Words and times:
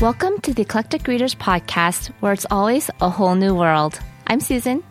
Welcome 0.00 0.40
to 0.42 0.52
the 0.52 0.60
Eclectic 0.60 1.06
Readers 1.08 1.34
Podcast, 1.34 2.08
where 2.20 2.34
it's 2.34 2.44
always 2.50 2.90
a 3.00 3.08
whole 3.08 3.34
new 3.34 3.54
world. 3.54 3.98
I'm 4.26 4.40
Susan. 4.40 4.84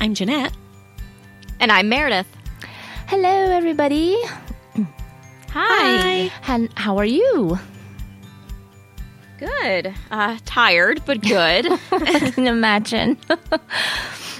I'm 0.00 0.12
Jeanette. 0.12 0.52
And 1.60 1.72
I'm 1.72 1.88
Meredith. 1.88 2.26
Hello, 3.06 3.26
everybody. 3.26 4.18
Hi. 5.48 6.28
Hi. 6.28 6.30
And 6.46 6.68
how 6.76 6.98
are 6.98 7.06
you? 7.06 7.58
Good. 9.38 9.94
Uh, 10.10 10.36
tired, 10.44 11.00
but 11.06 11.22
good. 11.22 11.66
I 11.90 12.30
can 12.32 12.46
imagine. 12.46 13.16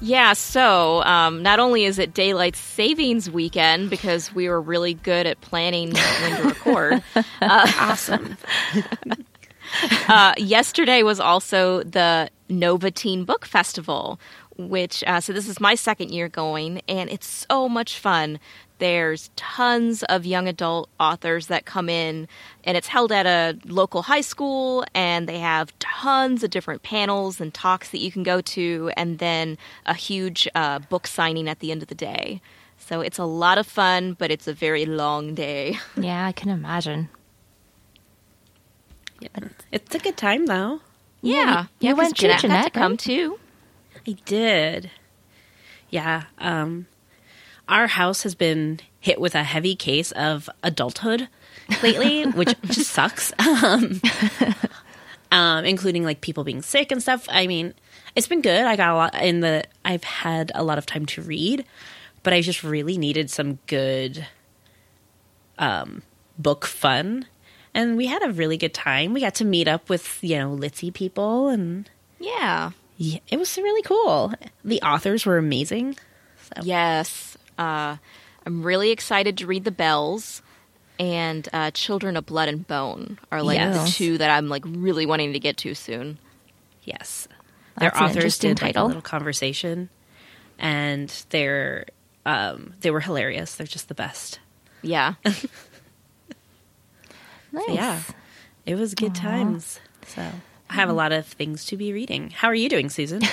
yeah, 0.00 0.32
so 0.32 1.02
um, 1.04 1.42
not 1.42 1.60
only 1.60 1.84
is 1.84 1.98
it 1.98 2.14
daylight 2.14 2.56
savings 2.56 3.30
weekend 3.30 3.90
because 3.90 4.34
we 4.34 4.48
were 4.48 4.60
really 4.60 4.94
good 4.94 5.26
at 5.26 5.40
planning 5.40 5.92
when 6.22 6.36
to 6.36 6.48
record. 6.48 7.02
Uh, 7.14 7.72
Awesome. 7.78 8.36
uh, 10.08 10.34
yesterday 10.36 11.02
was 11.02 11.20
also 11.20 11.82
the 11.82 12.30
Nova 12.48 12.90
Teen 12.90 13.24
Book 13.24 13.44
Festival, 13.44 14.18
which, 14.56 15.04
uh, 15.06 15.20
so 15.20 15.32
this 15.32 15.48
is 15.48 15.60
my 15.60 15.74
second 15.74 16.10
year 16.10 16.28
going, 16.28 16.82
and 16.88 17.10
it's 17.10 17.46
so 17.48 17.68
much 17.68 17.98
fun. 17.98 18.38
There's 18.80 19.30
tons 19.36 20.02
of 20.04 20.26
young 20.26 20.48
adult 20.48 20.88
authors 20.98 21.46
that 21.46 21.64
come 21.66 21.88
in, 21.88 22.26
and 22.64 22.76
it's 22.76 22.88
held 22.88 23.12
at 23.12 23.26
a 23.26 23.56
local 23.66 24.02
high 24.02 24.22
school, 24.22 24.84
and 24.94 25.28
they 25.28 25.38
have 25.38 25.78
tons 25.78 26.42
of 26.42 26.50
different 26.50 26.82
panels 26.82 27.40
and 27.40 27.54
talks 27.54 27.90
that 27.90 27.98
you 27.98 28.10
can 28.10 28.22
go 28.24 28.40
to, 28.40 28.90
and 28.96 29.18
then 29.18 29.56
a 29.86 29.94
huge 29.94 30.48
uh, 30.54 30.78
book 30.78 31.06
signing 31.06 31.46
at 31.48 31.60
the 31.60 31.70
end 31.70 31.82
of 31.82 31.88
the 31.88 31.94
day. 31.94 32.40
So 32.78 33.02
it's 33.02 33.18
a 33.18 33.24
lot 33.24 33.58
of 33.58 33.66
fun, 33.66 34.14
but 34.14 34.30
it's 34.30 34.48
a 34.48 34.54
very 34.54 34.86
long 34.86 35.34
day. 35.34 35.78
yeah, 35.96 36.26
I 36.26 36.32
can 36.32 36.48
imagine. 36.48 37.10
It's 39.70 39.94
a 39.94 39.98
good 39.98 40.16
time, 40.16 40.46
though. 40.46 40.80
Yeah, 41.22 41.64
you 41.80 41.88
yeah, 41.88 41.90
'cause 41.90 41.98
went 41.98 42.16
too, 42.16 42.22
Jeanette 42.22 42.40
had 42.40 42.40
Jeanette, 42.40 42.64
to 42.72 42.78
come 42.78 42.92
right? 42.92 42.98
too. 42.98 43.38
I 44.06 44.12
did. 44.24 44.90
Yeah. 45.90 46.24
Um, 46.38 46.86
our 47.70 47.86
house 47.86 48.22
has 48.24 48.34
been 48.34 48.80
hit 49.00 49.20
with 49.20 49.34
a 49.34 49.42
heavy 49.44 49.74
case 49.74 50.12
of 50.12 50.50
adulthood 50.62 51.28
lately, 51.82 52.24
which 52.26 52.54
just 52.66 52.90
sucks. 52.90 53.32
Um, 53.62 54.00
um, 55.32 55.64
including 55.64 56.02
like 56.04 56.20
people 56.20 56.42
being 56.42 56.60
sick 56.60 56.90
and 56.90 57.00
stuff. 57.00 57.26
I 57.30 57.46
mean, 57.46 57.72
it's 58.16 58.26
been 58.26 58.42
good. 58.42 58.64
I 58.64 58.74
got 58.74 58.90
a 58.90 58.94
lot 58.96 59.14
in 59.22 59.40
the. 59.40 59.64
I've 59.84 60.02
had 60.02 60.50
a 60.56 60.64
lot 60.64 60.76
of 60.76 60.86
time 60.86 61.06
to 61.06 61.22
read, 61.22 61.64
but 62.24 62.32
I 62.32 62.40
just 62.40 62.64
really 62.64 62.98
needed 62.98 63.30
some 63.30 63.60
good 63.68 64.26
um, 65.58 66.02
book 66.38 66.66
fun. 66.66 67.26
And 67.74 67.96
we 67.96 68.06
had 68.06 68.22
a 68.24 68.32
really 68.32 68.56
good 68.56 68.74
time. 68.74 69.12
We 69.12 69.20
got 69.20 69.36
to 69.36 69.44
meet 69.44 69.68
up 69.68 69.88
with, 69.88 70.18
you 70.22 70.36
know, 70.38 70.56
Litsy 70.56 70.92
people 70.92 71.48
and 71.48 71.88
Yeah. 72.18 72.72
yeah, 72.96 73.20
it 73.28 73.38
was 73.38 73.56
really 73.56 73.82
cool. 73.82 74.32
The 74.64 74.82
authors 74.82 75.24
were 75.24 75.38
amazing. 75.38 75.96
So. 76.42 76.62
Yes. 76.64 77.29
Uh, 77.60 77.96
I'm 78.46 78.62
really 78.62 78.90
excited 78.90 79.36
to 79.38 79.46
read 79.46 79.64
The 79.64 79.70
Belles 79.70 80.42
and 80.98 81.48
uh, 81.52 81.70
Children 81.72 82.16
of 82.16 82.26
Blood 82.26 82.48
and 82.48 82.66
Bone 82.66 83.18
are 83.30 83.42
like 83.42 83.60
the 83.60 83.84
two 83.90 84.18
that 84.18 84.30
I'm 84.30 84.48
like 84.48 84.62
really 84.66 85.06
wanting 85.06 85.32
to 85.34 85.38
get 85.38 85.56
to 85.58 85.74
soon. 85.74 86.18
Yes. 86.84 87.28
Their 87.78 87.90
That's 87.90 87.98
an 88.00 88.04
authors 88.04 88.16
interesting 88.16 88.50
did 88.54 88.62
like, 88.62 88.74
title. 88.74 88.86
a 88.86 88.88
little 88.88 89.02
conversation 89.02 89.88
and 90.58 91.08
they're 91.30 91.86
um 92.26 92.74
they 92.80 92.90
were 92.90 93.00
hilarious. 93.00 93.54
They're 93.54 93.66
just 93.66 93.88
the 93.88 93.94
best. 93.94 94.40
Yeah. 94.82 95.14
Nice. 97.52 97.66
So, 97.66 97.72
yeah. 97.72 98.00
It 98.66 98.76
was 98.76 98.94
good 98.94 99.14
times. 99.14 99.80
So 100.06 100.22
I 100.70 100.74
have 100.74 100.88
a 100.88 100.92
lot 100.92 101.10
of 101.12 101.26
things 101.26 101.64
to 101.66 101.76
be 101.76 101.92
reading. 101.92 102.30
How 102.30 102.46
are 102.48 102.54
you 102.54 102.68
doing, 102.68 102.90
Susan? 102.90 103.22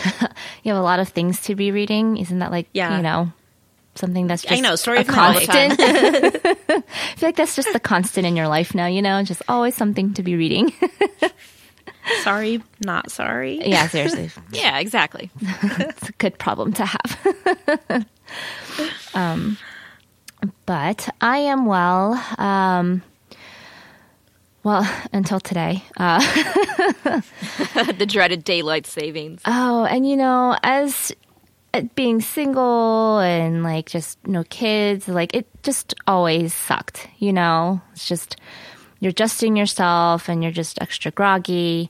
You 0.63 0.73
have 0.73 0.81
a 0.81 0.84
lot 0.84 1.00
of 1.00 1.09
things 1.09 1.41
to 1.44 1.56
be 1.56 1.72
reading. 1.72 2.18
Isn't 2.18 2.40
that 2.40 2.52
like, 2.52 2.68
Yeah. 2.73 2.97
you 2.97 3.03
know, 3.03 3.31
something 3.97 4.28
that's 4.28 4.44
just 4.44 4.53
I 4.53 4.59
know, 4.59 4.75
story 4.75 4.97
a 4.97 5.02
of 5.02 5.08
constant? 5.08 5.75
I 5.80 6.81
feel 7.16 7.30
like 7.30 7.35
that's 7.35 7.56
just 7.56 7.72
the 7.74 7.80
constant 7.80 8.25
in 8.25 8.35
your 8.35 8.47
life 8.47 8.74
now, 8.75 8.88
you 8.88 9.02
know, 9.02 9.24
just 9.24 9.41
always 9.47 9.75
something 9.75 10.13
to 10.13 10.24
be 10.24 10.35
reading. 10.35 10.72
sorry, 12.24 12.62
not 12.84 13.12
sorry. 13.12 13.68
yeah, 13.68 13.88
seriously. 13.88 14.30
yeah, 14.52 14.80
exactly. 14.80 15.30
it's 15.41 16.09
a 16.09 16.13
good 16.13 16.38
problem 16.38 16.74
to 16.74 16.85
have. 16.85 18.06
um, 19.13 19.58
but 20.66 21.09
I 21.22 21.40
am 21.40 21.66
well. 21.66 22.14
Um, 22.38 23.02
well, 24.64 24.90
until 25.14 25.40
today. 25.40 25.84
Uh, 25.96 26.19
the 27.94 28.06
dreaded 28.08 28.44
daylight 28.44 28.85
savings. 28.85 29.41
oh, 29.46 29.85
and 29.85 30.08
you 30.08 30.18
know, 30.18 30.58
as 30.62 31.14
being 31.95 32.22
single 32.22 33.19
and 33.19 33.63
like 33.63 33.89
just 33.89 34.25
no 34.28 34.44
kids, 34.44 35.07
like 35.07 35.35
it 35.35 35.47
just 35.63 35.94
always 36.07 36.53
sucked. 36.53 37.07
You 37.19 37.33
know, 37.33 37.81
it's 37.94 38.07
just 38.07 38.38
you're 39.00 39.11
adjusting 39.11 39.55
yourself 39.55 40.29
and 40.29 40.44
you're 40.44 40.51
just 40.51 40.81
extra 40.81 41.11
groggy. 41.11 41.89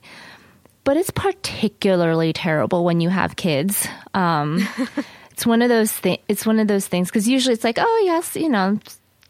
But 0.84 0.96
it's 0.96 1.10
particularly 1.10 2.32
terrible 2.32 2.84
when 2.84 3.00
you 3.00 3.10
have 3.10 3.36
kids. 3.36 3.86
Um, 4.14 4.66
it's 5.30 5.44
one 5.44 5.60
of 5.60 5.68
those 5.68 5.92
things. 5.92 6.20
It's 6.28 6.46
one 6.46 6.60
of 6.60 6.68
those 6.68 6.86
things 6.86 7.08
because 7.08 7.28
usually 7.28 7.54
it's 7.54 7.64
like, 7.64 7.78
oh 7.78 8.02
yes, 8.04 8.36
you 8.36 8.48
know, 8.48 8.78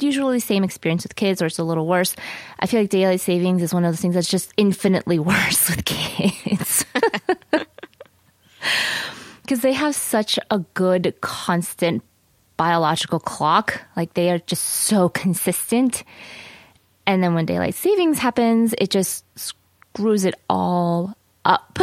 usually 0.00 0.36
the 0.36 0.40
same 0.40 0.62
experience 0.64 1.02
with 1.02 1.16
kids, 1.16 1.42
or 1.42 1.46
it's 1.46 1.58
a 1.58 1.64
little 1.64 1.86
worse. 1.86 2.14
I 2.60 2.66
feel 2.66 2.80
like 2.80 2.90
daylight 2.90 3.20
savings 3.20 3.62
is 3.62 3.74
one 3.74 3.84
of 3.84 3.92
those 3.92 4.00
things 4.00 4.14
that's 4.14 4.30
just 4.30 4.52
infinitely 4.56 5.18
worse 5.18 5.68
with 5.68 5.84
kids 5.84 6.84
because 9.48 9.62
they 9.62 9.72
have 9.72 9.94
such 9.94 10.38
a 10.50 10.58
good 10.74 11.14
constant 11.22 12.02
biological 12.58 13.18
clock. 13.18 13.80
Like 13.96 14.12
they 14.12 14.30
are 14.30 14.40
just 14.40 14.62
so 14.62 15.08
consistent. 15.24 16.04
And 17.06 17.24
then 17.24 17.32
when 17.32 17.46
daylight 17.46 17.74
savings 17.74 18.18
happens, 18.18 18.74
it 18.76 18.90
just 18.90 19.24
screws 19.38 20.26
it 20.26 20.34
all 20.50 21.16
up. 21.46 21.78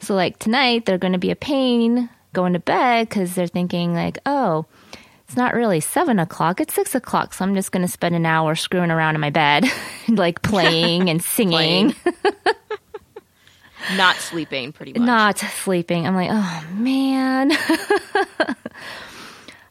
so 0.00 0.14
like 0.14 0.38
tonight, 0.38 0.86
they're 0.86 0.96
going 0.96 1.12
to 1.12 1.18
be 1.18 1.30
a 1.30 1.36
pain 1.36 2.08
going 2.32 2.54
to 2.54 2.58
bed 2.58 3.06
because 3.10 3.34
they're 3.34 3.46
thinking 3.46 3.92
like, 3.92 4.16
oh, 4.24 4.64
it's 5.28 5.36
not 5.36 5.52
really 5.52 5.80
seven 5.80 6.18
o'clock; 6.18 6.58
it's 6.58 6.72
six 6.72 6.94
o'clock. 6.94 7.34
So 7.34 7.44
I'm 7.44 7.54
just 7.54 7.70
going 7.70 7.84
to 7.84 7.92
spend 7.92 8.14
an 8.14 8.24
hour 8.24 8.54
screwing 8.54 8.90
around 8.90 9.14
in 9.14 9.20
my 9.20 9.28
bed, 9.28 9.66
like 10.08 10.40
playing 10.40 11.10
and 11.10 11.22
singing, 11.22 11.94
Not 13.96 14.16
sleeping, 14.16 14.72
pretty 14.72 14.92
much. 14.92 15.06
not 15.06 15.38
sleeping. 15.38 16.06
I'm 16.06 16.14
like, 16.14 16.28
oh 16.30 16.64
man. 16.74 17.52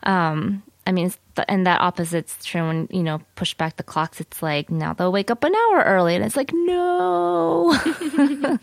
um, 0.03 0.63
I 0.85 0.91
mean, 0.91 1.13
th- 1.35 1.45
and 1.47 1.65
that 1.67 1.81
opposite's 1.81 2.43
true 2.43 2.67
when 2.67 2.87
you 2.91 3.03
know 3.03 3.21
push 3.35 3.53
back 3.53 3.77
the 3.77 3.83
clocks. 3.83 4.19
It's 4.19 4.43
like 4.43 4.69
now 4.69 4.93
they'll 4.93 5.11
wake 5.11 5.31
up 5.31 5.43
an 5.43 5.53
hour 5.55 5.83
early, 5.83 6.15
and 6.15 6.25
it's 6.25 6.35
like 6.35 6.51
no. 6.53 7.77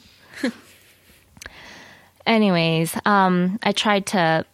Anyways, 2.27 2.97
um, 3.07 3.59
I 3.63 3.73
tried 3.73 4.07
to 4.07 4.45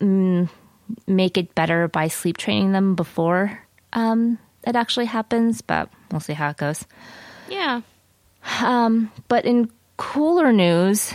mm, 0.00 0.48
make 1.06 1.36
it 1.36 1.54
better 1.54 1.88
by 1.88 2.08
sleep 2.08 2.36
training 2.36 2.72
them 2.72 2.94
before 2.94 3.66
um, 3.92 4.38
it 4.66 4.76
actually 4.76 5.06
happens, 5.06 5.60
but 5.60 5.88
we'll 6.10 6.20
see 6.20 6.32
how 6.32 6.50
it 6.50 6.56
goes. 6.56 6.84
Yeah. 7.48 7.80
But 8.42 9.44
in 9.44 9.70
cooler 9.96 10.52
news, 10.52 11.12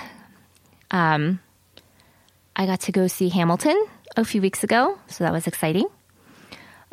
um, 0.91 1.39
I 2.55 2.65
got 2.65 2.81
to 2.81 2.91
go 2.91 3.07
see 3.07 3.29
Hamilton 3.29 3.85
a 4.15 4.23
few 4.23 4.41
weeks 4.41 4.63
ago, 4.63 4.97
so 5.07 5.23
that 5.23 5.33
was 5.33 5.47
exciting. 5.47 5.87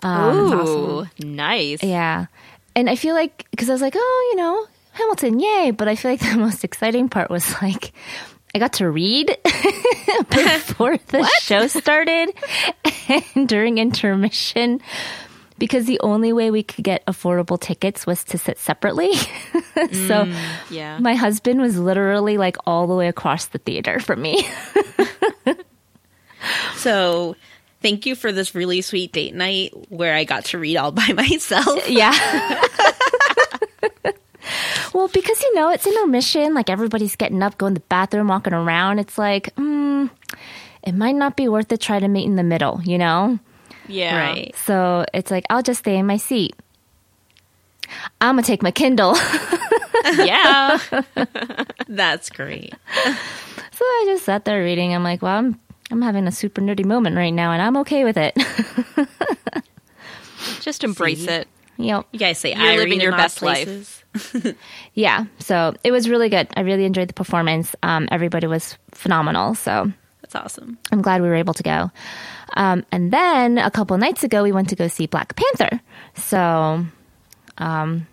Ooh, 0.05 1.07
nice. 1.21 1.83
Yeah. 1.83 2.27
And 2.75 2.91
I 2.91 2.97
feel 2.97 3.15
like, 3.15 3.47
because 3.51 3.69
I 3.71 3.73
was 3.73 3.83
like, 3.83 3.95
oh, 3.97 4.29
you 4.33 4.37
know, 4.37 4.67
Hamilton, 4.93 5.39
yay. 5.39 5.71
But 5.71 5.89
I 5.89 5.95
feel 5.95 6.11
like 6.11 6.21
the 6.33 6.37
most 6.39 6.65
exciting 6.65 7.09
part 7.09 7.31
was 7.31 7.55
like, 7.63 7.93
I 8.55 8.59
got 8.59 8.75
to 8.75 8.91
read 8.91 9.29
before 10.31 10.99
the 11.09 11.25
show 11.41 11.67
started 11.69 12.31
and 13.35 13.49
during 13.49 13.79
intermission 13.79 14.81
because 15.63 15.87
the 15.87 16.01
only 16.01 16.33
way 16.33 16.51
we 16.51 16.65
could 16.65 16.83
get 16.83 17.07
affordable 17.07 17.59
tickets 17.61 18.05
was 18.05 18.25
to 18.25 18.37
sit 18.37 18.59
separately. 18.59 19.13
so 20.09 20.27
Yeah. 20.71 20.99
my 20.99 21.15
husband 21.15 21.61
was 21.61 21.79
literally 21.79 22.37
like 22.37 22.57
all 22.67 22.89
the 22.89 22.97
way 22.97 23.07
across 23.07 23.47
the 23.47 23.59
theater 23.59 24.01
from 24.01 24.21
me. 24.23 24.45
So 26.75 27.37
thank 27.81 28.05
you 28.07 28.17
for 28.17 28.33
this 28.33 28.57
really 28.57 28.81
sweet 28.83 29.13
date 29.13 29.33
night 29.35 29.71
where 29.91 30.15
I 30.15 30.25
got 30.25 30.47
to 30.47 30.59
read 30.59 30.77
all 30.77 30.91
by 30.91 31.07
myself. 31.15 31.89
Yeah. 31.89 32.11
well, 34.93 35.07
because 35.07 35.41
you 35.41 35.55
know 35.55 35.71
it's 35.71 35.87
intermission, 35.87 36.55
like 36.55 36.69
everybody's 36.69 37.15
getting 37.15 37.43
up, 37.45 37.59
going 37.59 37.75
to 37.77 37.81
the 37.81 37.87
bathroom, 37.87 38.27
walking 38.27 38.53
around. 38.55 38.99
It's 38.99 39.17
like, 39.19 39.55
mm, 39.55 40.11
it 40.83 40.95
might 40.97 41.15
not 41.15 41.37
be 41.37 41.47
worth 41.49 41.71
it. 41.71 41.81
Try 41.81 42.01
to 42.01 42.09
meet 42.09 42.25
in 42.27 42.35
the 42.35 42.43
middle, 42.43 42.81
you 42.83 42.99
know. 42.99 43.39
Yeah. 43.93 44.17
Right. 44.19 44.57
So 44.65 45.05
it's 45.13 45.31
like 45.31 45.45
I'll 45.51 45.63
just 45.63 45.81
stay 45.81 45.97
in 45.97 46.07
my 46.07 46.17
seat. 46.17 46.55
I'm 48.21 48.37
gonna 48.37 48.43
take 48.43 48.63
my 48.63 48.71
Kindle. 48.71 49.15
yeah. 50.17 50.79
That's 51.89 52.31
great. 52.31 52.75
so 53.05 53.85
I 53.85 54.05
just 54.07 54.25
sat 54.25 54.45
there 54.45 54.63
reading. 54.63 54.95
I'm 54.95 55.03
like, 55.05 55.23
well, 55.23 55.37
I'm 55.37 55.61
I'm 55.91 56.03
having 56.03 56.27
a 56.27 56.33
super 56.33 56.61
nerdy 56.63 56.85
moment 56.85 57.17
right 57.17 57.31
now, 57.31 57.53
and 57.53 57.61
I'm 57.61 57.77
okay 57.79 58.05
with 58.05 58.17
it. 58.17 58.37
Just 60.61 60.85
embrace 60.85 61.25
See? 61.25 61.31
it. 61.31 61.49
yep. 61.77 62.07
You 62.13 62.19
guys 62.19 62.39
say 62.39 62.55
You're 62.55 62.63
I 62.63 62.77
living 62.77 63.01
your 63.01 63.13
best 63.13 63.43
life. 63.43 64.05
Yeah. 64.95 65.25
So 65.39 65.75
it 65.85 65.93
was 65.93 66.09
really 66.09 66.29
good. 66.29 66.49
I 66.57 66.61
really 66.61 66.85
enjoyed 66.85 67.09
the 67.09 67.15
performance. 67.15 67.75
Um, 67.83 68.09
everybody 68.11 68.47
was 68.47 68.77
phenomenal. 68.93 69.55
So 69.55 69.93
That's 70.33 70.45
awesome. 70.57 70.79
I'm 70.91 71.03
glad 71.03 71.21
we 71.21 71.29
were 71.29 71.35
able 71.35 71.55
to 71.55 71.63
go. 71.63 71.91
Um, 72.55 72.85
and 72.91 73.13
then 73.13 73.59
a 73.59 73.71
couple 73.71 73.97
nights 73.99 74.25
ago, 74.25 74.43
we 74.43 74.53
went 74.53 74.69
to 74.71 74.77
go 74.77 74.89
see 74.89 75.07
Black 75.07 75.35
Panther. 75.37 75.81
So, 76.17 76.85
um, 77.59 78.07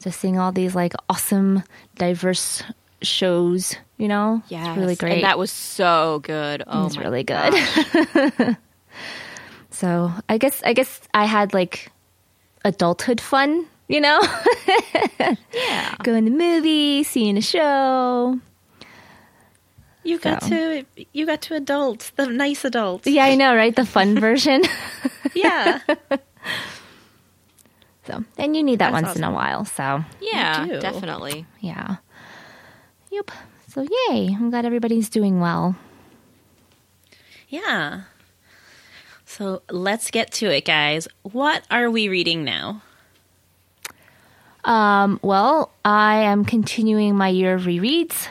just 0.00 0.20
seeing 0.20 0.38
all 0.38 0.52
these 0.52 0.74
like 0.74 0.94
awesome, 1.10 1.62
diverse 1.96 2.62
shows, 3.02 3.74
you 3.98 4.08
know, 4.08 4.42
Yeah. 4.48 4.70
it's 4.70 4.78
really 4.78 4.96
great. 4.96 5.12
And 5.14 5.24
that 5.24 5.38
was 5.38 5.50
so 5.50 6.20
good. 6.22 6.62
Oh, 6.66 6.86
it's 6.86 6.96
really 6.96 7.24
good. 7.24 7.52
so 9.70 10.10
I 10.28 10.38
guess 10.38 10.62
I 10.64 10.72
guess 10.72 11.00
I 11.12 11.24
had 11.26 11.52
like 11.52 11.90
adulthood 12.64 13.20
fun, 13.20 13.66
you 13.88 14.00
know, 14.00 14.20
Yeah. 15.52 15.94
going 16.02 16.24
to 16.24 16.30
the 16.30 16.36
movie, 16.36 17.02
seeing 17.02 17.36
a 17.36 17.42
show. 17.42 18.38
You 20.06 20.18
got 20.18 20.42
So. 20.42 20.48
to 20.50 20.84
you 21.12 21.26
got 21.26 21.42
to 21.42 21.54
adults, 21.56 22.10
the 22.16 22.26
nice 22.26 22.64
adults. 22.64 23.06
Yeah, 23.06 23.24
I 23.26 23.34
know, 23.34 23.54
right? 23.56 23.74
The 23.74 23.84
fun 23.84 24.18
version. 24.20 24.62
Yeah. 25.34 25.80
So, 28.06 28.22
and 28.38 28.54
you 28.56 28.62
need 28.62 28.78
that 28.78 28.92
That's 28.92 29.02
once 29.04 29.16
in 29.18 29.24
a 29.24 29.32
while. 29.32 29.64
So, 29.64 30.04
Yeah, 30.20 30.78
definitely. 30.78 31.44
yeah. 31.58 31.96
Yep. 33.10 33.32
So, 33.66 33.82
yay. 33.82 34.28
I'm 34.32 34.50
glad 34.50 34.64
everybody's 34.64 35.08
doing 35.10 35.40
well. 35.40 35.74
yeah. 37.48 38.02
So 39.24 39.62
let's 39.68 40.12
get 40.12 40.30
to 40.34 40.46
it, 40.46 40.64
guys. 40.64 41.08
What 41.22 41.64
are 41.68 41.90
we 41.90 42.08
reading 42.08 42.44
now? 42.44 42.80
Um, 44.64 45.18
well, 45.20 45.72
I 45.84 46.18
am 46.30 46.44
continuing 46.44 47.16
my 47.16 47.28
year 47.30 47.54
of 47.54 47.62
rereads. 47.62 48.28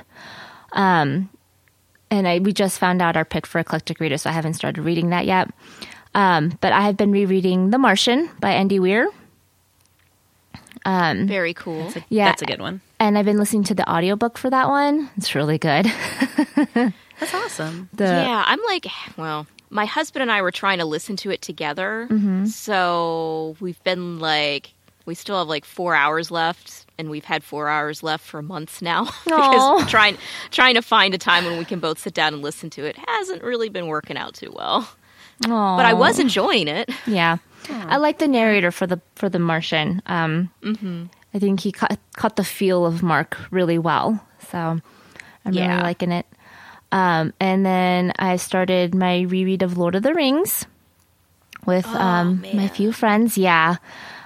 Um, 0.71 1.29
and 2.11 2.27
I 2.27 2.39
we 2.39 2.53
just 2.53 2.79
found 2.79 3.01
out 3.01 3.15
our 3.17 3.25
pick 3.25 3.45
for 3.45 3.59
eclectic 3.59 3.99
reader, 3.99 4.17
so 4.17 4.29
I 4.29 4.33
haven't 4.33 4.53
started 4.53 4.81
reading 4.81 5.09
that 5.09 5.25
yet. 5.25 5.49
Um, 6.13 6.57
but 6.61 6.71
I 6.71 6.81
have 6.81 6.95
been 6.97 7.11
rereading 7.11 7.71
The 7.71 7.77
Martian 7.77 8.29
by 8.39 8.51
Andy 8.51 8.79
Weir. 8.79 9.09
Very 10.85 11.53
cool. 11.53 11.83
That's 11.83 11.95
a, 11.97 12.05
Yeah. 12.09 12.25
that's 12.25 12.41
a 12.41 12.45
good 12.45 12.61
one. 12.61 12.81
And 12.99 13.17
I've 13.17 13.25
been 13.25 13.37
listening 13.37 13.63
to 13.65 13.73
the 13.75 13.89
audiobook 13.91 14.37
for 14.37 14.49
that 14.49 14.69
one. 14.69 15.09
It's 15.17 15.35
really 15.35 15.57
good. 15.57 15.85
That's 17.19 17.33
awesome. 17.33 17.89
The, 17.93 18.05
yeah, 18.05 18.43
I'm 18.45 18.59
like, 18.67 18.87
well, 19.17 19.47
my 19.69 19.85
husband 19.85 20.21
and 20.21 20.31
I 20.31 20.41
were 20.41 20.51
trying 20.51 20.79
to 20.79 20.85
listen 20.85 21.15
to 21.17 21.31
it 21.31 21.41
together. 21.41 22.07
Mm-hmm. 22.09 22.45
So 22.45 23.55
we've 23.59 23.81
been 23.83 24.19
like, 24.19 24.73
we 25.05 25.15
still 25.15 25.37
have 25.37 25.47
like 25.47 25.63
four 25.65 25.95
hours 25.95 26.29
left, 26.29 26.84
and 26.97 27.09
we've 27.09 27.25
had 27.25 27.43
four 27.43 27.67
hours 27.67 28.03
left 28.03 28.25
for 28.25 28.41
months 28.41 28.81
now. 28.81 29.05
Because 29.25 29.89
trying 29.89 30.17
trying 30.51 30.75
to 30.75 30.81
find 30.81 31.13
a 31.13 31.17
time 31.17 31.45
when 31.45 31.57
we 31.57 31.65
can 31.65 31.79
both 31.79 31.99
sit 31.99 32.13
down 32.13 32.33
and 32.33 32.41
listen 32.41 32.69
to 32.71 32.85
it 32.85 32.97
hasn't 32.97 33.43
really 33.43 33.69
been 33.69 33.87
working 33.87 34.17
out 34.17 34.33
too 34.33 34.51
well. 34.55 34.89
Aw. 35.47 35.77
But 35.77 35.85
I 35.85 35.93
was 35.93 36.19
enjoying 36.19 36.67
it. 36.67 36.89
Yeah, 37.05 37.37
I 37.69 37.97
like 37.97 38.19
the 38.19 38.27
narrator 38.27 38.71
for 38.71 38.87
the 38.87 39.01
for 39.15 39.29
the 39.29 39.39
Martian. 39.39 40.01
Um, 40.05 40.51
Mm-hmm. 40.61 41.05
I 41.33 41.39
think 41.39 41.59
he 41.59 41.73
caught, 41.73 41.99
caught 42.15 42.37
the 42.37 42.45
feel 42.45 42.85
of 42.85 43.03
Mark 43.03 43.37
really 43.51 43.77
well. 43.77 44.25
So 44.49 44.57
I'm 44.57 44.81
really 45.73 45.81
liking 45.83 46.13
it. 46.13 46.25
Um, 46.93 47.33
and 47.41 47.65
then 47.65 48.13
I 48.17 48.37
started 48.37 48.95
my 48.95 49.21
reread 49.21 49.61
of 49.61 49.77
Lord 49.77 49.95
of 49.95 50.03
the 50.03 50.13
Rings 50.13 50.65
with 51.65 51.85
um, 51.87 52.45
my 52.53 52.69
few 52.69 52.93
friends. 52.93 53.37
Yeah, 53.37 53.75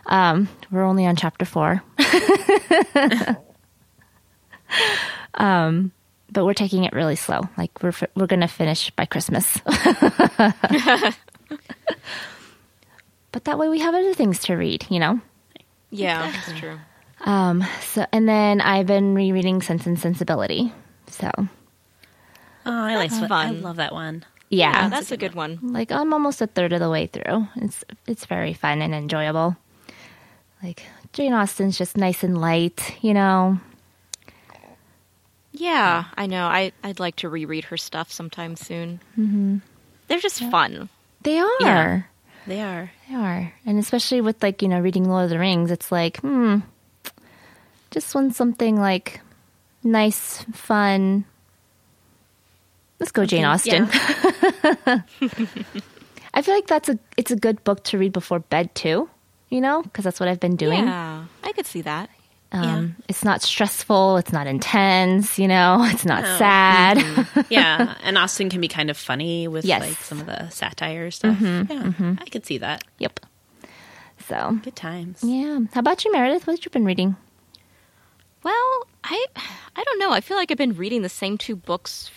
um, 0.10 0.50
we're 0.72 0.84
only 0.84 1.06
on 1.06 1.16
chapter 1.16 1.46
four. 1.46 1.82
um, 5.36 5.92
but 6.32 6.46
we're 6.46 6.54
taking 6.54 6.84
it 6.84 6.94
really 6.94 7.16
slow. 7.16 7.42
Like 7.58 7.72
we're 7.82 7.92
fi- 7.92 8.08
we're 8.16 8.28
gonna 8.28 8.48
finish 8.48 8.92
by 8.92 9.06
Christmas. 9.06 9.58
but 13.32 13.44
that 13.44 13.58
way 13.58 13.70
we 13.70 13.80
have 13.80 13.96
other 13.96 14.14
things 14.14 14.40
to 14.44 14.56
read, 14.56 14.86
you 14.90 15.00
know. 15.00 15.20
Yeah, 15.92 16.32
that's 16.32 16.60
true. 16.60 16.78
Um, 17.22 17.66
so 17.82 18.06
and 18.14 18.28
then 18.30 18.62
I've 18.62 18.86
been 18.88 19.16
rereading 19.16 19.62
Sense 19.62 19.86
and 19.86 20.00
Sensibility. 20.00 20.72
So 21.08 21.30
Oh, 22.66 22.72
I 22.84 22.96
like 22.98 23.10
That's 23.12 23.32
I 23.32 23.50
love 23.52 23.78
that 23.78 23.94
one. 23.94 24.24
yeah, 24.50 24.84
Yeah, 24.84 24.90
that's 24.90 25.12
a 25.12 25.18
good 25.18 25.34
one. 25.34 25.60
like 25.64 25.92
I'm 25.92 26.14
almost 26.14 26.42
a 26.42 26.48
third 26.48 26.74
of 26.74 26.80
the 26.80 26.90
way 26.90 27.08
through. 27.08 27.48
It's 27.56 27.84
it's 28.08 28.26
very 28.26 28.54
fun 28.54 28.82
and 28.82 28.94
enjoyable. 28.94 29.58
Like 30.62 30.84
Jane 31.14 31.34
Austen's 31.34 31.78
just 31.78 31.98
nice 31.98 32.24
and 32.24 32.40
light, 32.40 32.96
you 33.02 33.14
know. 33.14 33.60
Yeah, 35.52 36.06
I 36.16 36.28
know. 36.28 36.46
I 36.46 36.72
I'd 36.84 37.00
like 37.00 37.18
to 37.18 37.30
reread 37.30 37.66
her 37.66 37.78
stuff 37.78 38.12
sometime 38.12 38.56
soon. 38.56 39.00
Mm-hmm. 39.18 39.58
They're 40.08 40.20
just 40.20 40.40
fun. 40.52 40.90
They 41.24 41.38
are. 41.40 41.50
Yeah. 41.60 42.02
They 42.48 42.62
are. 42.62 42.92
They 43.08 43.16
are. 43.16 43.54
And 43.66 43.78
especially 43.78 44.22
with 44.22 44.42
like, 44.42 44.62
you 44.62 44.68
know, 44.68 44.80
reading 44.80 45.08
Lord 45.08 45.26
of 45.26 45.30
the 45.30 45.38
Rings, 45.38 45.70
it's 45.70 45.92
like, 45.92 46.18
hmm, 46.18 46.60
just 47.92 48.16
want 48.16 48.36
something 48.36 48.80
like 48.80 49.22
nice, 49.84 50.44
fun. 50.54 51.26
Let's 53.00 53.12
go 53.12 53.26
Jane 53.26 53.46
Austen. 53.46 53.88
I 56.34 56.42
feel 56.42 56.56
like 56.56 56.68
that's 56.68 56.90
a 56.90 57.00
it's 57.18 57.32
a 57.32 57.36
good 57.36 57.64
book 57.64 57.84
to 57.86 57.98
read 57.98 58.14
before 58.14 58.40
bed 58.40 58.74
too, 58.76 59.10
you 59.50 59.62
know, 59.62 59.82
because 59.84 60.04
that's 60.06 60.20
what 60.20 60.30
I've 60.30 60.40
been 60.40 60.56
doing. 60.56 60.86
Yeah, 60.86 61.26
I 61.44 61.52
could 61.54 61.66
see 61.66 61.82
that. 61.82 62.10
Um, 62.52 62.96
It's 63.08 63.24
not 63.24 63.44
stressful. 63.44 64.18
It's 64.18 64.34
not 64.34 64.48
intense. 64.48 65.38
You 65.38 65.48
know, 65.48 65.84
it's 65.90 66.06
not 66.06 66.24
No. 66.24 66.38
sad. 66.38 66.98
Mm-hmm. 66.98 67.42
yeah, 67.54 67.96
and 68.04 68.18
Austen 68.18 68.50
can 68.50 68.60
be 68.62 68.68
kind 68.68 68.90
of 68.90 68.98
funny 68.98 69.48
with 69.48 69.66
Yes. 69.66 69.82
like 69.82 69.98
some 69.98 70.20
of 70.20 70.26
the 70.26 70.50
satire 70.50 71.12
stuff. 71.12 71.38
Mm-hmm, 71.38 71.72
yeah, 71.72 71.80
I 71.80 71.84
mm-hmm. 71.84 72.14
could 72.32 72.46
see 72.46 72.58
that. 72.60 72.84
yep. 72.98 73.20
So 74.28 74.60
Good 74.64 74.76
times. 74.76 75.24
yeah. 75.24 75.60
How 75.74 75.80
about 75.80 76.04
you, 76.06 76.12
Meredith? 76.12 76.46
What 76.48 76.58
have 76.58 76.66
you 76.66 76.72
been 76.72 76.86
reading? 76.86 77.16
Well, 78.44 78.88
I 79.04 79.26
I 79.76 79.84
don't 79.84 80.00
know. 80.00 80.12
I 80.12 80.22
feel 80.22 80.38
like 80.38 80.50
I've 80.52 80.58
been 80.58 80.76
reading 80.76 81.02
the 81.02 81.10
same 81.10 81.38
two 81.38 81.56
books 81.56 82.08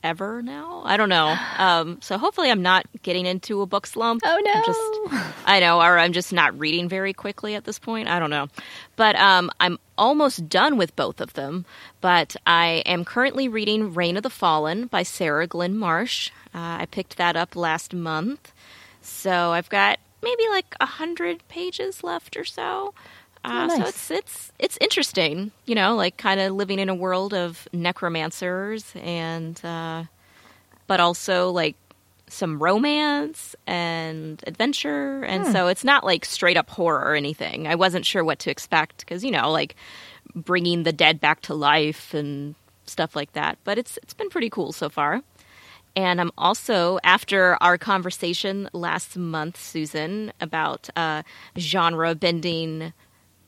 forever 0.00 0.42
now. 0.42 0.82
I 0.84 0.96
don't 0.96 1.08
know. 1.08 1.36
Um, 1.58 1.98
so 2.00 2.18
hopefully 2.18 2.50
I'm 2.50 2.62
not 2.62 2.86
getting 3.02 3.26
into 3.26 3.62
a 3.62 3.66
book 3.66 3.86
slump. 3.86 4.22
Oh, 4.24 4.42
no. 4.44 4.52
I'm 4.52 4.64
just 4.64 5.36
I 5.46 5.60
know, 5.60 5.80
or 5.80 5.98
I'm 5.98 6.12
just 6.12 6.32
not 6.32 6.58
reading 6.58 6.88
very 6.88 7.12
quickly 7.12 7.54
at 7.54 7.64
this 7.64 7.78
point. 7.78 8.08
I 8.08 8.18
don't 8.18 8.30
know. 8.30 8.48
But 8.96 9.16
um, 9.16 9.50
I'm 9.60 9.78
almost 9.98 10.48
done 10.48 10.76
with 10.76 10.96
both 10.96 11.20
of 11.20 11.34
them. 11.34 11.64
But 12.00 12.36
I 12.46 12.82
am 12.86 13.04
currently 13.04 13.48
reading 13.48 13.94
Reign 13.94 14.16
of 14.16 14.22
the 14.22 14.30
Fallen 14.30 14.86
by 14.86 15.02
Sarah 15.02 15.46
Glenn 15.46 15.76
Marsh. 15.76 16.30
Uh, 16.54 16.80
I 16.80 16.86
picked 16.90 17.16
that 17.16 17.36
up 17.36 17.56
last 17.56 17.94
month. 17.94 18.52
So 19.02 19.52
I've 19.52 19.68
got 19.68 19.98
maybe 20.22 20.48
like 20.50 20.74
a 20.80 20.86
hundred 20.86 21.46
pages 21.48 22.04
left 22.04 22.36
or 22.36 22.44
so. 22.44 22.94
Uh, 23.44 23.68
Oh, 23.70 23.76
So 23.78 23.84
it's 23.86 24.10
it's 24.10 24.52
it's 24.58 24.78
interesting, 24.80 25.50
you 25.66 25.74
know, 25.74 25.96
like 25.96 26.16
kind 26.16 26.40
of 26.40 26.52
living 26.52 26.78
in 26.78 26.88
a 26.88 26.94
world 26.94 27.32
of 27.34 27.66
necromancers 27.72 28.92
and, 29.02 29.58
uh, 29.64 30.04
but 30.86 31.00
also 31.00 31.50
like 31.50 31.76
some 32.28 32.62
romance 32.62 33.56
and 33.66 34.42
adventure, 34.46 35.22
and 35.24 35.46
Hmm. 35.46 35.52
so 35.52 35.66
it's 35.68 35.84
not 35.84 36.04
like 36.04 36.24
straight 36.24 36.56
up 36.56 36.70
horror 36.70 37.00
or 37.10 37.14
anything. 37.14 37.66
I 37.66 37.74
wasn't 37.74 38.06
sure 38.06 38.22
what 38.24 38.38
to 38.40 38.50
expect 38.50 38.98
because 39.00 39.24
you 39.24 39.30
know, 39.30 39.50
like 39.50 39.74
bringing 40.34 40.82
the 40.84 40.92
dead 40.92 41.20
back 41.20 41.40
to 41.42 41.54
life 41.54 42.14
and 42.14 42.54
stuff 42.86 43.16
like 43.16 43.32
that. 43.32 43.58
But 43.64 43.78
it's 43.78 43.98
it's 44.02 44.14
been 44.14 44.28
pretty 44.30 44.50
cool 44.50 44.72
so 44.72 44.88
far. 44.88 45.22
And 45.96 46.20
I'm 46.20 46.30
also, 46.38 47.00
after 47.02 47.56
our 47.60 47.76
conversation 47.76 48.68
last 48.72 49.16
month, 49.16 49.60
Susan, 49.60 50.32
about 50.40 50.88
uh, 50.94 51.22
genre 51.58 52.14
bending 52.14 52.92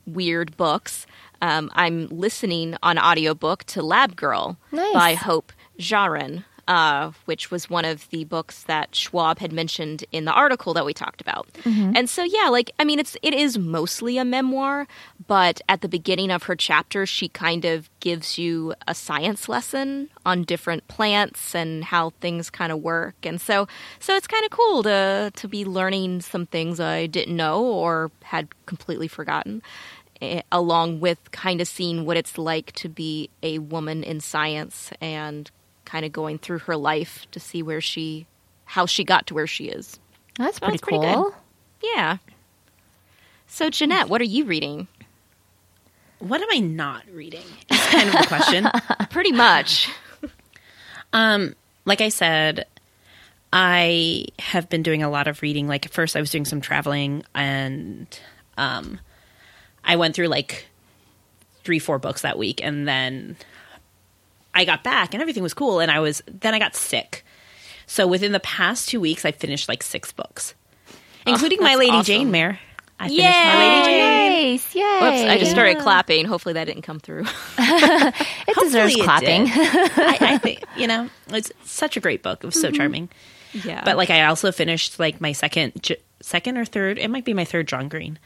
weird 0.05 0.55
books, 0.57 1.05
um, 1.41 1.69
I'm 1.73 2.07
listening 2.07 2.75
on 2.83 2.97
audiobook 2.97 3.63
to 3.65 3.81
Lab 3.81 4.15
Girl 4.15 4.57
Nice. 4.71 4.93
by 4.93 5.13
Hope 5.15 5.51
Jahren, 5.79 6.45
uh, 6.67 7.11
which 7.25 7.51
was 7.51 7.69
one 7.69 7.83
of 7.85 8.09
the 8.09 8.23
books 8.23 8.63
that 8.63 8.95
Schwab 8.95 9.39
had 9.39 9.51
mentioned 9.51 10.05
in 10.11 10.25
the 10.25 10.31
article 10.31 10.73
that 10.73 10.85
we 10.85 10.93
talked 10.93 11.21
about. 11.21 11.47
And 11.65 12.09
so, 12.09 12.23
yeah, 12.23 12.47
like 12.49 12.71
I 12.79 12.83
mean, 12.85 12.99
it's 12.99 13.17
it 13.21 13.33
is 13.33 13.57
mostly 13.57 14.17
a 14.17 14.25
memoir, 14.25 14.87
but 15.27 15.61
at 15.67 15.81
the 15.81 15.89
beginning 15.89 16.31
of 16.31 16.43
her 16.43 16.55
chapter, 16.55 17.05
she 17.05 17.27
kind 17.27 17.65
of 17.65 17.89
gives 17.99 18.37
you 18.37 18.73
a 18.87 18.95
science 18.95 19.49
lesson 19.49 20.09
on 20.25 20.43
different 20.43 20.87
plants 20.87 21.53
and 21.55 21.83
how 21.83 22.11
things 22.21 22.49
kind 22.49 22.71
of 22.71 22.79
work. 22.79 23.15
And 23.23 23.39
so, 23.41 23.67
so 23.99 24.15
it's 24.15 24.27
kind 24.27 24.45
of 24.45 24.51
cool 24.51 24.83
to 24.83 25.31
to 25.35 25.47
be 25.47 25.65
learning 25.65 26.21
some 26.21 26.45
things 26.45 26.79
I 26.79 27.07
didn't 27.07 27.35
know 27.35 27.63
or 27.63 28.11
had 28.23 28.47
completely 28.65 29.07
forgotten. 29.07 29.61
eh, 30.21 30.41
along 30.51 30.99
with 31.01 31.19
kind 31.31 31.59
of 31.61 31.67
seeing 31.67 32.05
what 32.05 32.17
it's 32.17 32.37
like 32.37 32.71
to 32.73 32.87
be 32.87 33.29
a 33.41 33.59
woman 33.59 34.03
in 34.03 34.19
science 34.21 34.91
and 35.01 35.49
kind 35.85 36.05
of 36.05 36.11
going 36.11 36.37
through 36.37 36.59
her 36.59 36.75
life 36.75 37.25
to 37.31 37.39
see 37.39 37.61
where 37.63 37.81
she, 37.81 38.25
how 38.65 38.85
she 38.85 39.03
got 39.03 39.27
to 39.27 39.33
where 39.33 39.47
she 39.47 39.65
is. 39.65 39.99
That's 40.37 40.57
So 40.57 40.61
pretty 40.61 40.75
it's 40.75 40.83
pretty 40.83 40.99
cool. 41.03 41.23
good. 41.23 41.33
Yeah. 41.95 42.17
So, 43.47 43.69
Jeanette, 43.69 44.09
what 44.09 44.21
are 44.21 44.25
you 44.25 44.45
reading? 44.45 44.87
What 46.19 46.41
am 46.41 46.47
I 46.51 46.59
not 46.59 47.03
reading? 47.11 47.43
Is 47.69 47.79
kind 47.87 48.07
of 48.09 48.15
the 48.15 48.27
question. 48.27 48.67
Pretty 49.09 49.33
much. 49.33 49.89
Um, 51.11 51.53
like 51.85 51.99
I 52.01 52.07
said, 52.09 52.65
I 53.51 54.25
have 54.39 54.69
been 54.69 54.83
doing 54.83 55.03
a 55.03 55.09
lot 55.09 55.27
of 55.27 55.41
reading. 55.41 55.67
Like 55.67 55.85
at 55.85 55.91
first, 55.93 56.15
I 56.15 56.21
was 56.21 56.31
doing 56.31 56.45
some 56.45 56.61
traveling, 56.61 57.23
and 57.35 58.07
um, 58.57 58.99
I 59.83 59.97
went 59.97 60.15
through 60.15 60.29
like 60.29 60.65
three, 61.65 61.79
four 61.79 61.99
books 61.99 62.21
that 62.21 62.37
week, 62.37 62.61
and 62.63 62.87
then 62.87 63.35
I 64.53 64.65
got 64.65 64.83
back, 64.83 65.13
and 65.13 65.21
everything 65.21 65.43
was 65.43 65.53
cool. 65.53 65.79
And 65.79 65.91
I 65.91 65.99
was 65.99 66.21
then 66.27 66.53
I 66.53 66.59
got 66.59 66.75
sick. 66.75 67.25
So 67.85 68.07
within 68.07 68.31
the 68.31 68.39
past 68.39 68.89
two 68.89 68.99
weeks, 68.99 69.25
I 69.25 69.31
finished 69.31 69.67
like 69.67 69.83
six 69.83 70.11
books, 70.11 70.55
oh, 70.89 70.97
including 71.31 71.59
My 71.61 71.75
Lady 71.75 71.91
awesome. 71.91 72.05
Jane 72.05 72.31
Mare. 72.31 72.59
I 72.99 73.07
finished 73.09 73.23
My 73.23 73.57
Lady 73.59 73.85
Jane. 73.85 74.03
Nice, 74.53 74.75
yay! 74.75 74.81
Whoops, 74.81 75.31
I 75.31 75.37
just 75.37 75.51
started 75.51 75.77
Yeah. 75.77 75.83
clapping. 75.83 76.25
Hopefully 76.25 76.53
that 76.53 76.65
didn't 76.65 76.83
come 76.83 76.99
through. 76.99 77.25
It 77.57 78.55
deserves 78.59 78.93
Hopefully 78.95 79.01
it 79.01 79.03
clapping. 79.03 79.47
I, 79.49 80.17
I 80.33 80.37
think 80.41 80.63
you 80.77 80.87
know 80.87 81.09
it's 81.29 81.51
such 81.63 81.97
a 81.97 81.99
great 81.99 82.23
book. 82.23 82.43
It 82.43 82.47
was 82.47 82.59
so 82.59 82.67
mm-hmm. 82.67 82.77
charming. 82.77 83.09
yeah. 83.53 83.81
But 83.83 83.97
like 83.97 84.09
I 84.09 84.25
also 84.25 84.51
finished 84.51 84.99
like 84.99 85.19
my 85.21 85.31
second 85.31 85.91
second 86.21 86.57
or 86.57 86.65
third, 86.65 86.97
it 86.97 87.09
might 87.09 87.25
be 87.25 87.33
my 87.33 87.45
third 87.45 87.67
John 87.67 87.89
Green. 87.89 88.19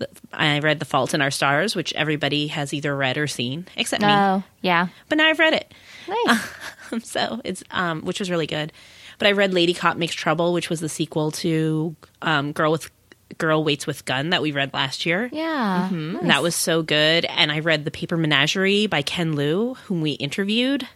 The- 0.00 0.08
I 0.32 0.58
read 0.58 0.78
The 0.80 0.84
Fault 0.84 1.14
in 1.14 1.22
Our 1.22 1.30
Stars, 1.30 1.76
which 1.76 1.92
everybody 1.94 2.48
has 2.48 2.74
either 2.74 2.94
read 2.96 3.16
or 3.16 3.26
seen 3.28 3.66
except 3.76 4.02
me. 4.02 4.08
Oh, 4.10 4.42
yeah. 4.60 4.88
But 5.08 5.18
now 5.18 5.28
I've 5.28 5.38
read 5.38 5.54
it. 5.54 5.72
Nice. 6.08 6.40
so 7.08 7.40
it's 7.44 7.62
um 7.70 8.02
which 8.02 8.18
was 8.18 8.30
really 8.30 8.46
good. 8.48 8.72
But 9.18 9.28
I 9.28 9.32
read 9.32 9.54
Lady 9.54 9.74
Cop 9.74 9.96
Makes 9.96 10.14
Trouble, 10.14 10.52
which 10.52 10.68
was 10.70 10.80
the 10.80 10.88
sequel 10.88 11.30
to 11.32 11.94
um 12.22 12.52
Girl 12.52 12.72
with 12.72 12.90
Girl 13.38 13.62
Waits 13.62 13.86
with 13.86 14.04
Gun 14.06 14.30
that 14.30 14.42
we 14.42 14.50
read 14.50 14.74
last 14.74 15.06
year. 15.06 15.30
yeah. 15.32 15.88
And 15.88 16.28
that 16.28 16.42
was 16.42 16.56
so 16.56 16.82
good. 16.82 17.24
And 17.26 17.52
I 17.52 17.60
read 17.60 17.84
The 17.84 17.90
Paper 17.92 18.16
Menagerie 18.16 18.86
by 18.88 19.02
Ken 19.02 19.34
Liu, 19.36 19.74
whom 19.86 20.00
we 20.00 20.12
interviewed. 20.12 20.86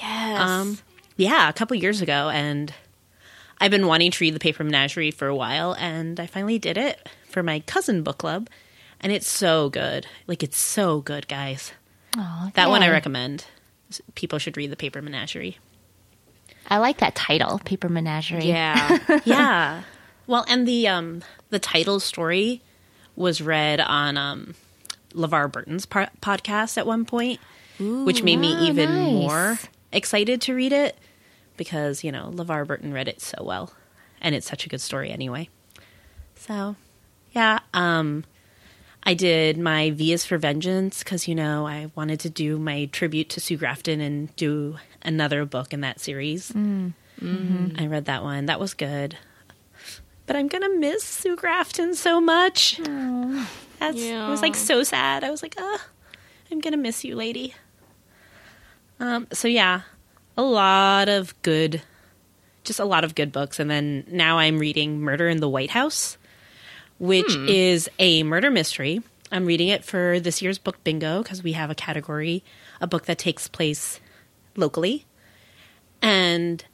yes. 0.00 0.40
Um, 0.40 0.78
yeah, 1.16 1.48
a 1.48 1.52
couple 1.52 1.76
years 1.76 2.02
ago, 2.02 2.28
and 2.30 2.74
I've 3.60 3.70
been 3.70 3.86
wanting 3.86 4.10
to 4.10 4.18
read 4.24 4.34
the 4.34 4.40
Paper 4.40 4.64
Menagerie 4.64 5.12
for 5.12 5.28
a 5.28 5.36
while, 5.36 5.74
and 5.78 6.18
I 6.18 6.26
finally 6.26 6.58
did 6.58 6.76
it 6.76 7.08
for 7.34 7.42
my 7.42 7.60
cousin 7.60 8.02
book 8.02 8.18
club, 8.18 8.48
and 9.00 9.12
it's 9.12 9.28
so 9.28 9.68
good. 9.68 10.06
Like 10.26 10.42
it's 10.42 10.56
so 10.56 11.00
good, 11.00 11.28
guys. 11.28 11.72
That 12.54 12.68
one 12.70 12.82
I 12.82 12.88
recommend. 12.90 13.44
People 14.14 14.38
should 14.38 14.56
read 14.56 14.70
the 14.70 14.76
Paper 14.76 15.02
Menagerie. 15.02 15.58
I 16.68 16.78
like 16.78 16.98
that 16.98 17.14
title, 17.14 17.60
Paper 17.64 17.88
Menagerie. 17.88 18.44
yeah. 18.46 18.98
yeah. 19.24 19.82
Well, 20.26 20.44
and 20.48 20.66
the 20.66 20.88
um 20.88 21.22
the 21.50 21.58
title 21.58 22.00
story 22.00 22.62
was 23.16 23.42
read 23.42 23.80
on 23.80 24.16
um 24.16 24.54
LeVar 25.12 25.50
Burton's 25.52 25.86
podcast 25.86 26.78
at 26.78 26.86
one 26.86 27.04
point, 27.04 27.40
which 27.78 28.22
made 28.22 28.38
me 28.38 28.54
Ah, 28.54 28.62
even 28.64 28.88
nice. 28.94 29.12
more 29.12 29.58
excited 29.92 30.40
to 30.42 30.54
read 30.54 30.72
it 30.72 30.96
because, 31.56 32.02
you 32.02 32.10
know, 32.12 32.30
LeVar 32.34 32.66
Burton 32.66 32.92
read 32.92 33.06
it 33.08 33.20
so 33.20 33.42
well 33.42 33.72
and 34.20 34.34
it's 34.34 34.48
such 34.48 34.64
a 34.66 34.68
good 34.68 34.80
story 34.80 35.10
anyway. 35.10 35.48
So, 36.36 36.74
yeah, 37.34 37.58
um 37.72 38.24
I 39.06 39.12
did 39.14 39.58
my 39.58 39.90
V 39.90 40.12
is 40.14 40.24
for 40.24 40.38
Vengeance 40.38 41.00
because, 41.04 41.28
you 41.28 41.34
know, 41.34 41.66
I 41.66 41.90
wanted 41.94 42.20
to 42.20 42.30
do 42.30 42.58
my 42.58 42.86
tribute 42.86 43.28
to 43.30 43.40
Sue 43.40 43.58
Grafton 43.58 44.00
and 44.00 44.34
do 44.36 44.78
another 45.02 45.44
book 45.44 45.74
in 45.74 45.82
that 45.82 46.00
series. 46.00 46.50
I 47.76 47.86
read 47.86 48.06
that 48.06 48.22
one. 48.22 48.46
That 48.46 48.58
was 48.58 48.72
good. 48.72 49.16
But 50.26 50.36
I'm 50.36 50.48
gonna 50.48 50.70
miss 50.70 51.04
Sue 51.04 51.36
Grafton 51.36 51.94
so 51.94 52.18
much. 52.20 52.78
That's 53.78 53.98
it 54.26 54.30
was 54.30 54.40
like 54.40 54.54
so 54.54 54.82
sad. 54.82 55.22
I 55.22 55.30
was 55.30 55.42
like, 55.42 55.54
I'm 56.50 56.60
gonna 56.60 56.78
miss 56.78 57.04
you, 57.04 57.14
lady. 57.14 57.54
Um. 58.98 59.26
So 59.32 59.48
yeah, 59.48 59.82
a 60.36 60.42
lot 60.42 61.10
of 61.10 61.34
good, 61.42 61.82
just 62.64 62.80
a 62.80 62.84
lot 62.86 63.04
of 63.04 63.14
good 63.14 63.32
books, 63.32 63.58
and 63.60 63.70
then 63.70 64.04
now 64.08 64.38
I'm 64.38 64.58
reading 64.58 65.00
Murder 65.00 65.28
in 65.28 65.40
the 65.40 65.48
White 65.48 65.70
House, 65.70 66.16
which 67.04 67.34
hmm. 67.34 67.46
is 67.48 67.90
a 67.98 68.22
murder 68.22 68.50
mystery. 68.50 69.02
I'm 69.30 69.44
reading 69.44 69.68
it 69.68 69.84
for 69.84 70.18
this 70.20 70.40
year's 70.40 70.58
book 70.58 70.82
bingo 70.84 71.22
because 71.22 71.42
we 71.42 71.52
have 71.52 71.70
a 71.70 71.74
category, 71.74 72.42
a 72.80 72.86
book 72.86 73.04
that 73.06 73.18
takes 73.18 73.46
place 73.46 74.00
locally, 74.56 75.04
and 76.00 76.64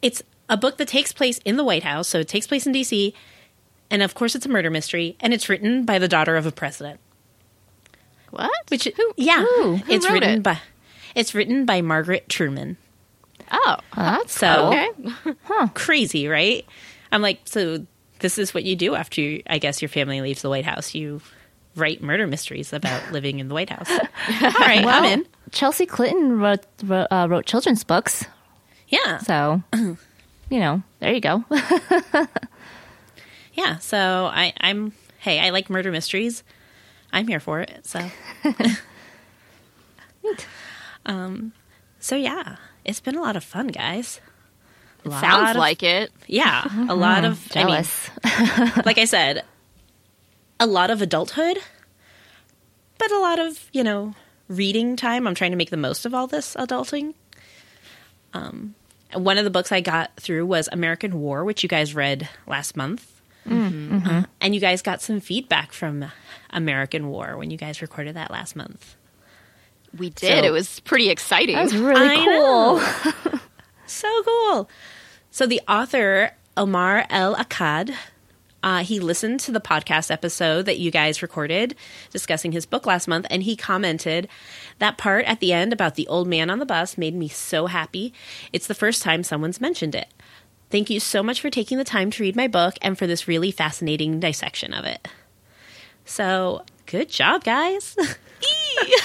it's 0.00 0.22
a 0.48 0.56
book 0.56 0.76
that 0.78 0.86
takes 0.86 1.12
place 1.12 1.38
in 1.44 1.56
the 1.56 1.64
White 1.64 1.82
House, 1.82 2.06
so 2.06 2.20
it 2.20 2.28
takes 2.28 2.46
place 2.46 2.66
in 2.66 2.72
DC, 2.72 3.12
and 3.90 4.02
of 4.02 4.14
course 4.14 4.36
it's 4.36 4.46
a 4.46 4.48
murder 4.48 4.70
mystery, 4.70 5.16
and 5.18 5.34
it's 5.34 5.48
written 5.48 5.84
by 5.84 5.98
the 5.98 6.08
daughter 6.08 6.36
of 6.36 6.46
a 6.46 6.52
president. 6.52 7.00
what? 8.30 8.52
Which 8.68 8.88
yeah, 9.16 9.40
Who? 9.40 9.76
Who 9.76 9.92
it's 9.92 10.08
written 10.08 10.38
it? 10.38 10.42
by 10.44 10.60
it's 11.16 11.34
written 11.34 11.64
by 11.64 11.80
Margaret 11.80 12.28
Truman. 12.28 12.76
Oh. 13.50 13.78
That's 13.96 14.38
So 14.38 14.72
Okay. 15.26 15.68
crazy, 15.74 16.28
right? 16.28 16.64
I'm 17.10 17.22
like, 17.22 17.40
so 17.44 17.86
this 18.20 18.38
is 18.38 18.54
what 18.54 18.64
you 18.64 18.76
do 18.76 18.94
after 18.94 19.20
you, 19.20 19.42
I 19.48 19.58
guess 19.58 19.82
your 19.82 19.88
family 19.88 20.20
leaves 20.20 20.42
the 20.42 20.48
White 20.48 20.64
House. 20.64 20.94
You 20.94 21.20
write 21.76 22.02
murder 22.02 22.26
mysteries 22.26 22.72
about 22.72 23.12
living 23.12 23.38
in 23.38 23.48
the 23.48 23.54
White 23.54 23.70
House. 23.70 23.90
All 24.42 24.50
right, 24.60 24.84
Well, 24.84 25.02
I'm 25.04 25.20
in. 25.20 25.26
Chelsea 25.52 25.86
Clinton 25.86 26.38
wrote 26.38 26.64
wrote, 26.84 27.08
uh, 27.10 27.26
wrote 27.28 27.46
children's 27.46 27.82
books, 27.84 28.24
Yeah, 28.88 29.18
so 29.18 29.62
you 29.74 30.60
know, 30.60 30.82
there 31.00 31.12
you 31.12 31.20
go. 31.20 31.44
yeah. 33.54 33.78
So 33.78 34.30
I, 34.32 34.52
I'm. 34.60 34.92
Hey, 35.18 35.38
I 35.40 35.50
like 35.50 35.68
murder 35.68 35.90
mysteries. 35.90 36.42
I'm 37.12 37.26
here 37.28 37.40
for 37.40 37.60
it. 37.60 37.86
So, 37.86 38.00
um, 41.06 41.52
so 41.98 42.16
yeah, 42.16 42.56
it's 42.84 43.00
been 43.00 43.16
a 43.16 43.20
lot 43.20 43.36
of 43.36 43.44
fun, 43.44 43.68
guys. 43.68 44.20
Sounds 45.08 45.50
of- 45.50 45.56
like 45.56 45.82
it. 45.82 46.10
yeah, 46.26 46.64
a 46.88 46.94
lot 46.94 47.24
of 47.24 47.40
I 47.54 47.64
mean, 47.64 47.84
like 48.84 48.98
I 48.98 49.04
said, 49.06 49.44
a 50.58 50.66
lot 50.66 50.90
of 50.90 51.00
adulthood, 51.02 51.58
but 52.98 53.10
a 53.10 53.18
lot 53.18 53.38
of, 53.38 53.68
you 53.72 53.82
know, 53.84 54.14
reading 54.48 54.96
time. 54.96 55.26
I'm 55.26 55.34
trying 55.34 55.52
to 55.52 55.56
make 55.56 55.70
the 55.70 55.76
most 55.76 56.04
of 56.06 56.12
all 56.14 56.26
this 56.26 56.54
adulting. 56.54 57.14
Um, 58.34 58.74
one 59.14 59.38
of 59.38 59.44
the 59.44 59.50
books 59.50 59.72
I 59.72 59.80
got 59.80 60.14
through 60.16 60.46
was 60.46 60.68
American 60.70 61.18
War, 61.20 61.44
which 61.44 61.62
you 61.62 61.68
guys 61.68 61.94
read 61.94 62.28
last 62.46 62.76
month. 62.76 63.06
Uh, 63.50 64.22
and 64.40 64.54
you 64.54 64.60
guys 64.60 64.82
got 64.82 65.00
some 65.02 65.18
feedback 65.18 65.72
from 65.72 66.04
American 66.50 67.08
War 67.08 67.36
when 67.36 67.50
you 67.50 67.56
guys 67.56 67.82
recorded 67.82 68.14
that 68.14 68.30
last 68.30 68.54
month. 68.54 68.94
We 69.96 70.10
did. 70.10 70.42
So- 70.42 70.46
it 70.46 70.50
was 70.50 70.78
pretty 70.80 71.10
exciting. 71.10 71.56
that 71.56 71.62
was 71.64 71.76
really 71.76 72.08
I 72.08 73.20
cool. 73.30 73.39
So 73.90 74.22
cool. 74.22 74.70
So 75.30 75.46
the 75.46 75.60
author 75.68 76.32
Omar 76.56 77.06
El 77.10 77.36
Akkad, 77.36 77.94
uh, 78.62 78.84
he 78.84 79.00
listened 79.00 79.40
to 79.40 79.52
the 79.52 79.60
podcast 79.60 80.10
episode 80.10 80.66
that 80.66 80.78
you 80.78 80.90
guys 80.90 81.22
recorded 81.22 81.74
discussing 82.10 82.52
his 82.52 82.66
book 82.66 82.86
last 82.86 83.08
month, 83.08 83.26
and 83.30 83.42
he 83.42 83.56
commented 83.56 84.28
that 84.78 84.98
part 84.98 85.24
at 85.24 85.40
the 85.40 85.52
end 85.52 85.72
about 85.72 85.94
the 85.94 86.06
old 86.08 86.28
man 86.28 86.50
on 86.50 86.58
the 86.58 86.66
bus 86.66 86.98
made 86.98 87.14
me 87.14 87.28
so 87.28 87.66
happy. 87.66 88.12
It's 88.52 88.66
the 88.66 88.74
first 88.74 89.02
time 89.02 89.22
someone's 89.22 89.60
mentioned 89.60 89.94
it. 89.94 90.08
Thank 90.70 90.90
you 90.90 91.00
so 91.00 91.22
much 91.22 91.40
for 91.40 91.50
taking 91.50 91.78
the 91.78 91.84
time 91.84 92.10
to 92.12 92.22
read 92.22 92.36
my 92.36 92.46
book 92.46 92.74
and 92.82 92.96
for 92.96 93.06
this 93.06 93.26
really 93.26 93.50
fascinating 93.50 94.20
dissection 94.20 94.72
of 94.72 94.84
it. 94.84 95.08
So, 96.04 96.64
good 96.90 97.08
job, 97.08 97.44
guys. 97.44 97.96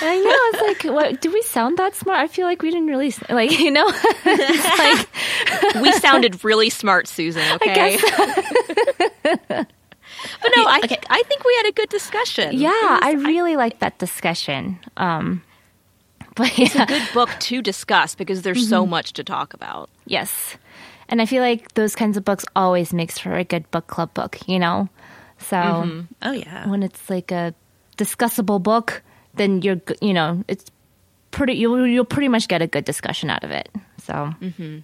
I 0.01 0.19
know. 0.19 0.59
It's 0.59 0.83
like, 0.85 0.93
what? 0.93 1.21
Do 1.21 1.31
we 1.31 1.41
sound 1.41 1.77
that 1.77 1.95
smart? 1.95 2.19
I 2.19 2.27
feel 2.27 2.45
like 2.45 2.61
we 2.61 2.71
didn't 2.71 2.87
really 2.87 3.13
like, 3.29 3.59
you 3.59 3.71
know. 3.71 3.85
like 4.25 5.07
we 5.81 5.91
sounded 5.93 6.43
really 6.43 6.69
smart, 6.69 7.07
Susan. 7.07 7.43
Okay. 7.53 7.97
but 9.23 9.67
no, 10.55 10.65
I 10.65 10.81
Okay. 10.83 10.97
I 11.09 11.23
think 11.23 11.43
we 11.43 11.55
had 11.57 11.67
a 11.67 11.71
good 11.73 11.89
discussion. 11.89 12.53
Yeah, 12.53 12.69
was 12.69 12.99
I 13.03 13.11
really 13.13 13.55
like 13.55 13.79
that 13.79 13.97
discussion. 13.99 14.79
Um, 14.97 15.43
but 16.35 16.57
yeah, 16.57 16.83
a 16.83 16.85
good 16.85 17.07
book 17.13 17.29
to 17.39 17.61
discuss 17.61 18.15
because 18.15 18.41
there's 18.43 18.67
so 18.67 18.85
much 18.85 19.13
to 19.13 19.23
talk 19.23 19.53
about. 19.53 19.89
yes, 20.05 20.57
and 21.09 21.21
I 21.21 21.25
feel 21.25 21.41
like 21.41 21.73
those 21.73 21.95
kinds 21.95 22.17
of 22.17 22.25
books 22.25 22.45
always 22.55 22.93
makes 22.93 23.19
for 23.19 23.35
a 23.35 23.43
good 23.43 23.69
book 23.71 23.87
club 23.87 24.13
book. 24.13 24.37
You 24.47 24.59
know, 24.59 24.89
so 25.39 26.05
oh, 26.21 26.31
yeah. 26.31 26.69
when 26.69 26.83
it's 26.83 27.09
like 27.09 27.31
a 27.31 27.53
discussable 27.97 28.61
book, 28.61 29.01
then 29.35 29.61
you're 29.61 29.81
you 30.01 30.13
know 30.13 30.43
it's 30.47 30.65
pretty 31.31 31.53
you'll 31.53 31.85
you'll 31.87 32.05
pretty 32.05 32.27
much 32.29 32.47
get 32.47 32.61
a 32.61 32.67
good 32.67 32.85
discussion 32.85 33.29
out 33.29 33.43
of 33.43 33.51
it. 33.51 33.69
So, 34.03 34.13
Mm-hmm. 34.41 34.79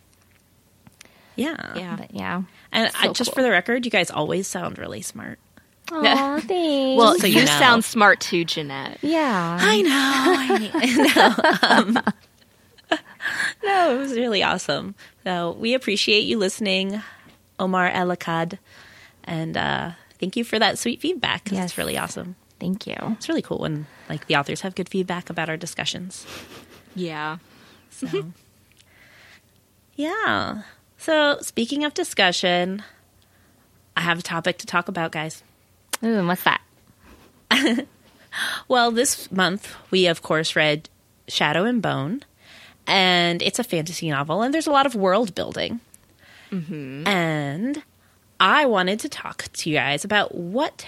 Yeah. 1.35 1.73
Yeah. 1.75 1.95
but 1.97 2.13
yeah, 2.13 2.41
And 2.71 2.91
I, 2.99 3.07
just 3.13 3.29
cool. 3.31 3.35
for 3.35 3.41
the 3.41 3.51
record, 3.51 3.85
you 3.85 3.91
guys 3.91 4.11
always 4.11 4.47
sound 4.47 4.77
really 4.77 5.01
smart. 5.01 5.39
Aw, 5.91 6.39
thanks. 6.43 6.97
Well, 6.99 7.15
So 7.17 7.25
you, 7.27 7.39
you 7.39 7.45
know. 7.45 7.59
sound 7.59 7.83
smart 7.85 8.19
too, 8.19 8.43
Jeanette. 8.45 8.97
yeah. 9.01 9.57
I 9.59 9.81
know. 9.81 9.91
I 10.73 11.63
know. 11.95 12.97
Um, 12.97 12.97
no, 13.63 13.95
it 13.95 13.97
was 13.99 14.13
really 14.13 14.43
awesome. 14.43 14.95
So 15.23 15.51
we 15.59 15.73
appreciate 15.73 16.21
you 16.21 16.37
listening, 16.37 17.01
Omar 17.59 17.89
El 17.89 18.07
Akkad, 18.09 18.57
and 19.23 19.55
uh, 19.55 19.91
thank 20.19 20.35
you 20.35 20.43
for 20.43 20.59
that 20.59 20.77
sweet 20.79 20.99
feedback. 20.99 21.49
Yes. 21.51 21.65
It's 21.71 21.77
really 21.77 21.97
awesome. 21.97 22.35
Thank 22.61 22.85
you. 22.85 22.95
It's 23.13 23.27
really 23.27 23.41
cool 23.41 23.57
when 23.57 23.87
like 24.07 24.27
the 24.27 24.35
authors 24.35 24.61
have 24.61 24.75
good 24.75 24.87
feedback 24.87 25.31
about 25.31 25.49
our 25.49 25.57
discussions. 25.57 26.27
Yeah. 26.93 27.39
So, 27.89 28.31
yeah. 29.95 30.61
So 30.97 31.39
speaking 31.41 31.83
of 31.83 31.95
discussion, 31.95 32.83
I 33.97 34.01
have 34.01 34.19
a 34.19 34.21
topic 34.21 34.59
to 34.59 34.67
talk 34.67 34.87
about, 34.87 35.11
guys. 35.11 35.43
Ooh, 36.03 36.25
what's 36.25 36.43
that? 36.43 36.61
Well, 38.67 38.91
this 38.91 39.29
month 39.31 39.75
we 39.91 40.07
of 40.07 40.21
course 40.21 40.55
read 40.55 40.89
Shadow 41.27 41.65
and 41.65 41.81
Bone, 41.81 42.23
and 42.87 43.41
it's 43.41 43.59
a 43.59 43.63
fantasy 43.63 44.09
novel, 44.09 44.41
and 44.41 44.53
there's 44.53 44.67
a 44.67 44.71
lot 44.71 44.85
of 44.85 44.95
world 44.95 45.35
building. 45.35 45.81
Mm-hmm. 46.51 47.07
And 47.07 47.83
I 48.39 48.65
wanted 48.65 48.99
to 49.01 49.09
talk 49.09 49.49
to 49.51 49.69
you 49.69 49.75
guys 49.75 50.05
about 50.05 50.33
what 50.33 50.87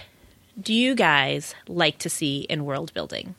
do 0.59 0.73
you 0.73 0.95
guys 0.95 1.55
like 1.67 1.97
to 1.99 2.09
see 2.09 2.41
in 2.41 2.65
world 2.65 2.93
building? 2.93 3.35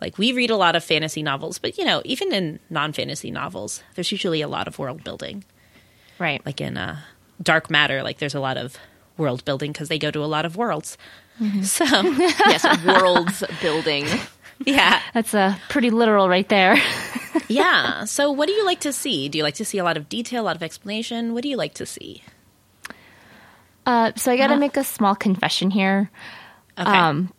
Like 0.00 0.18
we 0.18 0.32
read 0.32 0.50
a 0.50 0.56
lot 0.56 0.76
of 0.76 0.84
fantasy 0.84 1.22
novels, 1.22 1.58
but 1.58 1.78
you 1.78 1.84
know, 1.84 2.02
even 2.04 2.32
in 2.32 2.60
non-fantasy 2.68 3.30
novels, 3.30 3.82
there's 3.94 4.12
usually 4.12 4.42
a 4.42 4.48
lot 4.48 4.68
of 4.68 4.78
world 4.78 5.02
building. 5.04 5.44
Right. 6.18 6.44
Like 6.44 6.60
in 6.60 6.76
uh, 6.76 7.00
Dark 7.42 7.70
Matter, 7.70 8.02
like 8.02 8.18
there's 8.18 8.34
a 8.34 8.40
lot 8.40 8.56
of 8.56 8.76
world 9.16 9.44
building 9.44 9.72
because 9.72 9.88
they 9.88 9.98
go 9.98 10.10
to 10.10 10.22
a 10.22 10.26
lot 10.26 10.44
of 10.44 10.56
worlds. 10.56 10.98
So 11.62 11.84
yes, 11.84 12.64
worlds 12.84 13.42
building. 13.60 14.06
yeah, 14.64 15.00
That's 15.12 15.34
a 15.34 15.58
pretty 15.68 15.90
literal 15.90 16.28
right 16.28 16.48
there. 16.48 16.76
yeah. 17.48 18.04
So, 18.04 18.30
what 18.30 18.46
do 18.46 18.54
you 18.54 18.64
like 18.64 18.80
to 18.80 18.92
see? 18.92 19.28
Do 19.28 19.38
you 19.38 19.44
like 19.44 19.56
to 19.56 19.64
see 19.64 19.78
a 19.78 19.84
lot 19.84 19.96
of 19.96 20.08
detail, 20.08 20.42
a 20.42 20.44
lot 20.46 20.56
of 20.56 20.62
explanation? 20.62 21.34
What 21.34 21.42
do 21.42 21.48
you 21.48 21.56
like 21.56 21.74
to 21.74 21.86
see? 21.86 22.22
Uh, 23.86 24.12
so 24.16 24.32
I 24.32 24.36
got 24.36 24.48
to 24.48 24.56
make 24.56 24.76
a 24.76 24.84
small 24.84 25.14
confession 25.14 25.70
here. 25.70 26.10
Okay. 26.78 26.90
Um, 26.90 27.32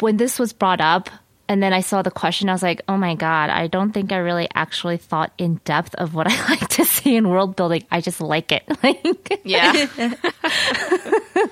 when 0.00 0.16
this 0.16 0.38
was 0.38 0.52
brought 0.52 0.80
up, 0.80 1.10
and 1.46 1.62
then 1.62 1.72
I 1.74 1.80
saw 1.80 2.00
the 2.02 2.10
question, 2.10 2.48
I 2.48 2.52
was 2.52 2.62
like, 2.62 2.80
"Oh 2.88 2.96
my 2.96 3.14
god! 3.14 3.50
I 3.50 3.66
don't 3.66 3.92
think 3.92 4.10
I 4.10 4.16
really 4.16 4.48
actually 4.54 4.96
thought 4.96 5.30
in 5.36 5.60
depth 5.64 5.94
of 5.96 6.14
what 6.14 6.26
I 6.30 6.48
like 6.48 6.66
to 6.70 6.84
see 6.84 7.14
in 7.14 7.28
world 7.28 7.54
building. 7.54 7.84
I 7.90 8.00
just 8.00 8.20
like 8.20 8.50
it. 8.50 8.64
Like, 8.82 9.40
Yeah. 9.44 9.86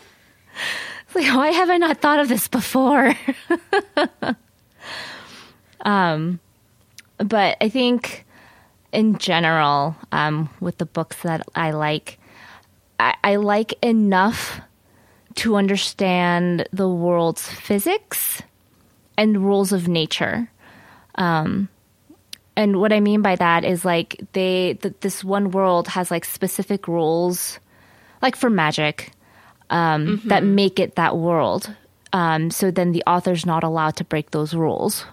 Like, 1.14 1.34
why 1.34 1.48
have 1.48 1.68
I 1.68 1.76
not 1.76 1.98
thought 2.00 2.20
of 2.20 2.28
this 2.28 2.48
before? 2.48 3.12
um, 5.82 6.40
but 7.18 7.58
I 7.60 7.68
think 7.68 8.24
in 8.92 9.18
general, 9.18 9.94
um, 10.10 10.48
with 10.60 10.78
the 10.78 10.86
books 10.86 11.20
that 11.22 11.46
I 11.54 11.72
like, 11.72 12.18
I, 13.02 13.32
I 13.32 13.36
like 13.36 13.74
enough 13.82 14.60
to 15.36 15.56
understand 15.56 16.68
the 16.72 16.88
world's 16.88 17.48
physics 17.48 18.42
and 19.16 19.44
rules 19.44 19.72
of 19.72 19.88
nature. 19.88 20.48
Um, 21.16 21.68
and 22.56 22.80
what 22.80 22.92
I 22.92 23.00
mean 23.00 23.22
by 23.22 23.36
that 23.36 23.64
is 23.64 23.84
like 23.84 24.20
they 24.32 24.74
th- 24.74 24.94
this 25.00 25.24
one 25.24 25.50
world 25.50 25.88
has 25.88 26.10
like 26.10 26.24
specific 26.24 26.86
rules, 26.86 27.58
like 28.20 28.36
for 28.36 28.50
magic, 28.50 29.10
um, 29.70 30.20
that 30.26 30.44
make 30.44 30.78
it 30.78 30.96
that 30.96 31.16
world. 31.16 31.74
Um, 32.12 32.50
so 32.50 32.70
then 32.70 32.92
the 32.92 33.02
author's 33.06 33.46
not 33.46 33.64
allowed 33.64 33.96
to 33.96 34.04
break 34.04 34.30
those 34.30 34.52
rules, 34.52 35.06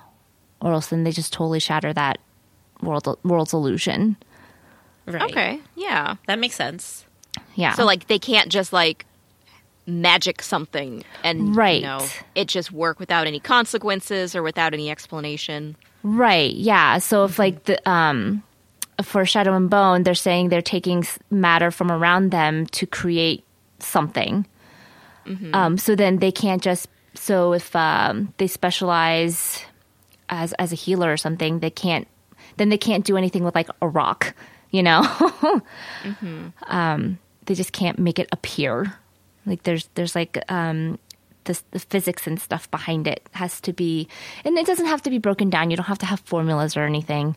or 0.62 0.74
else 0.74 0.88
then 0.88 1.06
they 1.06 1.12
just 1.12 1.32
totally 1.32 1.60
shatter 1.60 1.94
that 1.94 2.20
world 2.82 3.18
world's 3.24 3.54
illusion. 3.54 4.18
right. 5.06 5.22
Okay. 5.32 5.60
Yeah. 5.76 6.16
That 6.28 6.40
makes 6.40 6.56
sense. 6.56 7.06
Yeah. 7.60 7.74
So 7.74 7.86
like 7.86 8.08
they 8.08 8.20
can't 8.20 8.50
just 8.50 8.72
like 8.74 9.06
magic 9.86 10.42
something 10.42 11.04
and 11.24 11.56
Right. 11.56 11.78
you 11.82 11.88
know 11.88 12.06
it 12.36 12.48
just 12.48 12.72
work 12.72 13.00
without 13.00 13.26
any 13.26 13.40
consequences 13.40 14.36
or 14.36 14.44
without 14.44 14.74
any 14.74 14.90
explanation. 14.90 15.76
Right. 16.04 16.54
Yeah. 16.54 17.00
So 17.00 17.26
if 17.26 17.38
like 17.40 17.64
the 17.66 17.78
um 17.90 18.44
for 19.04 19.26
Shadow 19.26 19.56
and 19.56 19.70
Bone, 19.70 20.04
they're 20.04 20.14
saying 20.16 20.50
they're 20.50 20.62
taking 20.62 21.06
matter 21.32 21.72
from 21.72 21.92
around 21.92 22.32
them 22.32 22.66
to 22.68 22.86
create 22.86 23.44
something. 23.80 24.46
Um, 25.54 25.78
so 25.78 25.96
then 25.96 26.18
they 26.18 26.32
can't 26.32 26.62
just. 26.62 26.88
So 27.14 27.54
if 27.54 27.76
um, 27.76 28.34
they 28.38 28.48
specialize 28.48 29.64
as 30.28 30.54
as 30.54 30.72
a 30.72 30.76
healer 30.76 31.14
or 31.14 31.18
something, 31.18 31.60
they 31.60 31.70
can't. 31.70 32.08
Then 32.58 32.70
they 32.70 32.78
can't 32.80 33.06
do 33.06 33.16
anything 33.16 33.44
with 33.44 33.54
like 33.54 33.70
a 33.82 33.88
rock. 33.88 34.34
You 34.72 34.82
know. 34.84 35.06
um, 36.68 37.20
they 37.50 37.56
just 37.56 37.74
can't 37.74 37.98
make 37.98 38.20
it 38.20 38.30
appear. 38.32 38.94
Like 39.46 39.64
there's 39.64 39.90
there's 39.96 40.14
like 40.14 40.38
um, 40.52 41.00
the, 41.46 41.60
the 41.72 41.80
physics 41.80 42.28
and 42.28 42.40
stuff 42.40 42.70
behind 42.70 43.08
it 43.08 43.28
has 43.34 43.60
to 43.62 43.74
be, 43.74 44.08
and 44.46 44.56
it 44.58 44.68
doesn't 44.68 44.86
have 44.86 45.02
to 45.02 45.10
be 45.10 45.18
broken 45.18 45.50
down. 45.50 45.72
You 45.72 45.78
don't 45.78 45.88
have 45.88 45.98
to 46.00 46.06
have 46.06 46.20
formulas 46.22 46.78
or 46.78 46.84
anything, 46.84 47.36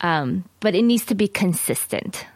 um, 0.00 0.42
but 0.58 0.74
it 0.74 0.82
needs 0.82 1.04
to 1.06 1.14
be 1.14 1.28
consistent. 1.28 2.26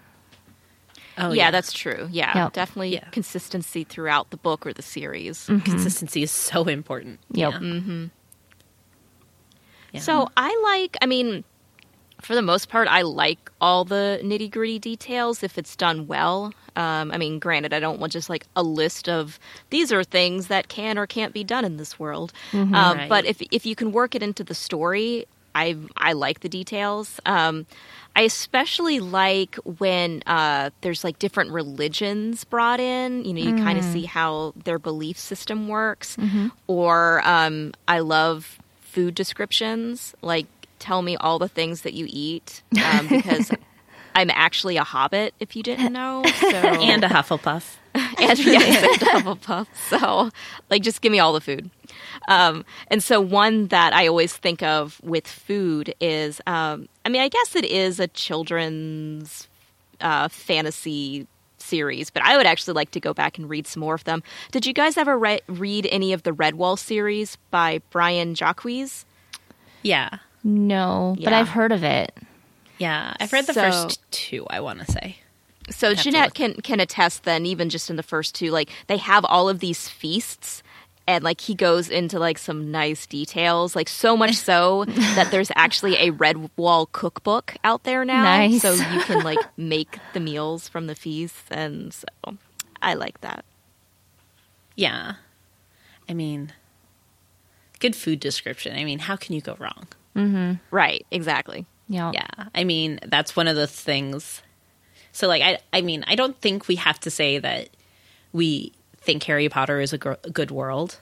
Oh 1.19 1.33
yeah, 1.33 1.51
that's 1.51 1.73
true. 1.73 2.07
Yeah, 2.13 2.45
Yep. 2.45 2.53
definitely 2.53 2.95
Yeah. 2.95 3.09
consistency 3.11 3.83
throughout 3.83 4.31
the 4.31 4.37
book 4.37 4.65
or 4.65 4.73
the 4.73 4.83
series. 4.83 5.47
consistency 5.47 6.23
is 6.23 6.31
so 6.31 6.63
important. 6.69 7.19
Yep. 7.33 7.55
Yeah. 7.61 8.07
Yeah. 9.93 10.01
So 10.01 10.29
I 10.37 10.61
like, 10.79 10.97
I 11.03 11.07
mean, 11.07 11.43
for 12.21 12.35
the 12.35 12.43
most 12.43 12.69
part, 12.69 12.89
I 12.89 13.03
like 13.03 13.51
all 13.61 13.85
the 13.85 14.21
nitty 14.23 14.51
gritty 14.51 14.79
details 14.79 15.43
if 15.43 15.57
it's 15.59 15.77
done 15.77 16.07
well. 16.07 16.53
Um, 16.77 17.11
I 17.13 17.19
mean, 17.19 17.39
granted, 17.39 17.73
I 17.73 17.81
don't 17.81 17.99
want 18.01 18.13
just 18.13 18.29
like 18.31 18.47
a 18.55 18.63
list 18.63 19.09
of 19.09 19.39
these 19.71 19.93
are 19.93 20.05
things 20.05 20.47
that 20.49 20.69
can 20.69 20.99
or 20.99 21.07
can't 21.07 21.33
be 21.33 21.43
done 21.45 21.65
in 21.65 21.77
this 21.77 21.99
world. 21.99 22.33
Um, 22.53 22.73
Right. 22.73 23.09
But 23.09 23.25
if 23.25 23.41
if 23.51 23.67
you 23.67 23.75
can 23.75 23.93
work 23.93 24.15
it 24.15 24.23
into 24.23 24.45
the 24.45 24.55
story, 24.55 25.27
I 25.55 25.77
I 25.97 26.13
like 26.13 26.41
the 26.41 26.49
details. 26.49 27.21
Um, 27.27 27.67
I 28.15 28.23
especially 28.23 28.99
like 29.01 29.55
when 29.79 30.23
uh, 30.27 30.71
there's 30.81 31.05
like 31.05 31.19
different 31.21 31.53
religions 31.53 32.45
brought 32.45 32.81
in. 32.81 33.25
You 33.25 33.33
know, 33.33 33.41
you 33.41 33.65
kind 33.65 33.79
of 33.79 33.85
see 33.85 34.05
how 34.07 34.55
their 34.65 34.79
belief 34.79 35.19
system 35.19 35.69
works. 35.69 36.17
Or 36.67 37.23
um, 37.25 37.75
I 37.87 38.01
love 38.01 38.59
food 38.81 39.15
descriptions. 39.15 40.15
Like, 40.21 40.47
tell 40.79 41.03
me 41.03 41.17
all 41.17 41.39
the 41.39 41.49
things 41.49 41.83
that 41.83 41.95
you 41.95 42.07
eat 42.09 42.63
um, 42.85 43.09
because 43.09 43.51
I'm 44.15 44.31
actually 44.31 44.77
a 44.77 44.85
hobbit. 44.85 45.35
If 45.39 45.55
you 45.55 45.63
didn't 45.63 45.93
know, 45.93 46.25
so 46.41 46.47
and 46.57 47.05
a 47.05 47.09
Hufflepuff. 47.09 47.77
and 47.95 48.39
yes, 48.39 48.83
and 48.83 49.25
Hufflepuff. 49.25 49.67
So, 49.89 50.31
like, 50.71 50.83
just 50.83 51.01
give 51.01 51.13
me 51.13 51.19
all 51.21 51.33
the 51.33 51.41
food. 51.41 51.71
Um, 52.27 52.65
and 52.89 53.03
so, 53.03 53.21
one 53.21 53.69
that 53.69 53.93
I 53.93 54.07
always 54.07 54.37
think 54.37 54.63
of 54.63 55.01
with 55.03 55.27
food 55.27 55.95
is, 56.01 56.41
um, 56.47 56.89
I 57.05 57.09
mean, 57.09 57.23
I 57.23 57.29
guess 57.29 57.55
it 57.55 57.65
is 57.65 58.01
a 58.01 58.09
children's 58.09 59.49
uh, 60.01 60.29
fantasy 60.29 61.27
series, 61.59 62.11
but 62.11 62.23
I 62.23 62.37
would 62.37 62.47
actually 62.47 62.75
like 62.75 62.91
to 62.93 63.01
go 63.01 63.15
back 63.15 63.39
and 63.39 63.49
read 63.49 63.67
some 63.67 63.81
more 63.81 63.95
of 63.95 64.05
them. 64.05 64.23
Did 64.51 64.67
you 64.67 64.73
guys 64.73 64.97
ever 64.97 65.19
re- 65.19 65.41
read 65.47 65.87
any 65.91 66.13
of 66.13 66.23
the 66.23 66.33
Redwall 66.33 66.79
series 66.79 67.37
by 67.51 67.83
Brian 67.91 68.35
Jacques? 68.35 68.67
Yeah. 69.83 70.19
No, 70.45 71.17
but 71.23 71.33
I've 71.33 71.49
heard 71.49 71.73
of 71.73 71.83
it. 71.85 72.15
Yeah. 72.79 73.15
I've 73.21 73.33
read 73.33 73.47
the 73.47 73.55
So- 73.55 73.63
first 73.71 74.01
two, 74.11 74.47
I 74.49 74.61
want 74.61 74.81
to 74.81 74.91
say. 74.91 75.19
So 75.71 75.95
Jeanette 75.95 76.33
can 76.33 76.55
can 76.55 76.81
attest 76.81 77.25
then 77.25 77.45
even 77.45 77.69
just 77.69 77.91
in 77.91 77.97
the 77.97 78.03
first 78.03 78.35
two 78.35 78.51
like 78.51 78.71
they 78.87 78.97
have 78.97 79.23
all 79.27 79.51
of 79.51 79.59
these 79.61 79.87
feasts 79.87 80.63
and 81.07 81.23
like 81.23 81.43
he 81.43 81.55
goes 81.55 81.91
into 81.91 82.19
like 82.19 82.39
some 82.39 82.71
nice 82.71 83.07
details 83.07 83.77
like 83.77 83.89
so 83.91 84.17
much 84.17 84.35
so 84.51 84.87
that 84.87 85.31
there's 85.31 85.53
actually 85.57 85.97
a 85.97 86.11
Redwall 86.13 86.91
cookbook 86.93 87.55
out 87.65 87.83
there 87.85 88.03
now 88.07 88.23
Nice. 88.23 88.63
so 88.63 88.73
you 88.73 89.01
can 89.03 89.23
like 89.23 89.41
make 89.59 89.99
the 90.15 90.21
meals 90.21 90.69
from 90.69 90.87
the 90.87 90.95
feasts 90.95 91.43
and 91.51 91.93
so 91.93 92.07
I 92.81 92.95
like 92.95 93.21
that. 93.21 93.45
Yeah. 94.75 95.15
I 96.09 96.15
mean, 96.15 96.53
good 97.79 97.95
food 97.95 98.21
description. 98.21 98.75
I 98.75 98.85
mean, 98.85 99.01
how 99.01 99.17
can 99.17 99.35
you 99.35 99.43
go 99.43 99.55
wrong? 99.59 99.89
Mm-hmm. 100.17 100.55
Right, 100.71 101.07
exactly. 101.11 101.67
Yeah. 101.89 102.11
Yeah. 102.13 102.27
I 102.55 102.65
mean, 102.65 102.99
that's 103.07 103.35
one 103.37 103.49
of 103.49 103.57
the 103.57 103.67
things. 103.67 104.43
So, 105.13 105.27
like, 105.27 105.43
I, 105.43 105.59
I 105.73 105.81
mean, 105.81 106.05
I 106.07 106.15
don't 106.15 106.39
think 106.41 106.69
we 106.69 106.77
have 106.77 107.01
to 107.01 107.11
say 107.11 107.39
that 107.39 107.71
we 108.33 108.73
think 108.99 109.23
Harry 109.25 109.49
Potter 109.49 109.81
is 109.81 109.93
a, 109.93 109.99
gr- 109.99 110.13
a 110.25 110.31
good 110.31 110.51
world. 110.51 110.99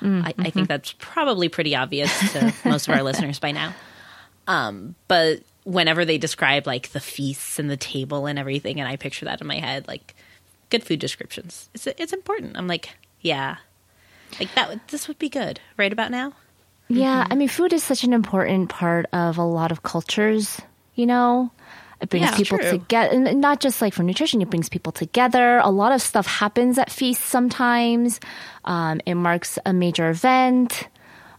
Mm, 0.00 0.24
I, 0.24 0.28
I 0.28 0.32
think 0.32 0.54
mm-hmm. 0.54 0.64
that's 0.64 0.92
probably 0.98 1.48
pretty 1.48 1.74
obvious 1.76 2.32
to 2.32 2.52
most 2.68 2.88
of 2.88 2.94
our 2.94 3.02
listeners 3.02 3.38
by 3.38 3.52
now. 3.52 3.74
Um, 4.46 4.94
but 5.08 5.40
whenever 5.64 6.04
they 6.04 6.18
describe 6.18 6.66
like 6.66 6.90
the 6.90 7.00
feasts 7.00 7.58
and 7.58 7.70
the 7.70 7.76
table 7.76 8.26
and 8.26 8.38
everything, 8.38 8.80
and 8.80 8.88
I 8.88 8.96
picture 8.96 9.24
that 9.26 9.40
in 9.40 9.46
my 9.46 9.58
head, 9.60 9.86
like 9.88 10.14
good 10.68 10.82
food 10.82 10.98
descriptions, 10.98 11.70
it's 11.74 11.86
it's 11.86 12.12
important. 12.12 12.56
I'm 12.56 12.66
like, 12.66 12.90
yeah, 13.20 13.56
Like 14.38 14.52
that. 14.56 14.68
would- 14.68 14.80
This 14.88 15.08
would 15.08 15.18
be 15.18 15.28
good 15.28 15.60
right 15.78 15.92
about 15.92 16.10
now. 16.10 16.34
Yeah, 16.88 17.26
I 17.30 17.34
mean, 17.34 17.48
food 17.48 17.72
is 17.72 17.82
such 17.82 18.04
an 18.04 18.12
important 18.12 18.68
part 18.68 19.06
of 19.12 19.38
a 19.38 19.42
lot 19.44 19.72
of 19.72 19.82
cultures, 19.82 20.60
you 20.94 21.06
know? 21.06 21.50
It 22.00 22.10
brings 22.10 22.26
Yeah, 22.30 22.36
people 22.36 22.58
true. 22.58 22.70
together, 22.70 23.14
and 23.16 23.40
not 23.40 23.60
just 23.60 23.80
like 23.80 23.94
for 23.94 24.02
nutrition, 24.02 24.42
it 24.42 24.50
brings 24.50 24.68
people 24.68 24.92
together. 24.92 25.58
A 25.58 25.70
lot 25.70 25.92
of 25.92 26.02
stuff 26.02 26.26
happens 26.26 26.76
at 26.76 26.90
feasts 26.90 27.24
sometimes. 27.24 28.20
Um, 28.64 29.00
it 29.06 29.14
marks 29.14 29.58
a 29.64 29.72
major 29.72 30.10
event. 30.10 30.88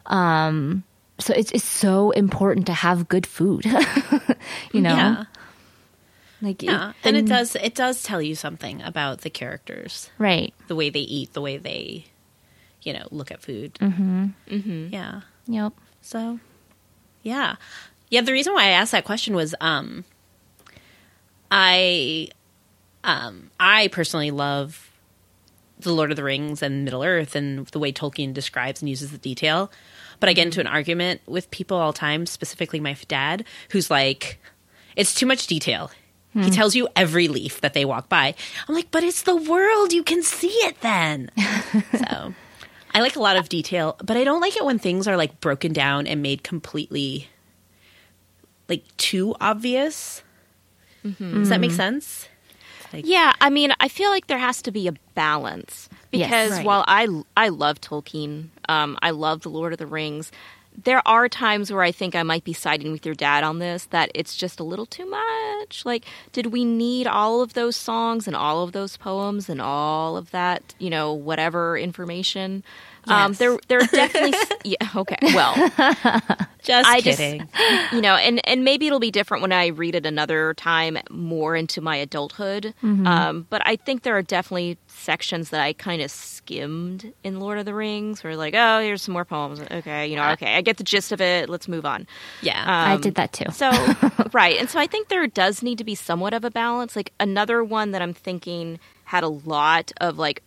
Um, 0.08 0.84
so 1.19 1.34
it's, 1.34 1.51
it's 1.51 1.63
so 1.63 2.12
important 2.12 2.65
to 2.67 2.73
have 2.73 3.08
good 3.08 3.27
food, 3.27 3.65
you 4.73 4.81
know? 4.81 4.95
Yeah. 4.95 5.23
Like, 6.41 6.63
it- 6.63 6.67
Yeah, 6.67 6.93
and 7.03 7.15
it 7.17 7.25
does 7.27 7.55
it 7.55 7.75
does 7.75 8.01
tell 8.03 8.21
you 8.21 8.34
something 8.36 8.81
about 8.81 9.21
the 9.21 9.29
characters, 9.29 10.10
Right. 10.17 10.53
the 10.67 10.75
way 10.75 10.89
they 10.89 10.99
eat, 11.05 11.34
the 11.34 11.41
way 11.41 11.58
they, 11.58 12.05
you 12.81 12.93
know, 12.93 13.08
look 13.12 13.29
at 13.31 13.41
food. 13.41 13.75
Mm-hmm. 13.75 14.25
Mm-hmm. 14.49 14.88
Yeah. 14.93 15.21
Yep. 15.47 15.73
So, 16.01 16.39
yeah, 17.23 17.55
yeah. 18.10 18.21
The 18.21 18.31
reason 18.31 18.53
why 18.53 18.65
I 18.65 18.69
asked 18.69 18.91
that 18.91 19.05
question 19.05 19.36
was, 19.36 19.55
um, 19.62 20.05
I, 21.51 22.29
um, 23.03 23.51
I 23.60 23.88
personally 23.89 24.31
love 24.31 24.91
the 25.79 25.93
Lord 25.93 26.12
of 26.12 26.17
the 26.17 26.23
Rings 26.23 26.62
and 26.62 26.86
Middle 26.86 27.03
Earth 27.03 27.36
and 27.36 27.67
the 27.67 27.79
way 27.79 27.91
Tolkien 27.91 28.34
describes 28.34 28.81
and 28.81 28.89
uses 28.89 29.12
the 29.12 29.17
detail. 29.17 29.71
But 30.19 30.29
I 30.29 30.34
get 30.34 30.45
into 30.45 30.62
an 30.62 30.67
argument 30.67 31.21
with 31.25 31.51
people 31.51 31.77
all 31.77 31.91
the 31.91 31.97
time, 31.97 32.25
specifically 32.25 32.79
my 32.79 32.95
dad, 33.08 33.43
who's 33.71 33.91
like, 33.91 34.39
"It's 34.95 35.13
too 35.13 35.25
much 35.25 35.45
detail." 35.47 35.91
He 36.43 36.51
tells 36.51 36.75
you 36.75 36.89
every 36.97 37.29
leaf 37.29 37.62
that 37.62 37.73
they 37.73 37.86
walk 37.86 38.10
by. 38.10 38.36
I'm 38.67 38.75
like, 38.75 38.91
but 38.91 39.03
it's 39.05 39.21
the 39.21 39.38
world. 39.38 39.93
You 39.93 40.03
can 40.03 40.21
see 40.21 40.49
it 40.49 40.81
then. 40.81 41.31
so 41.97 42.34
I 42.95 43.01
like 43.01 43.15
a 43.15 43.19
lot 43.19 43.36
of 43.36 43.49
detail, 43.49 43.97
but 44.03 44.15
I 44.17 44.23
don't 44.23 44.39
like 44.41 44.55
it 44.55 44.63
when 44.65 44.79
things 44.79 45.08
are 45.08 45.17
like 45.17 45.41
broken 45.41 45.73
down 45.73 46.08
and 46.08 46.21
made 46.21 46.43
completely 46.43 47.27
like 48.69 48.84
too 48.97 49.36
obvious. 49.41 50.23
Does 51.03 51.49
that 51.49 51.60
make 51.60 51.71
sense? 51.71 52.27
Yeah, 52.93 53.34
I 53.41 53.49
mean, 53.49 53.73
I 53.81 53.89
feel 53.89 54.10
like 54.10 54.27
there 54.27 54.38
has 54.38 54.62
to 54.63 54.71
be 54.71 54.88
a 54.88 54.93
balance 55.13 55.89
Yes. 56.12 56.29
because 56.29 56.51
Right. 56.53 56.65
while 56.65 56.86
I 56.88 57.08
I 57.36 57.49
love 57.49 57.81
Tolkien, 57.81 58.47
um, 58.69 58.97
I 59.01 59.10
love 59.12 59.41
the 59.41 59.49
Lord 59.49 59.73
of 59.73 59.79
the 59.79 59.86
Rings. 59.86 60.31
There 60.83 61.01
are 61.07 61.29
times 61.29 61.71
where 61.71 61.81
I 61.81 61.91
think 61.91 62.15
I 62.15 62.23
might 62.23 62.43
be 62.43 62.53
siding 62.53 62.91
with 62.91 63.05
your 63.05 63.15
dad 63.15 63.43
on 63.43 63.59
this. 63.59 63.85
That 63.88 64.11
it's 64.13 64.35
just 64.35 64.59
a 64.59 64.63
little 64.63 64.85
too 64.85 65.09
much. 65.09 65.85
Like, 65.85 66.05
did 66.31 66.47
we 66.47 66.65
need 66.65 67.07
all 67.07 67.41
of 67.41 67.53
those 67.53 67.75
songs 67.75 68.27
and 68.27 68.35
all 68.35 68.63
of 68.63 68.71
those 68.71 68.97
poems 68.97 69.49
and 69.49 69.61
all 69.61 70.17
of 70.17 70.31
that? 70.31 70.75
You 70.79 70.89
know, 70.89 71.13
whatever 71.13 71.77
information. 71.77 72.63
Um, 73.07 73.31
Yes. 73.31 73.37
there, 73.39 73.57
there 73.67 73.79
are 73.79 73.87
definitely. 73.87 74.33
yeah. 74.63 74.89
Okay. 74.95 75.17
Well, 75.21 75.53
Just 76.63 76.89
I 76.89 76.99
just- 77.01 77.19
kidding. 77.19 77.47
you 77.91 78.01
know, 78.01 78.15
and 78.15 78.41
and 78.47 78.63
maybe 78.63 78.87
it'll 78.87 78.99
be 78.99 79.11
different 79.11 79.41
when 79.43 79.51
I 79.51 79.67
read 79.67 79.93
it 79.95 80.05
another 80.05 80.53
time, 80.55 80.97
more 81.11 81.55
into 81.55 81.79
my 81.81 81.95
adulthood. 81.95 82.73
Mm-hmm. 82.83 83.05
Um, 83.05 83.45
but 83.49 83.61
I 83.65 83.75
think 83.75 84.01
there 84.01 84.17
are 84.17 84.23
definitely 84.23 84.77
sections 84.87 85.51
that 85.51 85.61
I 85.61 85.73
kind 85.73 86.01
of 86.01 86.09
skimmed 86.09 87.13
in 87.23 87.39
Lord 87.39 87.59
of 87.59 87.65
the 87.65 87.73
Rings, 87.75 88.23
where 88.23 88.35
like, 88.35 88.55
oh, 88.57 88.79
here's 88.81 89.03
some 89.03 89.13
more 89.13 89.25
poems. 89.25 89.59
Okay, 89.59 90.07
you 90.07 90.15
know, 90.15 90.31
okay, 90.31 90.55
I 90.55 90.61
get 90.61 90.77
the 90.77 90.83
gist 90.83 91.11
of 91.11 91.21
it. 91.21 91.49
Let's 91.49 91.67
move 91.67 91.85
on. 91.85 92.07
yeah. 92.41 92.63
I 92.65 92.93
Um, 92.95 93.01
did 93.01 93.15
that 93.15 93.31
too. 93.33 93.45
So, 93.51 93.69
right. 94.33 94.57
And 94.59 94.67
so 94.69 94.79
I 94.79 94.87
think 94.87 95.09
there 95.09 95.27
does 95.27 95.61
need 95.61 95.77
to 95.77 95.83
be 95.83 95.93
somewhat 95.95 96.33
of 96.33 96.43
a 96.43 96.49
balance. 96.51 96.95
Like 96.95 97.13
another 97.19 97.63
one 97.63 97.91
that 97.91 98.01
I'm 98.01 98.13
thinking 98.13 98.79
had 99.03 99.23
a 99.23 99.27
lot 99.29 99.91
of 100.01 100.17
like 100.17 100.41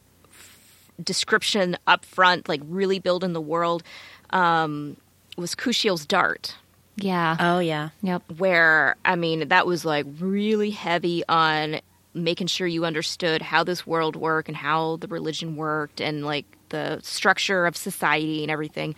description 1.03 1.77
up 1.87 2.05
front, 2.05 2.49
like 2.49 2.61
really 2.65 2.99
building 2.99 3.33
the 3.33 3.41
world, 3.41 3.83
um, 4.31 4.97
was 5.37 5.55
Kushiel's 5.55 6.07
Dart 6.07 6.57
yeah. 7.01 7.37
oh 7.39 7.59
yeah. 7.59 7.91
yep. 8.03 8.23
where 8.37 8.97
I 9.05 9.17
mean 9.17 9.49
that 9.49 9.67
was 9.67 9.85
like 9.85 10.07
really 10.19 10.71
heavy 10.71 11.23
on 11.29 11.81
making 12.15 12.49
sure 12.49 12.67
you 12.67 12.85
understood 12.85 13.43
how 13.43 13.63
this 13.63 13.87
world 13.87 14.17
worked 14.17 14.49
and 14.49 14.57
how 14.57 14.97
the 14.97 15.07
religion 15.07 15.57
worked 15.57 16.01
and 16.01 16.25
like 16.25 16.47
the 16.71 16.99
structure 17.03 17.67
of 17.67 17.77
society 17.77 18.43
and 18.43 18.51
everything. 18.51 18.95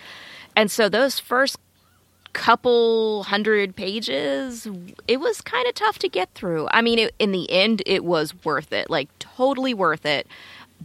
And 0.56 0.70
so 0.70 0.88
those 0.88 1.18
first 1.18 1.58
couple 2.32 3.24
hundred 3.24 3.76
pages, 3.76 4.66
it 5.06 5.18
was 5.18 5.40
kind 5.40 5.66
of 5.66 5.74
tough 5.74 5.98
to 5.98 6.08
get 6.08 6.32
through. 6.34 6.68
I 6.70 6.80
mean, 6.80 6.98
it, 7.00 7.14
in 7.18 7.32
the 7.32 7.50
end, 7.50 7.82
it 7.84 8.04
was 8.04 8.32
worth 8.44 8.72
it, 8.72 8.88
like 8.88 9.08
totally 9.18 9.74
worth 9.74 10.06
it. 10.06 10.26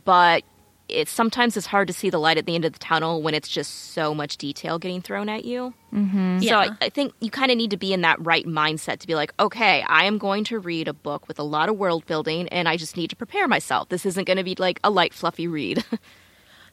But 0.04 0.44
it's 0.88 1.12
sometimes 1.12 1.58
it's 1.58 1.66
hard 1.66 1.88
to 1.88 1.94
see 1.94 2.10
the 2.10 2.20
light 2.20 2.38
at 2.38 2.46
the 2.46 2.54
end 2.54 2.64
of 2.66 2.74
the 2.74 2.80
tunnel 2.80 3.22
when 3.22 3.34
it's 3.34 3.48
just 3.48 3.94
so 3.94 4.14
much 4.14 4.38
detail 4.38 4.78
getting 4.78 5.02
thrown 5.02 5.30
at 5.30 5.44
you. 5.46 5.74
Mm-hmm. 5.94 6.40
So 6.40 6.46
Yeah. 6.46 6.58
I, 6.60 6.86
I 6.86 6.90
think 6.90 7.14
you 7.22 7.32
kind 7.32 7.50
of 7.52 7.58
need 7.58 7.72
to 7.72 7.78
be 7.78 7.92
in 7.92 8.02
that 8.02 8.24
right 8.24 8.46
mindset 8.46 9.00
to 9.00 9.08
be 9.08 9.16
like, 9.16 9.34
okay, 9.40 9.84
I 9.88 10.04
am 10.06 10.18
going 10.20 10.44
to 10.46 10.60
read 10.60 10.88
a 10.88 10.94
book 10.94 11.28
with 11.28 11.40
a 11.40 11.44
lot 11.44 11.70
of 11.70 11.78
world 11.78 12.06
building, 12.06 12.48
and 12.50 12.70
I 12.70 12.78
just 12.78 12.98
need 12.98 13.10
to 13.10 13.16
prepare 13.16 13.48
myself. 13.48 13.90
This 13.90 14.06
isn't 14.06 14.26
going 14.26 14.38
to 14.38 14.44
be 14.44 14.56
like 14.60 14.80
a 14.84 14.90
light, 14.92 15.14
fluffy 15.14 15.48
read. 15.48 15.84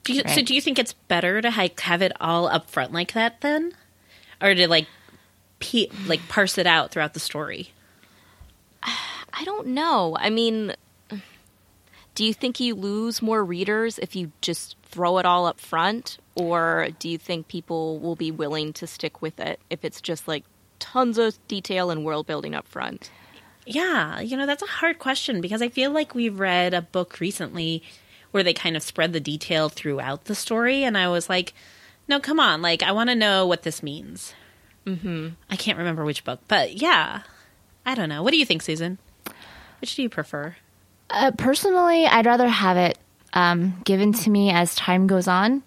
Do 0.05 0.15
you, 0.15 0.23
So 0.27 0.43
do 0.43 0.53
you 0.53 0.61
think 0.61 0.81
it's 0.81 0.95
better 0.95 1.41
to 1.41 1.49
like 1.51 1.79
have 1.81 2.03
it 2.03 2.11
all 2.21 2.49
up 2.49 2.69
front 2.69 2.93
like 2.93 3.13
that 3.13 3.41
then, 3.41 3.73
or 4.41 4.53
to 4.53 4.67
like, 4.67 4.89
pe- 5.61 5.87
like 6.07 6.21
parse 6.29 6.59
it 6.59 6.67
out 6.67 6.91
throughout 6.91 7.15
the 7.15 7.21
story? 7.21 7.71
I 8.83 9.45
don't 9.45 9.69
know. 9.69 10.17
I 10.19 10.29
mean, 10.29 10.75
do 12.15 12.25
you 12.25 12.35
think 12.35 12.61
you 12.61 12.75
lose 12.75 13.23
more 13.23 13.45
readers 13.45 13.99
if 13.99 14.15
you 14.15 14.33
just 14.41 14.77
throw 14.83 15.19
it 15.19 15.27
all 15.27 15.47
up 15.47 15.59
front, 15.59 16.19
or 16.35 16.89
do 16.99 17.09
you 17.09 17.19
think 17.19 17.49
people 17.49 17.99
will 17.99 18.17
be 18.17 18.31
willing 18.31 18.73
to 18.75 18.87
stick 18.87 19.23
with 19.23 19.41
it 19.41 19.61
if 19.71 19.85
it's 19.85 20.01
just 20.01 20.29
like 20.29 20.45
tons 20.79 21.17
of 21.19 21.39
detail 21.49 21.91
and 21.91 22.05
world 22.05 22.27
building 22.27 22.55
up 22.55 22.67
front? 22.69 23.11
Yeah, 23.65 24.21
you 24.21 24.37
know, 24.37 24.47
that's 24.47 24.63
a 24.63 24.67
hard 24.67 24.99
question 24.99 25.41
because 25.41 25.63
I 25.63 25.69
feel 25.69 25.91
like 25.93 26.15
we've 26.15 26.39
read 26.39 26.75
a 26.75 26.83
book 26.83 27.21
recently 27.21 27.83
where 28.33 28.43
they 28.43 28.55
kind 28.55 28.77
of 28.77 28.83
spread 28.83 29.13
the 29.13 29.21
detail 29.21 29.69
throughout 29.69 30.25
the 30.25 30.35
story, 30.35 30.85
and 30.85 30.99
I 30.99 31.09
was 31.09 31.29
like, 31.29 31.55
no, 32.09 32.19
come 32.19 32.41
on, 32.41 32.61
like, 32.61 32.83
I 32.83 32.93
want 32.93 33.11
to 33.11 33.15
know 33.15 33.47
what 33.47 33.63
this 33.63 33.83
means. 33.83 34.35
Mm-hmm. 34.87 35.29
I 35.49 35.57
can't 35.57 35.79
remember 35.79 36.05
which 36.05 36.25
book, 36.25 36.41
but 36.49 36.75
yeah, 36.75 37.23
I 37.87 37.95
don't 37.95 38.09
know. 38.09 38.23
What 38.23 38.33
do 38.33 38.39
you 38.39 38.47
think, 38.47 38.63
Susan? 38.63 38.99
Which 39.81 39.95
do 39.95 40.03
you 40.03 40.09
prefer? 40.09 40.57
Uh, 41.13 41.31
personally, 41.33 42.07
I'd 42.07 42.25
rather 42.25 42.49
have 42.49 42.79
it 42.79 42.99
um, 43.35 43.81
given 43.85 44.13
to 44.15 44.31
me 44.31 44.51
as 44.51 44.75
time 44.75 45.07
goes 45.07 45.29
on. 45.29 45.63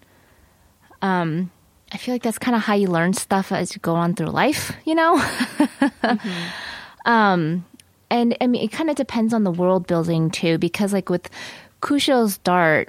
Um, 1.02 1.52
I 1.92 1.98
feel 1.98 2.14
like 2.14 2.24
that's 2.24 2.38
kind 2.38 2.56
of 2.56 2.62
how 2.62 2.74
you 2.74 2.88
learn 2.88 3.12
stuff 3.12 3.52
as 3.52 3.74
you 3.74 3.80
go 3.80 3.94
on 3.94 4.14
through 4.14 4.26
life, 4.26 4.72
you 4.84 4.96
know? 4.96 5.24
um, 7.06 7.64
and 8.10 8.36
I 8.40 8.46
mean, 8.48 8.62
it 8.62 8.72
kind 8.72 8.90
of 8.90 8.96
depends 8.96 9.32
on 9.32 9.44
the 9.44 9.52
world 9.52 9.86
building 9.86 10.30
too, 10.30 10.58
because 10.58 10.92
like 10.92 11.08
with 11.08 11.30
Kushiel's 11.80 12.38
Dart, 12.38 12.88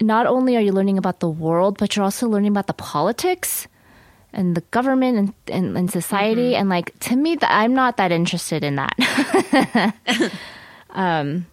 not 0.00 0.26
only 0.26 0.56
are 0.56 0.60
you 0.60 0.72
learning 0.72 0.98
about 0.98 1.20
the 1.20 1.28
world, 1.28 1.78
but 1.78 1.94
you're 1.94 2.04
also 2.04 2.28
learning 2.28 2.50
about 2.50 2.66
the 2.66 2.74
politics 2.74 3.68
and 4.32 4.56
the 4.56 4.62
government 4.72 5.18
and, 5.18 5.34
and, 5.48 5.76
and 5.76 5.90
society. 5.90 6.56
And 6.56 6.68
like, 6.68 6.98
to 7.00 7.16
me, 7.16 7.36
th- 7.36 7.48
I'm 7.48 7.74
not 7.74 7.96
that 7.98 8.10
interested 8.10 8.64
in 8.64 8.76
that. 8.76 9.94
um, 10.90 11.46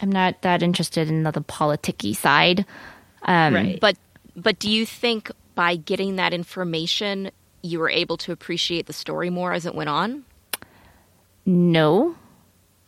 I'm 0.00 0.10
not 0.10 0.42
that 0.42 0.62
interested 0.62 1.08
in 1.08 1.22
the, 1.22 1.32
the 1.32 1.40
politicky 1.40 2.14
side. 2.14 2.64
Um, 3.22 3.54
right. 3.54 3.80
But 3.80 3.96
but 4.36 4.58
do 4.58 4.70
you 4.70 4.84
think 4.84 5.30
by 5.54 5.76
getting 5.76 6.16
that 6.16 6.34
information 6.34 7.30
you 7.62 7.78
were 7.78 7.90
able 7.90 8.16
to 8.18 8.32
appreciate 8.32 8.86
the 8.86 8.92
story 8.92 9.30
more 9.30 9.52
as 9.52 9.66
it 9.66 9.74
went 9.74 9.88
on? 9.88 10.24
No, 11.46 12.16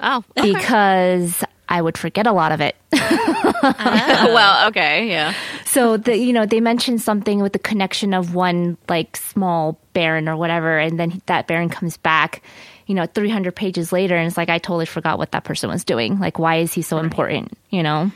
Oh, 0.00 0.24
because 0.34 1.42
I 1.68 1.82
would 1.82 1.98
forget 1.98 2.26
a 2.26 2.32
lot 2.32 2.52
of 2.52 2.60
it. 2.60 2.76
well, 2.92 4.68
okay, 4.68 5.08
yeah. 5.08 5.34
so 5.64 5.96
the 5.96 6.16
you 6.16 6.32
know 6.32 6.46
they 6.46 6.60
mentioned 6.60 7.02
something 7.02 7.40
with 7.40 7.52
the 7.52 7.58
connection 7.58 8.14
of 8.14 8.34
one 8.34 8.76
like 8.88 9.16
small 9.16 9.78
baron 9.94 10.28
or 10.28 10.36
whatever, 10.36 10.78
and 10.78 10.98
then 11.00 11.20
that 11.26 11.46
baron 11.48 11.68
comes 11.68 11.96
back, 11.96 12.42
you 12.88 12.94
know, 12.94 13.06
300 13.06 13.54
pages 13.54 13.92
later, 13.92 14.16
and 14.16 14.26
it's 14.26 14.36
like 14.36 14.48
I 14.48 14.58
totally 14.58 14.86
forgot 14.86 15.18
what 15.18 15.30
that 15.32 15.44
person 15.44 15.70
was 15.70 15.84
doing. 15.84 16.18
Like, 16.18 16.38
why 16.38 16.56
is 16.56 16.72
he 16.72 16.82
so 16.82 16.98
important? 16.98 17.52
You 17.70 17.82
know? 17.82 18.10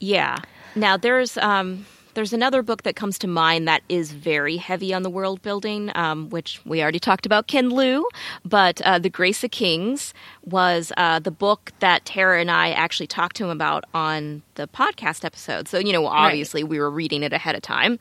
Yeah. 0.00 0.38
Now 0.74 0.96
there's 0.96 1.38
um 1.38 1.86
there's 2.14 2.32
another 2.32 2.62
book 2.62 2.82
that 2.82 2.96
comes 2.96 3.16
to 3.20 3.28
mind 3.28 3.68
that 3.68 3.82
is 3.88 4.10
very 4.10 4.56
heavy 4.56 4.92
on 4.92 5.04
the 5.04 5.10
world 5.10 5.40
building, 5.40 5.92
um, 5.94 6.28
which 6.30 6.60
we 6.64 6.82
already 6.82 6.98
talked 6.98 7.24
about, 7.26 7.46
Ken 7.46 7.70
Liu. 7.70 8.08
But 8.44 8.82
uh, 8.82 8.98
The 8.98 9.08
Grace 9.08 9.44
of 9.44 9.52
Kings 9.52 10.12
was 10.44 10.90
uh, 10.96 11.20
the 11.20 11.30
book 11.30 11.70
that 11.78 12.04
Tara 12.04 12.40
and 12.40 12.50
I 12.50 12.70
actually 12.70 13.06
talked 13.06 13.36
to 13.36 13.44
him 13.44 13.50
about 13.50 13.84
on 13.94 14.42
the 14.56 14.66
podcast 14.66 15.24
episode. 15.24 15.68
So, 15.68 15.78
you 15.78 15.92
know, 15.92 16.08
obviously 16.08 16.64
we 16.64 16.80
were 16.80 16.90
reading 16.90 17.22
it 17.22 17.32
ahead 17.32 17.54
of 17.54 17.62
time, 17.62 18.00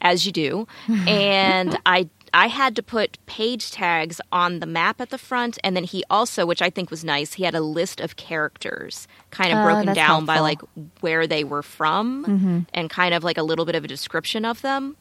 as 0.00 0.24
you 0.24 0.32
do. 0.32 0.66
and 1.06 1.78
I 1.84 2.08
I 2.32 2.46
had 2.46 2.76
to 2.76 2.82
put 2.82 3.18
page 3.26 3.70
tags 3.70 4.20
on 4.30 4.60
the 4.60 4.66
map 4.66 5.00
at 5.00 5.10
the 5.10 5.18
front, 5.18 5.58
and 5.64 5.76
then 5.76 5.84
he 5.84 6.04
also, 6.10 6.46
which 6.46 6.62
I 6.62 6.70
think 6.70 6.90
was 6.90 7.04
nice, 7.04 7.34
he 7.34 7.44
had 7.44 7.54
a 7.54 7.60
list 7.60 8.00
of 8.00 8.16
characters, 8.16 9.08
kind 9.30 9.52
of 9.52 9.58
Oh, 9.58 9.64
broken 9.64 9.94
down 9.94 10.24
by 10.24 10.38
like 10.40 10.60
where 11.00 11.26
they 11.26 11.44
were 11.44 11.62
from, 11.62 12.24
mm-hmm. 12.24 12.58
and 12.72 12.90
kind 12.90 13.14
of 13.14 13.24
like 13.24 13.38
a 13.38 13.42
little 13.42 13.64
bit 13.64 13.74
of 13.74 13.84
a 13.84 13.88
description 13.88 14.44
of 14.44 14.62
them. 14.62 14.96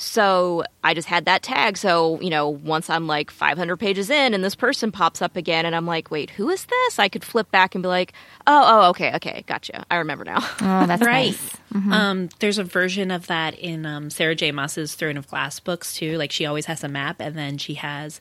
So 0.00 0.62
I 0.84 0.94
just 0.94 1.08
had 1.08 1.24
that 1.24 1.42
tag. 1.42 1.76
So, 1.76 2.20
you 2.20 2.30
know, 2.30 2.48
once 2.48 2.88
I'm 2.88 3.08
like 3.08 3.32
500 3.32 3.76
pages 3.78 4.10
in 4.10 4.32
and 4.32 4.44
this 4.44 4.54
person 4.54 4.92
pops 4.92 5.20
up 5.20 5.36
again 5.36 5.66
and 5.66 5.74
I'm 5.74 5.86
like, 5.86 6.08
wait, 6.08 6.30
who 6.30 6.48
is 6.50 6.64
this? 6.66 7.00
I 7.00 7.08
could 7.08 7.24
flip 7.24 7.50
back 7.50 7.74
and 7.74 7.82
be 7.82 7.88
like, 7.88 8.12
oh, 8.46 8.62
oh, 8.64 8.88
okay, 8.90 9.12
okay, 9.16 9.42
gotcha. 9.48 9.84
I 9.90 9.96
remember 9.96 10.24
now. 10.24 10.38
Oh, 10.60 10.86
that's 10.86 11.02
Right. 11.02 11.32
nice. 11.32 11.56
Um, 11.92 12.28
there's 12.38 12.58
a 12.58 12.64
version 12.64 13.10
of 13.10 13.26
that 13.26 13.58
in 13.58 13.86
um, 13.86 14.08
Sarah 14.08 14.36
J. 14.36 14.52
Maas's 14.52 14.94
Throne 14.94 15.16
of 15.16 15.26
Glass 15.26 15.58
books 15.58 15.94
too. 15.94 16.16
Like 16.16 16.30
she 16.30 16.46
always 16.46 16.66
has 16.66 16.84
a 16.84 16.88
map, 16.88 17.20
and 17.20 17.34
then 17.36 17.58
she 17.58 17.74
has 17.74 18.20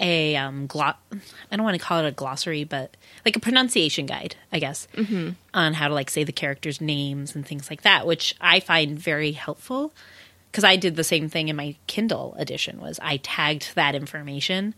a 0.00 0.34
um, 0.36 0.66
glo- 0.66 0.94
I 1.12 1.56
don't 1.56 1.64
want 1.64 1.78
to 1.78 1.84
call 1.84 2.04
it 2.04 2.08
a 2.08 2.12
glossary, 2.12 2.64
but 2.64 2.96
like 3.24 3.36
a 3.36 3.40
pronunciation 3.40 4.06
guide, 4.06 4.34
I 4.52 4.58
guess, 4.58 4.88
mm-hmm. 4.94 5.30
on 5.54 5.74
how 5.74 5.86
to 5.88 5.94
like 5.94 6.10
say 6.10 6.24
the 6.24 6.32
characters' 6.32 6.80
names 6.80 7.34
and 7.36 7.46
things 7.46 7.70
like 7.70 7.82
that, 7.82 8.04
which 8.06 8.34
I 8.40 8.58
find 8.60 8.98
very 8.98 9.32
helpful 9.32 9.92
because 10.50 10.64
I 10.64 10.76
did 10.76 10.96
the 10.96 11.04
same 11.04 11.28
thing 11.28 11.48
in 11.48 11.56
my 11.56 11.76
Kindle 11.86 12.34
edition. 12.38 12.80
Was 12.80 12.98
I 13.02 13.18
tagged 13.18 13.74
that 13.74 13.94
information 13.94 14.74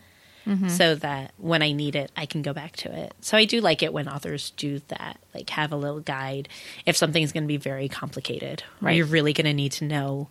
mm-hmm. 0.47 0.69
so 0.69 0.95
that 0.97 1.33
when 1.39 1.63
I 1.63 1.73
need 1.73 1.97
it, 1.97 2.11
I 2.17 2.27
can 2.27 2.43
go 2.43 2.53
back 2.53 2.77
to 2.77 2.93
it. 2.93 3.15
So 3.21 3.37
I 3.37 3.45
do 3.45 3.61
like 3.61 3.83
it 3.83 3.93
when 3.93 4.09
authors 4.09 4.51
do 4.57 4.81
that, 4.89 5.19
like 5.35 5.51
have 5.51 5.73
a 5.73 5.77
little 5.77 6.01
guide 6.01 6.49
if 6.87 6.97
something's 6.97 7.33
going 7.33 7.45
to 7.45 7.49
be 7.49 7.57
very 7.57 7.89
complicated, 7.89 8.63
Right. 8.81 8.97
you're 8.97 9.07
really 9.07 9.33
going 9.33 9.47
to 9.47 9.55
need 9.55 9.73
to 9.73 9.85
know, 9.85 10.29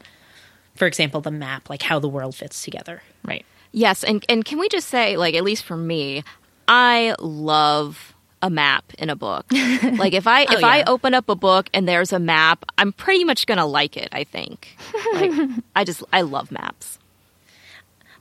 for 0.75 0.87
example, 0.87 1.21
the 1.21 1.31
map, 1.31 1.69
like 1.69 1.81
how 1.83 1.99
the 1.99 2.09
world 2.09 2.35
fits 2.35 2.63
together. 2.63 3.01
Right. 3.23 3.45
Yes, 3.71 4.03
and 4.03 4.25
and 4.27 4.43
can 4.43 4.57
we 4.57 4.67
just 4.67 4.87
say, 4.87 5.15
like, 5.15 5.35
at 5.35 5.43
least 5.43 5.63
for 5.63 5.77
me, 5.77 6.23
I 6.67 7.15
love 7.19 8.15
a 8.41 8.49
map 8.49 8.93
in 8.97 9.09
a 9.09 9.15
book. 9.15 9.45
like 9.51 10.13
if 10.13 10.25
I 10.27 10.45
oh, 10.45 10.57
if 10.57 10.63
I 10.63 10.77
yeah. 10.79 10.83
open 10.87 11.13
up 11.13 11.27
a 11.29 11.35
book 11.35 11.69
and 11.73 11.87
there's 11.87 12.13
a 12.13 12.19
map, 12.19 12.65
I'm 12.77 12.91
pretty 12.93 13.23
much 13.23 13.45
gonna 13.45 13.65
like 13.65 13.97
it. 13.97 14.09
I 14.11 14.23
think. 14.23 14.77
Like, 15.13 15.31
I 15.75 15.83
just 15.83 16.03
I 16.13 16.21
love 16.21 16.51
maps. 16.51 16.99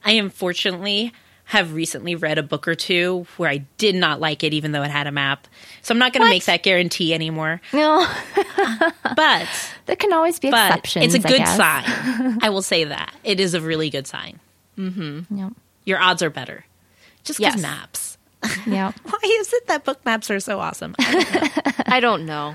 I 0.04 0.12
unfortunately 0.12 1.12
have 1.46 1.72
recently 1.72 2.14
read 2.14 2.36
a 2.36 2.42
book 2.42 2.68
or 2.68 2.74
two 2.74 3.26
where 3.38 3.48
I 3.48 3.58
did 3.78 3.94
not 3.94 4.20
like 4.20 4.44
it, 4.44 4.52
even 4.52 4.72
though 4.72 4.82
it 4.82 4.90
had 4.90 5.06
a 5.06 5.10
map. 5.10 5.48
So 5.80 5.92
I'm 5.92 5.98
not 5.98 6.12
going 6.12 6.20
to 6.20 6.26
What? 6.26 6.34
make 6.34 6.44
that 6.44 6.62
guarantee 6.62 7.14
anymore. 7.14 7.60
No, 7.72 8.06
But 9.16 9.48
there 9.86 9.96
can 9.96 10.12
always 10.12 10.38
be 10.38 10.50
but 10.50 10.68
exceptions. 10.70 11.14
it's 11.14 11.24
a 11.24 11.28
good 11.28 11.38
guess. 11.38 11.56
sign. 11.56 12.38
I 12.42 12.50
will 12.50 12.62
say 12.62 12.84
that 12.84 13.14
it 13.24 13.40
is 13.40 13.54
a 13.54 13.60
really 13.60 13.88
good 13.90 14.06
sign. 14.06 14.40
Yep. 14.76 15.52
Your 15.84 15.98
odds 16.00 16.22
are 16.22 16.30
better. 16.30 16.64
Just 17.24 17.38
because 17.38 17.54
Yes. 17.54 17.62
maps. 17.62 18.07
Yep. 18.66 18.94
Why 19.04 19.18
is 19.40 19.52
it 19.52 19.66
that 19.68 19.84
book 19.84 20.04
maps 20.04 20.30
are 20.30 20.40
so 20.40 20.60
awesome? 20.60 20.94
I 20.98 21.12
don't 21.12 21.32
know. 21.32 21.72
I 21.86 22.00
don't 22.00 22.26
know. 22.26 22.54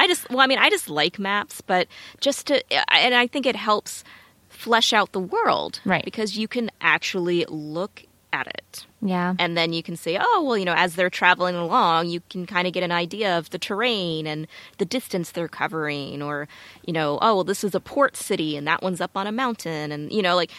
I 0.00 0.06
just 0.06 0.28
well, 0.30 0.40
I 0.40 0.46
mean, 0.46 0.58
I 0.58 0.70
just 0.70 0.88
like 0.88 1.18
maps, 1.18 1.60
but 1.60 1.88
just 2.20 2.46
to 2.46 2.62
and 2.92 3.14
I 3.14 3.26
think 3.26 3.44
it 3.46 3.56
helps 3.56 4.04
flesh 4.48 4.92
out 4.92 5.12
the 5.12 5.20
world, 5.20 5.80
Right. 5.84 6.04
Because 6.04 6.38
you 6.38 6.48
can 6.48 6.70
actually 6.80 7.44
look 7.48 8.04
at 8.32 8.46
it. 8.46 8.86
Yeah. 9.00 9.34
and 9.38 9.56
then 9.56 9.72
you 9.72 9.82
can 9.82 9.96
say, 9.96 10.18
oh, 10.20 10.42
well, 10.46 10.58
you 10.58 10.64
know, 10.64 10.74
as 10.76 10.94
they're 10.96 11.08
traveling 11.10 11.54
along, 11.54 12.08
you 12.08 12.20
can 12.30 12.46
kind 12.46 12.66
of 12.66 12.72
get 12.72 12.82
an 12.82 12.90
idea 12.92 13.38
of 13.38 13.48
the 13.50 13.58
terrain 13.58 14.26
and 14.26 14.46
the 14.78 14.84
distance 14.84 15.30
they're 15.30 15.48
covering, 15.48 16.20
or, 16.20 16.46
you 16.84 16.92
know, 16.92 17.18
oh, 17.22 17.36
well, 17.36 17.44
this 17.44 17.62
is 17.64 17.74
a 17.74 17.80
port 17.80 18.16
city 18.16 18.56
and 18.56 18.66
that 18.66 18.82
one's 18.82 19.00
up 19.00 19.16
on 19.16 19.26
a 19.26 19.32
mountain. 19.32 19.92
And, 19.92 20.12
you 20.12 20.20
know, 20.20 20.34
like, 20.36 20.50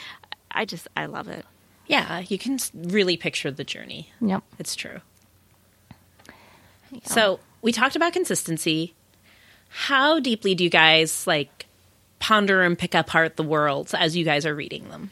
I 0.52 0.64
just, 0.66 0.88
I 0.98 1.06
love 1.06 1.28
it. 1.28 1.46
Yeah, 1.90 2.20
you 2.20 2.38
can 2.38 2.58
really 2.74 3.18
picture 3.18 3.52
the 3.52 3.66
journey. 3.66 4.12
Yep. 4.22 4.44
It's 4.60 4.76
true. 4.76 5.02
So 7.04 7.40
we 7.62 7.72
talked 7.72 7.96
about 7.98 8.14
consistency. 8.14 8.94
How 9.70 10.20
deeply 10.20 10.56
do 10.56 10.64
you 10.64 10.70
guys 10.70 11.28
like 11.28 11.66
ponder 12.20 12.62
and 12.64 12.78
pick 12.78 12.94
apart 12.96 13.36
the 13.36 13.44
worlds 13.44 13.94
as 13.94 14.16
you 14.16 14.24
guys 14.24 14.46
are 14.46 14.56
reading 14.56 14.88
them? 14.90 15.12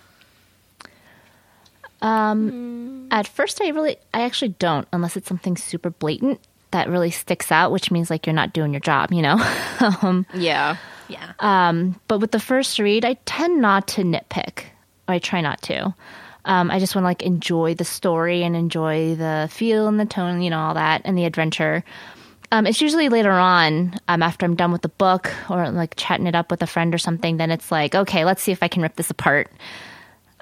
um 2.01 3.07
At 3.11 3.27
first, 3.27 3.61
I 3.61 3.69
really, 3.69 3.97
I 4.13 4.21
actually 4.21 4.49
don't, 4.59 4.87
unless 4.93 5.17
it's 5.17 5.27
something 5.27 5.57
super 5.57 5.89
blatant 5.89 6.39
that 6.71 6.89
really 6.89 7.11
sticks 7.11 7.51
out, 7.51 7.71
which 7.71 7.91
means 7.91 8.09
like 8.09 8.25
you're 8.27 8.33
not 8.33 8.53
doing 8.53 8.73
your 8.73 8.81
job, 8.81 9.11
you 9.11 9.21
know. 9.21 9.37
um, 10.01 10.25
Yeah. 10.33 10.77
Yeah. 11.09 11.33
Um, 11.39 11.99
but 12.07 12.19
with 12.19 12.31
the 12.31 12.39
first 12.39 12.77
read, 12.79 13.05
I 13.05 13.13
tend 13.25 13.61
not 13.61 13.87
to 13.89 14.03
nitpick. 14.03 14.63
Or 15.07 15.13
I 15.15 15.19
try 15.19 15.39
not 15.41 15.61
to. 15.63 15.93
Um, 16.47 16.71
I 16.71 16.79
just 16.79 16.95
want 16.95 17.03
to 17.03 17.07
like 17.07 17.21
enjoy 17.21 17.75
the 17.75 17.85
story 17.85 18.43
and 18.43 18.55
enjoy 18.55 19.15
the 19.15 19.47
feel 19.51 19.87
and 19.87 19.99
the 19.99 20.05
tone, 20.05 20.41
you 20.41 20.49
know, 20.49 20.59
all 20.59 20.73
that, 20.73 21.01
and 21.05 21.17
the 21.17 21.25
adventure. 21.25 21.83
Um, 22.51 22.65
it's 22.65 22.81
usually 22.81 23.09
later 23.09 23.31
on, 23.31 23.95
um, 24.07 24.23
after 24.23 24.45
I'm 24.45 24.55
done 24.55 24.71
with 24.71 24.81
the 24.81 24.89
book 24.89 25.31
or 25.49 25.69
like 25.69 25.95
chatting 25.97 26.27
it 26.27 26.35
up 26.35 26.49
with 26.49 26.63
a 26.63 26.67
friend 26.67 26.93
or 26.95 26.97
something, 26.97 27.37
then 27.37 27.51
it's 27.51 27.71
like, 27.71 27.93
okay, 27.93 28.23
let's 28.23 28.41
see 28.41 28.53
if 28.53 28.63
I 28.63 28.69
can 28.69 28.81
rip 28.81 28.95
this 28.95 29.09
apart. 29.09 29.51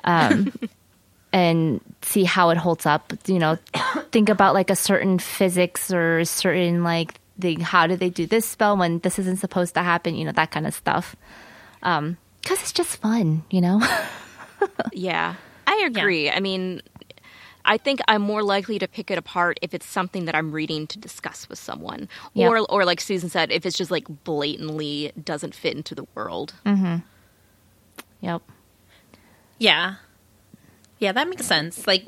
Um, 0.04 0.54
and 1.34 1.82
see 2.04 2.24
how 2.24 2.52
it 2.52 2.58
holds 2.58 2.86
up. 2.86 3.12
You 3.26 3.40
know, 3.40 3.58
think 4.12 4.30
about 4.30 4.54
like 4.54 4.70
a 4.70 4.76
certain 4.76 5.18
physics 5.18 5.92
or 5.92 6.20
a 6.20 6.26
certain 6.26 6.84
like 6.84 7.20
the 7.38 7.56
how 7.56 7.88
did 7.88 8.00
they 8.00 8.10
do 8.10 8.28
this 8.28 8.46
spell 8.46 8.78
when 8.78 9.00
this 9.00 9.20
isn't 9.20 9.40
supposed 9.40 9.74
to 9.74 9.82
happen? 9.82 10.16
You 10.16 10.26
know, 10.26 10.32
that 10.34 10.52
kind 10.52 10.68
of 10.68 10.74
stuff. 10.76 11.16
Um, 11.82 12.18
because 12.42 12.62
it's 12.62 12.74
just 12.74 12.98
fun, 12.98 13.44
you 13.50 13.62
know. 13.62 13.82
Yeah. 14.94 15.36
I 15.68 15.84
agree. 15.86 16.30
I 16.30 16.40
mean, 16.40 16.82
I 17.66 17.78
think 17.78 18.00
I'm 18.08 18.22
more 18.22 18.44
likely 18.44 18.78
to 18.80 18.88
pick 18.88 19.10
it 19.10 19.18
apart 19.18 19.58
if 19.62 19.74
it's 19.74 19.86
something 19.86 20.26
that 20.26 20.36
I'm 20.36 20.52
reading 20.52 20.86
to 20.88 21.00
discuss 21.00 21.50
with 21.50 21.58
someone, 21.60 22.08
Yeah. 22.34 22.48
or 22.50 22.60
or 22.72 22.86
like 22.86 23.02
Susan 23.02 23.30
said, 23.30 23.52
if 23.52 23.66
it's 23.66 23.78
just 23.78 23.90
like 23.92 24.06
blatantly 24.24 25.12
doesn't 25.22 25.56
fit 25.56 25.76
into 25.76 25.96
the 25.96 26.06
world. 26.16 26.54
Mm-hmm. 26.66 26.98
yep. 28.22 28.42
Yeah. 29.58 29.96
Yeah, 31.00 31.12
that 31.12 31.28
makes 31.30 31.46
sense. 31.46 31.88
Like, 31.88 32.06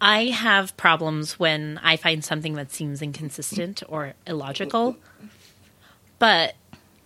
I 0.00 0.26
have 0.26 0.76
problems 0.76 1.38
when 1.38 1.78
I 1.82 1.96
find 1.96 2.24
something 2.24 2.54
that 2.54 2.70
seems 2.72 3.02
inconsistent 3.02 3.82
or 3.88 4.14
illogical. 4.26 4.96
But 6.18 6.54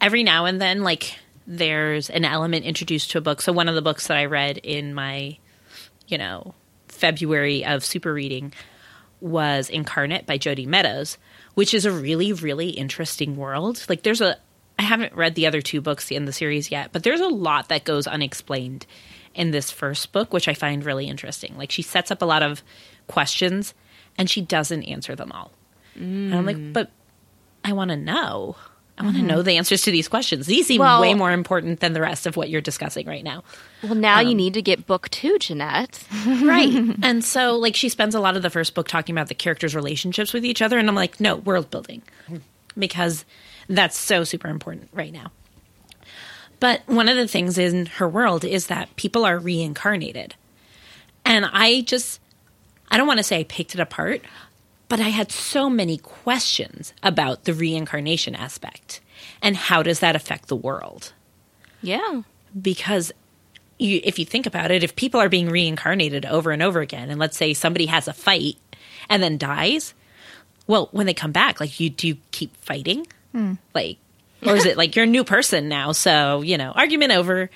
every 0.00 0.22
now 0.22 0.44
and 0.44 0.60
then, 0.60 0.82
like, 0.82 1.18
there's 1.46 2.10
an 2.10 2.24
element 2.24 2.64
introduced 2.64 3.10
to 3.10 3.18
a 3.18 3.20
book. 3.20 3.42
So, 3.42 3.52
one 3.52 3.68
of 3.68 3.74
the 3.74 3.82
books 3.82 4.06
that 4.06 4.16
I 4.16 4.24
read 4.26 4.58
in 4.58 4.94
my, 4.94 5.38
you 6.08 6.18
know, 6.18 6.54
February 6.88 7.64
of 7.64 7.84
super 7.84 8.12
reading 8.12 8.52
was 9.20 9.70
Incarnate 9.70 10.26
by 10.26 10.38
Jodi 10.38 10.66
Meadows, 10.66 11.18
which 11.54 11.74
is 11.74 11.84
a 11.84 11.92
really, 11.92 12.32
really 12.32 12.70
interesting 12.70 13.36
world. 13.36 13.84
Like, 13.88 14.02
there's 14.02 14.20
a, 14.20 14.36
I 14.78 14.82
haven't 14.82 15.14
read 15.14 15.34
the 15.34 15.46
other 15.46 15.60
two 15.60 15.80
books 15.80 16.10
in 16.10 16.24
the 16.24 16.32
series 16.32 16.70
yet, 16.70 16.90
but 16.92 17.02
there's 17.02 17.20
a 17.20 17.28
lot 17.28 17.68
that 17.68 17.84
goes 17.84 18.06
unexplained 18.06 18.86
in 19.34 19.50
this 19.50 19.70
first 19.70 20.12
book, 20.12 20.32
which 20.32 20.48
I 20.48 20.54
find 20.54 20.84
really 20.84 21.08
interesting. 21.08 21.56
Like, 21.56 21.70
she 21.70 21.82
sets 21.82 22.10
up 22.10 22.22
a 22.22 22.26
lot 22.26 22.42
of 22.42 22.62
questions 23.06 23.74
and 24.16 24.30
she 24.30 24.40
doesn't 24.40 24.84
answer 24.84 25.14
them 25.14 25.32
all. 25.32 25.52
And 25.96 26.34
I'm 26.34 26.46
like, 26.46 26.56
mm. 26.56 26.72
but 26.72 26.90
I 27.64 27.72
want 27.72 27.90
to 27.90 27.96
know. 27.96 28.56
I 28.96 29.02
want 29.02 29.16
to 29.16 29.22
know 29.22 29.42
the 29.42 29.56
answers 29.56 29.82
to 29.82 29.90
these 29.90 30.06
questions. 30.06 30.46
These 30.46 30.68
seem 30.68 30.80
Well- 30.80 31.00
way 31.00 31.14
more 31.14 31.32
important 31.32 31.80
than 31.80 31.94
the 31.94 32.00
rest 32.00 32.26
of 32.26 32.36
what 32.36 32.48
you're 32.48 32.60
discussing 32.60 33.06
right 33.06 33.24
now. 33.24 33.42
Well, 33.82 33.96
now 33.96 34.20
you 34.20 34.30
um, 34.30 34.36
need 34.36 34.54
to 34.54 34.62
get 34.62 34.86
book 34.86 35.08
two, 35.10 35.38
Jeanette. 35.38 36.02
Right. 36.26 36.72
and 37.02 37.24
so, 37.24 37.56
like, 37.56 37.74
she 37.74 37.88
spends 37.88 38.14
a 38.14 38.20
lot 38.20 38.36
of 38.36 38.42
the 38.42 38.50
first 38.50 38.74
book 38.74 38.86
talking 38.86 39.14
about 39.14 39.28
the 39.28 39.34
characters' 39.34 39.74
relationships 39.74 40.32
with 40.32 40.44
each 40.44 40.62
other. 40.62 40.78
And 40.78 40.88
I'm 40.88 40.94
like, 40.94 41.20
no, 41.20 41.36
world 41.36 41.70
building. 41.70 42.02
Because 42.78 43.24
that's 43.68 43.96
so 43.96 44.24
super 44.24 44.48
important 44.48 44.88
right 44.92 45.12
now. 45.12 45.32
But 46.60 46.82
one 46.86 47.08
of 47.08 47.16
the 47.16 47.28
things 47.28 47.58
in 47.58 47.86
her 47.86 48.08
world 48.08 48.44
is 48.44 48.68
that 48.68 48.94
people 48.96 49.24
are 49.24 49.38
reincarnated. 49.38 50.34
And 51.24 51.46
I 51.52 51.82
just, 51.82 52.20
I 52.90 52.96
don't 52.96 53.06
want 53.06 53.18
to 53.18 53.24
say 53.24 53.40
I 53.40 53.44
picked 53.44 53.74
it 53.74 53.80
apart, 53.80 54.22
but 54.88 55.00
I 55.00 55.08
had 55.08 55.32
so 55.32 55.68
many 55.70 55.98
questions 55.98 56.92
about 57.02 57.44
the 57.44 57.54
reincarnation 57.54 58.34
aspect. 58.34 59.00
And 59.42 59.56
how 59.56 59.82
does 59.82 60.00
that 60.00 60.16
affect 60.16 60.48
the 60.48 60.56
world? 60.56 61.12
Yeah. 61.82 62.22
because 62.60 63.12
you, 63.78 64.00
if 64.04 64.18
you 64.18 64.24
think 64.24 64.46
about 64.46 64.70
it, 64.70 64.82
if 64.82 64.96
people 64.96 65.20
are 65.20 65.28
being 65.28 65.48
reincarnated 65.48 66.24
over 66.24 66.50
and 66.50 66.62
over 66.62 66.80
again, 66.80 67.10
and 67.10 67.18
let's 67.18 67.36
say 67.36 67.54
somebody 67.54 67.86
has 67.86 68.08
a 68.08 68.12
fight 68.12 68.56
and 69.08 69.22
then 69.22 69.36
dies, 69.36 69.94
well, 70.66 70.88
when 70.92 71.06
they 71.06 71.14
come 71.14 71.32
back, 71.32 71.60
like 71.60 71.78
you 71.80 71.90
do 71.90 72.08
you 72.08 72.16
keep 72.30 72.56
fighting, 72.56 73.06
hmm. 73.32 73.54
like, 73.74 73.98
or 74.46 74.56
is 74.56 74.66
it 74.66 74.76
like 74.76 74.94
you're 74.94 75.04
a 75.04 75.08
new 75.08 75.24
person 75.24 75.68
now? 75.68 75.92
So 75.92 76.42
you 76.42 76.56
know, 76.56 76.70
argument 76.70 77.12
over. 77.12 77.50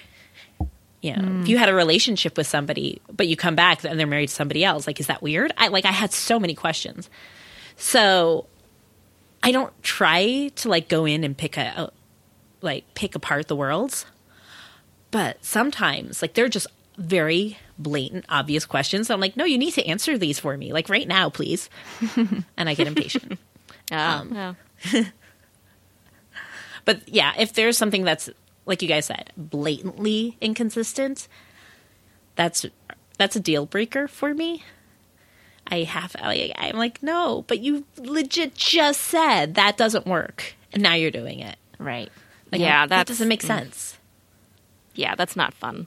You 1.01 1.17
know, 1.17 1.41
if 1.43 1.49
you 1.49 1.59
had 1.59 1.69
a 1.69 1.75
relationship 1.75 2.37
with 2.37 2.47
somebody, 2.47 3.01
but 3.11 3.29
you 3.29 3.37
come 3.37 3.55
back 3.55 3.85
and 3.85 4.01
they're 4.01 4.07
married 4.07 4.29
to 4.31 4.35
somebody 4.35 4.65
else, 4.65 4.87
like, 4.87 4.99
is 4.99 5.07
that 5.07 5.23
weird? 5.23 5.53
I 5.57 5.69
like, 5.69 5.85
I 5.85 5.93
had 5.93 6.13
so 6.13 6.41
many 6.41 6.55
questions. 6.55 7.09
So 7.77 8.47
I 9.43 9.53
don't 9.53 9.73
try 9.83 10.51
to 10.57 10.69
like 10.69 10.89
go 10.89 11.05
in 11.05 11.23
and 11.23 11.37
pick 11.37 11.57
a, 11.57 11.73
a 11.77 11.93
like 12.61 12.93
pick 12.95 13.15
apart 13.15 13.47
the 13.47 13.55
worlds 13.55 14.05
but 15.11 15.43
sometimes 15.45 16.23
like 16.23 16.35
they're 16.35 16.49
just 16.49 16.67
very 16.97 17.57
blatant, 17.79 18.25
obvious 18.29 18.67
questions. 18.67 19.09
I'm 19.09 19.21
like, 19.21 19.37
no, 19.37 19.45
you 19.45 19.57
need 19.57 19.73
to 19.75 19.87
answer 19.87 20.19
these 20.19 20.39
for 20.39 20.57
me, 20.57 20.73
like 20.73 20.89
right 20.89 21.07
now, 21.07 21.31
please. 21.31 21.71
and 22.57 22.69
I 22.69 22.75
get 22.75 22.87
impatient. 22.87 23.39
Um. 23.91 24.57
But 26.85 27.07
yeah, 27.07 27.35
if 27.39 27.53
there's 27.53 27.77
something 27.77 28.05
that's 28.05 28.31
like 28.69 28.83
you 28.83 28.89
guys 28.89 29.07
said, 29.07 29.33
blatantly 29.37 30.37
inconsistent, 30.41 31.27
that's 32.37 32.67
that's 33.17 33.35
a 33.35 33.41
deal 33.41 33.67
breaker 33.67 34.07
for 34.07 34.35
me. 34.35 34.63
I 35.67 35.83
have 35.83 36.15
I, 36.19 36.53
I'm 36.57 36.77
like, 36.77 37.03
no, 37.03 37.45
but 37.49 37.59
you 37.61 37.85
legit 37.97 38.55
just 38.55 39.01
said 39.01 39.55
that 39.55 39.77
doesn't 39.77 40.07
work, 40.07 40.55
and 40.73 40.83
now 40.83 40.95
you're 40.95 41.11
doing 41.11 41.41
it. 41.41 41.57
Right. 41.79 42.11
Like, 42.53 42.61
Yeah, 42.61 42.87
that 42.87 43.07
doesn't 43.07 43.29
make 43.29 43.43
mm. 43.43 43.47
sense. 43.47 43.99
yeah, 44.95 45.15
that's 45.15 45.37
not 45.37 45.55
fun. 45.55 45.87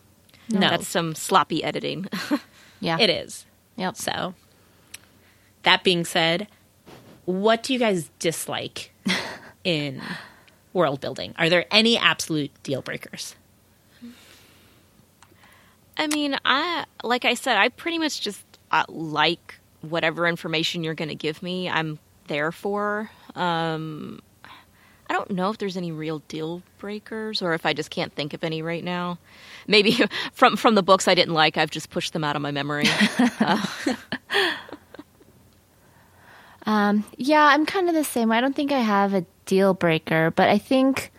No, 0.50 0.60
That's 0.60 0.88
some 0.88 1.16
sloppy 1.16 1.64
editing. 1.64 2.08
Yeah. 2.84 2.98
it 3.00 3.12
is. 3.12 3.46
Yep. 3.76 3.96
So, 3.96 4.34
that 5.62 5.84
being 5.84 6.04
said, 6.04 6.48
what 7.26 7.62
do 7.62 7.74
you 7.74 7.78
guys 7.78 8.10
dislike 8.18 8.92
in 9.64 10.02
world 10.74 11.02
building? 11.02 11.34
Are 11.38 11.50
there 11.50 11.66
any 11.72 11.98
absolute 11.98 12.52
deal 12.64 12.82
breakers? 12.82 13.36
I 15.98 16.08
mean, 16.08 16.38
I 16.46 16.86
like 17.04 17.26
I 17.26 17.34
said, 17.36 17.58
I 17.58 17.70
pretty 17.70 18.00
much 18.00 18.22
just 18.22 18.44
uh, 18.72 18.86
like 18.88 19.60
whatever 19.82 20.28
information 20.28 20.84
you're 20.84 20.96
going 20.96 21.10
to 21.10 21.16
give 21.16 21.44
me. 21.44 21.70
I'm 21.70 22.00
there 22.28 22.52
for. 22.52 23.12
Um, 23.36 24.22
I 25.10 25.14
don't 25.14 25.32
know 25.32 25.50
if 25.50 25.58
there's 25.58 25.76
any 25.76 25.92
real 25.92 26.20
deal 26.28 26.64
breakers, 26.80 27.42
or 27.42 27.54
if 27.54 27.66
I 27.66 27.74
just 27.74 27.90
can't 27.92 28.14
think 28.14 28.34
of 28.34 28.44
any 28.44 28.62
right 28.62 28.84
now. 28.84 29.20
Maybe 29.68 30.00
from 30.34 30.56
from 30.56 30.76
the 30.76 30.84
books 30.84 31.08
I 31.08 31.14
didn't 31.14 31.34
like, 31.34 31.58
I've 31.58 31.72
just 31.72 31.90
pushed 31.90 32.14
them 32.14 32.24
out 32.24 32.36
of 32.36 32.42
my 32.42 32.52
memory. 32.52 32.86
Um, 36.66 37.04
yeah, 37.18 37.44
I'm 37.44 37.66
kind 37.66 37.90
of 37.90 37.96
the 37.96 38.04
same. 38.04 38.32
I 38.32 38.40
don't 38.40 38.56
think 38.56 38.72
I 38.72 38.80
have 38.80 39.14
a 39.14 39.26
deal 39.46 39.74
breaker, 39.74 40.32
but 40.32 40.50
I 40.50 40.58
think 40.58 41.12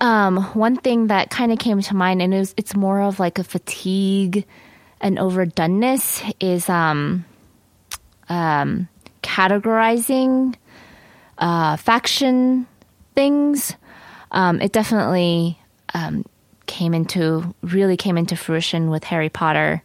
um, 0.00 0.38
one 0.54 0.76
thing 0.76 1.08
that 1.08 1.30
kind 1.30 1.52
of 1.52 1.58
came 1.58 1.80
to 1.80 1.94
mind, 1.94 2.20
and 2.22 2.34
it 2.34 2.38
was, 2.38 2.54
it's 2.56 2.74
more 2.74 3.00
of 3.02 3.20
like 3.20 3.38
a 3.38 3.44
fatigue 3.44 4.44
and 5.00 5.18
overdoneness, 5.18 6.34
is 6.40 6.68
um, 6.68 7.24
um, 8.28 8.88
categorizing 9.22 10.54
uh, 11.38 11.76
faction 11.76 12.66
things. 13.14 13.74
Um, 14.32 14.60
it 14.60 14.72
definitely 14.72 15.58
um, 15.94 16.24
came 16.66 16.92
into 16.92 17.54
really 17.62 17.96
came 17.96 18.18
into 18.18 18.36
fruition 18.36 18.90
with 18.90 19.04
Harry 19.04 19.28
Potter 19.30 19.82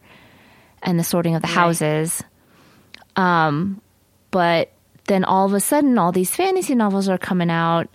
and 0.82 0.98
the 0.98 1.04
sorting 1.04 1.34
of 1.34 1.40
the 1.42 1.46
Right. 1.48 1.54
houses 1.54 2.22
but 4.30 4.70
then 5.06 5.24
all 5.24 5.46
of 5.46 5.52
a 5.52 5.60
sudden 5.60 5.98
all 5.98 6.12
these 6.12 6.34
fantasy 6.34 6.74
novels 6.74 7.08
are 7.08 7.18
coming 7.18 7.50
out 7.50 7.88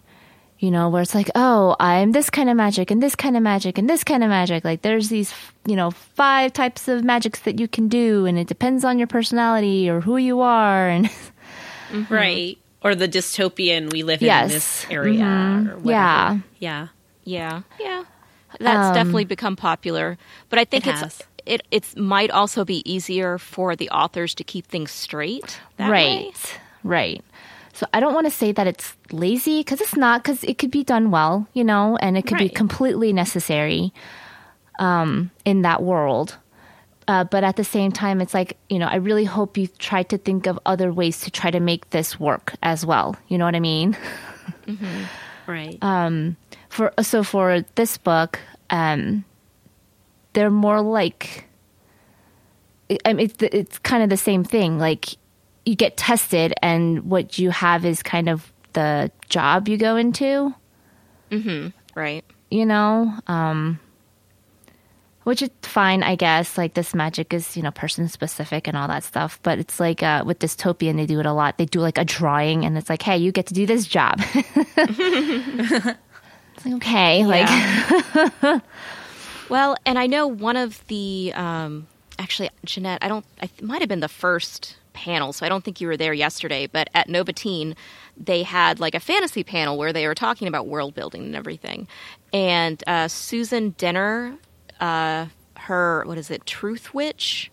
you 0.59 0.69
know 0.71 0.89
where 0.89 1.01
it's 1.01 1.15
like 1.15 1.29
oh 1.35 1.75
i'm 1.79 2.11
this 2.11 2.29
kind 2.29 2.49
of 2.49 2.55
magic 2.57 2.91
and 2.91 3.01
this 3.01 3.15
kind 3.15 3.37
of 3.37 3.43
magic 3.43 3.77
and 3.77 3.89
this 3.89 4.03
kind 4.03 4.23
of 4.23 4.29
magic 4.29 4.63
like 4.65 4.81
there's 4.81 5.07
these 5.09 5.33
you 5.65 5.75
know 5.75 5.89
five 5.91 6.51
types 6.53 6.87
of 6.87 7.03
magics 7.03 7.39
that 7.41 7.59
you 7.59 7.67
can 7.67 7.87
do 7.87 8.25
and 8.25 8.37
it 8.37 8.47
depends 8.47 8.83
on 8.83 8.97
your 8.97 9.07
personality 9.07 9.89
or 9.89 10.01
who 10.01 10.17
you 10.17 10.41
are 10.41 10.87
and 10.89 11.09
Right. 12.09 12.57
Or 12.83 12.93
the 12.95 13.07
dystopian 13.07 13.91
we 13.91 14.03
live 14.03 14.21
Yes. 14.21 14.45
in 14.45 14.53
this 14.53 14.85
area. 14.91 15.25
Or 15.25 15.77
whatever. 15.79 15.89
Yeah. 15.89 16.37
Yeah. 16.59 16.87
Yeah, 17.25 17.61
yeah, 17.79 18.03
that's 18.59 18.87
Um, 18.87 18.93
definitely 18.95 19.25
become 19.25 19.55
popular. 19.55 20.17
But 20.49 20.57
I 20.59 20.65
think 20.65 20.87
It 20.87 20.91
it's 20.91 20.99
has. 21.01 21.21
it 21.45 21.61
it's 21.69 21.95
might 21.95 22.31
also 22.31 22.65
be 22.65 22.81
easier 22.91 23.37
for 23.37 23.75
the 23.75 23.89
authors 23.91 24.33
to 24.35 24.43
keep 24.43 24.65
things 24.65 24.89
straight. 24.91 25.59
That 25.77 25.91
right 25.91 26.27
way. 26.27 26.33
Right. 26.83 27.23
So 27.73 27.85
i 27.93 27.99
don't 28.01 28.13
want 28.13 28.27
to 28.27 28.31
say 28.31 28.51
that 28.51 28.67
it's 28.67 28.97
lazy 29.11 29.61
because 29.61 29.79
it's 29.79 29.95
not 29.95 30.21
because 30.21 30.43
it 30.43 30.57
could 30.57 30.71
be 30.71 30.83
done 30.83 31.11
well 31.11 31.47
you 31.53 31.63
know 31.63 31.97
and 32.01 32.17
it 32.17 32.25
could 32.25 32.37
be 32.37 32.49
completely 32.49 33.13
necessary 33.13 33.93
um, 34.79 35.29
in 35.45 35.61
that 35.61 35.83
world. 35.83 36.37
Uh, 37.07 37.23
but 37.23 37.43
at 37.43 37.55
the 37.55 37.63
same 37.63 37.91
time 37.91 38.21
it's 38.21 38.35
like 38.35 38.55
you 38.69 38.77
know 38.77 38.85
i 38.85 38.95
really 38.95 39.25
hope 39.25 39.57
you've 39.57 39.75
tried 39.79 40.07
to 40.09 40.17
think 40.17 40.45
of 40.45 40.59
other 40.65 40.93
ways 40.93 41.21
to 41.21 41.31
try 41.31 41.49
to 41.49 41.59
make 41.59 41.89
this 41.89 42.19
work 42.19 42.53
as 42.61 42.85
well. 42.85 43.15
You 43.29 43.37
know 43.37 43.45
what 43.45 43.55
i 43.55 43.59
mean? 43.59 43.97
Right. 45.47 45.77
Um, 45.81 46.37
for 46.69 46.93
so 47.01 47.23
for 47.23 47.65
this 47.75 47.97
book 47.97 48.39
um 48.69 49.25
they're 50.33 50.51
more 50.51 50.81
like 50.81 51.49
I 53.05 53.13
mean, 53.13 53.25
it's 53.25 53.41
it's 53.41 53.79
kind 53.79 54.03
of 54.03 54.09
the 54.09 54.17
same 54.17 54.43
thing. 54.43 54.79
Like 54.79 55.15
you 55.65 55.75
get 55.75 55.97
tested 55.97 56.53
and 56.61 57.09
what 57.09 57.37
you 57.37 57.49
have 57.51 57.85
is 57.85 58.01
kind 58.03 58.27
of 58.29 58.51
the 58.73 59.11
job 59.29 59.67
you 59.67 59.77
go 59.77 59.95
into 59.97 60.53
Right. 61.95 62.23
you 62.49 62.65
know 62.65 63.13
um 63.27 63.79
which 65.23 65.41
is 65.43 65.49
fine 65.61 66.01
i 66.01 66.15
guess 66.15 66.57
like 66.57 66.73
this 66.73 66.95
magic 66.95 67.33
is 67.33 67.55
you 67.57 67.61
know 67.61 67.69
person 67.71 68.07
specific 68.07 68.67
and 68.67 68.75
all 68.77 68.87
that 68.87 69.03
stuff 69.03 69.39
but 69.43 69.59
it's 69.59 69.79
like 69.79 70.01
uh 70.01 70.23
with 70.25 70.39
dystopian 70.39 70.95
they 70.95 71.05
do 71.05 71.19
it 71.19 71.25
a 71.27 71.33
lot 71.33 71.57
they 71.59 71.65
do 71.65 71.79
like 71.81 71.97
a 71.99 72.05
drawing 72.05 72.65
and 72.65 72.77
it's 72.77 72.89
like 72.89 73.01
hey 73.03 73.17
you 73.17 73.31
get 73.31 73.45
to 73.45 73.53
do 73.53 73.65
this 73.67 73.85
job 73.85 74.19
it's 74.75 76.65
like 76.65 76.73
okay 76.75 77.25
like 77.25 77.49
Well, 79.49 79.75
and 79.83 79.97
I 79.97 80.05
know 80.05 80.27
one 80.27 80.57
of 80.57 80.85
the 80.89 81.31
um, 81.33 81.87
actually 82.19 82.51
Jeanette. 82.65 82.99
I 83.01 83.07
don't. 83.07 83.25
I 83.41 83.47
th- 83.47 83.63
might 83.63 83.79
have 83.81 83.89
been 83.89 83.99
the 83.99 84.07
first 84.07 84.77
panel, 85.05 85.31
so 85.33 85.45
I 85.45 85.49
don't 85.49 85.63
think 85.63 85.79
you 85.81 85.87
were 85.87 85.97
there 85.97 86.13
yesterday. 86.13 86.67
But 86.67 86.89
at 86.93 87.07
NoVaTEEN, 87.07 87.75
they 88.17 88.43
had 88.43 88.79
like 88.79 88.95
a 88.95 88.99
fantasy 88.99 89.43
panel 89.43 89.77
where 89.77 89.93
they 89.93 90.05
were 90.07 90.15
talking 90.15 90.47
about 90.47 90.67
world 90.67 90.93
building 90.93 91.23
and 91.23 91.35
everything. 91.35 91.87
And 92.33 92.83
uh, 92.87 93.07
Susan 93.07 93.73
Dennard, 93.77 94.37
uh, 94.79 95.27
her 95.67 96.03
what 96.05 96.17
is 96.17 96.29
it, 96.31 96.45
Truthwitch, 96.45 97.49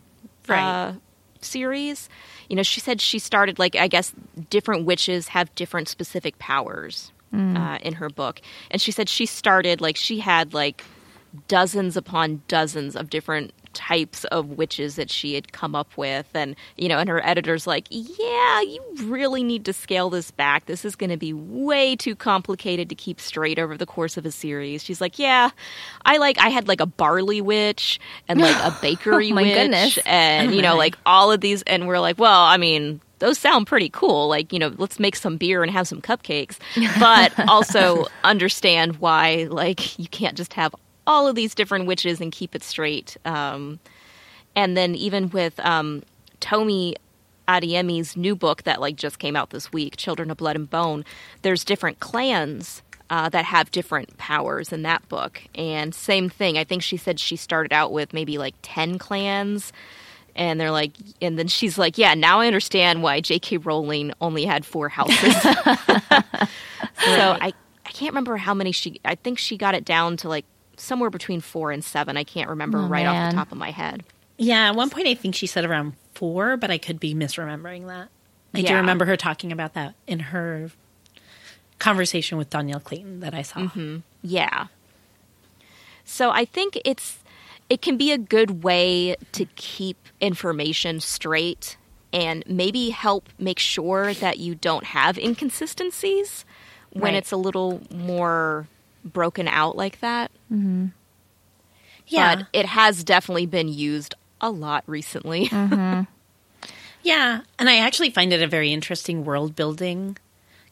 Right. 0.49 0.61
uh, 0.63 0.93
series. 1.41 2.09
You 2.49 2.57
know, 2.57 2.63
she 2.63 2.81
said 2.81 3.01
she 3.01 3.19
started 3.19 3.59
like 3.59 3.75
I 3.77 3.89
guess 3.89 4.13
different 4.51 4.85
witches 4.87 5.29
have 5.29 5.55
different 5.55 5.89
specific 5.89 6.39
powers 6.39 7.13
uh, 7.33 7.79
in 7.83 7.95
her 7.95 8.09
book, 8.09 8.41
and 8.71 8.81
she 8.81 8.93
said 8.93 9.09
she 9.11 9.27
started 9.27 9.81
like 9.83 9.97
she 9.97 10.21
had 10.21 10.55
like 10.55 10.83
dozens 11.49 11.97
upon 11.97 12.43
dozens 12.49 12.97
of 12.97 13.11
different 13.11 13.53
types 13.73 14.25
of 14.27 14.49
witches 14.53 14.97
that 14.97 15.11
she 15.11 15.35
had 15.35 15.53
come 15.53 15.75
up 15.75 15.97
with. 15.99 16.27
And 16.35 16.57
you 16.77 16.89
know 16.89 16.99
and 16.99 17.09
her 17.11 17.25
editor's 17.25 17.67
like 17.67 17.87
yeah 17.91 18.61
you 18.63 18.83
really 19.03 19.43
need 19.43 19.67
to 19.67 19.73
scale 19.73 20.09
this 20.09 20.31
back. 20.31 20.65
This 20.67 20.85
is 20.85 20.97
going 20.97 21.11
to 21.11 21.17
be 21.19 21.33
way 21.35 21.95
too 21.95 22.17
complicated 22.17 22.89
to 22.89 22.95
keep 22.95 23.21
straight 23.21 23.59
over 23.59 23.77
the 23.77 23.87
course 23.87 24.17
of 24.17 24.25
a 24.25 24.31
series. 24.31 24.83
She's 24.83 25.01
like 25.01 25.19
yeah 25.19 25.51
i 26.05 26.17
like 26.17 26.39
i 26.39 26.49
had 26.49 26.69
like 26.69 26.81
a 26.81 26.87
barley 26.87 27.41
witch 27.41 28.01
and 28.29 28.41
like 28.41 28.57
a 28.57 28.77
bakery 28.83 29.31
oh 29.31 29.35
my 29.35 29.43
witch 29.43 29.55
goodness. 29.55 29.99
and 30.07 30.55
you 30.55 30.63
know 30.63 30.77
like 30.77 30.97
all 31.05 31.31
of 31.31 31.41
these 31.41 31.63
and 31.63 31.87
we're 31.87 31.99
like 31.99 32.19
well 32.19 32.43
i 32.43 32.57
mean 32.57 33.01
those 33.19 33.39
sound 33.39 33.67
pretty 33.67 33.89
cool. 33.89 34.29
Like 34.29 34.53
you 34.53 34.59
know 34.59 34.75
let's 34.77 34.99
make 34.99 35.17
some 35.17 35.37
beer 35.37 35.63
and 35.63 35.73
have 35.73 35.89
some 35.89 36.01
cupcakes. 36.01 36.59
But 37.01 37.49
also 37.49 38.07
understand 38.25 38.97
why 38.97 39.49
like 39.51 39.99
you 39.99 40.09
can't 40.09 40.37
just 40.37 40.53
have 40.55 40.75
all 41.07 41.27
of 41.27 41.35
these 41.35 41.55
different 41.55 41.87
witches 41.87 42.21
and 42.21 42.33
keep 42.33 42.55
it 42.55 42.63
straight. 42.63 43.17
Um, 43.25 43.79
and 44.55 44.77
then 44.77 44.95
even 44.95 45.31
with 45.31 45.59
um, 45.61 46.03
Tomi 46.41 46.97
Adeyemi's 47.49 48.17
new 48.17 48.35
book 48.35 48.65
that 48.65 48.81
like 48.81 48.97
just 48.97 49.19
came 49.19 49.37
out 49.37 49.51
this 49.51 49.73
week 49.73 49.97
children 49.97 50.31
of 50.33 50.37
blood 50.37 50.57
and 50.57 50.69
bone 50.69 51.05
there's 51.43 51.63
different 51.65 52.01
clans 52.01 52.83
uh, 53.09 53.29
that 53.29 53.45
have 53.45 53.71
different 53.71 54.17
powers 54.19 54.73
in 54.73 54.83
that 54.83 55.09
book. 55.09 55.41
And 55.55 55.95
same 55.95 56.29
thing 56.29 56.59
i 56.59 56.65
think 56.65 56.83
she 56.83 56.97
said 56.97 57.21
she 57.21 57.37
started 57.37 57.73
out 57.73 57.93
with 57.93 58.13
maybe 58.13 58.37
like 58.39 58.55
10 58.63 58.99
clans. 58.99 59.73
And 60.35 60.61
they're 60.61 60.73
like 60.73 60.93
and 61.23 61.39
then 61.39 61.47
she's 61.47 61.79
like 61.79 61.99
yeah 61.99 62.15
now 62.15 62.41
i 62.41 62.49
understand 62.49 63.03
why 63.03 63.21
j.k 63.21 63.59
rowling 63.59 64.13
only 64.21 64.45
had 64.45 64.67
four 64.67 64.89
houses. 64.89 65.35
So 66.99 67.37
I, 67.41 67.53
I 67.85 67.91
can't 67.91 68.13
remember 68.13 68.37
how 68.37 68.55
many 68.55 68.73
she 68.73 69.01
i 69.05 69.15
think 69.15 69.39
she 69.39 69.57
got 69.57 69.75
it 69.75 69.85
down 69.85 70.17
to 70.19 70.29
like 70.29 70.45
somewhere 70.77 71.11
between 71.11 71.41
four 71.41 71.71
and 71.71 71.83
seven 71.85 72.17
i 72.17 72.25
can't 72.25 72.49
remember 72.51 72.79
Oh, 72.79 72.87
right 72.87 73.07
off 73.07 73.31
the 73.33 73.37
top 73.37 73.53
of 73.53 73.59
my 73.59 73.71
head 73.71 74.03
yeah. 74.39 74.69
At 74.69 74.75
one 74.77 74.91
point, 74.91 75.07
I 75.09 75.15
think 75.15 75.35
she 75.35 75.47
said 75.47 75.65
around 75.65 75.95
four, 76.13 76.59
but 76.59 76.71
I 76.71 76.77
could 76.77 77.01
be 77.01 77.15
misremembering 77.15 77.87
that. 77.87 78.09
I 78.53 78.61
do 78.61 78.75
remember 78.75 79.07
her 79.07 79.17
talking 79.17 79.51
about 79.51 79.73
that 79.73 79.95
in 80.07 80.19
her 80.19 80.71
conversation 81.79 82.37
with 82.37 82.51
Dhonielle 82.51 82.85
Clayton 82.85 83.21
that 83.21 83.33
I 83.33 83.41
saw. 83.41 83.61
Mm-hmm. 83.61 83.99
Yeah. 84.21 84.67
So 86.05 86.31
I 86.33 86.45
think 86.45 86.79
it's 86.85 87.19
it 87.71 87.81
can 87.81 87.97
be 87.97 88.13
a 88.13 88.19
good 88.19 88.63
way 88.63 89.17
to 89.33 89.47
keep 89.57 89.97
information 90.21 91.01
straight 91.01 91.79
and 92.13 92.45
maybe 92.47 92.91
help 92.91 93.31
make 93.39 93.59
sure 93.59 94.13
that 94.13 94.39
you 94.39 94.55
don't 94.55 94.85
have 94.85 95.17
inconsistencies 95.19 96.45
when 96.93 97.03
Right. 97.05 97.15
it's 97.15 97.33
a 97.33 97.37
little 97.39 97.81
more 97.91 98.69
broken 99.13 99.49
out 99.49 99.77
like 99.77 100.01
that. 100.01 100.31
Yeah. 102.09 102.37
but 102.37 102.47
it 102.53 102.67
has 102.67 103.03
definitely 103.05 103.47
been 103.47 103.69
used 103.69 104.15
a 104.41 104.51
lot 104.51 104.85
recently. 104.87 105.49
Yeah, 107.03 107.43
and 107.57 107.69
I 107.69 107.77
actually 107.79 108.11
find 108.11 108.33
it 108.33 108.43
a 108.43 108.49
very 108.49 108.73
interesting 108.73 109.25
world 109.25 109.55
building 109.55 110.17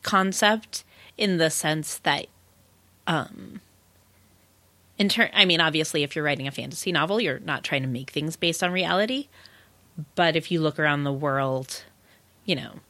concept 0.03 0.82
in 1.16 1.37
the 1.39 1.49
sense 1.49 1.99
that 1.99 2.26
um 3.07 3.61
in 4.99 5.09
turn 5.09 5.30
I 5.32 5.45
mean 5.45 5.61
obviously 5.61 6.03
if 6.03 6.16
you're 6.16 6.24
writing 6.24 6.49
a 6.49 6.51
fantasy 6.51 6.91
novel 6.93 7.20
you're 7.20 7.39
not 7.39 7.62
trying 7.62 7.82
to 7.82 7.89
make 7.89 8.11
things 8.11 8.37
based 8.37 8.62
on 8.64 8.72
reality 8.72 9.28
but 10.16 10.35
if 10.37 10.51
you 10.51 10.61
look 10.61 10.78
around 10.78 11.05
the 11.05 11.12
world 11.12 11.85
you 12.45 12.57
know 12.57 12.80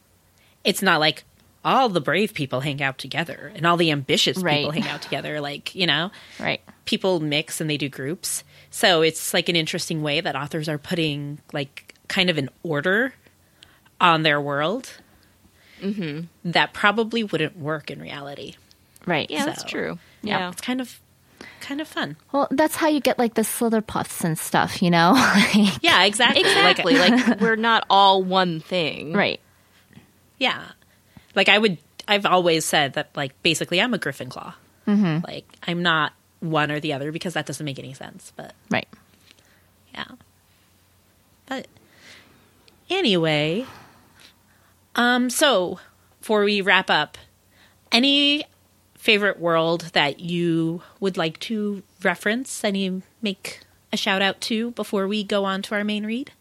it's 0.63 0.81
not 0.81 0.99
like 0.99 1.23
all 1.65 1.89
the 1.89 1.99
brave 1.99 2.33
people 2.33 2.61
hang 2.61 2.81
out 2.81 2.97
together 2.97 3.51
and 3.55 3.65
all 3.65 3.75
the 3.75 3.91
ambitious 3.91 4.37
Right. 4.37 4.57
people 4.59 4.71
hang 4.71 4.87
out 4.87 5.01
together 5.01 5.41
like 5.41 5.75
you 5.75 5.85
know 5.87 6.11
Right. 6.39 6.61
people 6.85 7.19
mix 7.19 7.59
and 7.59 7.69
they 7.69 7.77
do 7.77 7.89
groups. 7.89 8.43
So 8.69 9.01
it's 9.01 9.33
like 9.33 9.49
an 9.49 9.55
interesting 9.55 10.01
way 10.03 10.21
that 10.21 10.35
authors 10.35 10.69
are 10.69 10.77
putting 10.77 11.39
like 11.51 11.93
kind 12.07 12.29
of 12.29 12.37
an 12.37 12.49
order 12.63 13.13
on 13.99 14.23
their 14.23 14.39
world 14.39 14.91
mm-hmm. 15.81 16.21
that 16.43 16.73
probably 16.73 17.23
wouldn't 17.23 17.57
work 17.57 17.89
in 17.89 17.99
reality. 18.01 18.55
Right. 19.05 19.29
yeah, 19.29 19.45
that's 19.45 19.63
true. 19.63 19.97
Yeah, 20.21 20.39
Yeah. 20.39 20.49
it's 20.51 20.61
kind 20.61 20.81
of 20.81 20.99
kind 21.61 21.81
of 21.81 21.87
fun. 21.87 22.15
Well, 22.31 22.47
that's 22.51 22.75
how 22.75 22.87
you 22.89 22.99
get 22.99 23.17
like 23.17 23.33
the 23.35 23.43
slither 23.43 23.81
puffs 23.81 24.23
and 24.23 24.37
stuff, 24.37 24.81
you 24.83 24.91
know? 24.91 25.13
Like, 25.53 25.81
Yeah, 25.83 26.03
exactly. 26.03 26.41
Exactly. 26.41 26.97
Like, 26.97 27.27
like 27.27 27.41
we're 27.41 27.55
not 27.55 27.85
all 27.89 28.23
one 28.23 28.59
thing. 28.59 29.13
right. 29.13 29.39
yeah, 30.37 30.63
like 31.35 31.49
I 31.49 31.57
would. 31.57 31.77
I've 32.07 32.25
always 32.25 32.65
said 32.65 32.93
that 32.93 33.09
like 33.15 33.41
basically 33.43 33.81
I'm 33.81 33.93
a 33.93 33.97
Gryffinclaw. 33.97 34.53
Like 35.25 35.45
I'm 35.67 35.81
not 35.81 36.13
one 36.39 36.69
or 36.71 36.79
the 36.79 36.93
other 36.93 37.11
because 37.11 37.33
that 37.33 37.45
doesn't 37.45 37.65
make 37.65 37.79
any 37.79 37.93
sense. 37.93 38.31
But 38.35 38.53
Right. 38.69 38.87
Yeah. 39.93 40.05
But 41.47 41.67
anyway, 42.89 43.65
um 44.95 45.29
so 45.29 45.79
before 46.19 46.43
we 46.43 46.61
wrap 46.61 46.89
up, 46.89 47.17
any 47.91 48.45
favorite 48.95 49.39
world 49.39 49.89
that 49.93 50.19
you 50.19 50.81
would 50.99 51.17
like 51.17 51.39
to 51.39 51.83
reference, 52.03 52.63
any 52.63 53.01
make 53.21 53.59
a 53.93 53.97
shout 53.97 54.21
out 54.21 54.41
to 54.41 54.71
before 54.71 55.07
we 55.07 55.23
go 55.23 55.45
on 55.45 55.61
to 55.63 55.75
our 55.75 55.83
main 55.83 56.05
read 56.05 56.31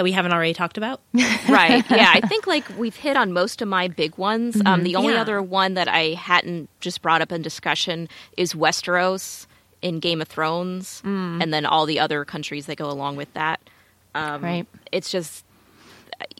that 0.00 0.04
we 0.04 0.12
haven't 0.12 0.32
already 0.32 0.54
talked 0.54 0.78
about? 0.78 1.02
right. 1.14 1.84
Yeah, 1.90 2.10
I 2.14 2.20
think 2.26 2.46
like 2.46 2.64
we've 2.78 2.96
hit 2.96 3.18
on 3.18 3.34
most 3.34 3.60
of 3.60 3.68
my 3.68 3.86
big 3.86 4.16
ones. 4.16 4.58
Um, 4.64 4.82
the 4.82 4.96
only 4.96 5.12
Yeah. 5.12 5.20
other 5.20 5.42
one 5.42 5.74
that 5.74 5.88
I 5.88 6.14
hadn't 6.14 6.70
just 6.80 7.02
brought 7.02 7.20
up 7.20 7.30
in 7.32 7.42
discussion 7.42 8.08
is 8.38 8.54
Westeros 8.54 9.46
in 9.82 10.00
Game 10.00 10.22
of 10.22 10.28
Thrones, 10.28 11.02
and 11.04 11.52
then 11.52 11.66
all 11.66 11.84
the 11.84 11.98
other 12.00 12.24
countries 12.24 12.64
that 12.66 12.76
go 12.76 12.90
along 12.90 13.16
with 13.16 13.30
that. 13.34 13.60
Um, 14.14 14.42
Right. 14.42 14.66
It's 14.90 15.10
just 15.10 15.44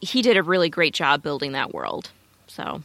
he 0.00 0.22
did 0.22 0.38
a 0.38 0.42
really 0.42 0.70
great 0.70 0.94
job 0.94 1.22
building 1.22 1.52
that 1.52 1.74
world. 1.74 2.10
So 2.46 2.82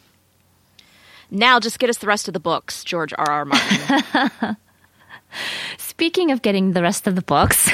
now, 1.32 1.60
just 1.62 1.80
get 1.80 1.90
us 1.90 1.98
the 2.00 2.08
rest 2.08 2.28
of 2.28 2.34
the 2.34 2.40
books, 2.42 2.84
George 2.84 3.14
R. 3.18 3.30
R. 3.32 3.46
Martin. 3.46 4.58
Speaking 5.78 6.32
of 6.32 6.42
getting 6.42 6.74
the 6.74 6.82
rest 6.82 7.08
of 7.08 7.16
the 7.16 7.22
books, 7.22 7.70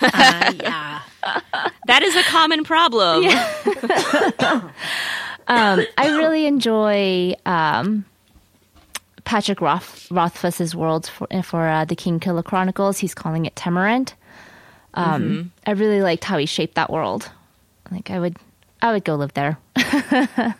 Uh, 0.00 0.52
yeah. 0.60 1.00
That 1.86 2.02
is 2.02 2.14
a 2.16 2.22
common 2.24 2.64
problem. 2.64 3.24
um, 5.48 5.86
I 5.98 6.16
really 6.16 6.46
enjoy 6.46 7.34
um, 7.46 8.04
Patrick 9.24 9.60
Roth- 9.60 10.10
Rothfuss's 10.10 10.74
world 10.74 11.06
for, 11.08 11.26
for 11.42 11.68
uh, 11.68 11.84
the 11.84 11.96
Kingkiller 11.96 12.44
Chronicles. 12.44 12.98
He's 12.98 13.14
calling 13.14 13.46
it 13.46 13.54
Temerant. 13.54 14.14
Um, 14.94 15.52
I 15.66 15.70
really 15.72 16.02
liked 16.02 16.24
how 16.24 16.38
he 16.38 16.46
shaped 16.46 16.74
that 16.74 16.90
world. 16.90 17.30
Like 17.90 18.10
I 18.10 18.18
would, 18.18 18.36
I 18.82 18.92
would 18.92 19.04
go 19.04 19.14
live 19.16 19.32
there. 19.34 19.58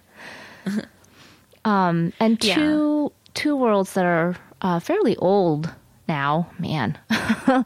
um, 1.64 2.12
and 2.20 2.42
Yeah. 2.42 2.54
two 2.54 3.12
two 3.34 3.56
worlds 3.56 3.94
that 3.94 4.04
are 4.04 4.36
uh, 4.60 4.78
fairly 4.80 5.16
old 5.16 5.70
now. 6.08 6.48
Man, 6.58 6.98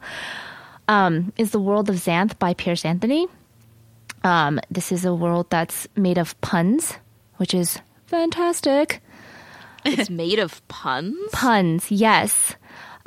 um, 0.87 1.33
is 1.37 1.51
the 1.51 1.59
world 1.59 1.89
of 1.89 1.95
Xanth 1.95 2.37
by 2.39 2.53
Piers 2.53 2.85
Anthony. 2.85 3.27
Um, 4.23 4.59
this 4.71 4.91
is 4.91 5.05
a 5.05 5.13
world 5.13 5.49
that's 5.49 5.87
made 5.95 6.17
of 6.17 6.39
puns, 6.41 6.93
which 7.37 7.53
is 7.53 7.79
fantastic. 8.07 9.01
It's 9.85 10.09
made 10.09 10.39
of 10.39 10.67
puns. 10.67 11.15
Puns, 11.31 11.89
yes. 11.89 12.55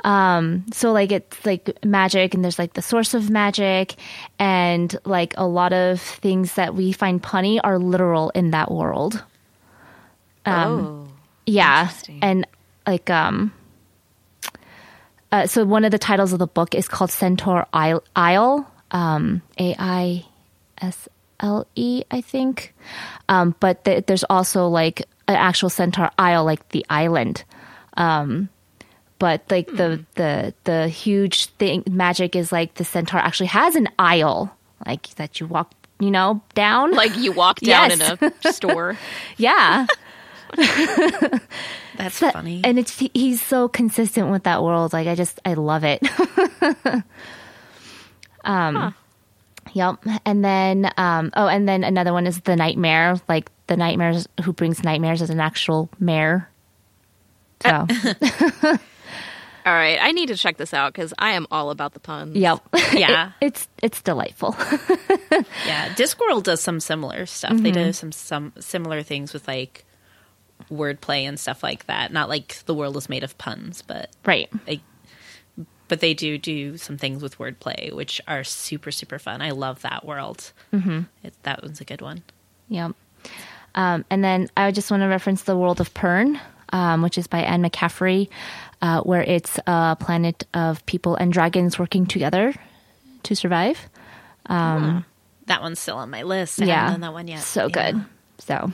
Um, 0.03 0.65
so 0.73 0.91
like 0.91 1.11
it's 1.11 1.45
like 1.45 1.77
magic 1.85 2.33
and 2.33 2.43
there's 2.43 2.57
like 2.57 2.73
the 2.73 2.81
source 2.81 3.13
of 3.13 3.29
magic 3.29 3.95
and 4.39 4.97
like 5.05 5.35
a 5.37 5.45
lot 5.45 5.73
of 5.73 6.01
things 6.01 6.55
that 6.55 6.73
we 6.73 6.91
find 6.91 7.21
punny 7.21 7.59
are 7.63 7.77
literal 7.77 8.31
in 8.31 8.49
that 8.51 8.71
world. 8.71 9.23
oh. 10.47 11.07
Yeah. 11.45 11.91
And 12.21 12.47
like 12.87 13.11
um 13.11 13.53
uh, 15.31 15.47
so 15.47 15.65
one 15.65 15.85
of 15.85 15.91
the 15.91 15.99
titles 15.99 16.33
of 16.33 16.39
the 16.39 16.47
book 16.47 16.75
is 16.75 16.87
called 16.87 17.11
Centaur 17.11 17.65
Isle, 17.73 18.03
Isle 18.15 18.67
um 18.91 19.41
A 19.57 19.75
I 19.79 20.25
S 20.81 21.07
L 21.39 21.65
E 21.75 22.03
I 22.11 22.21
think. 22.21 22.73
Um 23.29 23.55
but 23.59 23.85
th- 23.85 24.05
there's 24.05 24.23
also 24.25 24.67
like 24.67 25.01
an 25.27 25.35
actual 25.35 25.69
Centaur 25.69 26.09
Isle 26.17 26.43
like 26.45 26.67
the 26.69 26.85
island. 26.89 27.43
Um 27.95 28.49
but 29.19 29.43
like 29.49 29.67
the 29.67 30.03
the 30.15 30.53
the 30.63 30.87
huge 30.87 31.45
thing 31.57 31.83
magic 31.89 32.35
is 32.35 32.51
like 32.51 32.73
the 32.75 32.83
centaur 32.83 33.19
actually 33.19 33.47
has 33.47 33.75
an 33.75 33.87
aisle 33.99 34.49
like 34.87 35.13
that 35.15 35.39
you 35.39 35.45
walk 35.45 35.71
you 35.99 36.09
know 36.09 36.41
down 36.55 36.91
Like 36.91 37.15
you 37.17 37.31
walk 37.31 37.59
down 37.59 37.91
Yes. 37.91 38.17
in 38.19 38.33
a 38.43 38.51
store. 38.51 38.97
yeah 39.37 39.85
That's 41.97 42.19
funny. 42.19 42.61
And 42.63 42.79
it's 42.79 42.97
he's 43.13 43.41
so 43.41 43.67
consistent 43.67 44.29
with 44.31 44.43
that 44.43 44.63
world. 44.63 44.93
Like 44.93 45.07
I 45.07 45.15
just 45.15 45.39
I 45.45 45.53
love 45.55 45.83
it. 45.83 46.01
um 48.43 48.93
Yep. 49.73 50.03
And 50.25 50.43
then 50.43 50.91
um 50.97 51.31
oh 51.35 51.47
and 51.47 51.67
then 51.69 51.83
another 51.83 52.13
one 52.13 52.27
is 52.27 52.41
the 52.41 52.55
nightmare, 52.55 53.15
like 53.29 53.49
the 53.67 53.77
nightmares 53.77 54.27
who 54.43 54.51
brings 54.53 54.83
nightmares 54.83 55.21
as 55.21 55.29
an 55.29 55.39
actual 55.39 55.89
mare. 55.99 56.49
So 57.63 57.87
All 59.63 59.73
right, 59.73 59.99
I 60.01 60.11
need 60.11 60.29
to 60.29 60.35
check 60.35 60.57
this 60.57 60.73
out 60.73 60.91
because 60.91 61.13
I 61.19 61.33
am 61.33 61.45
all 61.51 61.69
about 61.69 61.93
the 61.93 61.99
puns. 61.99 62.35
yep. 62.35 62.59
Yeah. 62.93 63.33
It- 63.39 63.45
it's 63.47 63.67
it's 63.83 64.01
delightful. 64.01 64.55
Yeah, 65.67 65.89
Discworld 65.93 66.43
does 66.43 66.61
some 66.61 66.79
similar 66.79 67.25
stuff. 67.27 67.53
They 67.57 67.71
do 67.71 67.93
some 67.93 68.11
some 68.11 68.53
similar 68.59 69.03
things 69.03 69.33
with 69.33 69.47
like 69.47 69.85
wordplay 70.71 71.23
and 71.23 71.39
stuff 71.39 71.63
like 71.63 71.85
that. 71.87 72.11
Not 72.13 72.29
like 72.29 72.63
the 72.65 72.73
world 72.73 72.97
is 72.97 73.09
made 73.09 73.23
of 73.23 73.37
puns, 73.37 73.81
but 73.81 74.09
right. 74.25 74.49
like, 74.67 74.81
but 75.87 75.99
they 75.99 76.13
do 76.13 76.37
do 76.37 76.77
some 76.77 76.97
things 76.97 77.21
with 77.21 77.37
wordplay, 77.37 77.91
which 77.93 78.21
are 78.27 78.43
super 78.43 78.91
super 78.91 79.19
fun. 79.19 79.41
I 79.41 79.51
love 79.51 79.81
that 79.81 80.05
world. 80.05 80.51
Mm-hmm. 80.73 81.01
It, 81.23 81.33
that 81.43 81.61
one's 81.61 81.81
a 81.81 81.85
good 81.85 82.01
one. 82.01 82.23
Yep. 82.69 82.93
Um, 83.75 84.05
and 84.09 84.23
then 84.23 84.49
I 84.55 84.71
just 84.71 84.91
want 84.91 85.01
to 85.01 85.07
reference 85.07 85.43
the 85.43 85.57
world 85.57 85.79
of 85.81 85.93
Pern, 85.93 86.39
um, 86.69 87.01
which 87.01 87.17
is 87.17 87.27
by 87.27 87.39
Anne 87.39 87.63
McCaffrey, 87.63 88.29
uh, 88.81 89.01
where 89.01 89.21
it's 89.21 89.59
a 89.67 89.95
planet 89.99 90.45
of 90.53 90.85
people 90.85 91.15
and 91.15 91.31
dragons 91.31 91.77
working 91.77 92.05
together 92.05 92.53
to 93.23 93.35
survive. 93.35 93.77
That 95.45 95.61
one's 95.61 95.79
still 95.79 95.97
on 95.97 96.09
my 96.09 96.23
list. 96.23 96.61
I 96.61 96.65
yeah, 96.65 96.75
haven't 96.75 96.93
done 96.93 97.01
that 97.01 97.13
one 97.13 97.27
yet. 97.27 97.41
So 97.41 97.67
Yeah. 97.67 97.91
good. 97.91 98.05
So 98.39 98.73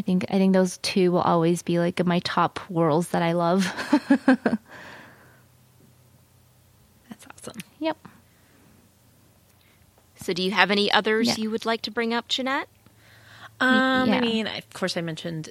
I 0.00 0.02
think 0.02 0.24
I 0.30 0.38
think 0.38 0.54
those 0.54 0.78
two 0.78 1.12
will 1.12 1.20
always 1.20 1.60
be 1.60 1.78
like 1.78 2.02
my 2.06 2.20
top 2.20 2.58
worlds 2.70 3.08
that 3.08 3.20
I 3.20 3.32
love. 3.32 3.70
That's 4.26 4.56
awesome. 7.30 7.60
yep. 7.78 7.98
So, 10.16 10.32
do 10.32 10.42
you 10.42 10.52
have 10.52 10.70
any 10.70 10.90
others 10.90 11.28
Yeah. 11.28 11.34
you 11.36 11.50
would 11.50 11.66
like 11.66 11.82
to 11.82 11.90
bring 11.90 12.14
up, 12.14 12.28
Jeanette? 12.28 12.68
Um, 13.60 14.08
yeah. 14.08 14.16
I 14.16 14.20
mean, 14.20 14.46
of 14.46 14.70
course, 14.72 14.96
I 14.96 15.02
mentioned 15.02 15.50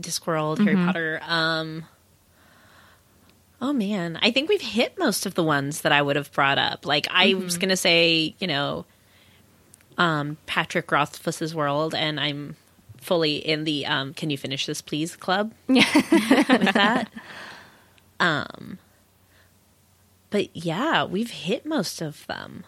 Discworld, 0.00 0.58
Harry 0.58 0.74
Potter. 0.74 1.20
Um, 1.24 1.84
oh 3.62 3.72
man, 3.72 4.18
I 4.20 4.32
think 4.32 4.48
we've 4.48 4.60
hit 4.60 4.98
most 4.98 5.24
of 5.24 5.34
the 5.34 5.44
ones 5.44 5.82
that 5.82 5.92
I 5.92 6.02
would 6.02 6.16
have 6.16 6.32
brought 6.32 6.58
up. 6.58 6.84
Like, 6.84 7.06
I 7.12 7.34
was 7.34 7.58
gonna 7.58 7.76
say, 7.76 8.34
you 8.40 8.48
know, 8.48 8.86
um, 9.98 10.36
Patrick 10.46 10.90
Rothfuss's 10.90 11.54
world, 11.54 11.94
and 11.94 12.18
I'm 12.18 12.56
fully 13.04 13.36
in 13.36 13.64
the 13.64 13.86
um, 13.86 14.14
"Can 14.14 14.30
you 14.30 14.38
finish 14.38 14.66
this, 14.66 14.82
please?" 14.82 15.14
club 15.16 15.52
Yeah, 15.68 15.84
with 16.48 16.72
that. 16.74 17.08
Um, 18.20 18.78
but 20.30 20.54
yeah, 20.56 21.04
we've 21.04 21.30
hit 21.30 21.66
most 21.66 22.00
of 22.00 22.26
them. 22.26 22.64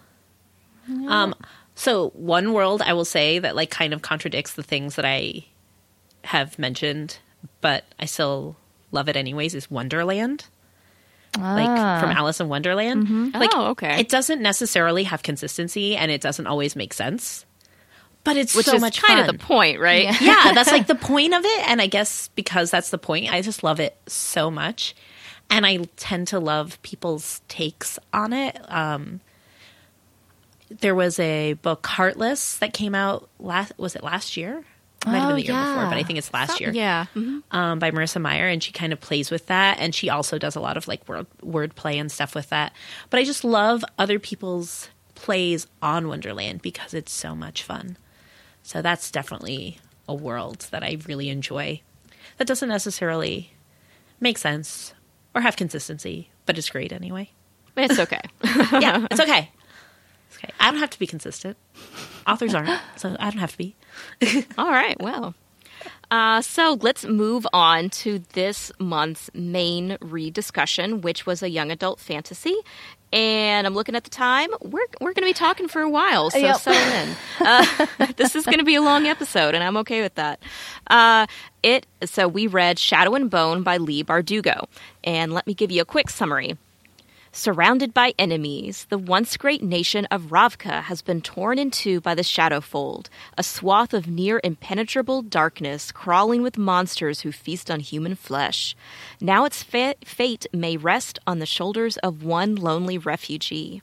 Um, 1.08 1.34
so 1.74 2.10
one 2.10 2.52
world 2.52 2.80
I 2.82 2.92
will 2.92 3.04
say 3.04 3.38
that 3.40 3.56
like 3.56 3.70
kind 3.70 3.92
of 3.92 4.02
contradicts 4.02 4.52
the 4.54 4.62
things 4.62 4.94
that 4.96 5.04
I 5.04 5.44
have 6.24 6.58
mentioned, 6.58 7.18
but 7.60 7.84
I 7.98 8.04
still 8.04 8.56
love 8.92 9.08
it 9.08 9.16
anyways 9.16 9.54
is 9.54 9.70
Wonderland. 9.70 10.44
like 11.36 11.68
Ah. 11.68 11.98
from 12.00 12.10
Alice 12.10 12.40
in 12.40 12.48
Wonderland. 12.48 13.34
Like, 13.34 13.50
Oh, 13.54 13.68
okay. 13.70 13.98
It 14.00 14.08
doesn't 14.08 14.40
necessarily 14.42 15.04
have 15.04 15.22
consistency, 15.22 15.96
and 15.96 16.10
it 16.12 16.20
doesn't 16.20 16.46
always 16.46 16.76
make 16.76 16.94
sense, 16.94 17.44
but 18.26 18.36
it's 18.36 18.54
Which 18.54 18.66
so 18.66 18.78
much 18.78 19.00
kind 19.00 19.20
fun. 19.20 19.30
of 19.30 19.38
the 19.38 19.42
point, 19.42 19.80
right? 19.80 20.02
Yeah. 20.04 20.16
yeah, 20.20 20.52
that's 20.52 20.70
like 20.70 20.86
the 20.86 20.94
point 20.94 21.32
of 21.32 21.42
it. 21.44 21.68
And 21.68 21.80
I 21.80 21.86
guess 21.86 22.28
because 22.34 22.70
that's 22.70 22.90
the 22.90 22.98
point, 22.98 23.32
I 23.32 23.40
just 23.40 23.62
love 23.64 23.80
it 23.80 23.96
so 24.06 24.50
much. 24.50 24.94
And 25.48 25.64
I 25.64 25.78
tend 25.96 26.28
to 26.28 26.38
love 26.40 26.82
people's 26.82 27.40
takes 27.48 27.98
on 28.12 28.32
it. 28.34 28.58
Um, 28.68 29.20
there 30.80 30.94
was 30.94 31.18
a 31.20 31.52
book, 31.54 31.86
Heartless, 31.86 32.58
that 32.58 32.72
came 32.72 32.94
out 32.94 33.28
last, 33.38 33.72
was 33.78 33.94
it 33.94 34.02
last 34.02 34.36
year? 34.36 34.64
It 35.02 35.06
might 35.10 35.18
have 35.18 35.24
Oh, 35.24 35.28
been 35.28 35.36
the 35.36 35.42
year 35.44 35.52
before, 35.54 35.84
but 35.88 35.96
I 35.98 36.02
think 36.02 36.18
it's 36.18 36.32
last 36.32 36.60
year. 36.60 36.72
Yeah. 36.72 37.06
Mhm. 37.14 37.42
Um, 37.52 37.78
by 37.78 37.92
Marissa 37.92 38.20
Meyer, 38.20 38.48
and 38.48 38.60
she 38.60 38.72
kind 38.72 38.92
of 38.92 39.00
plays 39.00 39.30
with 39.30 39.46
that, 39.46 39.78
and 39.78 39.94
she 39.94 40.10
also 40.10 40.36
does 40.36 40.56
a 40.56 40.60
lot 40.60 40.76
of 40.76 40.88
like 40.88 41.08
word 41.08 41.26
wordplay 41.44 41.94
and 42.00 42.10
stuff 42.10 42.34
with 42.34 42.48
that. 42.48 42.72
But 43.10 43.20
I 43.20 43.24
just 43.24 43.44
love 43.44 43.84
other 44.00 44.18
people's 44.18 44.88
plays 45.14 45.68
on 45.80 46.08
Wonderland 46.08 46.60
because 46.62 46.92
it's 46.92 47.12
so 47.12 47.36
much 47.36 47.62
fun. 47.62 47.96
So 48.66 48.82
that's 48.82 49.12
definitely 49.12 49.78
a 50.08 50.14
world 50.14 50.66
that 50.72 50.82
I 50.82 50.98
really 51.06 51.28
enjoy. 51.28 51.82
That 52.38 52.48
doesn't 52.48 52.68
necessarily 52.68 53.52
make 54.18 54.38
sense 54.38 54.92
or 55.36 55.42
have 55.42 55.54
consistency, 55.54 56.30
but 56.46 56.58
it's 56.58 56.68
great 56.68 56.92
anyway. 56.92 57.30
It's 57.76 58.00
okay. 58.00 58.22
Yeah, 58.72 59.06
it's 59.08 59.20
okay. 59.20 59.50
It's 60.28 60.38
okay. 60.38 60.52
I 60.58 60.72
don't 60.72 60.80
have 60.80 60.90
to 60.90 60.98
be 60.98 61.06
consistent. 61.06 61.56
Authors 62.26 62.52
aren't, 62.52 62.80
so 62.96 63.16
I 63.20 63.30
don't 63.30 63.38
have 63.38 63.52
to 63.52 63.58
be. 63.58 63.76
All 64.58 64.72
right. 64.72 65.00
Well, 65.00 65.36
uh, 66.10 66.42
so 66.42 66.76
let's 66.82 67.04
move 67.04 67.46
on 67.52 67.90
to 67.90 68.18
this 68.32 68.72
month's 68.80 69.30
main 69.32 69.96
read 70.00 70.34
discussion, 70.34 71.00
which 71.02 71.24
was 71.24 71.40
a 71.42 71.48
young 71.48 71.70
adult 71.70 72.00
fantasy. 72.00 72.56
And 73.12 73.66
I'm 73.66 73.74
looking 73.74 73.94
at 73.94 74.04
the 74.04 74.10
time. 74.10 74.50
We're 74.60 74.80
we're 75.00 75.12
going 75.12 75.22
to 75.22 75.30
be 75.30 75.32
talking 75.32 75.68
for 75.68 75.80
a 75.80 75.88
while, 75.88 76.30
so 76.30 76.38
Yep. 76.38 76.56
settle 76.56 76.92
in. 76.92 77.16
Uh, 77.40 77.86
this 78.16 78.34
is 78.34 78.44
going 78.44 78.58
to 78.58 78.64
be 78.64 78.74
a 78.74 78.82
long 78.82 79.06
episode, 79.06 79.54
and 79.54 79.62
I'm 79.62 79.76
okay 79.78 80.02
with 80.02 80.14
that. 80.16 80.40
Uh, 80.88 81.26
it 81.62 81.86
so 82.04 82.26
we 82.26 82.46
read 82.46 82.78
Shadow 82.78 83.14
and 83.14 83.30
Bone 83.30 83.62
by 83.62 83.76
Leigh 83.76 84.02
Bardugo, 84.02 84.66
and 85.04 85.32
let 85.32 85.46
me 85.46 85.54
give 85.54 85.70
you 85.70 85.82
a 85.82 85.84
quick 85.84 86.10
summary. 86.10 86.56
Surrounded 87.36 87.92
by 87.92 88.14
enemies, 88.18 88.86
the 88.88 88.96
once 88.96 89.36
great 89.36 89.62
nation 89.62 90.06
of 90.06 90.30
Ravka 90.30 90.84
has 90.84 91.02
been 91.02 91.20
torn 91.20 91.58
in 91.58 91.70
two 91.70 92.00
by 92.00 92.14
the 92.14 92.22
Shadowfold, 92.22 93.10
a 93.36 93.42
swath 93.42 93.92
of 93.92 94.08
near 94.08 94.40
impenetrable 94.42 95.20
darkness 95.20 95.92
crawling 95.92 96.42
with 96.42 96.56
monsters 96.56 97.20
who 97.20 97.32
feast 97.32 97.70
on 97.70 97.80
human 97.80 98.14
flesh. 98.14 98.74
Now 99.20 99.44
its 99.44 99.62
fa- 99.62 99.96
fate 100.02 100.46
may 100.50 100.78
rest 100.78 101.18
on 101.26 101.38
the 101.38 101.44
shoulders 101.44 101.98
of 101.98 102.24
one 102.24 102.54
lonely 102.54 102.96
refugee. 102.96 103.82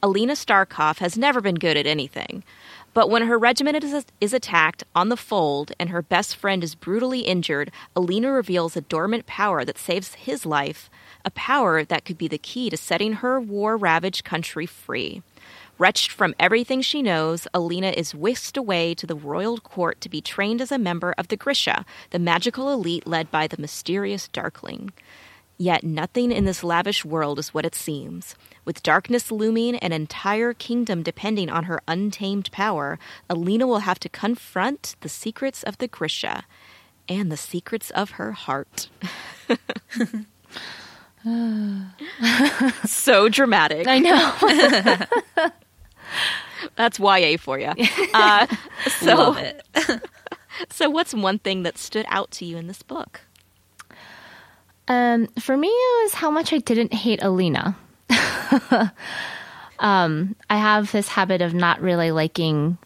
Alina 0.00 0.34
Starkov 0.34 0.98
has 0.98 1.18
never 1.18 1.40
been 1.40 1.56
good 1.56 1.76
at 1.76 1.88
anything. 1.88 2.44
But 2.94 3.08
when 3.08 3.22
her 3.22 3.38
regiment 3.38 3.82
is, 3.82 4.04
is 4.20 4.34
attacked 4.34 4.84
on 4.94 5.08
the 5.08 5.16
fold 5.16 5.72
and 5.78 5.88
her 5.88 6.02
best 6.02 6.36
friend 6.36 6.62
is 6.62 6.74
brutally 6.74 7.20
injured, 7.20 7.70
Alina 7.96 8.30
reveals 8.30 8.76
a 8.76 8.82
dormant 8.82 9.26
power 9.26 9.64
that 9.64 9.78
saves 9.78 10.14
his 10.14 10.44
life, 10.44 10.90
a 11.24 11.30
power 11.30 11.84
that 11.84 12.04
could 12.04 12.18
be 12.18 12.28
the 12.28 12.38
key 12.38 12.68
to 12.68 12.76
setting 12.76 13.14
her 13.14 13.40
war 13.40 13.76
ravaged 13.76 14.24
country 14.24 14.66
free. 14.66 15.22
Wretched 15.78 16.12
from 16.12 16.34
everything 16.38 16.82
she 16.82 17.00
knows, 17.00 17.48
Alina 17.54 17.88
is 17.88 18.14
whisked 18.14 18.58
away 18.58 18.94
to 18.94 19.06
the 19.06 19.16
royal 19.16 19.58
court 19.58 20.00
to 20.02 20.10
be 20.10 20.20
trained 20.20 20.60
as 20.60 20.70
a 20.70 20.78
member 20.78 21.14
of 21.16 21.28
the 21.28 21.36
Grisha, 21.36 21.86
the 22.10 22.18
magical 22.18 22.70
elite 22.70 23.06
led 23.06 23.30
by 23.30 23.46
the 23.46 23.60
mysterious 23.60 24.28
Darkling. 24.28 24.92
Yet 25.56 25.82
nothing 25.82 26.30
in 26.30 26.44
this 26.44 26.62
lavish 26.62 27.04
world 27.04 27.38
is 27.38 27.54
what 27.54 27.64
it 27.64 27.74
seems. 27.74 28.34
With 28.64 28.82
darkness 28.82 29.30
looming, 29.32 29.76
an 29.76 29.92
entire 29.92 30.54
kingdom 30.54 31.02
depending 31.02 31.50
on 31.50 31.64
her 31.64 31.80
untamed 31.88 32.50
power, 32.52 32.98
Alina 33.28 33.66
will 33.66 33.80
have 33.80 33.98
to 34.00 34.08
confront 34.08 34.94
the 35.00 35.08
secrets 35.08 35.62
of 35.62 35.78
the 35.78 35.88
Grisha 35.88 36.44
and 37.08 37.30
the 37.32 37.36
secrets 37.36 37.90
of 37.90 38.12
her 38.12 38.32
heart. 38.32 38.88
so 42.84 43.28
dramatic. 43.28 43.86
I 43.88 43.98
know. 43.98 45.46
That's 46.76 46.98
YA 46.98 47.36
for 47.38 47.58
you. 47.58 47.72
Uh, 48.14 48.46
so, 49.00 49.14
Love 49.14 49.38
it. 49.38 49.66
so, 50.70 50.88
what's 50.90 51.14
one 51.14 51.38
thing 51.38 51.62
that 51.64 51.78
stood 51.78 52.06
out 52.08 52.30
to 52.32 52.44
you 52.44 52.56
in 52.56 52.66
this 52.68 52.82
book? 52.82 53.22
Um, 54.88 55.28
for 55.40 55.56
me, 55.56 55.68
it 55.68 56.04
was 56.04 56.14
how 56.14 56.30
much 56.30 56.52
I 56.52 56.58
didn't 56.58 56.92
hate 56.92 57.22
Alina. 57.22 57.76
um, 59.78 60.36
I 60.50 60.56
have 60.56 60.92
this 60.92 61.08
habit 61.08 61.42
of 61.42 61.54
not 61.54 61.80
really 61.80 62.10
liking 62.10 62.78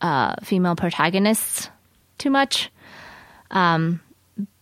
uh, 0.00 0.36
female 0.42 0.76
protagonists 0.76 1.70
too 2.18 2.30
much. 2.30 2.70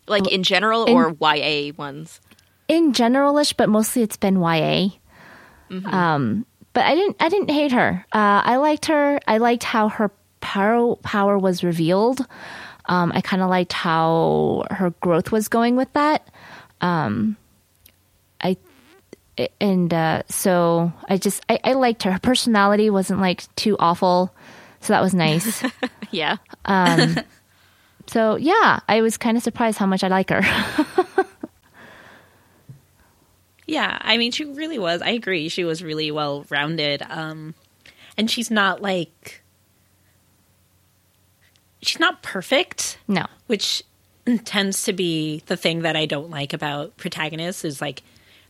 Like 0.06 0.30
in 0.30 0.42
general 0.42 0.84
in- 0.84 0.94
or 0.94 1.16
YA 1.20 1.72
ones? 1.76 2.20
in 2.68 2.92
generalish, 2.92 3.54
but 3.56 3.68
mostly 3.68 4.02
it's 4.02 4.16
been 4.16 4.40
YA. 4.40 4.88
Um, 5.86 6.46
but 6.72 6.84
I 6.84 6.94
didn't 6.94 7.16
I 7.20 7.28
didn't 7.28 7.50
hate 7.50 7.72
her. 7.72 8.04
Uh, 8.12 8.42
I 8.44 8.56
liked 8.56 8.86
her. 8.86 9.18
I 9.26 9.38
liked 9.38 9.64
how 9.64 9.88
her 9.88 10.10
power 10.40 10.96
power 10.96 11.38
was 11.38 11.64
revealed. 11.64 12.24
Um, 12.86 13.12
I 13.14 13.20
kind 13.22 13.42
of 13.42 13.48
liked 13.48 13.72
how 13.72 14.64
her 14.70 14.90
growth 15.00 15.32
was 15.32 15.48
going 15.48 15.74
with 15.76 15.92
that. 15.94 16.28
Um, 16.80 17.36
I 18.40 18.56
and 19.60 19.92
uh, 19.92 20.22
so 20.28 20.92
I 21.08 21.16
just 21.16 21.42
I, 21.48 21.58
I 21.64 21.72
liked 21.72 22.02
her. 22.04 22.12
Her 22.12 22.18
personality 22.18 22.90
wasn't 22.90 23.20
like 23.20 23.54
too 23.56 23.76
awful, 23.78 24.34
so 24.80 24.92
that 24.92 25.02
was 25.02 25.14
nice. 25.14 25.62
Yeah. 26.10 26.36
so 28.06 28.36
yeah, 28.36 28.78
I 28.88 29.00
was 29.00 29.16
kind 29.16 29.36
of 29.36 29.42
surprised 29.42 29.78
how 29.78 29.86
much 29.86 30.04
I 30.04 30.08
like 30.08 30.30
her. 30.30 30.42
Yeah, 33.66 33.96
I 34.00 34.18
mean, 34.18 34.32
she 34.32 34.44
really 34.44 34.78
was. 34.78 35.00
I 35.00 35.10
agree. 35.10 35.48
She 35.48 35.64
was 35.64 35.82
really 35.82 36.10
well 36.10 36.44
rounded. 36.50 37.02
Um, 37.08 37.54
and 38.16 38.30
she's 38.30 38.50
not 38.50 38.82
like. 38.82 39.42
She's 41.82 42.00
not 42.00 42.22
perfect, 42.22 42.98
no, 43.08 43.26
which 43.46 43.82
tends 44.44 44.84
to 44.84 44.94
be 44.94 45.42
the 45.46 45.56
thing 45.56 45.82
that 45.82 45.96
I 45.96 46.06
don't 46.06 46.30
like 46.30 46.54
about 46.54 46.96
protagonists 46.96 47.62
is 47.62 47.82
like 47.82 48.02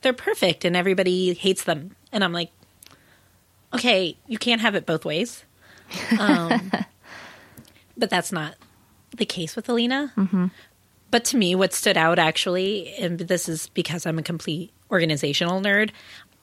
they're 0.04 0.12
perfect 0.12 0.64
and 0.64 0.76
everybody 0.76 1.34
hates 1.34 1.64
them. 1.64 1.96
And 2.12 2.22
I'm 2.22 2.32
like, 2.32 2.52
okay, 3.74 4.16
you 4.28 4.38
can't 4.38 4.60
have 4.60 4.76
it 4.76 4.86
both 4.86 5.04
ways. 5.04 5.44
Um, 6.18 6.70
but 7.96 8.08
that's 8.10 8.30
not 8.30 8.54
the 9.16 9.26
case 9.26 9.56
with 9.56 9.68
Alina. 9.68 10.12
But 11.10 11.24
to 11.26 11.36
me, 11.36 11.54
what 11.54 11.72
stood 11.72 11.96
out 11.96 12.18
actually, 12.18 12.94
and 12.94 13.18
this 13.18 13.48
is 13.48 13.68
because 13.68 14.06
I'm 14.06 14.18
a 14.18 14.22
complete 14.22 14.72
organizational 14.90 15.60
nerd, 15.60 15.90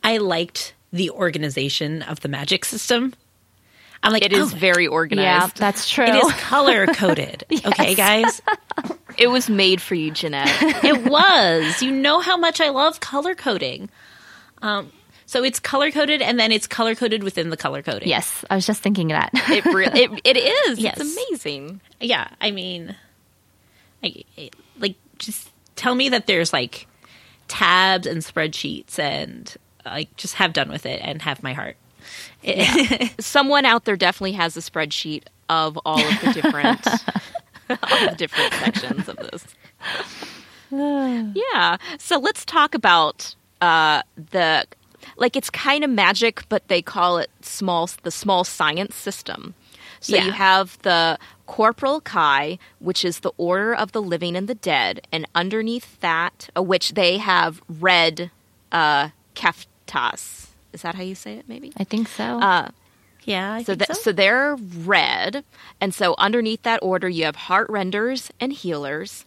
I 0.03 0.17
liked 0.17 0.73
the 0.93 1.09
organization 1.09 2.01
of 2.01 2.19
the 2.19 2.27
magic 2.27 2.65
system. 2.65 3.13
I'm 4.03 4.11
like, 4.11 4.25
It 4.25 4.33
is 4.33 4.53
oh, 4.53 4.57
very 4.57 4.85
yeah, 4.85 4.89
organized. 4.89 5.57
that's 5.57 5.89
true. 5.89 6.05
it 6.05 6.15
is 6.15 6.31
color 6.33 6.87
coded. 6.87 7.45
Okay, 7.65 7.95
guys, 7.95 8.41
It 9.21 9.27
was 9.29 9.49
made 9.49 9.81
for 9.81 9.95
you, 9.95 10.11
Jeanette. 10.11 10.49
it 10.83 11.03
was. 11.09 11.81
You 11.81 11.91
know 11.91 12.19
how 12.19 12.37
much 12.37 12.59
I 12.59 12.69
love 12.69 12.99
color 12.99 13.35
coding. 13.35 13.89
Um, 14.61 14.91
so 15.25 15.43
it's 15.43 15.59
color 15.59 15.91
coded, 15.91 16.21
and 16.21 16.39
then 16.39 16.51
it's 16.51 16.67
color 16.67 16.95
coded 16.95 17.23
within 17.23 17.49
the 17.51 17.57
color 17.57 17.81
coding. 17.81 18.07
yes, 18.09 18.43
I 18.49 18.55
was 18.55 18.65
just 18.65 18.81
thinking 18.81 19.09
that. 19.09 19.29
It 19.33 19.63
re- 19.73 19.85
it, 19.87 20.21
it 20.23 20.37
is. 20.37 20.79
Yes. 20.79 20.99
It's 20.99 21.15
amazing. 21.17 21.81
yeah. 21.99 22.27
I 22.41 22.51
mean, 22.51 22.95
I, 24.03 24.23
I- 24.37 24.49
like 24.79 24.95
just 25.19 25.49
tell 25.75 25.93
me 25.95 26.09
that 26.09 26.27
there's 26.27 26.51
like 26.51 26.87
tabs 27.47 28.07
and 28.07 28.21
spreadsheets, 28.21 28.97
and 28.99 29.55
like 29.85 30.15
just 30.17 30.33
have 30.35 30.51
done 30.53 30.69
with 30.69 30.85
it 30.85 30.99
and 31.03 31.21
have 31.21 31.43
my 31.43 31.53
heart. 31.53 31.77
Someone 33.19 33.65
out 33.65 33.85
there 33.85 33.95
definitely 33.95 34.31
has 34.33 34.57
a 34.57 34.61
spreadsheet 34.61 35.23
of 35.49 35.77
all 35.85 35.99
of 35.99 36.21
the 36.21 36.33
different 36.33 36.85
all 37.83 38.09
the 38.09 38.15
different 38.15 38.53
sections 38.53 39.07
of 39.09 39.17
this. 39.17 39.45
yeah. 40.71 41.77
So 41.97 42.17
let's 42.19 42.45
talk 42.45 42.73
about 42.75 43.35
uh, 43.61 44.03
the 44.15 44.65
like 45.17 45.35
it's 45.35 45.49
kind 45.49 45.83
of 45.83 45.89
magic, 45.89 46.43
but 46.49 46.67
they 46.67 46.81
call 46.81 47.17
it 47.17 47.29
small 47.41 47.89
the 48.03 48.11
small 48.11 48.43
science 48.43 48.95
system. 48.95 49.53
So 49.99 50.15
Yeah. 50.15 50.25
you 50.25 50.31
have 50.31 50.79
the 50.81 51.19
Corporalki, 51.47 52.57
which 52.79 53.05
is 53.05 53.19
the 53.19 53.31
Order 53.37 53.75
of 53.75 53.91
the 53.91 54.01
Living 54.01 54.35
and 54.35 54.47
the 54.47 54.55
Dead, 54.55 55.05
and 55.11 55.27
underneath 55.35 55.99
that, 55.99 56.49
uh, 56.57 56.63
which 56.63 56.93
they 56.93 57.17
have 57.17 57.61
red 57.69 58.31
uh, 58.71 59.09
keftas. 59.35 60.47
Is 60.73 60.81
that 60.81 60.95
how 60.95 61.03
you 61.03 61.13
say 61.15 61.35
it? 61.35 61.45
Maybe. 61.47 61.71
I 61.77 61.83
think 61.83 62.07
so. 62.07 62.23
Uh, 62.23 62.69
yeah, 63.31 63.53
I 63.53 63.63
so, 63.63 63.75
so. 63.75 63.93
so 63.93 64.11
they're 64.11 64.55
red, 64.55 65.43
and 65.79 65.93
so 65.93 66.15
underneath 66.17 66.63
that 66.63 66.79
order 66.81 67.09
you 67.09 67.25
have 67.25 67.35
heart 67.35 67.69
renders 67.69 68.31
and 68.39 68.51
healers. 68.53 69.25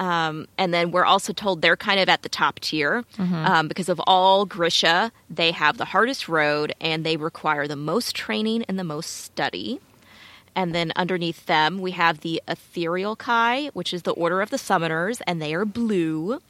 Um, 0.00 0.48
and 0.56 0.72
then 0.72 0.92
we're 0.92 1.04
also 1.04 1.34
told 1.34 1.60
they're 1.60 1.76
kind 1.76 2.00
of 2.00 2.08
at 2.08 2.22
the 2.22 2.30
top 2.30 2.58
tier 2.60 3.04
um, 3.46 3.68
because 3.68 3.90
of 3.90 4.00
all 4.06 4.46
Grisha, 4.46 5.12
they 5.28 5.50
have 5.50 5.76
the 5.76 5.84
hardest 5.84 6.26
road 6.26 6.72
and 6.80 7.04
they 7.04 7.18
require 7.18 7.68
the 7.68 7.76
most 7.76 8.16
training 8.16 8.64
and 8.66 8.78
the 8.78 8.84
most 8.84 9.10
study. 9.10 9.78
And 10.56 10.74
then 10.74 10.92
underneath 10.96 11.44
them, 11.44 11.80
we 11.80 11.90
have 11.92 12.20
the 12.20 12.42
Etherealki, 12.48 13.70
which 13.74 13.92
is 13.92 14.02
the 14.02 14.12
Order 14.12 14.40
of 14.40 14.48
the 14.48 14.56
Summoners, 14.56 15.20
and 15.26 15.40
they 15.40 15.52
are 15.52 15.66
blue. 15.66 16.40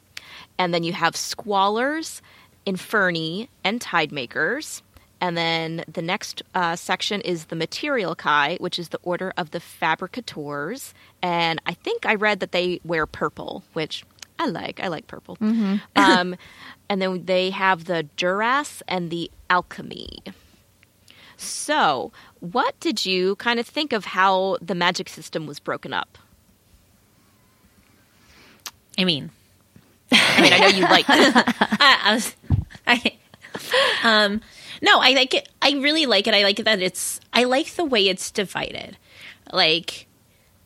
And 0.57 0.73
then 0.73 0.83
you 0.83 0.93
have 0.93 1.15
Squallers, 1.15 2.21
Inferni, 2.65 3.49
and 3.65 3.81
Tidemakers. 3.81 4.81
And 5.21 5.37
then 5.37 5.85
the 5.87 6.01
next 6.01 6.41
uh, 6.55 6.75
section 6.75 7.21
is 7.21 7.45
the 7.45 7.55
Materialki, 7.55 8.59
which 8.59 8.79
is 8.79 8.89
the 8.89 8.99
Order 9.03 9.31
of 9.37 9.51
the 9.51 9.59
Fabricators. 9.59 10.95
And 11.21 11.61
I 11.67 11.75
think 11.75 12.07
I 12.07 12.15
read 12.15 12.39
that 12.39 12.51
they 12.51 12.81
wear 12.83 13.05
purple, 13.05 13.63
which 13.73 14.03
I 14.39 14.47
like. 14.47 14.79
I 14.79 14.87
like 14.87 15.05
purple. 15.05 15.37
um, 15.95 16.35
and 16.89 17.01
then 17.01 17.25
they 17.25 17.51
have 17.51 17.85
the 17.85 18.03
Duras 18.17 18.81
and 18.87 19.11
the 19.11 19.29
Alkemi. 19.49 20.33
So, 21.37 22.11
what 22.39 22.79
did 22.79 23.05
you 23.05 23.35
kind 23.37 23.59
of 23.59 23.67
think 23.67 23.93
of 23.93 24.05
how 24.05 24.57
the 24.61 24.75
magic 24.75 25.07
system 25.07 25.45
was 25.45 25.59
broken 25.59 25.93
up? 25.93 26.17
I 28.97 29.05
mean, 29.05 29.31
I 30.11 30.41
mean, 30.41 30.53
I 30.53 30.57
know 30.59 30.67
you 30.67 30.83
like 30.83 31.05
it. 31.09 31.33
I, 31.79 31.99
I 32.03 32.13
was, 32.13 32.35
I, 32.85 33.17
um, 34.03 34.41
no, 34.81 34.99
I 34.99 35.11
like 35.11 35.33
it. 35.33 35.49
I 35.61 35.71
really 35.73 36.05
like 36.05 36.27
it. 36.27 36.33
I 36.33 36.43
like 36.43 36.57
that 36.57 36.81
it's. 36.81 37.19
I 37.33 37.43
like 37.43 37.75
the 37.75 37.85
way 37.85 38.07
it's 38.07 38.31
divided. 38.31 38.97
Like, 39.51 40.07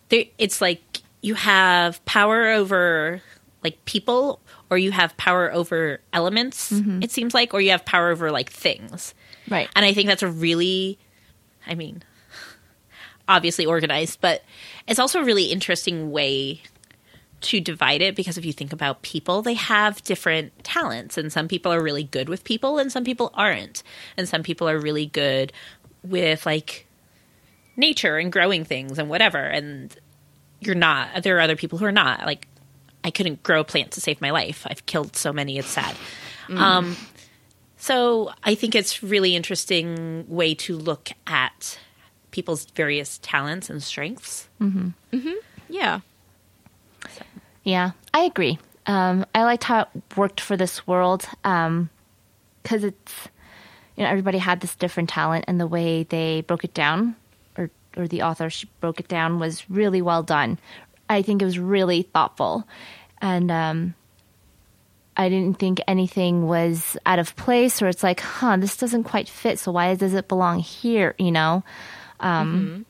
there, 0.09 0.26
it's 0.38 0.61
like 0.61 0.82
you 1.22 1.36
have 1.36 2.03
power 2.05 2.49
over 2.49 3.22
like 3.63 3.84
people, 3.86 4.39
or 4.70 4.78
you 4.78 4.91
have 4.91 5.18
power 5.18 5.51
over 5.51 5.99
elements. 6.13 6.72
Mm-hmm. 6.72 7.03
It 7.03 7.11
seems 7.11 7.34
like, 7.34 7.53
or 7.53 7.61
you 7.61 7.72
have 7.72 7.84
power 7.84 8.09
over 8.09 8.32
like 8.32 8.51
things. 8.51 9.13
Right. 9.49 9.70
And 9.76 9.84
I 9.84 9.93
think 9.93 10.07
that's 10.07 10.24
a 10.24 10.30
really, 10.30 10.99
I 11.66 11.76
mean, 11.76 12.03
obviously 13.28 13.66
organized, 13.66 14.22
but 14.22 14.43
it's 14.88 14.99
also 14.99 15.20
a 15.22 15.24
really 15.24 15.45
interesting 15.45 16.11
way 16.11 16.61
to 17.45 17.59
divide 17.59 18.01
it 18.01 18.15
because 18.15 18.37
if 18.37 18.45
you 18.45 18.53
think 18.53 18.73
about 18.73 19.01
people, 19.01 19.41
they 19.41 19.53
have 19.53 20.03
different 20.03 20.63
talents, 20.63 21.17
and 21.17 21.31
some 21.31 21.47
people 21.47 21.71
are 21.71 21.81
really 21.81 22.03
good 22.03 22.29
with 22.29 22.43
people, 22.43 22.77
and 22.77 22.91
some 22.91 23.03
people 23.03 23.31
aren't, 23.33 23.83
and 24.17 24.27
some 24.27 24.43
people 24.43 24.69
are 24.69 24.79
really 24.79 25.05
good 25.05 25.53
with 26.03 26.45
like 26.45 26.85
nature 27.77 28.17
and 28.17 28.31
growing 28.31 28.65
things 28.65 28.99
and 28.99 29.09
whatever, 29.09 29.39
and 29.39 29.95
you're 30.59 30.75
not. 30.75 31.23
There 31.23 31.37
are 31.37 31.41
other 31.41 31.55
people 31.55 31.77
who 31.77 31.85
are 31.85 31.91
not. 31.91 32.25
Like, 32.25 32.47
I 33.03 33.11
couldn't 33.11 33.43
grow 33.43 33.61
a 33.61 33.63
plant 33.63 33.91
to 33.91 34.01
save 34.01 34.21
my 34.21 34.31
life. 34.31 34.65
I've 34.69 34.85
killed 34.85 35.15
so 35.15 35.31
many. 35.31 35.57
It's 35.57 35.67
sad. 35.67 35.95
Mm. 36.47 36.57
Um, 36.57 36.97
so 37.77 38.31
I 38.43 38.55
think 38.55 38.73
it's 38.73 39.03
really 39.03 39.35
interesting 39.35 40.25
way 40.27 40.55
to 40.55 40.77
look 40.77 41.09
at 41.27 41.77
people's 42.31 42.65
various 42.71 43.19
talents 43.21 43.69
and 43.69 43.83
strengths. 43.83 44.49
Mm-hmm. 44.59 44.89
Mm-hmm. 45.15 45.33
Yeah. 45.69 45.99
Yeah, 47.66 47.91
I 48.13 48.22
agree. 48.22 48.59
Um, 48.86 49.26
I 49.34 49.43
liked 49.43 49.63
how 49.63 49.82
it 49.82 49.88
worked 50.16 50.39
for 50.39 50.55
this 50.55 50.86
world 50.86 51.28
because 51.41 52.84
it's 52.84 53.28
you 53.97 54.03
know 54.03 54.09
everybody 54.09 54.38
had 54.38 54.61
this 54.61 54.76
different 54.76 55.09
talent, 55.09 55.45
and 55.47 55.59
the 55.59 55.68
way 55.68 56.03
they 56.03 56.41
broke 56.41 56.63
it 56.63 56.76
down, 56.76 57.16
or 57.57 57.72
or 57.97 58.07
the 58.07 58.22
author 58.22 58.49
she 58.51 58.70
broke 58.80 58.99
it 58.99 59.07
down 59.07 59.39
was 59.39 59.68
really 59.70 60.01
well 60.01 60.22
done. 60.22 60.59
I 61.09 61.24
think 61.24 61.41
it 61.41 61.45
was 61.45 61.57
really 61.57 62.03
thoughtful, 62.03 62.68
and 63.20 63.49
um, 63.49 63.95
I 65.18 65.28
didn't 65.28 65.57
think 65.57 65.82
anything 65.88 66.45
was 66.47 66.97
out 67.07 67.18
of 67.18 67.36
place, 67.36 67.82
or 67.82 67.88
it's 67.88 68.03
like, 68.03 68.20
huh, 68.20 68.57
this 68.57 68.78
doesn't 68.78 69.05
quite 69.05 69.28
fit. 69.28 69.57
So 69.57 69.72
why 69.72 69.95
does 69.95 70.13
it 70.13 70.28
belong 70.28 70.59
here? 70.59 71.16
You 71.18 71.32
know. 71.32 71.63
Um, 72.20 72.86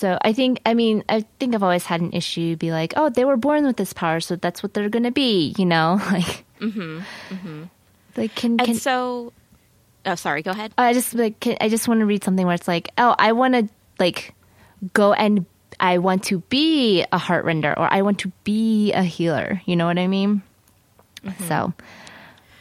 So 0.00 0.18
I 0.22 0.32
think, 0.32 0.60
I 0.64 0.72
mean, 0.72 1.04
I 1.08 1.26
think 1.38 1.54
I've 1.54 1.62
always 1.62 1.84
had 1.84 2.00
an 2.00 2.12
issue. 2.12 2.56
Be 2.56 2.72
like, 2.72 2.94
oh, 2.96 3.10
they 3.10 3.24
were 3.24 3.36
born 3.36 3.66
with 3.66 3.76
this 3.76 3.92
power, 3.92 4.20
so 4.20 4.36
that's 4.36 4.62
what 4.62 4.72
they're 4.72 4.88
gonna 4.88 5.12
be. 5.12 5.54
You 5.58 5.66
know, 5.66 6.00
like, 6.10 6.44
mm-hmm 6.58 7.00
like 8.16 8.34
can, 8.34 8.52
And 8.52 8.66
can 8.66 8.74
so, 8.76 9.32
oh, 10.06 10.14
sorry, 10.14 10.42
go 10.42 10.50
ahead. 10.50 10.72
I 10.78 10.92
just 10.92 11.14
like 11.14 11.40
can, 11.40 11.56
I 11.60 11.68
just 11.68 11.88
want 11.88 12.00
to 12.00 12.06
read 12.06 12.24
something 12.24 12.46
where 12.46 12.54
it's 12.54 12.68
like, 12.68 12.90
oh, 12.98 13.14
I 13.18 13.32
want 13.32 13.54
to 13.54 13.68
like 13.98 14.34
go 14.92 15.12
and 15.12 15.46
I 15.78 15.98
want 15.98 16.24
to 16.24 16.40
be 16.40 17.04
a 17.12 17.18
heart 17.18 17.44
render 17.44 17.72
or 17.78 17.92
I 17.92 18.02
want 18.02 18.18
to 18.20 18.32
be 18.44 18.92
a 18.92 19.02
healer. 19.02 19.62
You 19.64 19.76
know 19.76 19.86
what 19.86 19.98
I 19.98 20.06
mean? 20.06 20.42
So, 21.48 21.72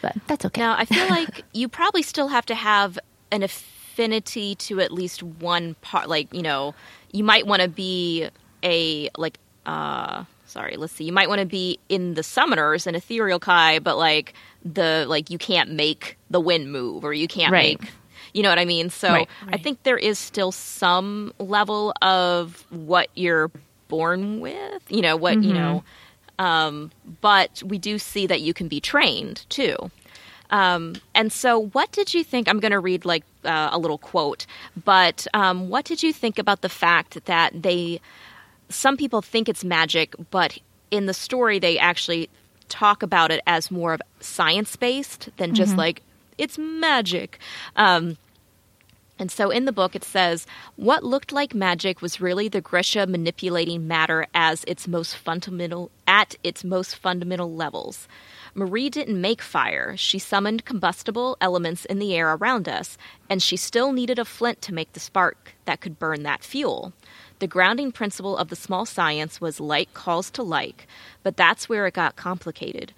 but 0.02 0.16
that's 0.28 0.46
okay. 0.46 0.62
Now, 0.62 0.76
I 0.78 0.86
feel 0.86 1.08
like 1.10 1.44
you 1.54 1.70
probably 1.70 2.02
still 2.02 2.28
have 2.28 2.46
to 2.48 2.56
have 2.56 3.00
an 3.32 3.44
affinity 3.44 4.56
to 4.56 4.80
at 4.82 4.92
least 4.92 5.24
one 5.24 5.76
part. 5.76 6.10
Like, 6.10 6.34
you 6.34 6.42
know, 6.42 6.76
you 7.12 7.24
might 7.24 7.48
want 7.48 7.62
to 7.62 7.68
be 7.70 8.30
a, 8.64 9.10
like, 9.18 9.38
uh, 9.66 10.24
sorry, 10.46 10.76
let's 10.78 10.94
see. 10.94 11.04
You 11.04 11.14
might 11.14 11.30
want 11.30 11.40
to 11.40 11.46
be 11.46 11.80
in 11.90 12.14
the 12.16 12.22
summoners 12.22 12.88
and 12.88 12.96
Etherealki, 12.98 13.84
but 13.84 13.98
like 13.98 14.34
the, 14.64 15.06
like, 15.08 15.30
you 15.30 15.38
can't 15.38 15.72
make 15.72 16.18
the 16.30 16.40
wind 16.40 16.72
move 16.72 17.04
or 17.04 17.14
you 17.14 17.28
can't 17.28 17.52
Right. 17.52 17.80
make, 17.80 17.92
you 18.34 18.44
know 18.44 18.50
what 18.50 18.60
I 18.60 18.66
mean? 18.66 18.90
So 18.90 19.14
Right. 19.14 19.30
I 19.52 19.58
think 19.58 19.84
there 19.84 19.98
is 19.98 20.20
still 20.20 20.52
some 20.52 21.34
level 21.40 21.94
of 22.02 22.66
what 22.70 23.10
you're 23.16 23.52
born 23.88 24.40
with, 24.40 24.84
you 24.90 25.02
know, 25.02 25.16
what, 25.16 25.42
you 25.44 25.54
know, 25.54 25.84
um, 26.38 26.92
but 27.22 27.62
we 27.66 27.78
do 27.78 27.98
see 28.00 28.28
that 28.28 28.42
you 28.42 28.54
can 28.54 28.68
be 28.68 28.80
trained 28.80 29.46
too. 29.50 29.76
Um, 30.52 30.96
and 31.14 31.32
so, 31.32 31.68
what 31.68 31.92
did 31.92 32.14
you 32.14 32.24
think? 32.24 32.48
I'm 32.48 32.60
going 32.60 32.72
to 32.72 32.80
read 32.80 33.06
like 33.06 33.24
uh, 33.46 33.70
a 33.72 33.78
little 33.78 33.98
quote, 33.98 34.46
but 34.84 35.28
um, 35.34 35.70
what 35.70 35.86
did 35.86 36.02
you 36.02 36.12
think 36.12 36.40
about 36.40 36.62
the 36.62 36.70
fact 36.70 37.26
that 37.26 37.62
they, 37.62 38.02
some 38.70 38.98
people 38.98 39.22
think 39.22 39.48
it's 39.48 39.64
magic, 39.64 40.16
but 40.32 40.58
in 40.92 41.06
the 41.06 41.14
story, 41.14 41.60
they 41.60 41.78
actually 41.78 42.30
talk 42.68 43.04
about 43.04 43.32
it 43.32 43.42
as 43.46 43.72
more 43.72 43.94
of 43.94 44.02
science 44.20 44.76
based 44.76 45.30
than 45.38 45.54
just 45.56 45.76
like 45.78 46.02
it's 46.38 46.58
magic. 46.58 47.38
Um, 47.76 48.18
and 49.20 49.30
so 49.30 49.50
in 49.50 49.66
the 49.66 49.74
book, 49.74 49.96
it 49.96 50.06
says, 50.06 50.48
What 50.78 51.04
looked 51.04 51.34
like 51.34 51.54
magic 51.54 52.02
was 52.02 52.22
really 52.22 52.48
the 52.48 52.62
Grisha 52.62 53.06
manipulating 53.06 53.88
matter 53.88 54.26
as 54.34 54.64
its 54.64 54.88
most 54.88 55.18
fundamental, 55.18 55.92
at 56.08 56.36
its 56.44 56.64
most 56.64 56.96
fundamental 56.96 57.54
levels. 57.54 58.08
Marie 58.54 58.90
didn't 58.90 59.20
make 59.20 59.42
fire. 59.42 59.96
She 59.98 60.20
summoned 60.20 60.66
combustible 60.66 61.38
elements 61.40 61.86
in 61.86 62.00
the 62.00 62.16
air 62.16 62.34
around 62.34 62.68
us, 62.68 62.98
and 63.30 63.42
she 63.42 63.58
still 63.58 63.92
needed 63.92 64.20
a 64.20 64.26
flint 64.26 64.62
to 64.64 64.74
make 64.74 64.94
the 64.94 65.00
spark 65.00 65.54
that 65.66 65.82
could 65.82 66.00
burn 66.00 66.24
that 66.24 66.44
fuel. 66.44 66.94
The 67.40 67.48
grounding 67.48 67.92
principle 67.92 68.36
of 68.36 68.50
the 68.50 68.56
small 68.56 68.86
science 68.86 69.40
was 69.40 69.60
like 69.60 69.94
calls 69.94 70.30
to 70.32 70.44
like, 70.44 70.88
but 71.24 71.38
that's 71.38 71.70
where 71.70 71.88
it 71.88 71.94
got 71.94 72.16
complicated. 72.16 72.94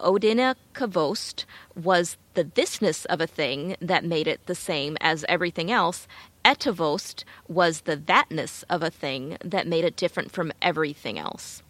Odina 0.00 0.56
Kavost 0.74 1.44
was 1.74 2.16
the 2.34 2.44
thisness 2.44 3.06
of 3.06 3.20
a 3.20 3.26
thing 3.26 3.76
that 3.80 4.04
made 4.04 4.26
it 4.26 4.44
the 4.46 4.54
same 4.54 4.96
as 5.00 5.24
everything 5.28 5.70
else. 5.70 6.06
Etovost 6.44 7.24
was 7.48 7.82
the 7.82 7.96
thatness 7.96 8.62
of 8.68 8.82
a 8.82 8.90
thing 8.90 9.36
that 9.44 9.66
made 9.66 9.84
it 9.84 9.96
different 9.96 10.30
from 10.30 10.52
everything 10.60 11.18
else. 11.18 11.62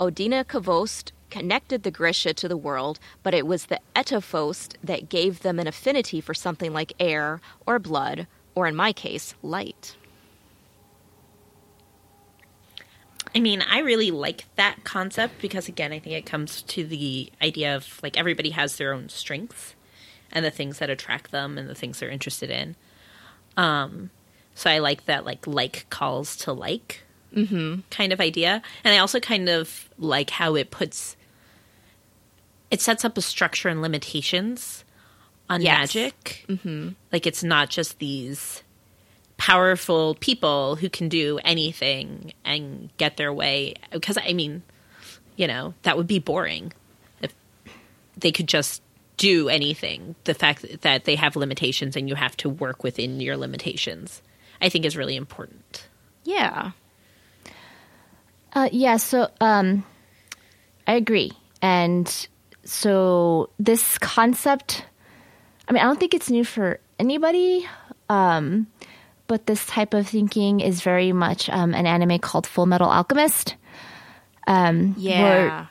Odinakovost 0.00 1.12
connected 1.30 1.82
the 1.82 1.90
Grisha 1.90 2.34
to 2.34 2.48
the 2.48 2.56
world, 2.56 3.00
but 3.22 3.32
it 3.32 3.46
was 3.46 3.66
the 3.66 3.80
Etovost 3.96 4.76
that 4.84 5.08
gave 5.08 5.40
them 5.40 5.58
an 5.58 5.66
affinity 5.66 6.20
for 6.20 6.34
something 6.34 6.72
like 6.72 6.92
air 7.00 7.40
or 7.66 7.78
blood, 7.78 8.26
or 8.54 8.66
in 8.66 8.76
my 8.76 8.92
case, 8.92 9.34
light. 9.42 9.96
I 13.34 13.40
mean, 13.40 13.62
I 13.62 13.78
really 13.78 14.10
like 14.10 14.44
that 14.56 14.84
concept 14.84 15.40
because, 15.40 15.68
again, 15.68 15.90
I 15.90 15.98
think 15.98 16.16
it 16.16 16.26
comes 16.26 16.60
to 16.62 16.84
the 16.84 17.32
idea 17.40 17.74
of 17.74 17.98
like 18.02 18.18
everybody 18.18 18.50
has 18.50 18.76
their 18.76 18.92
own 18.92 19.08
strengths 19.08 19.74
and 20.30 20.44
the 20.44 20.50
things 20.50 20.78
that 20.80 20.90
attract 20.90 21.30
them 21.30 21.56
and 21.56 21.68
the 21.68 21.74
things 21.74 21.98
they're 21.98 22.10
interested 22.10 22.50
in. 22.50 22.76
Um, 23.56 24.10
so 24.54 24.70
I 24.70 24.80
like 24.80 25.06
that, 25.06 25.24
like, 25.24 25.46
like 25.46 25.86
calls 25.88 26.36
to 26.38 26.52
like 26.52 27.04
kind 27.90 28.12
of 28.12 28.20
idea. 28.20 28.62
And 28.84 28.94
I 28.94 28.98
also 28.98 29.20
kind 29.20 29.48
of 29.48 29.88
like 29.98 30.30
how 30.30 30.54
it 30.54 30.70
puts, 30.70 31.16
it 32.70 32.80
sets 32.80 33.04
up 33.04 33.16
a 33.18 33.22
structure 33.22 33.68
and 33.68 33.82
limitations 33.82 34.84
on 35.50 35.60
Yes. 35.62 35.94
magic. 35.94 36.44
Mm-hmm. 36.48 36.90
Like, 37.12 37.26
it's 37.26 37.42
not 37.44 37.70
just 37.70 37.98
these 37.98 38.62
powerful 39.38 40.14
people 40.20 40.76
who 40.76 40.88
can 40.88 41.08
do 41.08 41.38
anything 41.44 42.32
and 42.44 42.90
get 42.96 43.16
their 43.16 43.32
way 43.32 43.74
because 43.90 44.16
i 44.24 44.32
mean 44.32 44.62
you 45.34 45.48
know 45.48 45.74
that 45.82 45.96
would 45.96 46.06
be 46.06 46.20
boring 46.20 46.72
if 47.22 47.34
they 48.16 48.30
could 48.30 48.46
just 48.46 48.80
do 49.16 49.48
anything 49.48 50.14
the 50.24 50.34
fact 50.34 50.64
that 50.82 51.06
they 51.06 51.16
have 51.16 51.34
limitations 51.34 51.96
and 51.96 52.08
you 52.08 52.14
have 52.14 52.36
to 52.36 52.48
work 52.48 52.84
within 52.84 53.18
your 53.20 53.36
limitations 53.36 54.22
i 54.60 54.68
think 54.68 54.84
is 54.84 54.96
really 54.96 55.16
important 55.16 55.88
Yeah. 56.22 56.70
Uh, 58.54 58.68
yeah, 58.72 58.96
so 58.96 59.30
um, 59.40 59.84
I 60.86 60.94
agree. 60.94 61.32
And 61.62 62.28
so 62.64 63.50
this 63.58 63.98
concept, 63.98 64.84
I 65.68 65.72
mean, 65.72 65.82
I 65.82 65.86
don't 65.86 65.98
think 65.98 66.14
it's 66.14 66.30
new 66.30 66.44
for 66.44 66.80
anybody, 66.98 67.66
um, 68.08 68.66
but 69.26 69.46
this 69.46 69.64
type 69.66 69.94
of 69.94 70.06
thinking 70.06 70.60
is 70.60 70.82
very 70.82 71.12
much 71.12 71.48
um, 71.48 71.74
an 71.74 71.86
anime 71.86 72.18
called 72.18 72.46
Fullmetal 72.46 72.88
Alchemist. 72.88 73.56
Um, 74.46 74.94
Yeah. 74.98 75.66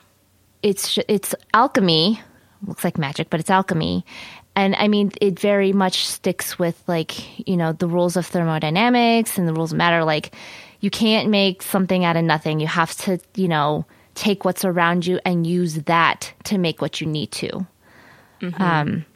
it's 0.62 0.98
it's 1.08 1.34
alchemy, 1.54 2.20
looks 2.66 2.84
like 2.84 2.98
magic, 2.98 3.28
but 3.30 3.38
it's 3.38 3.50
alchemy. 3.50 4.04
And 4.56 4.74
I 4.74 4.88
mean, 4.88 5.12
it 5.20 5.38
very 5.38 5.72
much 5.72 6.06
sticks 6.06 6.58
with 6.58 6.82
like 6.86 7.48
you 7.48 7.56
know 7.56 7.72
the 7.72 7.86
rules 7.86 8.16
of 8.16 8.26
thermodynamics 8.26 9.38
and 9.38 9.46
the 9.46 9.52
rules 9.54 9.72
of 9.72 9.78
matter. 9.78 10.04
Like, 10.04 10.34
you 10.82 10.90
can't 10.90 11.30
make 11.30 11.62
something 11.62 12.04
out 12.04 12.16
of 12.16 12.24
nothing. 12.24 12.60
You 12.60 12.66
have 12.66 12.94
to 12.98 13.18
you 13.34 13.48
know 13.48 13.86
take 14.14 14.44
what's 14.44 14.64
around 14.66 15.06
you 15.06 15.18
and 15.24 15.46
use 15.46 15.74
that 15.84 16.34
to 16.44 16.58
make 16.58 16.82
what 16.82 17.00
you 17.00 17.06
need 17.06 17.32
to. 17.32 17.66
Um, 18.58 19.06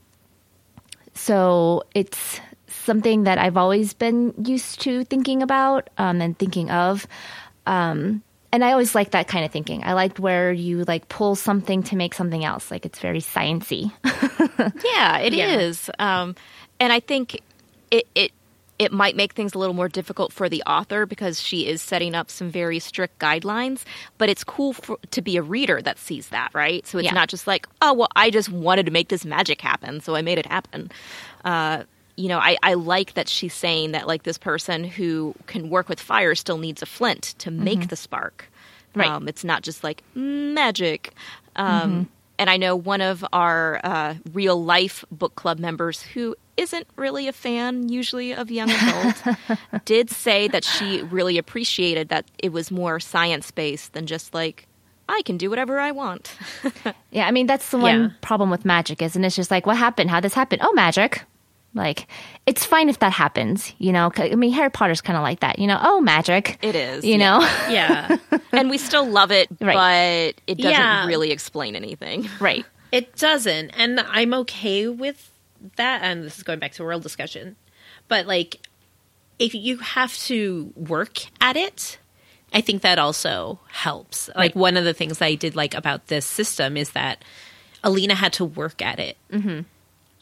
so 1.14 1.82
it's 1.94 2.40
something 2.68 3.24
that 3.24 3.38
I've 3.38 3.56
always 3.56 3.92
been 3.92 4.32
used 4.44 4.80
to 4.82 5.04
thinking 5.04 5.42
about 5.42 5.90
um, 5.98 6.22
and 6.22 6.38
thinking 6.38 6.70
of. 6.70 7.06
Um, 7.66 8.22
and 8.52 8.64
I 8.64 8.72
always 8.72 8.94
like 8.94 9.10
that 9.10 9.26
kind 9.26 9.44
of 9.44 9.50
thinking. 9.50 9.82
I 9.84 9.94
like 9.94 10.18
where 10.18 10.52
you 10.52 10.84
like 10.84 11.08
pull 11.08 11.34
something 11.34 11.82
to 11.84 11.96
make 11.96 12.14
something 12.14 12.44
else. 12.44 12.70
Like 12.70 12.86
it's 12.86 13.00
very 13.00 13.20
sciency. 13.20 13.92
Yeah, 14.84 15.18
it 15.18 15.34
is, 15.34 15.90
Yeah. 15.98 16.22
Um, 16.22 16.36
and 16.80 16.92
I 16.92 17.00
think 17.00 17.40
it 17.90 18.06
it 18.14 18.32
it 18.78 18.92
might 18.92 19.16
make 19.16 19.32
things 19.32 19.54
a 19.54 19.58
little 19.58 19.74
more 19.74 19.88
difficult 19.88 20.32
for 20.32 20.48
the 20.48 20.62
author 20.64 21.06
because 21.06 21.40
she 21.40 21.66
is 21.66 21.80
setting 21.80 22.14
up 22.14 22.30
some 22.30 22.50
very 22.50 22.78
strict 22.78 23.18
guidelines. 23.18 23.84
But 24.18 24.28
it's 24.28 24.44
cool 24.44 24.74
for, 24.74 24.98
to 25.12 25.22
be 25.22 25.36
a 25.36 25.42
reader 25.42 25.80
that 25.82 25.98
sees 25.98 26.28
that, 26.28 26.50
right? 26.54 26.86
So 26.86 26.98
it's 26.98 27.06
Yeah. 27.06 27.12
not 27.14 27.28
just 27.28 27.46
like, 27.46 27.66
oh 27.80 27.94
well, 27.94 28.08
I 28.16 28.30
just 28.30 28.50
wanted 28.50 28.86
to 28.86 28.92
make 28.92 29.08
this 29.08 29.24
magic 29.24 29.60
happen, 29.60 30.00
so 30.00 30.14
I 30.14 30.22
made 30.22 30.38
it 30.38 30.46
happen. 30.46 30.90
Uh, 31.44 31.84
you 32.16 32.28
know, 32.28 32.38
I, 32.38 32.56
I 32.62 32.74
like 32.74 33.14
that 33.14 33.28
she's 33.28 33.52
saying 33.54 33.92
that 33.92 34.06
like 34.06 34.22
this 34.24 34.38
person 34.38 34.84
who 34.84 35.34
can 35.46 35.68
work 35.70 35.88
with 35.88 36.00
fire 36.00 36.34
still 36.34 36.58
needs 36.58 36.82
a 36.82 36.86
flint 36.86 37.34
to 37.38 37.50
make 37.50 37.88
the 37.88 37.96
spark. 37.96 38.50
Right. 38.94 39.08
Um, 39.10 39.28
it's 39.28 39.44
not 39.44 39.62
just 39.62 39.84
like 39.84 40.02
magic. 40.14 41.12
Um, 41.56 42.08
And 42.38 42.50
I 42.50 42.56
know 42.56 42.76
one 42.76 43.00
of 43.00 43.24
our 43.32 43.80
uh, 43.82 44.14
real 44.32 44.62
life 44.62 45.04
book 45.10 45.34
club 45.36 45.58
members 45.58 46.02
who 46.02 46.34
isn't 46.56 46.86
really 46.96 47.28
a 47.28 47.32
fan 47.32 47.88
usually 47.88 48.32
of 48.32 48.50
young 48.50 48.70
adult 48.70 49.22
did 49.84 50.10
say 50.10 50.48
that 50.48 50.64
she 50.64 51.02
really 51.02 51.38
appreciated 51.38 52.08
that 52.08 52.24
it 52.38 52.52
was 52.52 52.70
more 52.70 52.98
science 53.00 53.50
based 53.50 53.92
than 53.92 54.06
just 54.06 54.34
like 54.34 54.66
I 55.08 55.22
can 55.24 55.36
do 55.36 55.48
whatever 55.50 55.78
I 55.78 55.92
want. 55.92 56.34
yeah, 57.10 57.26
I 57.26 57.30
mean 57.30 57.46
that's 57.46 57.70
the 57.70 57.78
one 57.78 58.02
Yeah. 58.02 58.08
problem 58.22 58.50
with 58.50 58.64
magic 58.64 59.00
is, 59.02 59.14
and 59.16 59.24
it's 59.24 59.36
just 59.36 59.50
like, 59.50 59.64
what 59.66 59.76
happened? 59.76 60.10
How 60.10 60.20
this 60.20 60.34
happened? 60.34 60.62
Oh, 60.64 60.72
magic. 60.72 61.22
Like 61.76 62.08
it's 62.46 62.64
fine 62.64 62.88
if 62.88 62.98
that 63.00 63.12
happens, 63.12 63.72
you 63.78 63.92
know? 63.92 64.10
I 64.16 64.34
mean, 64.34 64.52
Harry 64.52 64.70
Potter's 64.70 65.00
kind 65.00 65.16
of 65.16 65.22
like 65.22 65.40
that, 65.40 65.58
you 65.58 65.66
know. 65.66 65.78
Oh, 65.80 66.00
magic. 66.00 66.58
It 66.62 66.74
is, 66.74 67.04
you 67.04 67.16
yeah. 67.16 67.18
know. 67.18 67.40
Yeah. 67.70 68.16
and 68.52 68.70
we 68.70 68.78
still 68.78 69.06
love 69.06 69.30
it, 69.30 69.48
Right. 69.60 70.34
but 70.34 70.42
it 70.46 70.56
doesn't 70.58 70.70
Yeah. 70.72 71.06
really 71.06 71.30
explain 71.30 71.76
anything. 71.76 72.28
right. 72.40 72.64
It 72.92 73.14
doesn't. 73.16 73.70
And 73.70 74.00
I'm 74.00 74.32
okay 74.34 74.88
with 74.88 75.30
that. 75.76 76.02
And 76.02 76.24
this 76.24 76.38
is 76.38 76.42
going 76.42 76.58
back 76.58 76.72
to 76.72 76.82
a 76.82 76.86
real 76.86 77.00
discussion. 77.00 77.56
But 78.08 78.26
like, 78.26 78.66
if 79.38 79.54
you 79.54 79.76
have 79.78 80.16
to 80.18 80.72
work 80.76 81.18
at 81.40 81.56
it, 81.56 81.98
I 82.54 82.60
think 82.62 82.82
that 82.82 82.98
also 82.98 83.58
helps. 83.70 84.28
Like, 84.28 84.36
Right. 84.36 84.56
one 84.56 84.76
of 84.78 84.84
the 84.84 84.94
things 84.94 85.20
I 85.20 85.34
did 85.34 85.54
like 85.56 85.74
about 85.74 86.06
this 86.06 86.24
system 86.24 86.76
is 86.76 86.92
that 86.92 87.22
Alina 87.84 88.14
had 88.14 88.32
to 88.34 88.44
work 88.46 88.80
at 88.80 88.98
it. 88.98 89.16
Mm-hmm. 89.30 89.60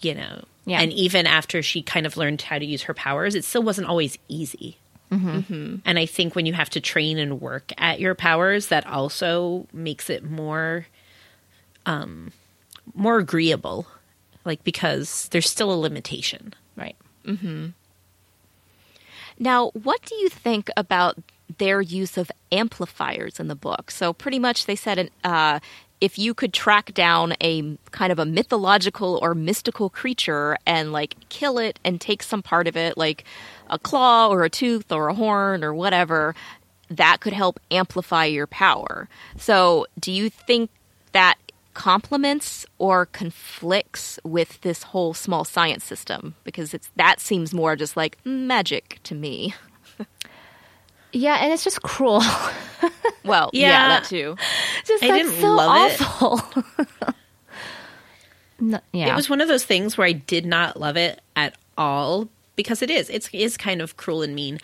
You 0.01 0.15
know? 0.15 0.45
Yeah. 0.67 0.81
And 0.81 0.93
even 0.93 1.27
after 1.27 1.63
she 1.63 1.83
kind 1.83 2.07
of 2.07 2.17
learned 2.17 2.41
how 2.43 2.59
to 2.59 2.65
use 2.65 2.83
her 2.83 2.95
powers, 2.95 3.35
it 3.35 3.45
still 3.45 3.63
wasn't 3.63 3.87
always 3.87 4.19
easy. 4.29 4.79
Mm-hmm. 5.13 5.77
And 5.85 5.99
I 5.99 6.07
think 6.07 6.35
when 6.35 6.47
you 6.47 6.55
have 6.55 6.71
to 6.71 6.81
train 6.81 7.19
and 7.19 7.41
work 7.41 7.73
at 7.79 8.01
your 8.01 8.15
powers, 8.15 8.69
that 8.69 8.87
also 8.87 9.67
makes 9.73 10.11
it 10.11 10.25
more 10.25 10.87
more 12.95 13.19
agreeable 13.19 13.87
like 14.47 14.65
because 14.65 15.29
there's 15.29 15.49
still 15.49 15.71
a 15.73 15.77
limitation 15.77 16.55
Right. 16.77 16.97
Mm-hmm. 17.25 17.69
Now, 19.39 19.71
what 19.71 20.03
do 20.03 20.15
you 20.17 20.29
think 20.29 20.71
about 20.77 21.17
their 21.59 21.81
use 21.81 22.17
of 22.17 22.31
amplifiers 22.53 23.41
in 23.41 23.49
the 23.49 23.55
book? 23.55 23.91
So, 23.91 24.13
pretty 24.13 24.39
much, 24.39 24.67
they 24.67 24.77
said 24.77 25.11
uh, 25.23 25.61
if 26.01 26.19
you 26.19 26.35
could 26.35 26.53
track 26.53 26.93
down 26.93 27.35
a 27.41 27.77
kind 27.91 28.13
of 28.13 28.19
a 28.19 28.27
mythological 28.27 29.19
or 29.23 29.35
mystical 29.35 29.89
creature 29.89 30.57
and 30.67 30.93
like 30.93 31.17
kill 31.29 31.59
it 31.59 31.79
and 31.85 32.01
take 32.01 32.23
some 32.23 32.43
part 32.43 32.67
of 32.67 32.77
it, 32.77 32.99
like 32.99 33.25
a 33.71 33.79
claw 33.79 34.29
or 34.29 34.45
a 34.45 34.51
tooth 34.51 34.91
or 34.93 35.09
a 35.09 35.15
horn 35.15 35.65
or 35.65 35.75
whatever, 35.75 36.35
that 36.91 37.21
could 37.21 37.33
help 37.33 37.61
amplify 37.71 38.25
your 38.25 38.47
power. 38.47 39.09
So, 39.39 39.87
do 39.99 40.13
you 40.13 40.29
think 40.29 40.71
that 41.13 41.37
complements 41.73 42.67
or 42.79 43.07
conflicts 43.07 44.19
with 44.23 44.61
this 44.61 44.85
whole 44.85 45.15
small 45.15 45.45
science 45.45 45.85
system? 45.85 46.35
Because 46.45 46.75
it's 46.75 46.91
that 46.97 47.21
seems 47.21 47.55
more 47.55 47.77
just 47.77 47.97
like 47.97 48.19
magic 48.25 49.01
to 49.05 49.15
me. 49.15 49.55
Yeah, 51.15 51.37
and 51.43 51.53
it's 51.53 51.65
just 51.65 51.83
cruel. 51.83 52.23
Well, 53.25 53.49
yeah, 53.55 53.69
Yeah. 53.71 53.89
that 53.89 54.05
too. 54.05 54.37
just 54.85 55.03
I 55.03 55.09
that's 55.09 55.41
so 55.41 55.55
love 55.55 55.91
it. 55.93 56.03
awful. 56.03 56.43
no, 58.61 58.79
yeah. 58.93 59.11
it 59.11 59.17
was 59.17 59.31
one 59.31 59.41
of 59.41 59.49
those 59.49 59.65
things 59.65 59.97
where 59.97 60.07
i 60.07 60.13
did 60.13 60.45
not 60.47 60.79
love 60.79 60.97
it 60.99 61.21
at 61.35 61.57
all 61.79 62.29
because 62.55 62.83
it 62.83 62.91
is 62.91 63.09
it's 63.11 63.29
is 63.33 63.57
kind 63.57 63.81
of 63.81 63.97
cruel 63.97 64.21
and 64.23 64.35
mean 64.35 64.59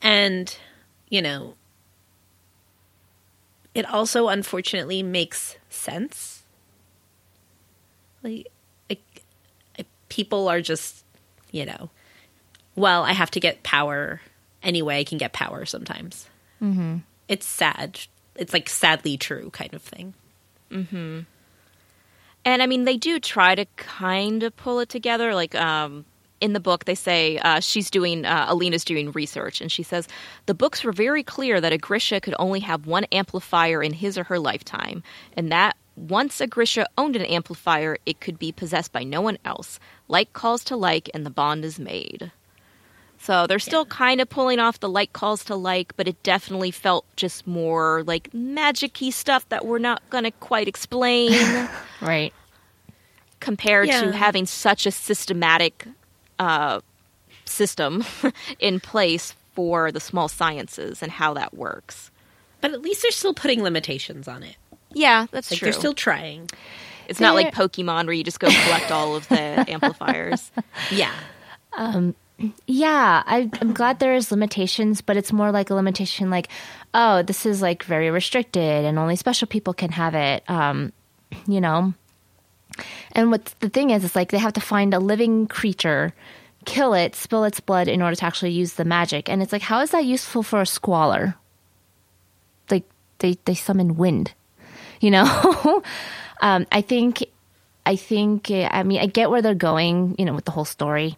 and 0.00 0.56
you 1.10 1.20
know 1.22 1.54
it 3.74 3.84
also 3.88 4.28
unfortunately 4.28 5.02
makes 5.02 5.56
sense 5.68 6.42
like 8.22 8.48
like, 8.88 9.00
people 10.08 10.48
are 10.48 10.60
just 10.62 11.04
you 11.52 11.66
know 11.66 11.90
well 12.74 13.02
i 13.04 13.12
have 13.12 13.30
to 13.30 13.40
get 13.40 13.62
power 13.62 14.20
anyway 14.64 14.98
i 14.98 15.04
can 15.04 15.18
get 15.18 15.32
power 15.32 15.64
sometimes 15.64 16.28
mm-hmm. 16.60 16.96
it's 17.28 17.46
sad 17.46 18.00
it's 18.36 18.52
like 18.52 18.68
sadly 18.68 19.16
true 19.16 19.50
kind 19.50 19.74
of 19.74 19.82
thing 19.82 20.14
And 22.44 22.62
I 22.62 22.66
mean, 22.66 22.84
they 22.84 22.96
do 22.96 23.18
try 23.20 23.54
to 23.54 23.64
kind 23.76 24.42
of 24.42 24.54
pull 24.56 24.80
it 24.80 24.88
together. 24.88 25.34
Like 25.34 25.54
um, 25.54 26.04
in 26.40 26.52
the 26.52 26.60
book, 26.60 26.84
they 26.84 26.94
say 26.94 27.38
uh, 27.38 27.60
she's 27.60 27.88
doing, 27.88 28.26
uh, 28.26 28.46
Alina's 28.48 28.84
doing 28.84 29.12
research, 29.12 29.60
and 29.60 29.72
she 29.72 29.82
says 29.82 30.08
the 30.46 30.54
books 30.54 30.84
were 30.84 30.92
very 30.92 31.22
clear 31.22 31.60
that 31.60 31.72
a 31.72 31.78
Grisha 31.78 32.20
could 32.20 32.34
only 32.38 32.60
have 32.60 32.86
one 32.86 33.04
amplifier 33.04 33.82
in 33.82 33.92
his 33.92 34.18
or 34.18 34.24
her 34.24 34.38
lifetime, 34.38 35.02
and 35.36 35.50
that 35.50 35.76
once 35.96 36.40
a 36.40 36.46
Grisha 36.46 36.86
owned 36.98 37.16
an 37.16 37.24
amplifier, 37.24 37.96
it 38.04 38.20
could 38.20 38.38
be 38.38 38.52
possessed 38.52 38.92
by 38.92 39.04
no 39.04 39.20
one 39.20 39.38
else. 39.44 39.78
Like 40.08 40.32
calls 40.32 40.64
to 40.64 40.76
like, 40.76 41.08
and 41.14 41.24
the 41.24 41.30
bond 41.30 41.64
is 41.64 41.78
made. 41.78 42.30
So 43.24 43.46
they're 43.46 43.58
still 43.58 43.86
kind 43.86 44.20
of 44.20 44.28
pulling 44.28 44.58
off 44.58 44.80
the 44.80 44.88
like 44.88 45.14
calls 45.14 45.44
to 45.44 45.54
like, 45.56 45.96
but 45.96 46.06
it 46.06 46.22
definitely 46.22 46.70
felt 46.70 47.06
just 47.16 47.46
more 47.46 48.02
like 48.06 48.32
magic-y 48.34 49.08
stuff 49.08 49.48
that 49.48 49.64
we're 49.64 49.78
not 49.78 50.02
going 50.10 50.24
to 50.24 50.30
quite 50.30 50.68
explain 50.68 51.32
right. 52.02 52.34
compared 53.40 53.88
Yeah. 53.88 54.02
to 54.02 54.12
having 54.12 54.44
such 54.44 54.84
a 54.84 54.90
systematic 54.90 55.86
uh, 56.38 56.80
system 57.46 58.04
in 58.58 58.78
place 58.78 59.34
for 59.54 59.90
the 59.90 60.00
small 60.00 60.28
sciences 60.28 61.02
and 61.02 61.10
how 61.10 61.32
that 61.34 61.54
works. 61.54 62.10
but 62.60 62.72
at 62.72 62.82
least 62.82 63.00
they're 63.02 63.10
still 63.10 63.32
putting 63.34 63.62
limitations 63.62 64.28
on 64.28 64.42
it 64.42 64.56
Yeah, 64.92 65.26
that's 65.30 65.50
like 65.50 65.58
true. 65.60 65.66
they're 65.66 65.72
still 65.78 65.94
trying 65.94 66.50
it's 67.08 67.20
not 67.20 67.34
like 67.34 67.54
Pokemon 67.54 68.04
where 68.06 68.14
you 68.14 68.24
just 68.24 68.40
go 68.40 68.48
collect 68.48 68.90
all 68.90 69.14
of 69.16 69.26
the 69.28 69.36
amplifiers. 69.68 70.50
yeah 70.90 71.12
Yeah, 72.66 73.22
I, 73.24 73.48
I'm 73.60 73.72
glad 73.72 73.98
there 73.98 74.14
is 74.14 74.32
limitations, 74.32 75.00
but 75.00 75.16
it's 75.16 75.32
more 75.32 75.52
like 75.52 75.70
a 75.70 75.74
limitation, 75.74 76.30
like, 76.30 76.48
oh, 76.92 77.22
this 77.22 77.46
is 77.46 77.62
like 77.62 77.84
very 77.84 78.10
restricted, 78.10 78.84
and 78.84 78.98
only 78.98 79.16
special 79.16 79.46
people 79.46 79.72
can 79.72 79.90
have 79.90 80.14
it. 80.14 80.42
Um, 80.48 80.92
you 81.46 81.60
know. 81.60 81.94
And 83.12 83.30
what 83.30 83.54
the 83.60 83.68
thing 83.68 83.90
is, 83.90 84.02
is 84.02 84.16
like 84.16 84.32
they 84.32 84.38
have 84.38 84.54
to 84.54 84.60
find 84.60 84.94
a 84.94 84.98
living 84.98 85.46
creature, 85.46 86.12
kill 86.64 86.92
it, 86.92 87.14
spill 87.14 87.44
its 87.44 87.60
blood 87.60 87.86
in 87.86 88.02
order 88.02 88.16
to 88.16 88.24
actually 88.24 88.50
use 88.50 88.72
the 88.72 88.84
magic. 88.84 89.28
And 89.28 89.40
it's 89.40 89.52
like, 89.52 89.62
how 89.62 89.80
is 89.80 89.92
that 89.92 90.04
useful 90.04 90.42
for 90.42 90.60
a 90.60 90.66
Squaller? 90.66 91.36
Like 92.68 92.84
they 93.18 93.38
they 93.44 93.54
summon 93.54 93.96
wind, 93.96 94.34
you 95.00 95.12
know. 95.12 95.82
um, 96.40 96.66
I 96.72 96.80
think, 96.80 97.24
I 97.86 97.94
think, 97.94 98.50
I 98.50 98.82
mean, 98.82 99.00
I 99.00 99.06
get 99.06 99.30
where 99.30 99.40
they're 99.40 99.54
going, 99.54 100.16
you 100.18 100.24
know, 100.24 100.34
with 100.34 100.46
the 100.46 100.50
whole 100.50 100.64
story 100.64 101.16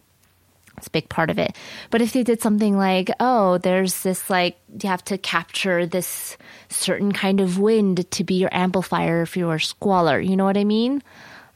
It's 0.77 0.89
a 0.89 0.91
big 0.91 1.09
part 1.09 1.31
of 1.31 1.39
it. 1.39 1.57
But 1.91 2.03
if 2.03 2.13
they 2.13 2.23
did 2.23 2.43
something 2.43 2.77
like, 2.77 3.11
oh, 3.21 3.59
there's 3.59 4.03
this 4.03 4.29
like 4.29 4.59
you 4.83 4.89
have 4.89 5.05
to 5.07 5.19
capture 5.19 5.87
this 5.87 6.37
certain 6.69 7.13
kind 7.13 7.41
of 7.41 7.59
wind 7.59 8.11
to 8.11 8.25
be 8.25 8.35
your 8.35 8.51
amplifier 8.53 9.23
if 9.23 9.37
you're 9.37 9.55
a 9.55 9.61
squaller, 9.61 10.21
you 10.21 10.37
know 10.37 10.45
what 10.45 10.57
I 10.57 10.65
mean? 10.65 11.03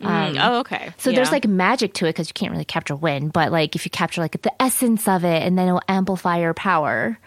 Mm, 0.00 0.38
oh, 0.40 0.60
okay. 0.60 0.94
So 0.96 1.12
there's 1.12 1.30
like 1.30 1.46
magic 1.46 1.92
to 1.94 2.06
it 2.06 2.10
because 2.10 2.28
you 2.28 2.34
can't 2.34 2.52
really 2.52 2.64
capture 2.64 2.96
wind, 2.96 3.34
but 3.34 3.52
like 3.52 3.76
if 3.76 3.84
you 3.84 3.90
capture 3.90 4.22
like 4.22 4.40
the 4.40 4.62
essence 4.62 5.06
of 5.06 5.24
it, 5.24 5.42
and 5.42 5.58
then 5.58 5.68
it'll 5.68 5.82
amplify 5.88 6.40
your 6.40 6.54
power. 6.54 7.18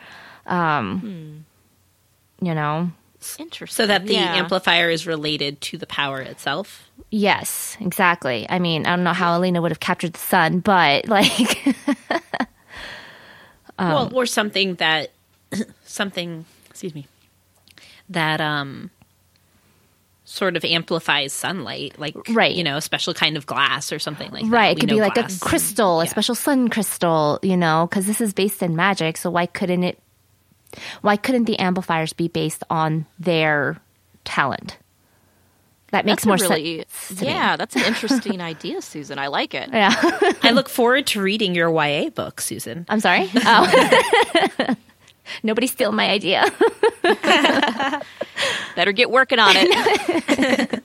Um, 0.48 1.46
you 2.42 2.56
know, 2.56 2.92
interesting. 3.40 3.76
So 3.76 3.88
that 3.88 4.06
the 4.06 4.14
Yeah. 4.16 4.36
amplifier 4.36 4.90
is 4.90 5.06
related 5.08 5.62
to 5.62 5.78
the 5.78 5.88
power 5.88 6.22
itself. 6.22 6.90
yes, 7.10 7.78
exactly. 7.80 8.46
I 8.50 8.60
mean, 8.60 8.86
I 8.86 8.96
don't 8.96 9.04
know 9.04 9.14
how 9.14 9.38
Alina 9.38 9.62
would 9.62 9.72
have 9.72 9.80
captured 9.80 10.14
the 10.14 10.20
sun, 10.20 10.60
but 10.60 11.08
like, 11.18 11.76
well, 13.80 14.12
or 14.14 14.26
something 14.26 14.76
that 14.76 15.12
something, 15.86 16.46
excuse 16.70 16.94
me, 16.96 17.08
that 18.10 18.42
um 18.42 18.90
sort 20.26 20.56
of 20.56 20.66
amplifies 20.66 21.32
sunlight, 21.34 22.00
like 22.00 22.16
Right. 22.30 22.56
you 22.56 22.64
know, 22.64 22.78
a 22.78 22.82
special 22.82 23.14
kind 23.14 23.38
of 23.38 23.46
glass 23.46 23.92
or 23.92 24.00
something 24.00 24.32
like 24.32 24.44
that. 24.44 24.50
right? 24.50 24.76
It 24.76 24.80
could 24.80 24.90
be 24.90 25.02
like 25.02 25.14
glass. 25.16 25.38
a 25.38 25.40
crystal, 25.40 26.00
a 26.02 26.06
Yeah. 26.06 26.10
special 26.10 26.34
sun 26.36 26.70
crystal, 26.70 27.40
you 27.44 27.58
know, 27.58 27.88
because 27.90 28.08
this 28.08 28.20
is 28.22 28.34
based 28.34 28.64
in 28.64 28.76
magic. 28.76 29.18
So 29.18 29.30
why 29.30 29.46
couldn't 29.46 29.84
it? 29.84 30.00
Why 31.02 31.16
couldn't 31.18 31.46
the 31.46 31.60
amplifiers 31.60 32.14
be 32.14 32.28
based 32.28 32.64
on 32.70 33.06
their 33.20 33.82
talent? 34.26 34.78
That 35.92 36.06
makes 36.06 36.24
That's 36.24 36.42
more 36.42 36.50
really, 36.50 36.86
sense. 36.90 37.20
to 37.20 37.26
me. 37.26 37.32
Yeah, 37.32 37.56
that's 37.56 37.76
an 37.76 37.84
interesting 37.84 38.42
idea, 38.54 38.82
Susan. 38.82 39.20
I 39.20 39.28
like 39.28 39.54
it. 39.54 39.70
Yeah. 39.72 39.94
I 40.42 40.50
look 40.52 40.68
forward 40.68 41.06
to 41.08 41.22
reading 41.22 41.54
your 41.54 41.70
YA 41.70 42.10
book, 42.10 42.42
Susan. 42.42 42.86
I'm 42.90 43.00
sorry. 43.00 43.30
Oh. 43.46 44.76
Nobody 45.44 45.68
steal 45.68 45.92
my 45.92 46.10
idea. 46.10 46.44
Better 48.76 48.92
get 48.92 49.10
working 49.10 49.40
on 49.40 49.54
it. 49.56 50.84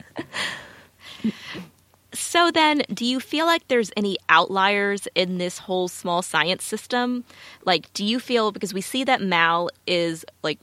So 2.18 2.50
then, 2.50 2.82
do 2.92 3.04
you 3.04 3.20
feel 3.20 3.46
like 3.46 3.66
there's 3.68 3.90
any 3.96 4.18
outliers 4.28 5.08
in 5.14 5.38
this 5.38 5.58
whole 5.58 5.88
small 5.88 6.22
science 6.22 6.64
system? 6.64 7.24
Like, 7.64 7.92
do 7.92 8.04
you 8.04 8.18
feel 8.20 8.52
because 8.52 8.74
we 8.74 8.80
see 8.80 9.04
that 9.04 9.22
Mal 9.22 9.70
is 9.86 10.24
like 10.42 10.58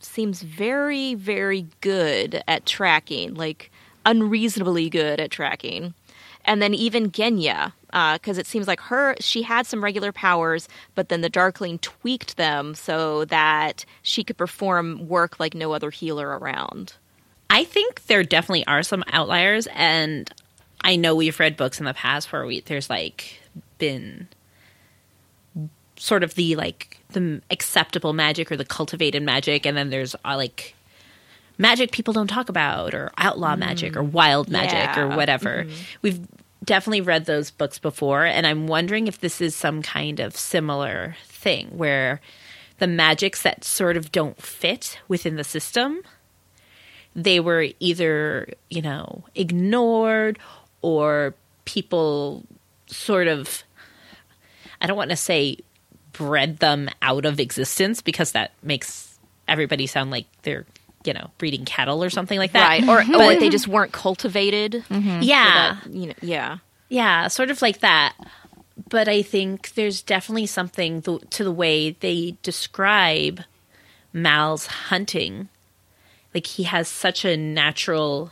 seems 0.00 0.42
very, 0.42 1.14
very 1.14 1.66
good 1.80 2.42
at 2.46 2.66
tracking, 2.66 3.34
like 3.34 3.70
unreasonably 4.06 4.88
good 4.88 5.20
at 5.20 5.30
tracking. 5.30 5.94
And 6.44 6.62
then 6.62 6.72
even 6.72 7.10
Genya, 7.10 7.72
uh, 7.92 8.14
because 8.14 8.38
it 8.38 8.46
seems 8.46 8.66
like 8.66 8.80
her, 8.80 9.16
she 9.20 9.42
had 9.42 9.66
some 9.66 9.84
regular 9.84 10.12
powers, 10.12 10.68
but 10.94 11.08
then 11.08 11.20
the 11.20 11.28
Darkling 11.28 11.78
tweaked 11.80 12.36
them 12.36 12.74
so 12.74 13.24
that 13.26 13.84
she 14.02 14.24
could 14.24 14.38
perform 14.38 15.08
work 15.08 15.38
like 15.38 15.54
no 15.54 15.72
other 15.72 15.90
healer 15.90 16.38
around. 16.38 16.94
I 17.50 17.64
think 17.64 18.06
there 18.06 18.22
definitely 18.22 18.66
are 18.66 18.82
some 18.82 19.04
outliers, 19.12 19.66
and 19.74 20.30
I 20.82 20.96
know 20.96 21.14
we've 21.14 21.38
read 21.40 21.56
books 21.56 21.78
in 21.80 21.84
the 21.86 21.94
past 21.94 22.32
where 22.32 22.46
we 22.46 22.60
there's 22.60 22.88
like 22.88 23.40
been 23.78 24.28
sort 25.96 26.22
of 26.22 26.34
the 26.34 26.54
like 26.56 26.98
the 27.10 27.42
acceptable 27.50 28.12
magic 28.12 28.50
or 28.52 28.56
the 28.56 28.64
cultivated 28.64 29.22
magic, 29.22 29.66
and 29.66 29.76
then 29.76 29.90
there's 29.90 30.14
uh, 30.24 30.36
like 30.36 30.74
magic 31.58 31.90
people 31.90 32.14
don't 32.14 32.28
talk 32.28 32.48
about, 32.48 32.94
or 32.94 33.10
outlaw 33.18 33.56
magic, 33.56 33.96
or 33.96 34.02
wild 34.02 34.48
magic, 34.48 34.96
or 34.96 35.08
Yeah. 35.08 35.16
whatever. 35.16 35.66
We've 36.02 36.20
definitely 36.64 37.00
read 37.00 37.24
those 37.26 37.50
books 37.50 37.78
before, 37.78 38.24
and 38.24 38.46
I'm 38.46 38.66
wondering 38.66 39.06
if 39.08 39.20
this 39.20 39.40
is 39.40 39.54
some 39.56 39.82
kind 39.82 40.20
of 40.20 40.36
similar 40.36 41.16
thing 41.24 41.68
where 41.76 42.20
the 42.78 42.86
magics 42.86 43.42
that 43.42 43.64
sort 43.64 43.96
of 43.96 44.12
don't 44.12 44.40
fit 44.40 44.98
within 45.08 45.36
the 45.36 45.44
system 45.44 46.02
they 47.16 47.40
were 47.40 47.66
either, 47.80 48.46
you 48.70 48.80
know, 48.80 49.24
ignored 49.34 50.38
or 50.82 51.34
people 51.64 52.44
sort 52.86 53.28
of, 53.28 53.62
I 54.80 54.86
don't 54.86 54.96
want 54.96 55.10
to 55.10 55.16
say 55.16 55.58
bred 56.12 56.58
them 56.58 56.88
out 57.02 57.24
of 57.24 57.38
existence 57.40 58.00
because 58.00 58.32
that 58.32 58.52
makes 58.62 59.18
everybody 59.46 59.86
sound 59.86 60.10
like 60.10 60.26
they're, 60.42 60.66
you 61.04 61.12
know, 61.12 61.30
breeding 61.38 61.64
cattle 61.64 62.02
or 62.02 62.10
something 62.10 62.38
like 62.38 62.52
that. 62.52 62.68
Right. 62.68 62.82
Or, 62.88 63.02
mhm. 63.02 63.36
or 63.36 63.38
they 63.38 63.50
just 63.50 63.68
weren't 63.68 63.92
cultivated. 63.92 64.84
Mm-hmm. 64.90 65.22
Yeah. 65.22 65.78
That, 65.82 65.92
you 65.92 66.06
know, 66.08 66.14
yeah. 66.20 66.58
Yeah, 66.88 67.28
sort 67.28 67.50
of 67.50 67.60
like 67.62 67.80
that. 67.80 68.14
But 68.88 69.08
I 69.08 69.22
think 69.22 69.74
there's 69.74 70.02
definitely 70.02 70.46
something 70.46 71.02
th- 71.02 71.22
to 71.30 71.44
the 71.44 71.52
way 71.52 71.90
they 71.90 72.36
describe 72.42 73.42
Mal's 74.12 74.66
hunting. 74.66 75.48
Like 76.34 76.46
he 76.46 76.62
has 76.64 76.88
such 76.88 77.24
a 77.24 77.36
natural 77.36 78.30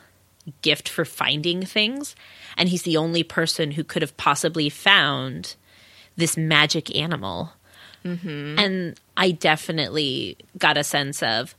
gift 0.62 0.88
for 0.88 1.05
finding 1.05 1.64
things, 1.64 2.14
and 2.57 2.68
he's 2.68 2.82
the 2.82 2.97
only 2.97 3.22
person 3.22 3.72
who 3.72 3.84
could 3.84 4.03
have 4.03 4.16
possibly 4.16 4.68
found 4.68 5.57
this 6.16 6.36
magic 6.36 6.94
animal. 6.97 7.53
And 8.59 9.01
I 9.16 9.32
definitely 9.32 10.36
got 10.57 10.76
a 10.78 10.84
sense 10.84 11.22
of, 11.22 11.55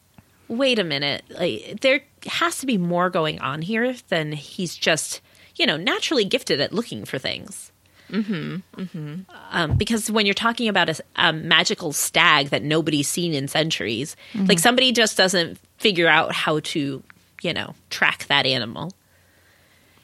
wait 0.48 0.80
a 0.80 0.84
minute, 0.84 1.24
like 1.30 1.82
there 1.82 2.02
has 2.26 2.60
to 2.60 2.66
be 2.66 2.78
more 2.78 3.10
going 3.10 3.40
on 3.42 3.62
here 3.62 3.94
than 4.08 4.32
he's 4.32 4.76
just, 4.76 5.22
you 5.58 5.66
know, 5.66 5.76
naturally 5.76 6.24
gifted 6.24 6.62
at 6.62 6.72
looking 6.72 7.04
for 7.04 7.18
things. 7.18 7.72
Mm-hmm. 8.10 8.82
Mm-hmm. 8.82 9.16
Um, 9.52 9.78
because 9.78 10.10
when 10.10 10.26
you're 10.26 10.34
talking 10.34 10.70
about 10.70 10.88
a, 10.88 11.04
a 11.18 11.34
magical 11.34 11.92
stag 11.92 12.52
that 12.52 12.64
nobody's 12.64 13.10
seen 13.10 13.34
in 13.34 13.50
centuries, 13.50 14.16
like 14.34 14.60
somebody 14.60 14.94
just 14.94 15.18
doesn't 15.18 15.60
figure 15.78 16.08
out 16.08 16.32
how 16.32 16.62
to, 16.62 17.04
you 17.42 17.54
know, 17.54 17.76
track 17.90 18.26
that 18.28 18.46
animal. 18.46 18.94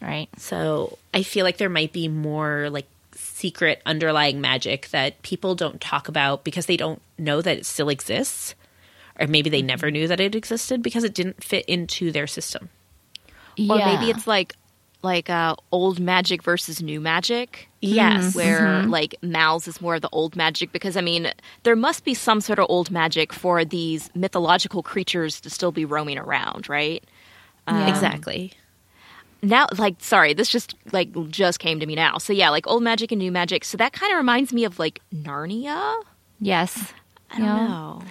Right. 0.01 0.27
So 0.37 0.97
I 1.13 1.23
feel 1.23 1.45
like 1.45 1.57
there 1.57 1.69
might 1.69 1.93
be 1.93 2.07
more 2.07 2.69
like 2.69 2.87
secret 3.13 3.81
underlying 3.85 4.41
magic 4.41 4.89
that 4.89 5.21
people 5.21 5.55
don't 5.55 5.79
talk 5.79 6.07
about 6.07 6.43
because 6.43 6.65
they 6.65 6.77
don't 6.77 7.01
know 7.17 7.41
that 7.41 7.57
it 7.57 7.65
still 7.65 7.89
exists. 7.89 8.55
Or 9.19 9.27
maybe 9.27 9.49
they 9.49 9.61
never 9.61 9.91
knew 9.91 10.07
that 10.07 10.19
it 10.19 10.33
existed 10.35 10.81
because 10.81 11.03
it 11.03 11.13
didn't 11.13 11.43
fit 11.43 11.65
into 11.65 12.11
their 12.11 12.27
system. 12.27 12.69
Or 13.59 13.77
maybe 13.77 14.09
it's 14.09 14.25
like 14.25 14.55
like 15.03 15.29
uh, 15.29 15.55
old 15.71 15.99
magic 15.99 16.41
versus 16.41 16.81
new 16.81 16.99
magic. 16.99 17.67
Yes. 17.81 18.33
Where 18.33 18.83
like 18.83 19.15
Mal's 19.21 19.67
is 19.67 19.81
more 19.81 19.95
of 19.95 20.01
the 20.01 20.09
old 20.11 20.35
magic 20.35 20.71
because 20.71 20.97
I 20.97 21.01
mean 21.01 21.31
there 21.63 21.75
must 21.75 22.05
be 22.05 22.13
some 22.13 22.41
sort 22.41 22.57
of 22.57 22.65
old 22.69 22.89
magic 22.89 23.33
for 23.33 23.63
these 23.65 24.09
mythological 24.15 24.81
creatures 24.81 25.39
to 25.41 25.49
still 25.49 25.71
be 25.71 25.85
roaming 25.85 26.17
around, 26.17 26.69
right? 26.69 27.03
Yeah. 27.67 27.87
Exactly. 27.87 28.53
now 29.41 29.67
like 29.77 29.95
sorry 29.99 30.33
this 30.33 30.49
just 30.49 30.75
like 30.91 31.09
just 31.29 31.59
came 31.59 31.79
to 31.79 31.85
me 31.85 31.95
now. 31.95 32.17
So 32.17 32.33
yeah 32.33 32.49
like 32.49 32.67
old 32.67 32.83
magic 32.83 33.11
and 33.11 33.19
new 33.19 33.31
magic. 33.31 33.63
So 33.65 33.77
that 33.77 33.93
kind 33.93 34.11
of 34.11 34.17
reminds 34.17 34.51
me 34.53 34.65
of 34.65 34.79
like 34.79 35.01
narnia. 35.13 36.01
Yes. 36.39 36.93
i 37.31 37.37
don't 37.37 37.47
know. 37.47 38.01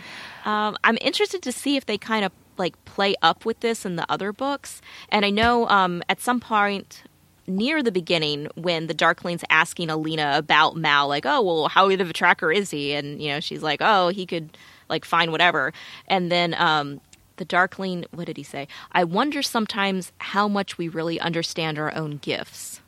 Um, 0.44 0.76
i'm 0.84 0.98
interested 1.00 1.42
to 1.42 1.52
see 1.52 1.76
if 1.76 1.86
they 1.86 1.98
kind 1.98 2.24
of 2.24 2.32
like 2.58 2.82
play 2.84 3.14
up 3.22 3.44
with 3.44 3.60
this 3.60 3.84
in 3.84 3.96
the 3.96 4.10
other 4.10 4.32
books. 4.32 4.80
And 5.10 5.24
i 5.24 5.30
know 5.30 5.68
um, 5.68 6.02
at 6.08 6.20
some 6.20 6.40
point 6.40 7.02
near 7.46 7.82
the 7.82 7.92
beginning 7.92 8.48
when 8.54 8.86
the 8.86 8.94
darkling's 8.94 9.44
asking 9.50 9.90
alina 9.90 10.32
about 10.36 10.76
mal 10.76 11.08
like 11.08 11.26
oh 11.26 11.42
well 11.42 11.68
how 11.68 11.88
good 11.88 12.00
of 12.00 12.08
a 12.10 12.12
tracker 12.12 12.52
is 12.52 12.70
he? 12.70 12.92
And 12.94 13.20
you 13.22 13.28
know 13.30 13.40
she's 13.40 13.62
like 13.62 13.80
oh 13.82 14.08
he 14.08 14.26
could 14.26 14.56
like 14.88 15.04
find 15.04 15.32
whatever. 15.32 15.72
And 16.06 16.30
then 16.30 16.54
um, 16.54 17.00
the 17.36 17.44
darkling 17.44 18.04
what 18.12 18.26
did 18.26 18.36
he 18.36 18.42
say 18.42 18.66
i 18.92 19.02
wonder 19.04 19.42
sometimes 19.42 20.12
how 20.18 20.48
much 20.48 20.78
we 20.78 20.88
really 20.88 21.18
understand 21.20 21.78
our 21.78 21.94
own 21.94 22.18
gifts 22.18 22.80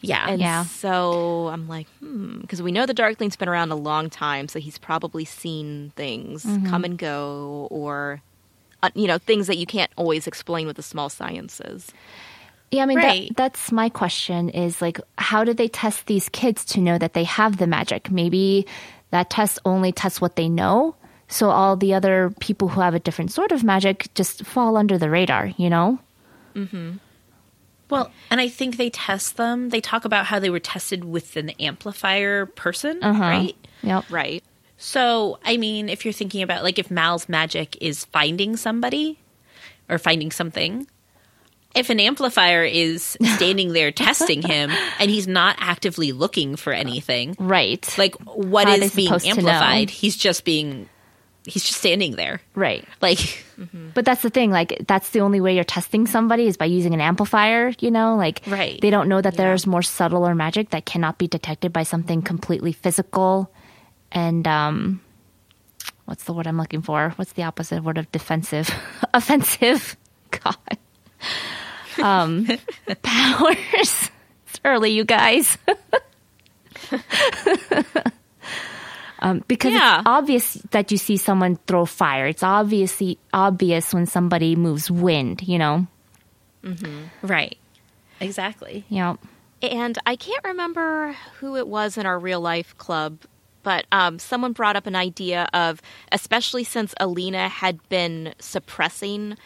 Yeah. 0.00 0.26
and 0.28 0.40
Yeah. 0.40 0.64
so 0.64 1.48
I'm 1.52 1.68
like, 1.68 1.86
hmm, 2.00 2.40
because 2.40 2.60
we 2.60 2.72
know 2.72 2.86
the 2.86 2.94
Darkling's 2.94 3.36
been 3.36 3.48
around 3.48 3.70
a 3.70 3.76
long 3.76 4.10
time, 4.10 4.48
so 4.48 4.58
he's 4.58 4.76
probably 4.76 5.24
seen 5.24 5.92
things 5.94 6.42
come 6.68 6.82
and 6.84 6.98
go, 6.98 7.68
or 7.70 8.20
uh, 8.82 8.90
you 8.96 9.06
know, 9.06 9.18
things 9.18 9.46
that 9.46 9.58
you 9.58 9.66
can't 9.66 9.92
always 9.94 10.26
explain 10.26 10.66
with 10.66 10.74
the 10.74 10.82
small 10.82 11.08
sciences. 11.08 11.92
Yeah, 12.72 12.82
I 12.82 12.86
mean 12.86 12.98
Right. 12.98 13.28
that, 13.28 13.36
that's 13.36 13.70
my 13.70 13.88
question 13.90 14.48
is 14.48 14.82
like 14.82 14.98
how 15.18 15.44
do 15.44 15.54
they 15.54 15.68
test 15.68 16.06
these 16.06 16.28
kids 16.30 16.64
to 16.74 16.80
know 16.80 16.98
that 16.98 17.12
they 17.14 17.22
have 17.24 17.58
the 17.58 17.68
magic? 17.68 18.10
Maybe 18.10 18.66
that 19.12 19.30
test 19.30 19.60
only 19.64 19.92
tests 19.92 20.20
what 20.20 20.34
they 20.34 20.48
know. 20.48 20.96
So 21.32 21.50
all 21.50 21.76
the 21.76 21.94
other 21.94 22.32
people 22.40 22.68
who 22.68 22.80
have 22.82 22.94
a 22.94 22.98
different 23.00 23.32
sort 23.32 23.52
of 23.52 23.64
magic 23.64 24.08
just 24.14 24.44
fall 24.44 24.76
under 24.76 24.98
the 24.98 25.08
radar, 25.08 25.46
you 25.56 25.70
know? 25.70 25.98
Mm-hmm. 26.54 26.96
Well, 27.88 28.10
and 28.30 28.40
I 28.40 28.48
think 28.48 28.76
they 28.76 28.90
test 28.90 29.36
them. 29.36 29.70
They 29.70 29.80
talk 29.80 30.04
about 30.04 30.26
how 30.26 30.38
they 30.38 30.50
were 30.50 30.60
tested 30.60 31.04
with 31.04 31.36
an 31.36 31.50
amplifier 31.60 32.46
person, 32.46 33.00
right? 33.00 33.56
Yep. 33.82 34.04
Right. 34.10 34.44
So, 34.78 35.38
I 35.44 35.56
mean, 35.56 35.88
if 35.88 36.04
you're 36.04 36.12
thinking 36.12 36.42
about 36.42 36.62
like 36.64 36.78
if 36.78 36.90
Mal's 36.90 37.28
magic 37.28 37.76
is 37.80 38.04
finding 38.06 38.56
somebody 38.56 39.18
or 39.88 39.98
finding 39.98 40.30
something, 40.30 40.86
if 41.74 41.88
an 41.90 42.00
amplifier 42.00 42.64
is 42.64 43.16
standing 43.36 43.72
there 43.72 43.90
testing 44.06 44.42
him 44.42 44.70
and 44.98 45.10
he's 45.10 45.28
not 45.28 45.56
actively 45.58 46.12
looking 46.12 46.56
for 46.56 46.72
anything, 46.72 47.36
Right. 47.38 47.86
like 47.98 48.14
what 48.24 48.68
How 48.68 48.74
is 48.74 48.94
being 48.94 49.08
supposed 49.08 49.24
to 49.26 49.42
know? 49.42 49.48
amplified? 49.50 49.90
He's 49.90 50.16
just 50.16 50.44
being, 50.44 50.88
he's 51.44 51.64
just 51.64 51.78
standing 51.78 52.12
there. 52.16 52.40
right. 52.54 52.84
Like, 53.00 53.44
But 53.94 54.04
that's 54.04 54.22
the 54.22 54.30
thing, 54.30 54.50
like 54.50 54.84
that's 54.88 55.10
the 55.10 55.20
only 55.20 55.40
way 55.40 55.54
you're 55.54 55.64
testing 55.64 56.06
somebody 56.06 56.46
is 56.46 56.56
by 56.56 56.64
using 56.66 56.94
an 56.94 57.00
amplifier, 57.00 57.72
you 57.80 57.90
know? 57.90 58.16
Like 58.16 58.42
Right. 58.46 58.80
they 58.80 58.90
don't 58.90 59.08
know 59.08 59.20
that 59.20 59.36
there's 59.36 59.66
more 59.66 59.82
subtle 59.82 60.26
or 60.26 60.34
magic 60.34 60.70
that 60.70 60.84
cannot 60.86 61.18
be 61.18 61.26
detected 61.28 61.72
by 61.72 61.82
something 61.84 62.22
completely 62.22 62.72
physical 62.72 63.52
and 64.10 64.46
um 64.46 65.00
what's 66.04 66.24
the 66.24 66.32
word 66.32 66.46
I'm 66.46 66.58
looking 66.58 66.82
for? 66.82 67.12
What's 67.16 67.32
the 67.32 67.44
opposite 67.44 67.82
word 67.82 67.98
of 67.98 68.10
defensive? 68.12 68.68
Offensive. 69.14 69.96
God. 70.30 70.56
Um 72.02 72.46
powers. 73.02 74.10
It's 74.48 74.60
early, 74.64 74.90
you 74.90 75.04
guys. 75.04 75.56
Um, 79.22 79.44
because 79.48 79.72
Yeah. 79.72 80.00
it's 80.00 80.06
obvious 80.06 80.54
that 80.72 80.90
you 80.90 80.98
see 80.98 81.16
someone 81.16 81.56
throw 81.66 81.86
fire. 81.86 82.26
It's 82.26 82.42
obviously 82.42 83.18
obvious 83.32 83.94
when 83.94 84.06
somebody 84.06 84.56
moves 84.56 84.90
wind, 84.90 85.42
you 85.46 85.58
know. 85.58 85.86
right. 87.22 87.56
Exactly. 88.20 88.84
Know. 88.90 89.18
And 89.62 89.98
I 90.06 90.16
can't 90.16 90.44
remember 90.44 91.14
who 91.38 91.56
it 91.56 91.66
was 91.68 91.96
in 91.96 92.06
our 92.06 92.18
real 92.18 92.40
life 92.40 92.76
club, 92.78 93.18
but 93.62 93.86
um, 93.92 94.18
someone 94.18 94.52
brought 94.52 94.74
up 94.76 94.86
an 94.86 94.96
idea 94.96 95.48
of, 95.52 95.80
especially 96.10 96.64
since 96.64 96.94
Alina 96.98 97.48
had 97.48 97.78
been 97.88 98.34
suppressing 98.40 99.36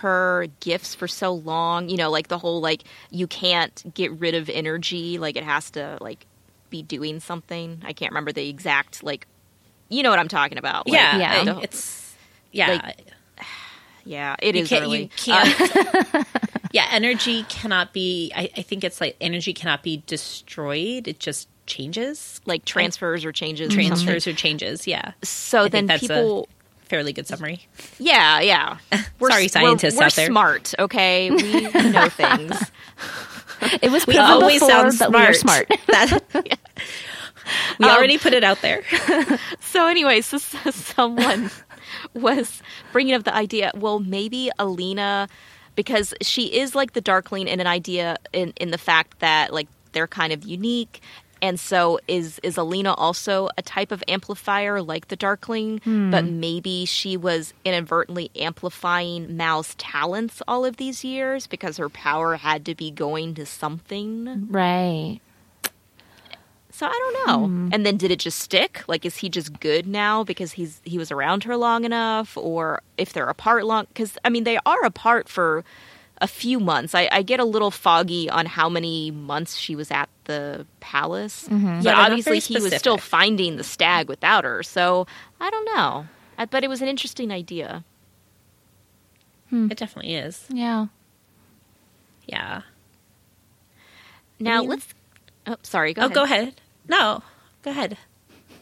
her 0.00 0.46
gifts 0.60 0.94
for 0.94 1.08
so 1.08 1.32
long, 1.32 1.88
you 1.88 1.96
know, 1.96 2.10
like 2.10 2.28
the 2.28 2.38
whole 2.38 2.60
like 2.60 2.84
you 3.10 3.26
can't 3.26 3.82
get 3.94 4.12
rid 4.12 4.34
of 4.34 4.48
energy, 4.50 5.18
like 5.18 5.36
it 5.36 5.44
has 5.44 5.70
to 5.72 5.96
like 6.00 6.26
be 6.70 6.82
doing 6.82 7.20
something. 7.20 7.82
I 7.84 7.92
can't 7.92 8.10
remember 8.12 8.32
the 8.32 8.48
exact 8.48 9.02
like, 9.02 9.26
you 9.88 10.02
know 10.02 10.10
what 10.10 10.18
I'm 10.18 10.28
talking 10.28 10.58
about? 10.58 10.86
Like, 10.88 10.94
Yeah. 10.94 11.18
Yeah. 11.44 11.52
I- 11.54 11.60
it's, 11.62 12.14
yeah. 12.52 12.68
Like, 12.84 13.06
yeah, 14.04 14.36
it 14.40 14.54
you 14.54 14.62
is 14.62 14.68
can't, 14.68 14.84
early. 14.84 15.02
you 15.02 15.08
can't. 15.16 16.14
Uh, 16.14 16.24
yeah, 16.72 16.86
energy 16.92 17.42
cannot 17.48 17.92
be. 17.92 18.32
I, 18.36 18.48
I 18.56 18.62
think 18.62 18.84
it's 18.84 19.00
like 19.00 19.16
energy 19.20 19.52
cannot 19.52 19.82
be 19.82 20.02
destroyed. 20.06 21.08
It 21.08 21.18
just 21.18 21.48
changes, 21.66 22.40
like 22.46 22.64
transfers 22.64 23.24
or 23.24 23.32
changes. 23.32 23.68
or 23.68 23.70
something. 23.72 23.88
transfers 23.88 24.26
or 24.28 24.32
changes. 24.32 24.86
Yeah. 24.86 25.12
So 25.24 25.58
I 25.58 25.62
then 25.62 25.70
think 25.70 25.88
that's 25.88 26.00
people. 26.02 26.48
a 26.84 26.86
fairly 26.88 27.12
good 27.12 27.26
summary. 27.26 27.66
Yeah, 27.98 28.38
yeah. 28.40 28.78
Sorry, 29.20 29.46
s- 29.46 29.52
scientists 29.52 29.96
we're, 29.96 30.04
out 30.04 30.12
there. 30.14 30.26
smart, 30.28 30.72
okay? 30.78 31.32
We 31.32 31.62
know 31.90 32.08
things. 32.08 32.70
It 33.82 33.90
was 33.90 34.06
We 34.06 34.18
always 34.18 34.64
sound 34.64 34.92
that 34.98 35.10
we 35.12 35.18
are 35.18 35.32
smart. 35.32 35.66
smart. 35.68 35.80
That- 35.88 36.58
we 37.78 37.86
um, 37.86 37.96
already 37.96 38.18
put 38.18 38.32
it 38.32 38.42
out 38.44 38.60
there. 38.62 38.82
So, 39.60 39.86
anyway, 39.88 40.20
so, 40.22 40.38
so 40.38 40.70
someone 40.70 41.50
was 42.14 42.62
bringing 42.92 43.14
up 43.14 43.24
the 43.24 43.34
idea. 43.34 43.70
Well, 43.74 43.98
maybe 44.00 44.50
Alina, 44.58 45.28
because 45.74 46.14
she 46.22 46.46
is 46.58 46.74
like 46.74 46.92
the 46.94 47.00
Darkling 47.02 47.46
in 47.46 47.60
an 47.60 47.66
idea 47.66 48.16
in 48.32 48.52
in 48.56 48.70
the 48.70 48.78
fact 48.78 49.18
that 49.20 49.52
like 49.52 49.68
they're 49.92 50.06
kind 50.06 50.32
of 50.32 50.44
unique. 50.44 51.02
And 51.42 51.60
so 51.60 52.00
is 52.08 52.38
is 52.42 52.56
Alina 52.56 52.94
also 52.94 53.50
a 53.58 53.62
type 53.62 53.92
of 53.92 54.02
amplifier 54.08 54.80
like 54.80 55.08
the 55.08 55.16
Darkling, 55.16 55.78
hmm. 55.84 56.10
but 56.10 56.24
maybe 56.24 56.84
she 56.86 57.16
was 57.16 57.52
inadvertently 57.64 58.30
amplifying 58.36 59.36
Mal's 59.36 59.74
talents 59.76 60.42
all 60.48 60.64
of 60.64 60.76
these 60.76 61.04
years 61.04 61.46
because 61.46 61.76
her 61.76 61.88
power 61.88 62.36
had 62.36 62.64
to 62.66 62.74
be 62.74 62.90
going 62.90 63.34
to 63.34 63.46
something. 63.46 64.48
right. 64.50 65.20
So 66.76 66.84
I 66.86 66.90
don't 66.90 67.26
know. 67.26 67.46
Hmm. 67.46 67.68
And 67.72 67.86
then 67.86 67.96
did 67.96 68.10
it 68.10 68.18
just 68.18 68.38
stick? 68.38 68.84
Like, 68.86 69.06
is 69.06 69.16
he 69.16 69.30
just 69.30 69.60
good 69.60 69.86
now 69.86 70.24
because 70.24 70.52
he's 70.52 70.82
he 70.84 70.98
was 70.98 71.10
around 71.10 71.44
her 71.44 71.56
long 71.56 71.84
enough, 71.84 72.36
or 72.36 72.82
if 72.98 73.14
they're 73.14 73.30
apart 73.30 73.64
long? 73.64 73.86
Because 73.88 74.18
I 74.26 74.28
mean, 74.28 74.44
they 74.44 74.58
are 74.66 74.84
apart 74.84 75.26
for 75.26 75.64
a 76.18 76.26
few 76.26 76.58
months. 76.60 76.94
I, 76.94 77.08
I 77.12 77.22
get 77.22 77.40
a 77.40 77.44
little 77.44 77.70
foggy 77.70 78.30
on 78.30 78.46
how 78.46 78.68
many 78.68 79.10
months 79.10 79.56
she 79.56 79.76
was 79.76 79.90
at 79.90 80.08
the 80.24 80.66
palace, 80.80 81.46
but 81.48 81.82
Yeah, 81.82 81.94
obviously 81.98 82.38
he 82.38 82.58
was 82.60 82.74
still 82.76 82.98
finding 82.98 83.56
the 83.56 83.64
stag 83.64 84.08
without 84.08 84.44
her. 84.44 84.62
So 84.62 85.06
I 85.40 85.50
don't 85.50 85.64
know. 85.66 86.06
I, 86.38 86.46
but 86.46 86.64
it 86.64 86.68
was 86.68 86.82
an 86.82 86.88
interesting 86.88 87.30
idea. 87.30 87.84
It 89.52 89.76
definitely 89.78 90.14
is. 90.14 90.44
Yeah. 90.50 90.86
Yeah. 92.26 92.62
Now 94.40 94.60
mean- 94.60 94.70
let's. 94.70 94.86
Oh, 95.46 95.56
sorry. 95.62 95.94
Go 95.94 96.02
oh, 96.02 96.04
ahead. 96.06 96.14
go 96.14 96.22
ahead. 96.24 96.54
No, 96.88 97.22
go 97.62 97.70
ahead. 97.70 97.96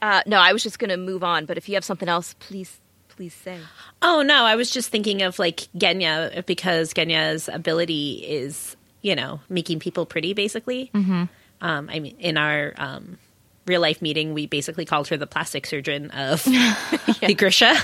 Uh, 0.03 0.23
no, 0.27 0.39
I 0.39 0.53
was 0.53 0.63
just 0.63 0.79
going 0.79 0.91
to 0.91 0.97
move 0.99 1.25
on. 1.25 1.47
But 1.47 1.57
if 1.57 1.69
you 1.69 1.75
have 1.75 1.85
something 1.85 2.09
else, 2.09 2.35
please, 2.39 2.79
please 3.17 3.35
say. 3.35 3.59
Oh 4.03 4.23
no, 4.23 4.45
I 4.45 4.57
was 4.57 4.71
just 4.71 4.91
thinking 4.91 5.23
of 5.23 5.39
like 5.39 5.69
Genya 5.77 6.45
because 6.47 6.93
Genya's 6.93 7.49
ability 7.49 8.25
is, 8.27 8.77
you 9.03 9.15
know, 9.15 9.41
making 9.49 9.81
people 9.81 10.07
pretty 10.07 10.35
basically. 10.35 10.91
Mm-hmm. 10.95 11.25
Um, 11.61 11.91
I 11.91 12.01
mean, 12.01 12.17
in 12.19 12.37
our 12.37 12.75
um, 12.77 13.19
real 13.67 13.81
life 13.81 14.03
meeting, 14.03 14.35
we 14.35 14.47
basically 14.47 14.85
called 14.85 15.09
her 15.09 15.17
the 15.17 15.27
plastic 15.27 15.67
surgeon 15.67 16.11
of 16.11 16.45
the 17.21 17.35
Grisha. 17.39 17.75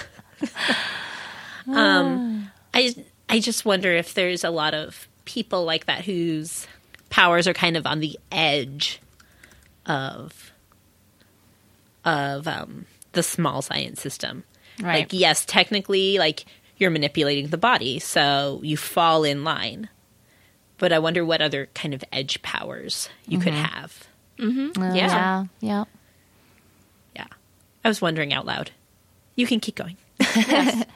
um, 1.72 2.50
I 2.74 2.94
I 3.28 3.40
just 3.40 3.64
wonder 3.64 3.92
if 3.92 4.14
there's 4.14 4.44
a 4.44 4.50
lot 4.50 4.74
of 4.74 5.08
people 5.24 5.64
like 5.64 5.86
that 5.86 6.04
whose 6.04 6.66
powers 7.08 7.46
are 7.46 7.54
kind 7.54 7.76
of 7.76 7.86
on 7.86 8.00
the 8.00 8.18
edge 8.32 9.00
of 9.86 10.52
of 12.04 12.48
um, 12.48 12.86
the 13.12 13.22
small 13.22 13.62
science 13.62 14.00
system. 14.00 14.44
Right. 14.80 15.00
Like, 15.00 15.12
yes, 15.12 15.44
technically, 15.44 16.18
like 16.18 16.44
you're 16.76 16.90
manipulating 16.90 17.48
the 17.48 17.58
body, 17.58 17.98
so 17.98 18.60
you 18.62 18.76
fall 18.76 19.24
in 19.24 19.44
line. 19.44 19.88
But 20.78 20.92
I 20.92 20.98
wonder 20.98 21.24
what 21.24 21.42
other 21.42 21.68
kind 21.74 21.92
of 21.92 22.02
edge 22.10 22.40
powers 22.42 23.10
you 23.26 23.38
could 23.38 23.52
mm-hmm. 23.52 23.64
have. 23.64 24.08
Uh, 24.78 24.94
Yeah. 24.94 24.94
Yeah. 24.94 25.44
Yeah. 25.60 25.84
Yeah, 27.14 27.26
I 27.84 27.88
was 27.88 28.00
wondering 28.00 28.32
out 28.32 28.46
loud. 28.46 28.70
You 29.34 29.46
can 29.46 29.60
keep 29.60 29.74
going. 29.74 29.96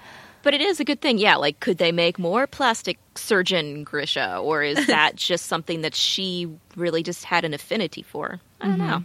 But 0.45 0.53
it 0.53 0.61
is 0.61 0.79
a 0.79 0.85
good 0.85 1.01
thing. 1.01 1.17
Yeah, 1.17 1.37
like 1.37 1.59
could 1.59 1.79
they 1.79 1.91
make 1.91 2.19
more 2.19 2.47
plastic 2.47 2.99
surgeon 3.15 3.83
Grisha 3.83 4.37
or 4.37 4.63
is 4.63 4.87
that 4.89 5.17
just 5.17 5.47
something 5.47 5.81
that 5.81 5.95
she 5.95 6.49
really 6.77 7.03
just 7.03 7.25
had 7.25 7.47
an 7.47 7.55
affinity 7.55 8.03
for? 8.03 8.41
I 8.61 8.67
don't 8.69 8.79
know. 8.79 9.05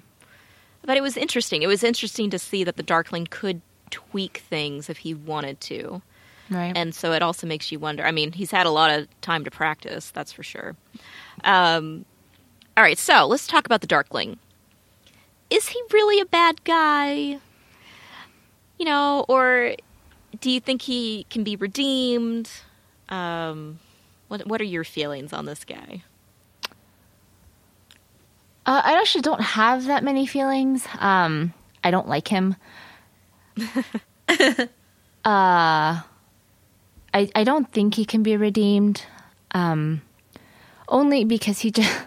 But 0.81 0.97
it 0.97 1.01
was 1.01 1.15
interesting. 1.15 1.61
It 1.61 1.67
was 1.67 1.83
interesting 1.83 2.29
to 2.31 2.39
see 2.39 2.65
that 2.65 2.75
the 2.75 2.83
Darkling 2.83 3.25
could 3.25 3.61
tweak 3.89 4.37
things 4.49 4.89
if 4.89 4.99
he 4.99 5.13
wanted 5.13 5.59
to. 5.61 6.01
Right. 6.49 6.75
And 6.75 6.95
so 6.95 7.11
it 7.11 7.21
also 7.21 7.45
makes 7.45 7.71
you 7.71 7.79
wonder. 7.79 8.05
I 8.05 8.11
mean, 8.11 8.31
he's 8.31 8.51
had 8.51 8.65
a 8.65 8.71
lot 8.71 8.89
of 8.91 9.07
time 9.21 9.43
to 9.43 9.51
practice, 9.51 10.09
that's 10.11 10.31
for 10.31 10.43
sure. 10.43 10.75
Um, 11.43 12.05
all 12.75 12.83
right, 12.83 12.97
so 12.97 13.27
let's 13.27 13.45
talk 13.45 13.65
about 13.65 13.81
the 13.81 13.87
Darkling. 13.87 14.39
Is 15.49 15.67
he 15.67 15.81
really 15.91 16.19
a 16.21 16.25
bad 16.25 16.63
guy? 16.63 17.39
You 18.77 18.85
know, 18.85 19.25
or 19.27 19.75
do 20.39 20.49
you 20.49 20.59
think 20.59 20.81
he 20.81 21.25
can 21.29 21.43
be 21.43 21.55
redeemed? 21.55 22.49
Um, 23.09 23.79
what 24.27 24.47
What 24.47 24.61
are 24.61 24.65
your 24.65 24.83
feelings 24.83 25.33
on 25.33 25.45
this 25.45 25.65
guy? 25.65 26.03
Uh, 28.65 28.81
I 28.85 28.99
actually 28.99 29.21
don't 29.21 29.41
have 29.41 29.85
that 29.85 30.03
many 30.03 30.25
feelings. 30.27 30.87
Um, 30.99 31.53
I 31.83 31.91
don't 31.91 32.07
like 32.07 32.27
him. 32.27 32.55
Uh, 35.25 35.25
I 35.25 36.03
I 37.13 37.43
don't 37.43 37.71
think 37.71 37.95
he 37.95 38.05
can 38.05 38.23
be 38.23 38.37
redeemed. 38.37 39.03
Um, 39.51 40.01
only 40.87 41.23
because 41.23 41.59
he 41.59 41.71
just 41.71 42.05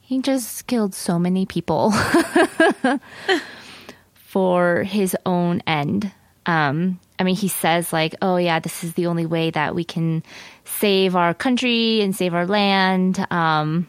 he 0.00 0.20
just 0.20 0.66
killed 0.66 0.94
so 0.94 1.18
many 1.18 1.46
people 1.46 1.90
for 4.14 4.82
his 4.82 5.16
own 5.24 5.62
end. 5.66 6.12
Um, 6.44 6.98
I 7.18 7.24
mean, 7.24 7.36
he 7.36 7.48
says 7.48 7.92
like, 7.92 8.14
"Oh 8.20 8.36
yeah, 8.36 8.58
this 8.58 8.84
is 8.84 8.94
the 8.94 9.06
only 9.06 9.26
way 9.26 9.50
that 9.50 9.74
we 9.74 9.84
can 9.84 10.22
save 10.64 11.16
our 11.16 11.34
country 11.34 12.00
and 12.00 12.14
save 12.14 12.34
our 12.34 12.46
land." 12.46 13.24
Um, 13.30 13.88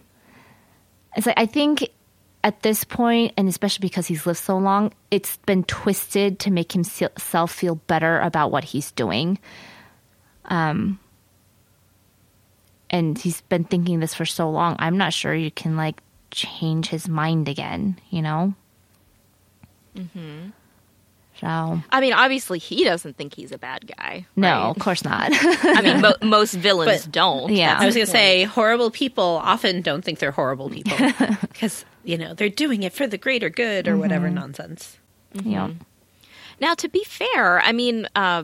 it's 1.16 1.26
like 1.26 1.40
I 1.40 1.46
think 1.46 1.90
at 2.44 2.62
this 2.62 2.84
point, 2.84 3.34
and 3.38 3.48
especially 3.48 3.84
because 3.88 4.06
he's 4.08 4.26
lived 4.26 4.40
so 4.40 4.58
long, 4.58 4.92
it's 5.10 5.38
been 5.38 5.64
twisted 5.64 6.40
to 6.40 6.52
make 6.52 6.72
himself 6.74 7.52
feel 7.52 7.76
better 7.76 8.20
about 8.20 8.52
what 8.52 8.66
he's 8.66 8.92
doing. 8.92 9.40
Um, 10.46 11.00
and 12.90 13.18
he's 13.18 13.42
been 13.42 13.64
thinking 13.64 14.02
this 14.02 14.14
for 14.14 14.26
so 14.26 14.50
long. 14.50 14.76
I'm 14.78 14.98
not 14.98 15.14
sure 15.14 15.34
you 15.34 15.52
can 15.52 15.78
like 15.78 16.02
change 16.32 16.88
his 16.88 17.08
mind 17.08 17.48
again. 17.48 18.00
You 18.10 18.22
know? 18.22 18.54
So 21.42 21.82
I 21.90 22.00
mean, 22.00 22.14
obviously, 22.14 22.60
he 22.60 22.84
doesn't 22.84 23.18
think 23.18 23.34
he's 23.36 23.52
a 23.52 23.58
bad 23.58 23.88
guy. 23.98 24.26
no, 24.36 24.48
right? 24.48 24.70
of 24.70 24.80
course 24.80 25.04
not. 25.04 25.30
I 25.34 25.82
mean, 25.82 26.02
mo- 26.02 26.16
most 26.22 26.54
villains 26.54 27.04
But- 27.06 27.12
don't. 27.12 27.52
Yeah. 27.52 27.78
I 27.80 27.86
was 27.86 27.96
going 27.96 28.06
to 28.06 28.12
say, 28.12 28.44
horrible 28.44 28.92
people 28.92 29.42
often 29.44 29.82
don't 29.82 30.04
think 30.06 30.20
they're 30.20 30.32
horrible 30.32 30.70
people 30.70 30.96
because, 31.42 31.86
you 32.04 32.18
know, 32.18 32.34
they're 32.34 32.50
doing 32.50 32.84
it 32.84 32.94
for 32.94 33.08
the 33.08 33.18
greater 33.18 33.50
good 33.50 33.88
or 33.88 33.98
whatever 33.98 34.30
nonsense. 34.30 34.98
yeah. 35.34 35.72
Now, 36.62 36.76
to 36.76 36.88
be 36.88 37.04
fair, 37.04 37.60
I 37.62 37.72
mean, 37.72 38.08
uh, 38.16 38.44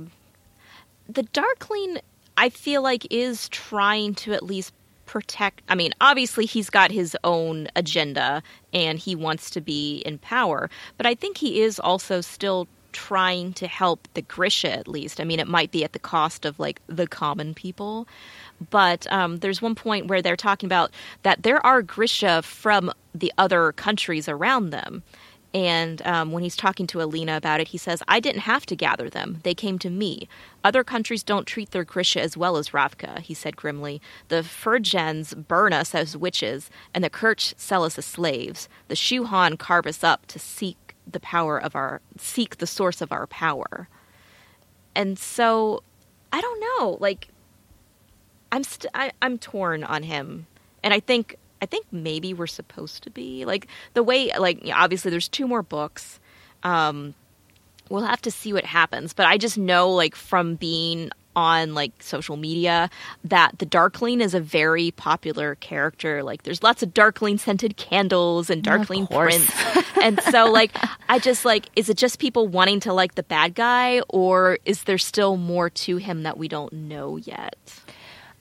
the 1.07 1.23
Darkling, 1.23 1.99
I 2.37 2.49
feel 2.49 2.81
like, 2.81 3.05
is 3.11 3.47
trying 3.49 4.15
to 4.15 4.33
at 4.33 4.43
least 4.43 4.73
protect. 5.05 5.61
I 5.69 5.75
mean, 5.75 5.93
obviously, 6.01 6.45
he's 6.45 6.69
got 6.69 6.91
his 6.91 7.15
own 7.23 7.67
agenda 7.75 8.43
and 8.73 8.99
he 8.99 9.15
wants 9.15 9.51
to 9.51 9.61
be 9.61 9.99
in 10.05 10.17
power, 10.17 10.69
but 10.97 11.05
I 11.05 11.15
think 11.15 11.37
he 11.37 11.61
is 11.61 11.79
also 11.79 12.19
still 12.21 12.67
trying 13.07 13.53
to 13.53 13.65
help 13.65 14.09
the 14.13 14.21
Grisha 14.21 14.71
at 14.71 14.87
least. 14.87 15.21
I 15.21 15.23
mean, 15.23 15.39
it 15.39 15.47
might 15.47 15.71
be 15.71 15.85
at 15.85 15.93
the 15.93 15.99
cost 15.99 16.43
of 16.43 16.59
like 16.59 16.81
the 16.87 17.07
common 17.07 17.53
people. 17.53 18.07
But 18.69 19.09
um, 19.11 19.37
there's 19.37 19.61
one 19.61 19.73
point 19.73 20.07
where 20.07 20.21
they're 20.21 20.35
talking 20.35 20.67
about 20.67 20.91
that 21.23 21.43
there 21.43 21.65
are 21.65 21.81
Grisha 21.81 22.41
from 22.43 22.91
the 23.15 23.31
other 23.37 23.71
countries 23.71 24.27
around 24.27 24.71
them. 24.71 25.01
And 25.53 26.05
um, 26.05 26.31
when 26.33 26.43
he's 26.43 26.57
talking 26.57 26.87
to 26.87 27.01
Alina 27.01 27.37
about 27.37 27.61
it, 27.61 27.69
he 27.69 27.77
says, 27.77 28.03
I 28.07 28.19
didn't 28.19 28.41
have 28.41 28.65
to 28.67 28.75
gather 28.75 29.09
them. 29.09 29.39
They 29.43 29.55
came 29.55 29.79
to 29.79 29.89
me. 29.89 30.27
Other 30.63 30.83
countries 30.83 31.23
don't 31.23 31.47
treat 31.47 31.71
their 31.71 31.85
Grisha 31.85 32.21
as 32.21 32.35
well 32.35 32.57
as 32.57 32.69
Ravka, 32.69 33.21
he 33.21 33.33
said 33.33 33.55
grimly. 33.55 34.01
The 34.27 34.43
Fjerdans 34.43 35.47
burn 35.47 35.71
us 35.73 35.95
as 35.95 36.17
witches, 36.17 36.69
and 36.93 37.03
the 37.03 37.09
Kerch 37.09 37.53
sell 37.57 37.85
us 37.85 37.97
as 37.97 38.05
slaves. 38.05 38.67
The 38.89 38.95
Shu 38.95 39.23
Han 39.23 39.57
carve 39.57 39.87
us 39.87 40.03
up 40.03 40.27
to 40.27 40.37
seek 40.37 40.88
the 41.11 41.19
power 41.19 41.57
of 41.57 41.75
our, 41.75 42.01
seek 42.17 42.57
the 42.57 42.67
source 42.67 43.01
of 43.01 43.11
our 43.11 43.27
power. 43.27 43.87
And 44.95 45.17
so, 45.17 45.83
I 46.31 46.41
don't 46.41 46.59
know. 46.59 46.97
Like, 46.99 47.29
I'm 48.51 48.63
st- 48.63 48.91
I, 48.93 49.11
I'm 49.21 49.37
torn 49.37 49.83
on 49.83 50.03
him, 50.03 50.47
and 50.83 50.93
I 50.93 50.99
think 50.99 51.35
I 51.61 51.65
think 51.65 51.85
maybe 51.91 52.33
we're 52.33 52.47
supposed 52.47 53.03
to 53.03 53.09
be 53.09 53.45
like 53.45 53.67
the 53.93 54.03
way 54.03 54.31
like 54.37 54.61
obviously 54.73 55.11
there's 55.11 55.27
two 55.27 55.47
more 55.47 55.63
books. 55.63 56.19
Um, 56.63 57.13
we'll 57.89 58.03
have 58.03 58.21
to 58.23 58.31
see 58.31 58.53
what 58.53 58.65
happens, 58.65 59.13
but 59.13 59.25
I 59.25 59.37
just 59.37 59.57
know 59.57 59.91
like 59.91 60.15
from 60.15 60.55
being 60.55 61.11
on 61.35 61.73
like 61.73 61.91
social 62.01 62.37
media 62.37 62.89
that 63.23 63.59
the 63.59 63.65
Darkling 63.65 64.21
is 64.21 64.33
a 64.33 64.39
very 64.39 64.91
popular 64.91 65.55
character. 65.55 66.23
Like 66.23 66.43
there's 66.43 66.63
lots 66.63 66.83
of 66.83 66.93
Darkling 66.93 67.37
scented 67.37 67.77
candles 67.77 68.49
and 68.49 68.63
Darkling 68.63 69.07
prints. 69.07 69.51
and 70.01 70.21
so 70.23 70.51
like 70.51 70.71
I 71.07 71.19
just 71.19 71.45
like 71.45 71.69
is 71.75 71.89
it 71.89 71.97
just 71.97 72.19
people 72.19 72.47
wanting 72.47 72.79
to 72.81 72.93
like 72.93 73.15
the 73.15 73.23
bad 73.23 73.55
guy 73.55 74.01
or 74.09 74.59
is 74.65 74.83
there 74.83 74.97
still 74.97 75.37
more 75.37 75.69
to 75.69 75.97
him 75.97 76.23
that 76.23 76.37
we 76.37 76.47
don't 76.47 76.73
know 76.73 77.17
yet? 77.17 77.55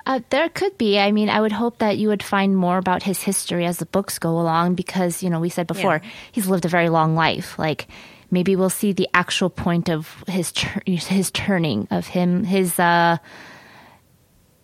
Uh, 0.06 0.20
there 0.30 0.48
could 0.48 0.78
be. 0.78 0.98
I 0.98 1.12
mean, 1.12 1.28
I 1.28 1.38
would 1.38 1.52
hope 1.52 1.78
that 1.78 1.98
you 1.98 2.08
would 2.08 2.22
find 2.22 2.56
more 2.56 2.78
about 2.78 3.02
his 3.02 3.22
history 3.22 3.66
as 3.66 3.76
the 3.76 3.84
books 3.84 4.18
go 4.18 4.40
along 4.40 4.74
because, 4.74 5.22
you 5.22 5.28
know, 5.28 5.38
we 5.38 5.50
said 5.50 5.66
before, 5.66 6.00
he's 6.32 6.48
lived 6.48 6.64
a 6.64 6.68
very 6.68 6.88
long 6.88 7.14
life. 7.14 7.58
Like, 7.58 7.88
maybe 8.30 8.56
we'll 8.56 8.70
see 8.70 8.92
the 8.92 9.08
actual 9.14 9.50
point 9.50 9.88
of 9.88 10.22
his 10.26 10.52
tur- 10.52 10.82
his 10.86 11.30
turning, 11.30 11.88
of 11.90 12.06
him, 12.06 12.44
his, 12.44 12.78
uh, 12.78 13.16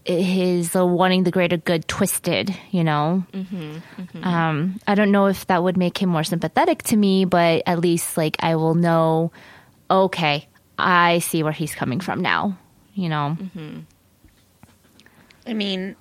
his 0.04 0.76
uh, 0.76 0.84
wanting 0.86 1.24
the 1.24 1.30
greater 1.30 1.56
good 1.56 1.88
twisted, 1.88 2.54
you 2.70 2.84
know? 2.84 3.24
Um, 4.22 4.78
I 4.86 4.94
don't 4.94 5.10
know 5.10 5.26
if 5.26 5.46
that 5.46 5.62
would 5.62 5.76
make 5.78 5.96
him 5.96 6.10
more 6.10 6.24
sympathetic 6.24 6.82
to 6.84 6.96
me, 6.96 7.24
but 7.24 7.62
at 7.66 7.78
least, 7.80 8.16
like, 8.16 8.36
I 8.40 8.56
will 8.56 8.74
know, 8.74 9.32
okay, 9.90 10.46
I 10.78 11.20
see 11.20 11.42
where 11.42 11.52
he's 11.52 11.74
coming 11.74 12.00
from 12.00 12.20
now, 12.20 12.58
you 12.94 13.08
know? 13.08 13.36
I 15.46 15.54
mean, 15.54 15.96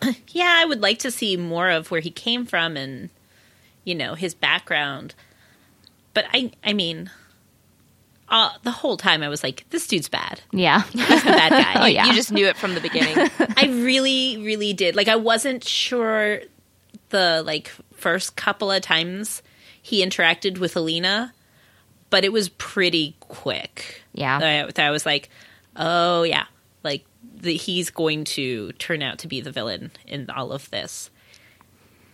yeah, 0.28 0.58
I 0.58 0.64
would 0.64 0.80
like 0.80 1.00
to 1.00 1.10
see 1.10 1.36
more 1.36 1.70
of 1.70 1.90
where 1.90 2.00
he 2.00 2.10
came 2.10 2.46
from 2.46 2.76
and, 2.76 3.10
you 3.84 3.94
know, 3.96 4.14
his 4.14 4.32
background. 4.34 5.14
But 6.14 6.26
I, 6.32 6.50
I 6.64 6.72
mean, 6.72 7.10
uh, 8.28 8.50
the 8.62 8.70
whole 8.70 8.96
time 8.96 9.22
I 9.22 9.28
was 9.28 9.42
like, 9.42 9.64
this 9.70 9.86
dude's 9.86 10.08
bad. 10.08 10.40
Yeah. 10.52 10.82
He's 10.82 11.22
the 11.24 11.30
bad 11.30 11.50
guy. 11.50 11.70
Oh, 11.82 11.86
yeah. 11.86 12.06
You 12.06 12.14
just 12.14 12.32
knew 12.32 12.46
it 12.46 12.56
from 12.56 12.74
the 12.74 12.80
beginning. 12.80 13.16
I 13.56 13.66
really, 13.66 14.38
really 14.38 14.72
did. 14.72 14.96
Like, 14.96 15.08
I 15.08 15.16
wasn't 15.16 15.64
sure 15.64 16.40
the 17.10 17.42
like 17.44 17.70
first 17.94 18.36
couple 18.36 18.70
of 18.70 18.82
times 18.82 19.42
he 19.82 20.04
interacted 20.04 20.58
with 20.58 20.76
Alina, 20.76 21.32
but 22.08 22.24
it 22.24 22.32
was 22.32 22.48
pretty 22.48 23.16
quick. 23.20 24.02
Yeah. 24.12 24.38
that 24.38 24.78
I, 24.78 24.86
I 24.86 24.90
was 24.90 25.06
like, 25.06 25.28
oh 25.76 26.22
yeah, 26.22 26.44
like 26.82 27.04
the, 27.36 27.56
he's 27.56 27.90
going 27.90 28.24
to 28.24 28.72
turn 28.72 29.02
out 29.02 29.18
to 29.20 29.28
be 29.28 29.40
the 29.40 29.52
villain 29.52 29.90
in 30.06 30.28
all 30.30 30.52
of 30.52 30.68
this, 30.70 31.10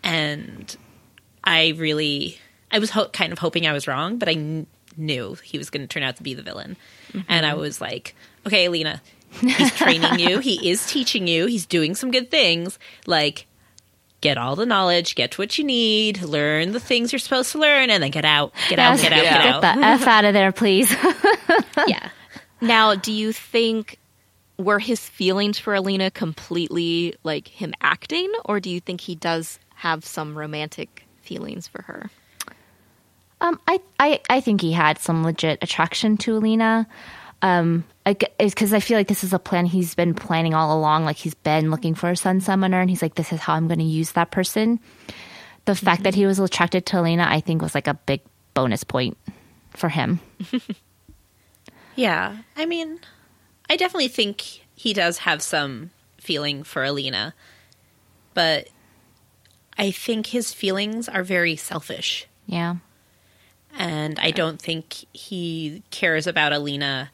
and 0.02 0.76
I 1.44 1.68
really, 1.76 2.38
I 2.70 2.78
was 2.78 2.90
ho- 2.90 3.08
kind 3.08 3.32
of 3.32 3.38
hoping 3.38 3.66
I 3.66 3.72
was 3.72 3.86
wrong, 3.86 4.18
but 4.18 4.28
I 4.28 4.34
kn- 4.34 4.66
knew 4.96 5.34
he 5.42 5.58
was 5.58 5.70
going 5.70 5.82
to 5.82 5.86
turn 5.86 6.02
out 6.02 6.16
to 6.16 6.22
be 6.22 6.34
the 6.34 6.42
villain, 6.42 6.76
mm-hmm. 7.08 7.20
and 7.28 7.46
I 7.46 7.54
was 7.54 7.80
like, 7.80 8.14
okay, 8.46 8.66
Alina, 8.66 9.00
he's 9.40 9.74
training 9.74 10.18
you, 10.18 10.38
he 10.38 10.70
is 10.70 10.86
teaching 10.86 11.26
you, 11.26 11.46
he's 11.46 11.66
doing 11.66 11.94
some 11.94 12.10
good 12.10 12.30
things, 12.30 12.78
like. 13.06 13.46
Get 14.22 14.38
all 14.38 14.56
the 14.56 14.64
knowledge, 14.64 15.14
get 15.14 15.36
what 15.36 15.58
you 15.58 15.62
need, 15.62 16.22
learn 16.22 16.72
the 16.72 16.80
things 16.80 17.12
you're 17.12 17.18
supposed 17.18 17.52
to 17.52 17.58
learn, 17.58 17.90
and 17.90 18.02
then 18.02 18.10
get 18.10 18.24
out, 18.24 18.54
get 18.70 18.78
out, 18.78 18.98
get 18.98 19.12
out, 19.12 19.22
get 19.22 19.32
out. 19.32 19.62
Get 19.62 19.76
the 19.76 19.84
F 19.84 20.06
out 20.06 20.24
of 20.24 20.32
there, 20.32 20.52
please. 20.52 20.90
yeah. 21.86 22.08
now, 22.62 22.94
do 22.94 23.12
you 23.12 23.32
think 23.32 23.98
were 24.58 24.78
his 24.78 25.06
feelings 25.06 25.58
for 25.58 25.74
Alina 25.74 26.10
completely 26.10 27.14
like 27.22 27.48
him 27.48 27.74
acting, 27.80 28.32
or 28.44 28.60
do 28.60 28.70
you 28.70 28.80
think 28.80 29.02
he 29.02 29.14
does 29.14 29.58
have 29.76 30.04
some 30.04 30.36
romantic 30.36 31.04
feelings 31.20 31.68
for 31.68 31.82
her? 31.82 32.10
Um, 33.40 33.60
I, 33.66 33.80
I, 33.98 34.20
I 34.28 34.40
think 34.40 34.60
he 34.60 34.72
had 34.72 34.98
some 34.98 35.24
legit 35.24 35.58
attraction 35.62 36.16
to 36.18 36.36
Alina. 36.36 36.86
Um, 37.42 37.84
because 38.38 38.72
I 38.72 38.80
feel 38.80 38.96
like 38.96 39.08
this 39.08 39.22
is 39.22 39.32
a 39.32 39.38
plan 39.38 39.66
he's 39.66 39.94
been 39.94 40.14
planning 40.14 40.54
all 40.54 40.76
along. 40.76 41.04
Like 41.04 41.16
he's 41.16 41.34
been 41.34 41.70
looking 41.70 41.94
for 41.94 42.10
a 42.10 42.16
sun 42.16 42.40
summoner, 42.40 42.80
and 42.80 42.88
he's 42.88 43.02
like, 43.02 43.14
"This 43.14 43.32
is 43.32 43.40
how 43.40 43.54
I'm 43.54 43.66
going 43.66 43.78
to 43.78 43.84
use 43.84 44.12
that 44.12 44.30
person." 44.30 44.80
The 45.66 45.74
fact 45.74 46.04
that 46.04 46.14
he 46.14 46.24
was 46.24 46.38
attracted 46.38 46.86
to 46.86 47.00
Alina, 47.00 47.26
I 47.28 47.40
think, 47.40 47.60
was 47.60 47.74
like 47.74 47.88
a 47.88 47.94
big 47.94 48.22
bonus 48.54 48.84
point 48.84 49.18
for 49.70 49.90
him. 49.90 50.20
Yeah. 51.96 52.36
I 52.56 52.66
mean, 52.66 53.00
I 53.68 53.76
definitely 53.76 54.08
think 54.08 54.60
he 54.76 54.92
does 54.92 55.18
have 55.18 55.42
some 55.42 55.90
feeling 56.18 56.62
for 56.62 56.84
Alina, 56.84 57.34
but 58.34 58.68
I 59.76 59.90
think 59.90 60.28
his 60.28 60.52
feelings 60.52 61.08
are 61.08 61.24
very 61.24 61.56
selfish. 61.56 62.26
Yeah, 62.46 62.76
And 63.78 64.18
I 64.18 64.30
don't 64.30 64.60
think 64.60 65.04
he 65.12 65.82
cares 65.90 66.26
about 66.26 66.52
Alina 66.52 67.10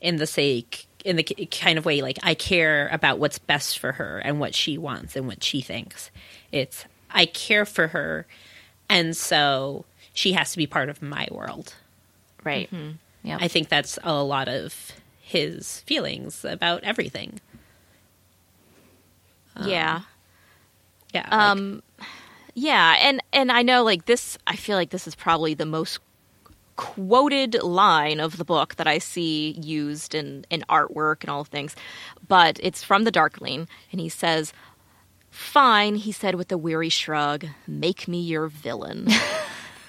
in 0.00 0.16
the 0.16 0.26
sake 0.26 0.86
in 1.04 1.16
the 1.16 1.22
kind 1.22 1.78
of 1.78 1.84
way 1.86 2.02
like 2.02 2.18
I 2.22 2.34
care 2.34 2.88
about 2.92 3.18
what's 3.18 3.38
best 3.38 3.78
for 3.78 3.92
her 3.92 4.18
and 4.18 4.38
what 4.38 4.54
she 4.54 4.76
wants 4.76 5.16
and 5.16 5.26
what 5.26 5.42
she 5.42 5.60
thinks. 5.62 6.10
It's 6.52 6.84
I 7.10 7.26
care 7.26 7.64
for 7.64 7.88
her 7.88 8.26
and 8.88 9.16
so 9.16 9.84
she 10.12 10.32
has 10.32 10.50
to 10.52 10.58
be 10.58 10.66
part 10.66 10.88
of 10.88 11.00
my 11.00 11.26
world. 11.30 11.74
Right. 12.44 12.68
yeah. 13.22 13.38
I 13.40 13.48
think 13.48 13.68
that's 13.68 13.98
a 14.02 14.22
lot 14.22 14.48
of 14.48 14.92
his 15.20 15.80
feelings 15.80 16.44
about 16.44 16.82
everything. 16.84 17.40
yeah. 19.64 20.00
Yeah. 21.14 21.22
like- 21.22 21.32
Um, 21.32 21.82
yeah, 22.54 22.96
and 23.00 23.22
and 23.32 23.50
I 23.50 23.62
know 23.62 23.82
like 23.82 24.06
this. 24.06 24.38
I 24.46 24.56
feel 24.56 24.76
like 24.76 24.90
this 24.90 25.06
is 25.06 25.14
probably 25.14 25.54
the 25.54 25.66
most 25.66 26.00
quoted 26.76 27.62
line 27.62 28.20
of 28.20 28.38
the 28.38 28.44
book 28.44 28.76
that 28.76 28.86
I 28.86 28.98
see 28.98 29.52
used 29.60 30.14
in 30.14 30.44
in 30.50 30.62
artwork 30.68 31.22
and 31.22 31.30
all 31.30 31.44
things, 31.44 31.76
but 32.26 32.58
it's 32.62 32.82
from 32.82 33.04
the 33.04 33.10
Darkling, 33.10 33.68
and 33.92 34.00
he 34.00 34.08
says. 34.08 34.52
Fine, 35.32 35.94
he 35.94 36.10
said 36.10 36.34
with 36.34 36.50
a 36.50 36.58
weary 36.58 36.88
shrug, 36.88 37.46
make 37.68 38.08
me 38.08 38.20
your 38.20 38.48
villain. 38.48 39.06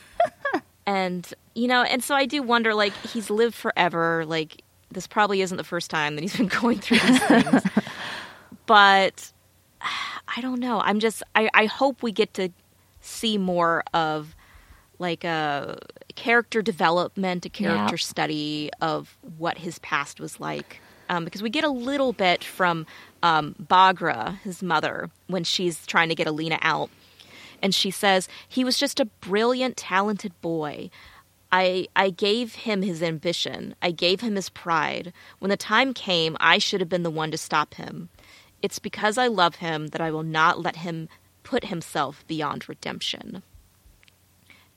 and, 0.85 1.33
you 1.55 1.67
know, 1.67 1.81
and 1.81 2.03
so 2.03 2.13
I 2.13 2.27
do 2.27 2.43
wonder 2.43 2.75
like, 2.75 2.93
he's 2.97 3.31
lived 3.31 3.55
forever. 3.55 4.23
Like, 4.23 4.63
this 4.91 5.07
probably 5.07 5.41
isn't 5.41 5.57
the 5.57 5.63
first 5.63 5.89
time 5.89 6.15
that 6.15 6.21
he's 6.21 6.35
been 6.35 6.47
going 6.61 6.79
through 6.79 6.99
these 6.99 7.23
things. 7.23 7.63
but 8.65 9.31
I 10.36 10.41
don't 10.41 10.60
know. 10.60 10.80
I'm 10.82 10.99
just 10.99 11.24
I, 11.36 11.49
I 11.53 11.66
hope 11.66 12.03
we 12.03 12.12
get 12.12 12.34
to 12.36 12.49
see 13.02 13.38
more 13.38 13.84
of 13.94 14.36
like 14.99 15.24
a 15.24 15.80
character 16.16 16.62
development, 16.62 17.45
a 17.45 17.49
character 17.49 17.95
Yeah. 17.95 17.99
study 17.99 18.70
of 18.82 19.18
what 19.38 19.58
his 19.58 19.80
past 19.80 20.20
was 20.20 20.40
like. 20.40 20.80
Um, 21.10 21.26
because 21.26 21.41
we 21.41 21.49
get 21.49 21.64
a 21.66 21.70
little 21.70 22.14
bit 22.14 22.44
from 22.44 22.86
um, 23.22 23.56
Baghra, 23.62 24.38
his 24.41 24.64
mother, 24.64 25.10
when 25.28 25.44
she's 25.44 25.86
trying 25.86 26.08
to 26.10 26.16
get 26.16 26.28
Alina 26.28 26.58
out. 26.62 26.90
And 27.62 27.76
she 27.76 27.91
says, 27.91 28.30
he 28.48 28.64
was 28.64 28.78
just 28.78 28.99
a 28.99 29.06
brilliant, 29.06 29.76
talented 29.76 30.40
boy. 30.41 30.90
I, 31.52 31.88
I 31.98 32.12
gave 32.12 32.56
him 32.56 32.82
his 32.82 33.03
ambition. 33.03 33.76
I 33.82 33.91
gave 33.91 34.22
him 34.22 34.36
his 34.36 34.49
pride. 34.49 35.12
When 35.40 35.49
the 35.49 35.58
time 35.58 35.94
came, 35.94 36.38
I 36.40 36.60
should 36.60 36.80
have 36.80 36.88
been 36.90 37.03
the 37.03 37.12
one 37.12 37.32
to 37.32 37.38
stop 37.38 37.74
him. 37.74 38.08
It's 38.61 38.79
because 38.79 39.17
I 39.17 39.27
love 39.27 39.55
him 39.55 39.88
that 39.88 40.01
I 40.01 40.11
will 40.11 40.23
not 40.23 40.59
let 40.59 40.77
him 40.77 41.09
put 41.43 41.65
himself 41.65 42.25
beyond 42.27 42.69
redemption. 42.69 43.43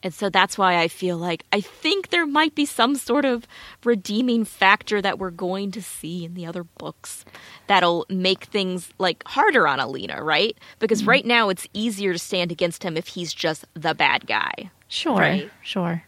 And 0.05 0.13
so 0.13 0.29
that's 0.29 0.59
why 0.59 0.77
I 0.77 0.89
feel 0.89 1.17
like 1.17 1.45
I 1.51 1.63
think 1.63 2.11
there 2.11 2.27
might 2.27 2.55
be 2.55 2.67
some 2.67 2.95
sort 2.95 3.25
of 3.25 3.47
redeeming 3.85 4.45
factor 4.45 5.01
that 5.01 5.19
we're 5.19 5.31
going 5.31 5.71
to 5.71 5.83
see 5.83 6.27
in 6.27 6.35
the 6.35 6.45
other 6.45 6.65
books 6.65 7.25
that'll 7.69 8.05
make 8.11 8.45
things 8.45 8.91
like 8.99 9.23
harder 9.27 9.67
on 9.67 9.81
Alina, 9.81 10.23
right? 10.23 10.59
Because 10.79 11.01
mm-hmm. 11.01 11.11
right 11.11 11.25
now 11.25 11.49
it's 11.49 11.67
easier 11.73 12.13
to 12.13 12.19
stand 12.19 12.53
against 12.53 12.83
him 12.83 12.99
if 12.99 13.09
he's 13.09 13.33
just 13.33 13.65
the 13.73 13.95
bad 13.95 14.27
guy. 14.27 14.71
Sure, 14.89 15.17
right? 15.17 15.51
sure. 15.63 16.05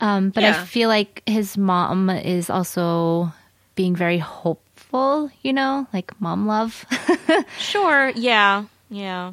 Um, 0.00 0.30
but 0.30 0.42
yeah. 0.42 0.60
I 0.60 0.64
feel 0.64 0.88
like 0.88 1.22
his 1.26 1.56
mom 1.56 2.10
is 2.10 2.50
also 2.50 3.32
being 3.74 3.96
very 3.96 4.18
hopeful, 4.18 5.30
you 5.42 5.52
know, 5.52 5.86
like 5.92 6.18
mom 6.20 6.46
love. 6.46 6.84
sure, 7.58 8.10
yeah, 8.10 8.64
yeah. 8.90 9.32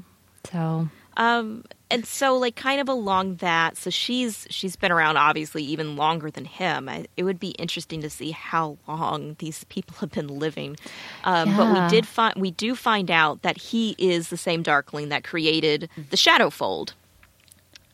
So, 0.52 0.88
um, 1.18 1.66
and 1.91 2.06
so 2.06 2.38
like 2.38 2.56
kind 2.56 2.80
of 2.80 2.88
along 2.88 3.36
that, 3.38 3.78
so 3.78 3.90
she's 3.90 4.48
she's 4.49 4.76
been 4.76 4.91
around 4.91 5.18
obviously 5.18 5.64
even 5.64 5.95
longer 5.95 6.32
than 6.32 6.45
him. 6.45 6.88
I, 6.88 7.06
it 7.18 7.24
would 7.24 7.40
be 7.40 7.49
interesting 7.52 8.02
to 8.02 8.10
see 8.10 8.32
how 8.32 8.78
long 8.88 9.36
these 9.40 9.64
people 9.66 9.95
have 9.99 10.11
been 10.11 10.28
living. 10.28 10.78
Um, 11.24 11.49
yeah. 11.49 11.57
But 11.57 11.74
we 11.74 11.90
did 11.90 12.07
find 12.07 12.36
we 12.36 12.52
do 12.52 12.76
find 12.76 13.11
out 13.11 13.41
that 13.41 13.57
he 13.57 13.95
is 13.98 14.30
the 14.30 14.38
same 14.38 14.64
Darkling 14.64 15.10
that 15.10 15.24
created 15.24 15.90
the 16.10 16.18
Shadowfold. 16.18 16.94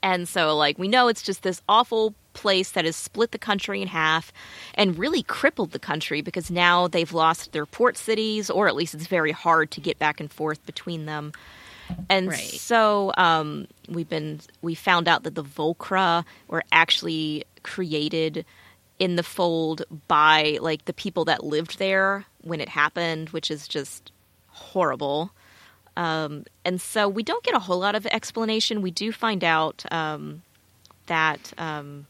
And 0.03 0.27
so, 0.27 0.55
like, 0.55 0.77
we 0.77 0.88
know 0.88 1.07
it's 1.07 1.23
just 1.23 1.41
this 1.41 1.63
awful 1.67 2.13
place 2.35 2.71
that 2.71 2.85
has 2.85 2.95
split 2.95 3.31
the 3.31 3.39
country 3.39 3.81
in 3.81 3.87
half 3.87 4.31
and 4.75 4.99
really 4.99 5.23
crippled 5.23 5.71
the 5.71 5.79
country 5.79 6.21
because 6.21 6.51
now 6.51 6.87
they've 6.87 7.13
lost 7.13 7.51
their 7.51 7.65
port 7.65 7.97
cities, 7.97 8.51
or 8.51 8.67
at 8.67 8.75
least 8.75 8.93
it's 8.93 9.07
very 9.07 9.31
hard 9.31 9.71
to 9.71 9.81
get 9.81 9.97
back 9.97 10.19
and 10.19 10.31
forth 10.31 10.63
between 10.67 11.07
them. 11.07 11.31
And 12.09 12.29
right. 12.29 12.39
so 12.39 13.11
um, 13.17 13.67
we've 13.89 14.09
been 14.09 14.39
we 14.61 14.75
found 14.75 15.07
out 15.07 15.23
that 15.23 15.35
the 15.35 15.43
Volcra 15.43 16.23
were 16.47 16.63
actually 16.71 17.45
created 17.63 18.45
in 18.99 19.15
the 19.15 19.23
fold 19.23 19.83
by 20.07 20.57
like 20.61 20.85
the 20.85 20.93
people 20.93 21.25
that 21.25 21.43
lived 21.43 21.79
there 21.79 22.25
when 22.41 22.61
it 22.61 22.69
happened, 22.69 23.29
which 23.29 23.51
is 23.51 23.67
just 23.67 24.11
horrible. 24.47 25.31
Um, 25.97 26.45
and 26.63 26.81
so 26.81 27.07
we 27.07 27.23
don't 27.23 27.43
get 27.43 27.55
a 27.55 27.59
whole 27.59 27.79
lot 27.79 27.95
of 27.95 28.05
explanation. 28.07 28.81
We 28.81 28.91
do 28.91 29.11
find 29.11 29.43
out 29.43 29.85
um, 29.91 30.41
that 31.07 31.53
um, 31.57 32.07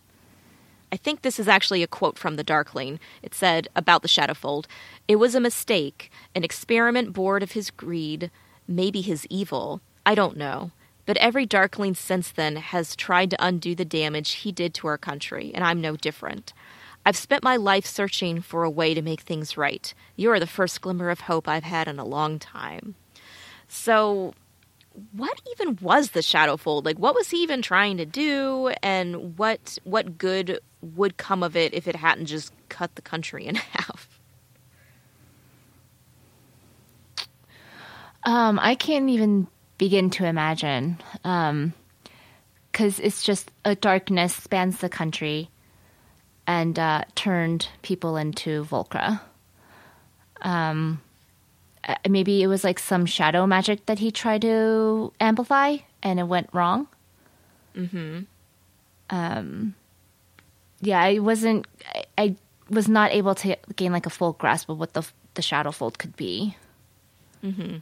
I 0.96 0.98
think 0.98 1.24
this 1.24 1.42
is 1.42 1.50
actually 1.50 1.84
a 1.84 1.88
quote 1.88 2.18
from 2.18 2.38
the 2.38 2.44
Darkling. 2.44 3.02
It 3.22 3.36
said 3.36 3.68
about 3.76 4.02
the 4.02 4.08
Shadowfold 4.08 4.66
It 5.10 5.18
was 5.18 5.36
a 5.36 5.42
mistake, 5.42 6.10
an 6.34 6.46
experiment 6.46 7.12
bored 7.12 7.44
of 7.44 7.52
his 7.52 7.70
greed, 7.70 8.32
maybe 8.66 9.02
his 9.02 9.28
evil. 9.30 9.82
I 10.06 10.16
don't 10.16 10.38
know. 10.38 10.72
But 11.06 11.18
every 11.18 11.46
Darkling 11.46 11.96
since 11.96 12.32
then 12.32 12.56
has 12.56 12.96
tried 12.96 13.30
to 13.32 13.46
undo 13.46 13.76
the 13.76 13.84
damage 13.84 14.36
he 14.36 14.54
did 14.54 14.74
to 14.76 14.88
our 14.88 14.98
country, 14.98 15.52
and 15.54 15.66
I'm 15.66 15.82
no 15.82 15.98
different. 15.98 16.54
I've 17.06 17.18
spent 17.18 17.44
my 17.44 17.58
life 17.58 17.86
searching 17.86 18.40
for 18.40 18.64
a 18.64 18.70
way 18.70 18.94
to 18.94 19.02
make 19.02 19.20
things 19.20 19.58
right. 19.58 19.94
You 20.16 20.32
are 20.32 20.40
the 20.40 20.48
first 20.48 20.80
glimmer 20.80 21.10
of 21.10 21.20
hope 21.20 21.50
I've 21.50 21.66
had 21.66 21.90
in 21.90 22.00
a 22.00 22.06
long 22.06 22.40
time. 22.40 22.96
So, 23.68 24.34
what 25.12 25.42
even 25.52 25.78
was 25.82 26.12
the 26.12 26.22
Shadowfold? 26.22 26.86
Like, 26.86 26.98
what 26.98 27.16
was 27.16 27.30
he 27.30 27.44
even 27.44 27.62
trying 27.62 27.98
to 27.98 28.06
do, 28.06 28.72
and 28.82 29.38
what 29.38 29.78
what 29.84 30.18
good 30.18 30.60
would 30.96 31.18
come 31.18 31.44
of 31.44 31.56
it 31.56 31.74
if 31.74 31.88
it 31.88 31.96
hadn't 31.96 32.28
just 32.28 32.54
cut 32.70 32.96
the 32.96 33.02
country 33.02 33.46
in 33.46 33.56
half? 33.74 34.10
Um, 38.24 38.60
I 38.62 38.76
can't 38.76 39.10
even 39.10 39.48
begin 39.78 40.10
to 40.12 40.26
imagine, 40.26 40.98
because 41.22 41.54
um, 41.54 41.74
it's 43.06 43.24
just 43.24 43.52
a 43.64 43.76
darkness 43.76 44.34
spans 44.34 44.80
the 44.80 44.90
country 44.90 45.50
and 46.48 46.78
uh, 46.78 47.04
turned 47.14 47.68
people 47.82 48.18
into 48.18 48.66
Volcra. 48.66 49.22
Um, 50.42 51.02
uh, 51.88 51.96
maybe 52.10 52.42
it 52.42 52.48
was 52.48 52.64
like 52.64 52.80
some 52.80 53.06
shadow 53.06 53.46
magic 53.46 53.86
that 53.86 54.00
he 54.00 54.12
tried 54.12 54.42
to 54.42 55.14
amplify 55.20 55.78
and 56.02 56.20
it 56.20 56.24
went 56.28 56.50
wrong. 56.52 56.88
Hmm. 57.76 58.22
Um. 59.10 59.76
Yeah, 60.86 61.02
I 61.02 61.20
wasn't. 61.20 61.68
I, 61.94 62.04
I, 62.18 62.36
was 62.68 62.88
not 62.88 63.12
able 63.12 63.36
to 63.36 63.56
gain 63.76 63.92
like 63.92 64.08
a 64.08 64.10
full 64.10 64.34
grasp 64.34 64.70
of 64.70 64.80
what 64.80 64.94
the 64.94 65.04
the 65.36 65.42
shadow 65.42 65.72
fold 65.72 66.00
could 66.00 66.16
be. 66.16 66.56
Hmm. 67.42 67.78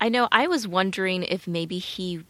I 0.00 0.08
know. 0.10 0.28
I 0.30 0.46
was 0.48 0.68
wondering 0.68 1.22
if 1.22 1.46
maybe 1.46 1.78
he. 1.78 2.24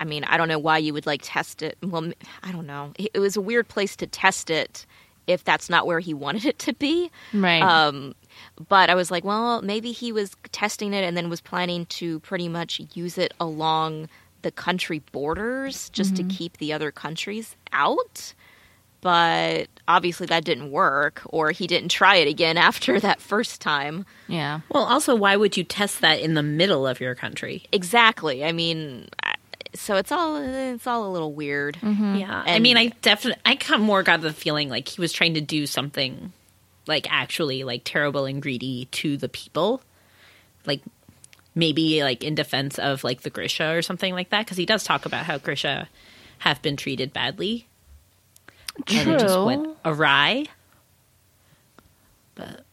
I 0.00 0.04
mean, 0.04 0.24
I 0.24 0.36
don't 0.36 0.48
know 0.48 0.58
why 0.58 0.78
you 0.78 0.92
would 0.92 1.06
like 1.06 1.20
test 1.22 1.62
it. 1.62 1.78
Well, 1.82 2.12
I 2.42 2.52
don't 2.52 2.66
know. 2.66 2.92
It 2.98 3.18
was 3.18 3.36
a 3.36 3.40
weird 3.40 3.68
place 3.68 3.94
to 3.96 4.06
test 4.06 4.50
it 4.50 4.84
if 5.26 5.44
that's 5.44 5.70
not 5.70 5.86
where 5.86 6.00
he 6.00 6.12
wanted 6.24 6.44
it 6.44 6.58
to 6.60 6.72
be. 6.72 7.10
Right. 7.32 7.62
Um, 7.62 8.14
but 8.68 8.90
I 8.90 8.94
was 8.94 9.10
like, 9.10 9.24
well, 9.24 9.62
maybe 9.62 9.92
he 9.92 10.12
was 10.12 10.36
testing 10.50 10.92
it 10.92 11.04
and 11.04 11.16
then 11.16 11.28
was 11.28 11.40
planning 11.40 11.86
to 11.86 12.18
pretty 12.20 12.48
much 12.48 12.80
use 12.94 13.16
it 13.16 13.32
along 13.40 14.08
the 14.42 14.50
country 14.50 15.00
borders 15.12 15.90
just 15.90 16.14
mm-hmm. 16.14 16.28
to 16.28 16.34
keep 16.34 16.56
the 16.56 16.72
other 16.72 16.90
countries 16.90 17.56
out. 17.72 18.34
But 19.00 19.68
obviously 19.88 20.26
that 20.26 20.44
didn't 20.44 20.70
work, 20.70 21.22
or 21.26 21.52
he 21.52 21.66
didn't 21.66 21.90
try 21.90 22.16
it 22.16 22.28
again 22.28 22.56
after 22.70 23.00
that 23.00 23.20
first 23.20 23.60
time. 23.60 24.06
Yeah. 24.28 24.60
Well, 24.70 24.84
also, 24.84 25.14
why 25.14 25.36
would 25.36 25.56
you 25.56 25.64
test 25.64 26.00
that 26.00 26.20
in 26.20 26.34
the 26.34 26.42
middle 26.42 26.86
of 26.86 27.00
your 27.00 27.14
country? 27.14 27.64
Exactly. 27.72 28.44
I 28.44 28.52
mean, 28.52 29.08
so 29.74 29.96
it's 29.96 30.12
all 30.12 30.36
it's 30.36 30.86
all 30.86 31.06
a 31.06 31.12
little 31.12 31.32
weird. 31.32 31.76
Mm-hmm. 31.80 32.16
Yeah. 32.16 32.40
And 32.40 32.50
I 32.50 32.58
mean, 32.58 32.76
I 32.76 32.88
definitely 33.02 33.40
I 33.44 33.56
kind 33.56 33.80
of 33.80 33.86
more 33.86 34.02
got 34.02 34.20
the 34.20 34.32
feeling 34.32 34.68
like 34.68 34.88
he 34.88 35.00
was 35.00 35.12
trying 35.12 35.34
to 35.34 35.40
do 35.40 35.66
something 35.66 36.32
like 36.86 37.06
actually 37.10 37.64
like 37.64 37.82
terrible 37.84 38.24
and 38.24 38.42
greedy 38.42 38.86
to 38.92 39.16
the 39.16 39.28
people. 39.28 39.82
Like 40.66 40.82
maybe 41.54 42.02
like 42.02 42.22
in 42.24 42.34
defense 42.34 42.78
of 42.78 43.04
like 43.04 43.22
the 43.22 43.30
Grisha 43.30 43.74
or 43.74 43.82
something 43.82 44.12
like 44.12 44.30
that 44.30 44.44
because 44.44 44.56
he 44.56 44.66
does 44.66 44.84
talk 44.84 45.06
about 45.06 45.24
how 45.24 45.38
Grisha 45.38 45.88
have 46.38 46.62
been 46.62 46.76
treated 46.76 47.12
badly. 47.12 47.66
True. 48.86 49.00
And 49.00 49.10
it 49.10 49.20
just 49.20 49.40
went 49.40 49.68
awry. 49.84 50.46
But 52.34 52.64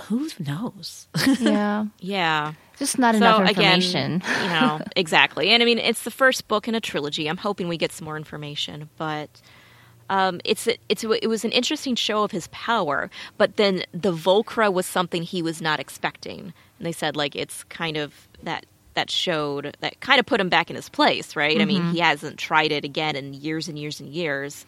who 0.00 0.28
knows? 0.38 1.08
Yeah. 1.40 1.86
yeah. 2.00 2.52
Just 2.78 2.98
not 2.98 3.14
so, 3.14 3.18
enough 3.18 3.48
information. 3.48 4.16
Again, 4.16 4.42
you 4.42 4.48
know, 4.48 4.80
exactly. 4.96 5.50
And 5.50 5.62
I 5.62 5.66
mean, 5.66 5.78
it's 5.78 6.02
the 6.02 6.10
first 6.10 6.46
book 6.48 6.68
in 6.68 6.74
a 6.74 6.80
trilogy. 6.80 7.28
I'm 7.28 7.38
hoping 7.38 7.68
we 7.68 7.78
get 7.78 7.92
some 7.92 8.04
more 8.04 8.16
information, 8.16 8.90
but 8.98 9.30
um, 10.10 10.40
it's 10.44 10.68
it's 10.88 11.04
it 11.04 11.28
was 11.28 11.44
an 11.44 11.52
interesting 11.52 11.94
show 11.94 12.22
of 12.22 12.30
his 12.30 12.48
power, 12.48 13.10
but 13.38 13.56
then 13.56 13.84
the 13.92 14.12
Volcra 14.12 14.72
was 14.72 14.84
something 14.84 15.22
he 15.22 15.40
was 15.40 15.62
not 15.62 15.80
expecting. 15.80 16.52
And 16.78 16.86
they 16.86 16.92
said 16.92 17.16
like 17.16 17.34
it's 17.34 17.64
kind 17.64 17.96
of 17.96 18.28
that 18.42 18.66
that 18.94 19.10
showed 19.10 19.76
that 19.80 20.00
kind 20.00 20.20
of 20.20 20.26
put 20.26 20.40
him 20.40 20.50
back 20.50 20.68
in 20.68 20.76
his 20.76 20.88
place, 20.90 21.34
right? 21.34 21.52
Mm-hmm. 21.52 21.62
I 21.62 21.64
mean, 21.64 21.82
mm-hmm. 21.82 21.92
he 21.92 22.00
hasn't 22.00 22.38
tried 22.38 22.72
it 22.72 22.84
again 22.84 23.16
in 23.16 23.32
years 23.32 23.68
and 23.68 23.78
years 23.78 24.00
and 24.00 24.10
years. 24.10 24.66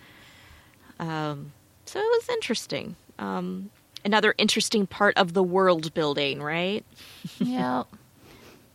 Um, 0.98 1.52
so 1.86 1.98
it 2.00 2.04
was 2.04 2.28
interesting. 2.28 2.96
Um, 3.18 3.70
another 4.04 4.34
interesting 4.38 4.86
part 4.86 5.16
of 5.16 5.32
the 5.32 5.42
world 5.42 5.94
building, 5.94 6.42
right? 6.42 6.84
Yeah. 7.38 7.84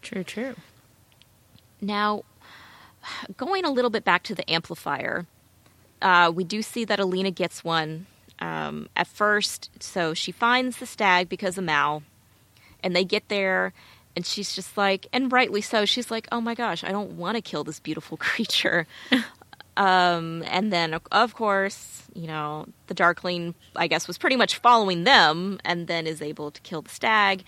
true, 0.01 0.23
true. 0.23 0.55
Now, 1.81 2.23
going 3.35 3.65
a 3.65 3.71
little 3.71 3.89
bit 3.91 4.03
back 4.05 4.23
to 4.23 4.35
the 4.35 4.49
amplifier, 4.49 5.25
uh, 6.01 6.31
we 6.33 6.43
do 6.43 6.61
see 6.61 6.85
that 6.85 6.99
Alina 6.99 7.31
gets 7.31 7.63
one 7.63 8.05
um, 8.39 8.87
at 8.95 9.07
first. 9.07 9.69
So 9.79 10.13
she 10.13 10.31
finds 10.31 10.77
the 10.77 10.85
stag 10.85 11.29
because 11.29 11.57
of 11.57 11.63
Mal, 11.63 12.03
and 12.81 12.95
they 12.95 13.03
get 13.03 13.27
there, 13.29 13.73
and 14.15 14.25
she's 14.25 14.55
just 14.55 14.77
like, 14.77 15.07
and 15.11 15.31
rightly 15.31 15.61
so, 15.61 15.85
she's 15.85 16.09
like, 16.11 16.27
oh 16.31 16.41
my 16.41 16.55
gosh, 16.55 16.83
I 16.83 16.91
don't 16.91 17.11
want 17.17 17.35
to 17.35 17.41
kill 17.41 17.63
this 17.63 17.79
beautiful 17.79 18.17
creature. 18.29 18.87
um, 19.77 20.43
and 20.47 20.71
then, 20.71 20.99
of 21.11 21.33
course, 21.33 22.03
you 22.13 22.27
know, 22.27 22.67
the 22.87 22.93
Darkling, 22.93 23.55
I 23.75 23.87
guess, 23.87 24.07
was 24.07 24.17
pretty 24.17 24.35
much 24.35 24.57
following 24.57 25.03
them, 25.03 25.59
and 25.65 25.87
then 25.87 26.07
is 26.07 26.21
able 26.21 26.51
to 26.51 26.61
kill 26.61 26.81
the 26.81 26.89
stag. 26.89 27.43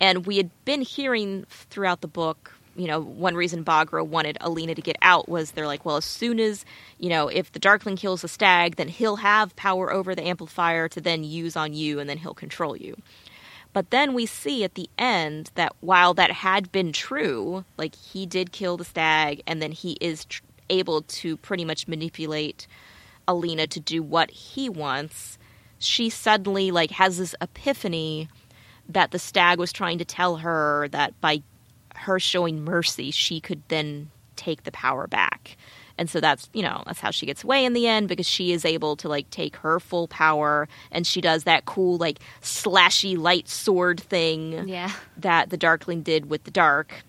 And 0.00 0.26
we 0.26 0.36
had 0.36 0.50
been 0.64 0.82
hearing 0.82 1.46
throughout 1.48 2.00
the 2.00 2.08
book 2.08 2.52
you 2.76 2.86
know, 2.86 3.00
one 3.00 3.34
reason 3.34 3.64
Baghra 3.64 4.06
wanted 4.06 4.38
Alina 4.40 4.74
to 4.74 4.82
get 4.82 4.96
out 5.02 5.28
was 5.28 5.50
they're 5.50 5.66
like, 5.66 5.84
well, 5.84 5.96
as 5.96 6.04
soon 6.04 6.40
as, 6.40 6.64
you 6.98 7.08
know, 7.08 7.28
if 7.28 7.52
the 7.52 7.58
Darkling 7.58 7.96
kills 7.96 8.22
the 8.22 8.28
stag, 8.28 8.76
then 8.76 8.88
he'll 8.88 9.16
have 9.16 9.56
power 9.56 9.92
over 9.92 10.14
the 10.14 10.26
amplifier 10.26 10.88
to 10.88 11.00
then 11.00 11.24
use 11.24 11.56
on 11.56 11.72
you 11.74 11.98
and 11.98 12.08
then 12.08 12.18
he'll 12.18 12.32
control 12.32 12.76
you. 12.76 12.96
But 13.72 13.90
then 13.90 14.14
we 14.14 14.26
see 14.26 14.64
at 14.64 14.74
the 14.74 14.88
end 14.98 15.50
that 15.54 15.76
while 15.80 16.14
that 16.14 16.30
had 16.30 16.72
been 16.72 16.92
true, 16.92 17.64
like 17.76 17.94
he 17.94 18.26
did 18.26 18.52
kill 18.52 18.76
the 18.76 18.84
stag 18.84 19.42
and 19.46 19.62
then 19.62 19.72
he 19.72 19.96
is 20.00 20.24
tr- 20.24 20.42
able 20.70 21.02
to 21.02 21.36
pretty 21.38 21.64
much 21.64 21.86
manipulate 21.88 22.66
Alina 23.28 23.66
to 23.68 23.80
do 23.80 24.02
what 24.02 24.30
he 24.30 24.68
wants, 24.68 25.38
she 25.78 26.08
suddenly 26.10 26.70
like 26.70 26.90
has 26.92 27.18
this 27.18 27.34
epiphany 27.40 28.28
that 28.88 29.10
the 29.12 29.18
stag 29.18 29.58
was 29.58 29.72
trying 29.72 29.98
to 29.98 30.04
tell 30.04 30.36
her 30.36 30.88
that 30.90 31.18
by 31.20 31.42
her 31.94 32.18
showing 32.18 32.64
mercy, 32.64 33.10
she 33.10 33.40
could 33.40 33.62
then 33.68 34.10
take 34.36 34.64
the 34.64 34.72
power 34.72 35.06
back. 35.06 35.56
And 35.98 36.08
so 36.08 36.18
that's, 36.18 36.48
you 36.54 36.62
know, 36.62 36.82
that's 36.86 36.98
how 37.00 37.10
she 37.10 37.26
gets 37.26 37.44
away 37.44 37.62
in 37.64 37.74
the 37.74 37.86
end 37.86 38.08
because 38.08 38.26
she 38.26 38.52
is 38.52 38.64
able 38.64 38.96
to 38.96 39.08
like 39.08 39.28
take 39.28 39.56
her 39.56 39.78
full 39.78 40.08
power 40.08 40.66
and 40.90 41.06
she 41.06 41.20
does 41.20 41.44
that 41.44 41.66
cool 41.66 41.98
like 41.98 42.20
slashy 42.40 43.18
light 43.18 43.48
sword 43.48 44.00
thing 44.00 44.66
Yeah. 44.66 44.90
that 45.18 45.50
the 45.50 45.58
Darkling 45.58 46.02
did 46.02 46.30
with 46.30 46.44
the 46.44 46.50
Dark. 46.50 47.02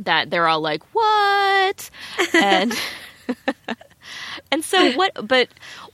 That 0.00 0.30
they're 0.30 0.48
all 0.48 0.60
like, 0.60 0.82
"What?" 0.94 1.90
and 2.34 2.76
and 4.52 4.64
so 4.64 4.90
what? 4.92 5.12
But 5.26 5.48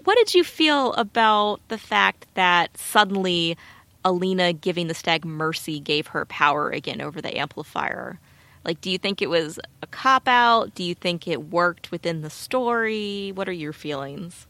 what 0.05 0.17
did 0.17 0.35
you 0.35 0.45
feel 0.45 0.93
about 0.95 1.61
the 1.69 1.79
fact 1.79 2.27
that 2.35 2.77
suddenly 2.79 3.57
Alina 4.05 4.53
giving 4.53 4.87
the 4.87 4.95
stag 4.95 5.25
mercy 5.25 5.81
gave 5.81 6.09
her 6.09 6.25
power 6.27 6.71
again 6.71 7.01
over 7.01 7.21
the 7.21 7.37
amplifier? 7.37 8.21
Like, 8.65 8.81
do 8.81 8.91
you 8.91 8.99
think 8.99 9.23
it 9.23 9.31
was 9.31 9.61
a 9.83 9.87
cop 9.87 10.27
out? 10.27 10.75
Do 10.75 10.83
you 10.83 10.95
think 10.95 11.29
it 11.29 11.51
worked 11.51 11.93
within 11.93 12.23
the 12.23 12.31
story? 12.31 13.31
What 13.33 13.49
are 13.49 13.53
your 13.53 13.73
feelings? 13.73 14.47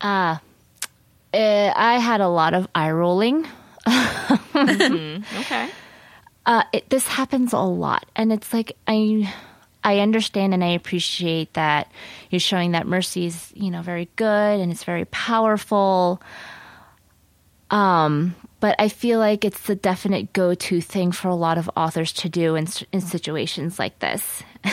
Uh, 0.00 0.38
eh, 1.32 1.72
I 1.74 1.98
had 1.98 2.20
a 2.20 2.28
lot 2.28 2.54
of 2.54 2.66
eye 2.74 2.90
rolling. 2.90 3.46
Okay. 4.56 5.68
Uh, 6.46 6.62
it, 6.72 6.88
this 6.88 7.06
happens 7.06 7.52
a 7.52 7.58
lot, 7.58 8.06
and 8.14 8.32
it's 8.32 8.52
like 8.52 8.76
I, 8.86 9.32
I 9.82 9.98
understand 9.98 10.54
and 10.54 10.62
I 10.62 10.68
appreciate 10.68 11.52
that 11.54 11.90
you're 12.30 12.40
showing 12.40 12.72
that 12.72 12.86
mercy 12.86 13.26
is 13.26 13.52
you 13.54 13.70
know 13.70 13.82
very 13.82 14.08
good 14.16 14.60
and 14.60 14.70
it's 14.70 14.84
very 14.84 15.04
powerful. 15.06 16.22
Um, 17.68 18.36
but 18.60 18.76
I 18.78 18.88
feel 18.88 19.18
like 19.18 19.44
it's 19.44 19.60
the 19.66 19.74
definite 19.74 20.32
go-to 20.32 20.80
thing 20.80 21.10
for 21.10 21.28
a 21.28 21.34
lot 21.34 21.58
of 21.58 21.68
authors 21.76 22.12
to 22.14 22.28
do 22.28 22.54
in 22.54 22.68
in 22.92 23.00
situations 23.00 23.78
like 23.78 23.98
this. 23.98 24.42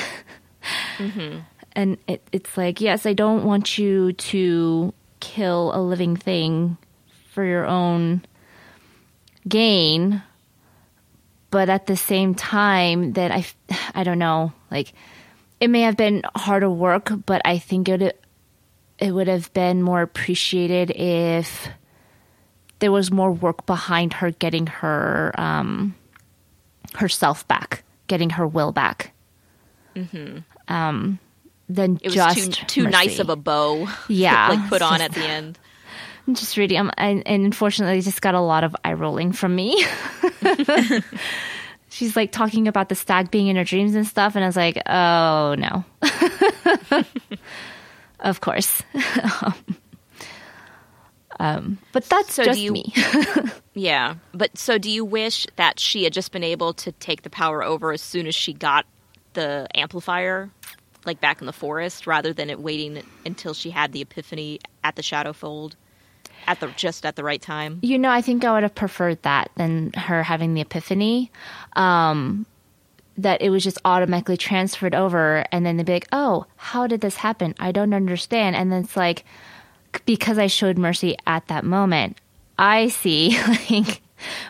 And 1.75 1.97
it, 2.07 2.21
it's 2.31 2.55
like, 2.55 2.81
yes, 2.81 3.05
I 3.05 3.13
don't 3.13 3.45
want 3.45 3.77
you 3.77 4.13
to 4.13 4.93
kill 5.19 5.71
a 5.73 5.81
living 5.81 6.15
thing 6.15 6.77
for 7.31 7.43
your 7.43 7.65
own 7.65 8.23
gain, 9.47 10.21
but 11.53 11.69
at 11.69 11.85
the 11.85 11.95
same 11.95 12.33
time 12.33 13.13
that 13.13 13.29
I, 13.31 13.45
I 13.93 14.03
don't 14.03 14.17
know, 14.17 14.51
like 14.71 14.91
it 15.59 15.69
may 15.69 15.81
have 15.81 15.95
been 15.95 16.23
harder 16.35 16.69
work, 16.69 17.11
but 17.27 17.43
I 17.45 17.59
think 17.59 17.87
it 17.87 18.01
would, 18.01 18.13
it 18.97 19.11
would 19.11 19.27
have 19.27 19.53
been 19.53 19.83
more 19.83 20.01
appreciated 20.01 20.89
if 20.89 21.69
there 22.79 22.91
was 22.91 23.11
more 23.11 23.31
work 23.31 23.67
behind 23.67 24.13
her 24.13 24.31
getting 24.31 24.65
her 24.65 25.31
um, 25.37 25.93
herself 26.95 27.47
back, 27.47 27.83
getting 28.07 28.31
her 28.31 28.47
will 28.47 28.71
back. 28.71 29.13
Um, 30.67 31.19
than 31.69 31.99
It 32.01 32.05
was 32.05 32.15
just 32.15 32.53
too 32.53 32.65
too 32.65 32.89
nice 32.89 33.19
of 33.19 33.29
a 33.29 33.35
bow. 33.35 33.87
Yeah, 34.09 34.49
like 34.49 34.69
put 34.69 34.81
on 34.81 35.01
at 35.01 35.13
the 35.13 35.23
end. 35.23 35.59
I'm 36.27 36.35
just 36.35 36.55
reading, 36.57 36.77
um, 36.77 36.91
and, 36.97 37.25
and 37.27 37.43
unfortunately, 37.45 37.97
I 37.97 38.01
just 38.01 38.21
got 38.21 38.33
a 38.33 38.39
lot 38.39 38.63
of 38.63 38.75
eye 38.85 38.93
rolling 38.93 39.33
from 39.33 39.55
me. 39.55 39.85
She's 41.89 42.15
like 42.15 42.31
talking 42.31 42.67
about 42.67 42.89
the 42.89 42.95
stag 42.95 43.29
being 43.29 43.47
in 43.47 43.55
her 43.57 43.63
dreams 43.63 43.93
and 43.93 44.07
stuff, 44.07 44.35
and 44.35 44.43
I 44.43 44.47
was 44.47 44.55
like, 44.55 44.81
oh 44.87 45.55
no. 45.57 45.83
of 48.19 48.41
course. 48.41 48.81
um, 51.39 51.77
but 51.91 52.03
that's 52.05 52.33
So 52.33 52.43
just 52.45 52.59
you- 52.59 52.71
me. 52.71 52.93
Yeah, 53.75 54.15
but 54.33 54.57
so 54.57 54.77
do 54.77 54.89
you 54.89 55.03
wish 55.03 55.47
that 55.55 55.79
she 55.79 56.03
had 56.03 56.13
just 56.13 56.31
been 56.31 56.43
able 56.43 56.73
to 56.75 56.91
take 56.93 57.23
the 57.23 57.29
power 57.29 57.63
over 57.63 57.91
as 57.91 58.01
soon 58.01 58.27
as 58.27 58.35
she 58.35 58.53
got 58.53 58.85
the 59.33 59.67
amplifier, 59.75 60.51
like 61.05 61.19
back 61.19 61.41
in 61.41 61.47
the 61.47 61.53
forest, 61.53 62.05
rather 62.07 62.33
than 62.33 62.49
it 62.51 62.59
waiting 62.59 63.01
until 63.25 63.53
she 63.55 63.71
had 63.71 63.91
the 63.91 64.01
epiphany 64.01 64.59
at 64.83 64.95
the 64.95 65.01
Shadowfold, 65.01 65.73
at 66.47 66.59
the 66.59 66.67
just 66.75 67.05
at 67.05 67.15
the 67.15 67.23
right 67.23 67.41
time? 67.41 67.79
You 67.81 67.97
know, 67.97 68.09
I 68.09 68.21
think 68.21 68.43
I 68.43 68.53
would 68.53 68.63
have 68.63 68.75
preferred 68.75 69.21
that 69.23 69.51
than 69.55 69.93
her 69.93 70.23
having 70.23 70.53
the 70.53 70.61
epiphany. 70.61 71.31
Um, 71.75 72.45
that 73.17 73.41
it 73.43 73.51
was 73.51 73.63
just 73.63 73.77
automatically 73.85 74.37
transferred 74.37 74.95
over, 74.95 75.45
and 75.51 75.65
then 75.65 75.77
they'd 75.77 75.85
be 75.85 75.93
like, 75.93 76.07
"Oh, 76.11 76.45
how 76.55 76.87
did 76.87 77.01
this 77.01 77.15
happen? 77.15 77.53
I 77.59 77.71
don't 77.71 77.93
understand." 77.93 78.55
And 78.55 78.71
then 78.71 78.83
it's 78.83 78.97
like, 78.97 79.23
because 80.05 80.37
I 80.37 80.47
showed 80.47 80.77
mercy 80.77 81.15
at 81.27 81.47
that 81.47 81.63
moment, 81.63 82.17
I 82.57 82.89
see. 82.89 83.37
Like, 83.69 84.01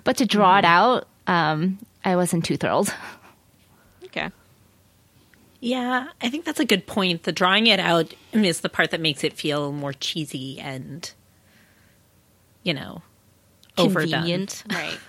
but 0.04 0.18
to 0.18 0.26
draw 0.28 0.60
it 0.60 0.66
out, 0.66 1.08
um, 1.26 1.80
I 2.06 2.16
wasn't 2.16 2.46
too 2.46 2.58
thrilled. 2.58 2.94
Okay. 4.04 4.30
Yeah, 5.60 6.10
I 6.22 6.30
think 6.30 6.46
that's 6.46 6.60
a 6.60 6.66
good 6.66 6.86
point. 6.86 7.24
The 7.24 7.32
drawing 7.32 7.68
it 7.68 7.80
out 7.80 8.14
is 8.34 8.62
the 8.62 8.70
part 8.70 8.92
that 8.92 9.00
makes 9.00 9.24
it 9.24 9.34
feel 9.34 9.72
more 9.72 9.94
cheesy 9.94 10.60
and, 10.60 11.10
you 12.64 12.74
know, 12.74 13.02
overdone. 13.78 14.12
Convenient. 14.12 14.64
Right. 14.72 15.00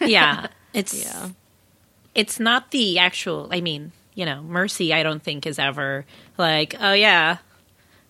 yeah, 0.00 0.48
it's 0.74 1.04
Yeah. 1.04 1.30
it's 2.14 2.38
not 2.40 2.70
the 2.70 2.98
actual. 2.98 3.48
I 3.50 3.60
mean, 3.60 3.92
you 4.14 4.24
know, 4.26 4.42
mercy. 4.42 4.92
I 4.92 5.02
don't 5.02 5.22
think 5.22 5.46
is 5.46 5.58
ever 5.58 6.04
like, 6.38 6.74
oh 6.80 6.92
yeah, 6.92 7.38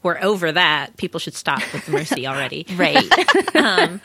we're 0.02 0.18
over 0.22 0.50
that. 0.52 0.96
People 0.96 1.20
should 1.20 1.34
stop 1.34 1.62
with 1.72 1.86
the 1.86 1.92
mercy 1.92 2.26
already. 2.26 2.66
Right. 2.76 3.04
Um, 3.54 4.00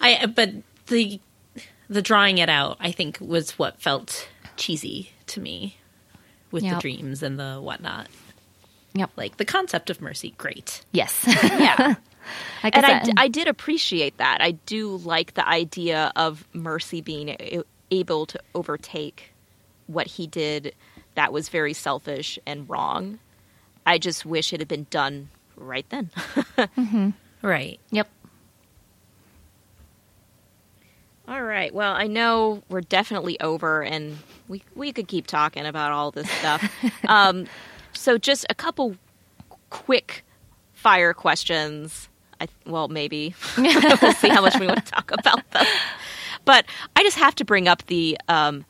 I 0.00 0.26
but 0.26 0.50
the 0.88 1.20
the 1.88 2.02
drawing 2.02 2.38
it 2.38 2.48
out, 2.48 2.76
I 2.80 2.90
think, 2.92 3.18
was 3.20 3.52
what 3.58 3.80
felt 3.80 4.28
cheesy 4.56 5.10
to 5.28 5.40
me 5.40 5.76
with 6.50 6.62
Yep. 6.64 6.74
the 6.74 6.80
dreams 6.80 7.22
and 7.22 7.38
the 7.38 7.56
whatnot. 7.60 8.08
yep. 8.94 9.10
Like 9.16 9.36
the 9.36 9.44
concept 9.44 9.88
of 9.90 10.00
mercy, 10.00 10.34
great. 10.38 10.82
Yes. 10.92 11.22
Yeah. 11.26 11.94
Like 12.62 12.76
and 12.76 12.86
I 12.86 13.00
I, 13.00 13.04
said, 13.04 13.32
did 13.32 13.48
appreciate 13.48 14.16
that. 14.18 14.38
I 14.40 14.52
do 14.52 14.96
like 14.96 15.34
the 15.34 15.46
idea 15.48 16.12
of 16.16 16.46
Mercy 16.52 17.00
being 17.00 17.30
a- 17.30 17.62
able 17.90 18.26
to 18.26 18.40
overtake 18.54 19.32
what 19.86 20.06
he 20.06 20.26
did 20.26 20.74
that 21.14 21.32
was 21.32 21.48
very 21.48 21.72
selfish 21.72 22.38
and 22.46 22.68
wrong. 22.68 23.18
I 23.86 23.98
just 23.98 24.24
wish 24.24 24.52
it 24.52 24.60
had 24.60 24.68
been 24.68 24.86
done 24.90 25.28
right 25.56 25.86
then. 25.88 26.10
Right. 27.42 27.80
yep. 27.90 28.06
All 31.26 31.42
right. 31.42 31.72
Well, 31.72 31.94
I 31.94 32.06
know 32.06 32.62
we're 32.68 32.82
definitely 32.82 33.40
over, 33.40 33.82
and 33.82 34.18
we 34.46 34.62
we 34.74 34.92
could 34.92 35.08
keep 35.08 35.26
talking 35.26 35.64
about 35.64 35.90
all 35.90 36.10
this 36.10 36.30
stuff. 36.30 36.70
um, 37.08 37.46
so, 37.94 38.18
just 38.18 38.44
a 38.50 38.54
couple 38.54 38.96
quick 39.70 40.22
fire 40.74 41.14
questions. 41.14 42.09
I 42.40 42.48
well, 42.66 42.88
maybe 42.88 43.34
we'll 43.56 44.12
see 44.14 44.28
how 44.28 44.40
much 44.40 44.58
we 44.58 44.66
want 44.66 44.84
to 44.86 44.92
talk 44.92 45.10
about 45.12 45.48
them. 45.50 45.66
But 46.44 46.64
I 46.96 47.02
just 47.02 47.18
have 47.18 47.34
to 47.36 47.44
bring 47.44 47.68
up 47.68 47.84
the 47.86 48.18
um, 48.28 48.64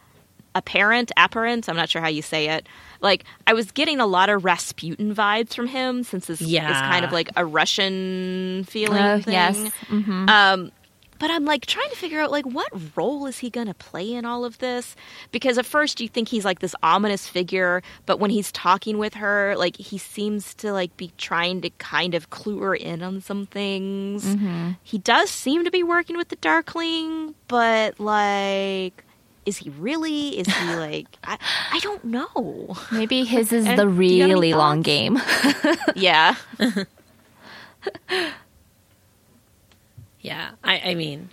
apparent, 0.55 1.13
apparent. 1.17 1.69
I'm 1.69 1.77
not 1.77 1.89
sure 1.89 2.03
how 2.03 2.09
you 2.09 2.23
say 2.23 2.49
it. 2.49 2.69
Like 3.01 3.25
I 3.47 3.53
was 3.55 3.71
getting 3.71 4.01
a 4.01 4.07
lot 4.07 4.29
of 4.29 4.45
Rasputin 4.45 5.15
vibes 5.15 5.55
from 5.55 5.67
him, 5.69 6.03
since 6.03 6.27
this 6.27 6.41
is 6.41 6.53
kind 6.53 7.05
of 7.05 7.13
like 7.13 7.31
a 7.37 7.47
Russian 7.47 8.65
feeling. 8.69 9.03
Oh, 9.03 9.21
thing. 9.21 9.33
yes. 9.33 9.57
Mhm. 9.89 10.29
Um, 10.29 10.73
but 11.21 11.31
I'm 11.31 11.45
like 11.45 11.67
trying 11.67 11.91
to 11.91 11.97
figure 11.97 12.21
out 12.21 12.33
like 12.33 12.47
what 12.47 12.73
role 12.97 13.27
is 13.27 13.39
he 13.39 13.51
going 13.51 13.69
to 13.69 13.75
play 13.75 14.13
in 14.13 14.25
all 14.25 14.45
of 14.45 14.59
this? 14.59 14.97
Because 15.31 15.59
at 15.59 15.67
first 15.67 16.01
you 16.01 16.09
think 16.09 16.29
he's 16.29 16.45
like 16.45 16.59
this 16.59 16.75
ominous 16.83 17.29
figure, 17.29 17.83
but 18.07 18.19
when 18.19 18.31
he's 18.31 18.51
talking 18.51 18.99
with 18.99 19.15
her, 19.15 19.55
like 19.57 19.77
he 19.77 19.99
seems 19.99 20.55
to 20.55 20.73
like 20.73 20.97
be 20.97 21.13
trying 21.19 21.61
to 21.61 21.71
kind 21.79 22.15
of 22.15 22.31
clue 22.31 22.59
her 22.61 22.75
in 22.75 23.03
on 23.03 23.21
some 23.21 23.47
things. 23.47 24.25
Mm-hmm. 24.25 24.71
He 24.83 24.99
does 24.99 25.31
seem 25.31 25.65
to 25.65 25.71
be 25.71 25.83
working 25.83 26.17
with 26.17 26.29
the 26.29 26.37
Darkling, 26.37 27.35
but 27.47 28.01
like 28.01 29.05
is 29.47 29.59
he 29.59 29.71
really? 29.71 30.39
Is 30.39 30.47
he 30.47 30.75
like 30.77 31.07
I, 31.23 31.39
I 31.73 31.81
don't 31.81 32.05
know. 32.05 32.77
Maybe 32.91 33.25
his 33.25 33.53
is 33.53 33.67
And 33.67 33.79
the 33.79 33.85
do 33.85 34.03
you 34.03 34.23
have 34.23 34.31
any 34.31 34.35
really 34.35 34.55
long 34.55 34.81
game. 34.81 35.21
Yeah. 35.95 36.37
Yeah. 40.21 40.51
I, 40.63 40.81
I 40.91 40.95
mean, 40.95 41.31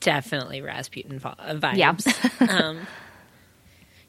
definitely 0.00 0.60
Rasputin 0.60 1.20
uh, 1.22 1.34
vibes. 1.54 1.76
Yeah. 1.76 2.46
um, 2.48 2.86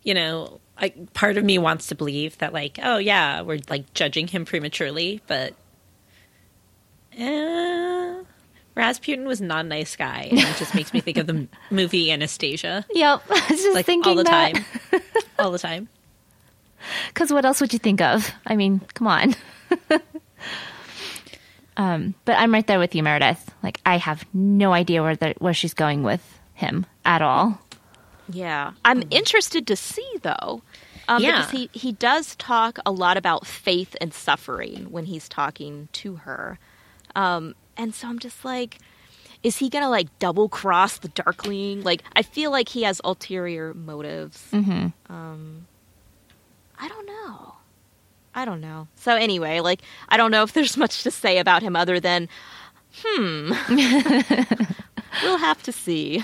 you 0.04 0.14
know, 0.14 0.60
I, 0.78 0.90
part 1.14 1.38
of 1.38 1.44
me 1.44 1.58
wants 1.58 1.88
to 1.88 1.96
believe 1.96 2.38
that, 2.38 2.54
like, 2.54 2.80
oh 2.82 2.98
yeah, 2.98 3.42
we're 3.42 3.60
like 3.70 3.94
judging 3.94 4.28
him 4.28 4.46
prematurely, 4.46 5.22
but 5.28 5.54
eh, 7.18 8.22
Rasputin 8.76 9.26
was 9.26 9.42
not 9.42 9.66
a 9.66 9.68
nice 9.68 9.96
guy, 9.96 10.28
and 10.30 10.40
it 10.40 10.56
just 10.58 10.76
makes 10.76 10.94
me 10.94 11.02
think 11.02 11.18
of 11.18 11.28
the 11.28 11.48
movie 11.72 12.12
Anastasia, 12.12 12.86
yep. 12.94 13.24
I 13.30 13.34
was 13.34 13.48
just 13.64 13.74
like 13.74 13.86
thinking 13.86 14.12
all 14.12 14.16
the 14.16 14.24
that. 14.24 14.54
time, 14.54 15.02
all 15.40 15.52
the 15.52 15.60
time. 15.60 15.90
Because 17.08 17.34
what 17.34 17.44
else 17.44 17.60
would 17.60 17.74
you 17.74 17.80
think 17.80 18.02
of? 18.02 18.32
I 18.46 18.56
mean, 18.56 18.82
come 18.94 19.08
on. 19.08 19.36
Um, 21.78 22.16
but 22.26 22.38
I'm 22.38 22.54
right 22.54 22.66
there 22.66 22.80
with 22.80 22.96
you, 22.96 23.04
Meredith. 23.04 23.52
Like, 23.64 23.80
I 23.86 23.98
have 23.98 24.26
no 24.34 24.74
idea 24.74 25.02
where 25.02 25.16
the, 25.16 25.36
where 25.38 25.54
she's 25.54 25.74
going 25.74 26.04
with 26.04 26.40
him 26.54 26.86
at 27.06 27.22
all. 27.22 27.62
Yeah. 28.30 28.74
I'm 28.84 29.04
interested 29.12 29.68
to 29.68 29.76
see, 29.76 30.12
though. 30.22 30.62
Um, 31.08 31.24
Yeah. 31.24 31.38
Because 31.38 31.52
he, 31.52 31.70
he 31.72 31.92
does 31.94 32.36
talk 32.36 32.80
a 32.86 32.92
lot 32.92 33.16
about 33.16 33.48
faith 33.48 33.96
and 34.02 34.14
suffering 34.14 34.92
when 34.92 35.06
he's 35.06 35.30
talking 35.30 35.88
to 35.94 36.18
her. 36.18 36.60
Um, 37.16 37.56
and 37.78 37.96
so 37.96 38.10
I'm 38.10 38.20
just 38.20 38.44
like, 38.44 38.80
is 39.44 39.58
he 39.58 39.70
going 39.70 39.84
to 39.84 39.90
like 39.90 40.08
double 40.20 40.50
cross 40.50 40.98
the 40.98 41.10
Darkling? 41.10 41.84
Like, 41.84 42.02
I 42.16 42.24
feel 42.24 42.52
like 42.52 42.70
he 42.70 42.84
has 42.84 43.00
ulterior 43.04 43.74
motives. 43.74 44.44
Mm-hmm. 44.52 45.14
Um, 45.14 45.68
I 46.80 46.88
don't 46.88 47.06
know. 47.06 47.54
I 48.38 48.46
don't 48.46 48.62
know. 48.62 48.88
So 48.96 49.16
anyway, 49.16 49.60
like, 49.60 49.82
I 50.10 50.16
don't 50.16 50.32
know 50.32 50.44
if 50.44 50.54
there's 50.54 50.78
much 50.78 51.04
to 51.04 51.12
say 51.12 51.40
about 51.40 51.64
him 51.64 51.76
other 51.76 52.00
than, 52.00 52.30
hmm, 53.04 53.52
we'll 55.24 55.38
have 55.40 55.62
to 55.64 55.72
see. 55.72 56.24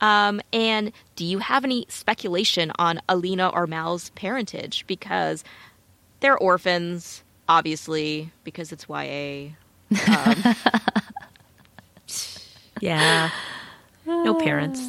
Um, 0.00 0.40
and 0.52 0.92
do 1.14 1.24
you 1.24 1.38
have 1.38 1.64
any 1.64 1.86
speculation 1.88 2.72
on 2.78 3.00
Alina 3.08 3.48
or 3.48 3.66
Mal's 3.66 4.10
parentage? 4.10 4.86
Because 4.86 5.44
they're 6.20 6.36
orphans, 6.36 7.22
obviously, 7.48 8.30
because 8.44 8.72
it's 8.72 8.86
YA. 8.88 9.50
Um, 10.08 10.54
Yeah. 12.80 13.30
No 14.04 14.34
parents. 14.34 14.80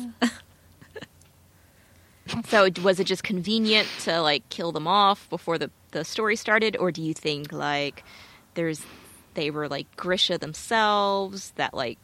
so 2.46 2.70
was 2.84 3.00
it 3.00 3.06
just 3.06 3.24
convenient 3.24 3.88
to 4.02 4.22
like 4.22 4.48
kill 4.50 4.72
them 4.72 4.88
off 4.88 5.30
before 5.30 5.58
the, 5.58 5.72
the 5.98 6.06
story 6.06 6.36
started, 6.36 6.78
or 6.78 6.92
do 6.92 7.02
you 7.02 7.14
think 7.14 7.52
like 7.52 8.04
there's 8.54 8.82
they 9.34 9.52
were 9.52 9.68
like 9.68 9.88
Grisha 9.96 10.38
themselves 10.38 11.52
that 11.56 11.74
like 11.74 11.98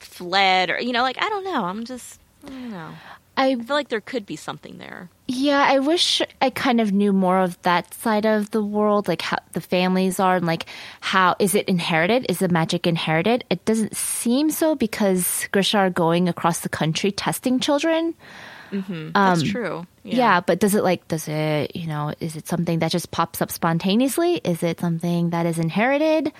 fled, 0.00 0.70
or 0.70 0.80
you 0.80 0.92
know, 0.92 1.02
like 1.02 1.20
I 1.20 1.28
don't 1.28 1.44
know. 1.44 1.64
I'm 1.64 1.84
just 1.84 2.20
I 2.44 2.48
don't 2.50 2.70
know. 2.70 2.92
I 3.36 3.50
I 3.50 3.54
feel 3.54 3.76
like 3.76 3.88
there 3.88 4.00
could 4.00 4.24
be 4.24 4.36
something 4.36 4.78
there. 4.78 5.10
Yeah, 5.28 5.62
I 5.68 5.78
wish 5.80 6.22
I 6.40 6.50
kind 6.50 6.80
of 6.80 6.92
knew 6.92 7.12
more 7.12 7.40
of 7.40 7.60
that 7.62 7.92
side 7.92 8.24
of 8.24 8.50
the 8.50 8.62
world, 8.62 9.08
like 9.08 9.22
how 9.22 9.38
the 9.52 9.60
families 9.60 10.18
are 10.18 10.36
and 10.36 10.46
like 10.46 10.66
how 11.00 11.36
is 11.38 11.54
it 11.54 11.68
inherited? 11.68 12.26
Is 12.28 12.38
the 12.38 12.48
magic 12.48 12.86
inherited? 12.86 13.44
It 13.50 13.64
doesn't 13.64 13.94
seem 13.94 14.50
so 14.50 14.74
because 14.74 15.46
Grisha 15.52 15.78
are 15.78 15.90
going 15.90 16.28
across 16.28 16.60
the 16.60 16.68
country 16.68 17.12
testing 17.12 17.60
children. 17.60 18.14
Mm-hmm. 18.70 18.92
Um, 18.92 19.12
that's 19.14 19.42
true. 19.42 19.86
Yeah. 20.02 20.40
but 20.40 20.58
does 20.60 20.74
it 20.74 20.82
like 20.84 21.06
does 21.08 21.28
it, 21.28 21.74
you 21.76 21.86
know, 21.86 22.12
is 22.20 22.36
it 22.36 22.46
something 22.48 22.78
that 22.80 22.90
just 22.92 23.10
pops 23.10 23.40
up 23.42 23.50
spontaneously? 23.50 24.36
Is 24.44 24.62
it 24.62 24.80
something 24.80 25.30
that 25.30 25.46
is 25.46 25.58
inherited? 25.58 26.32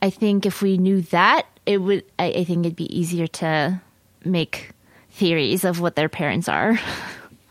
I 0.00 0.10
think 0.10 0.46
if 0.46 0.62
we 0.62 0.78
knew 0.78 1.02
that, 1.02 1.46
it 1.66 1.78
would 1.78 2.04
I, 2.18 2.26
I 2.26 2.44
think 2.44 2.66
it'd 2.66 2.76
be 2.76 2.90
easier 2.96 3.26
to 3.28 3.80
make 4.24 4.70
theories 5.10 5.64
of 5.64 5.80
what 5.80 5.96
their 5.96 6.08
parents 6.08 6.48
are. 6.48 6.78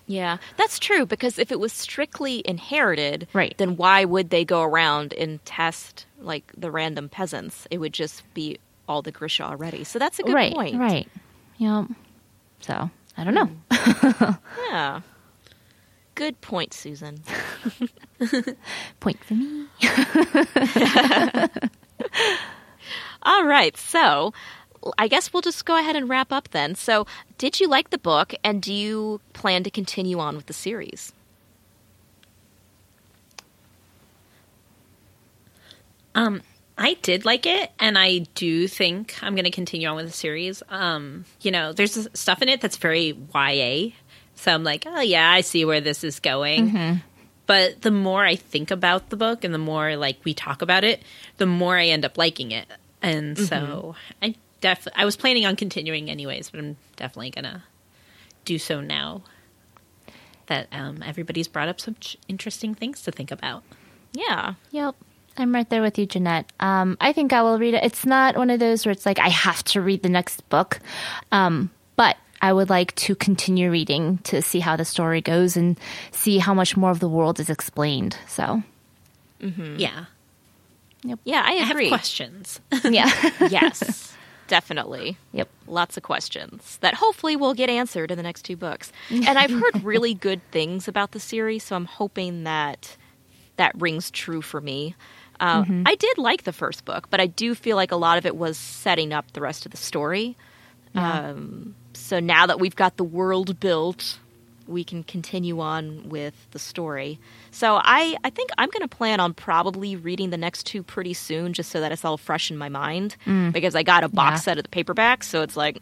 Yeah, 0.08 0.40
that's 0.58 0.78
true 0.78 1.06
because 1.06 1.40
if 1.40 1.54
it 1.54 1.60
was 1.60 1.72
strictly 1.72 2.42
inherited, 2.44 3.30
Right. 3.32 3.56
then 3.58 3.78
why 3.78 4.04
would 4.04 4.30
they 4.30 4.44
go 4.44 4.62
around 4.62 5.14
and 5.14 5.40
test 5.46 6.06
like 6.20 6.52
the 6.58 6.70
random 6.70 7.08
peasants? 7.08 7.66
It 7.72 7.78
would 7.78 7.94
just 7.94 8.22
be 8.34 8.58
all 8.90 9.02
the 9.02 9.12
Grisha 9.14 9.44
already. 9.44 9.86
So 9.86 10.00
that's 10.00 10.20
a 10.20 10.24
good 10.24 10.34
right, 10.36 10.52
point. 10.54 10.76
right. 10.76 11.08
Yep. 11.60 11.86
So 12.60 12.90
I 13.22 13.24
don't 13.24 13.36
know. 13.36 14.38
Yeah. 14.70 15.02
Good 16.16 16.40
point, 16.42 16.74
Susan. 16.74 17.22
Point 19.00 19.24
for 19.24 19.34
me. 19.34 19.68
All 23.24 23.46
right, 23.46 23.76
so 23.78 24.34
I 24.98 25.08
guess 25.08 25.32
we'll 25.34 25.42
just 25.42 25.66
go 25.66 25.78
ahead 25.78 25.96
and 25.96 26.10
wrap 26.10 26.32
up 26.32 26.50
then. 26.50 26.76
So, 26.76 27.06
did 27.38 27.60
you 27.60 27.68
like 27.68 27.90
the 27.92 27.98
book 27.98 28.34
and 28.44 28.62
do 28.62 28.74
you 28.74 29.22
plan 29.34 29.64
to 29.64 29.70
continue 29.70 30.20
on 30.20 30.36
with 30.36 30.46
the 30.48 30.54
series? 30.54 31.14
Um, 36.16 36.42
I 36.82 36.96
did 36.96 37.26
like 37.26 37.46
it, 37.46 37.72
and 37.80 37.96
I 37.98 38.20
do 38.34 38.68
think 38.68 39.16
I'm 39.22 39.36
going 39.36 39.46
to 39.46 39.52
continue 39.52 39.88
on 39.88 39.96
with 39.96 40.08
the 40.08 40.12
series. 40.12 40.64
Um, 40.68 41.26
you 41.42 41.52
know, 41.52 41.74
there's 41.74 42.08
stuff 42.16 42.42
in 42.42 42.50
it 42.50 42.60
that's 42.60 42.78
very 42.78 43.16
YA, 43.36 43.92
so 44.36 44.52
I'm 44.52 44.64
like, 44.64 44.86
oh 44.88 45.02
yeah, 45.02 45.30
I 45.32 45.42
see 45.42 45.64
where 45.64 45.80
this 45.80 46.04
is 46.04 46.20
going. 46.20 46.70
But 47.46 47.82
the 47.82 47.92
more 47.92 48.26
I 48.26 48.36
think 48.36 48.72
about 48.72 49.10
the 49.12 49.16
book, 49.18 49.44
and 49.44 49.54
the 49.54 49.60
more 49.60 49.96
like 49.96 50.18
we 50.24 50.34
talk 50.34 50.62
about 50.64 50.84
it, 50.84 51.04
the 51.38 51.46
more 51.46 51.78
I 51.78 51.88
end 51.88 52.04
up 52.04 52.18
liking 52.18 52.52
it. 52.52 52.66
And 53.02 53.38
so 53.38 53.96
I 54.22 54.36
def 54.62 54.88
I 54.96 55.06
was 55.06 55.16
planning 55.16 55.46
on 55.46 55.56
continuing 55.56 56.10
anyways, 56.10 56.50
but 56.50 56.60
I'm 56.62 56.78
definitely 56.96 57.30
gonna 57.32 57.64
do 58.46 58.58
so 58.58 58.82
now 58.82 59.22
that 60.48 60.68
um, 60.72 61.04
everybody's 61.06 61.48
brought 61.48 61.68
up 61.70 61.80
some 61.80 61.96
ch- 62.00 62.18
interesting 62.28 62.74
things 62.74 63.04
to 63.04 63.12
think 63.12 63.32
about. 63.32 63.64
Yeah. 64.14 64.56
Yep. 64.72 64.96
I'm 65.38 65.54
right 65.56 65.70
there 65.70 65.82
with 65.82 65.98
you, 65.98 66.06
Jeanette. 66.06 66.52
Um, 66.60 66.98
I 67.00 67.14
think 67.14 67.32
I 67.34 67.42
will 67.42 67.58
read 67.58 67.74
it. 67.74 67.84
It's 67.84 68.06
not 68.06 68.36
one 68.38 68.50
of 68.50 68.60
those 68.60 68.86
where 68.86 68.92
it's 68.92 69.06
like 69.06 69.20
I 69.20 69.30
have 69.30 69.64
to 69.66 69.82
read 69.82 70.04
the 70.04 70.10
next 70.10 70.48
book, 70.50 70.80
um, 71.32 71.70
but 71.96 72.18
I 72.42 72.52
would 72.54 72.70
like 72.70 72.94
to 72.98 73.16
continue 73.16 73.72
reading 73.72 74.18
to 74.26 74.42
see 74.42 74.60
how 74.60 74.76
the 74.76 74.86
story 74.86 75.22
goes 75.22 75.56
and 75.56 75.80
see 76.12 76.38
how 76.40 76.54
much 76.54 76.76
more 76.76 76.92
of 76.92 77.00
the 77.00 77.08
world 77.10 77.40
is 77.40 77.50
explained. 77.50 78.18
So, 78.28 78.62
Yeah, 79.40 80.06
Yeah, 81.04 81.42
I 81.46 81.52
I 81.52 81.54
have 81.54 81.72
agree. 81.72 81.88
questions. 81.88 82.60
yeah. 82.84 83.10
yes, 83.50 84.16
definitely. 84.48 85.18
yep. 85.32 85.50
Lots 85.66 85.96
of 85.98 86.04
questions 86.04 86.78
that 86.82 86.96
hopefully 86.96 87.36
will 87.36 87.54
get 87.54 87.70
answered 87.70 88.12
in 88.12 88.18
the 88.18 88.24
next 88.24 88.44
two 88.44 88.58
books. 88.58 88.92
And 89.10 89.40
I've 89.40 89.52
heard 89.52 89.84
really 89.84 90.14
good 90.14 90.42
things 90.52 90.88
about 90.88 91.12
the 91.12 91.20
series, 91.20 91.64
so 91.64 91.76
I'm 91.76 91.86
hoping 91.86 92.44
that 92.44 92.98
that 93.58 93.74
rings 93.80 94.12
true 94.12 94.42
for 94.42 94.60
me. 94.62 94.96
Um, 95.42 95.84
I 95.88 95.96
did 95.96 96.18
like 96.18 96.44
the 96.44 96.54
first 96.54 96.86
book, 96.86 97.10
but 97.10 97.20
I 97.20 97.26
do 97.26 97.56
feel 97.56 97.76
like 97.76 97.92
a 97.92 97.96
lot 97.98 98.18
of 98.18 98.26
it 98.26 98.38
was 98.38 98.58
setting 98.58 99.12
up 99.12 99.32
the 99.34 99.42
rest 99.42 99.66
of 99.66 99.72
the 99.72 99.78
story. 99.78 100.38
Um, 100.96 101.76
so 101.94 102.20
now 102.20 102.46
that 102.46 102.60
we've 102.60 102.76
got 102.76 102.98
the 102.98 103.04
world 103.04 103.60
built, 103.60 104.20
we 104.68 104.84
can 104.84 105.04
continue 105.04 105.60
on 105.60 106.08
with 106.10 106.48
the 106.52 106.60
story. 106.60 107.20
So 107.50 107.80
I, 107.84 108.16
I 108.24 108.30
think 108.30 108.52
I'm 108.58 108.70
going 108.70 108.88
to 108.88 108.96
plan 108.96 109.20
on 109.20 109.34
probably 109.34 109.96
reading 109.96 110.30
the 110.30 110.38
next 110.38 110.64
two 110.66 110.84
pretty 110.84 111.14
soon, 111.14 111.54
just 111.54 111.72
so 111.72 111.80
that 111.82 111.92
it's 111.92 112.06
all 112.06 112.18
fresh 112.18 112.52
in 112.52 112.58
my 112.58 112.70
mind. 112.70 113.16
Because 113.52 113.76
I 113.76 113.84
got 113.84 114.04
a 114.04 114.10
box 114.10 114.34
Yeah. 114.42 114.42
set 114.54 114.58
of 114.58 114.64
the 114.64 114.70
paperbacks, 114.70 115.24
so 115.24 115.42
it's 115.42 115.58
like 115.58 115.80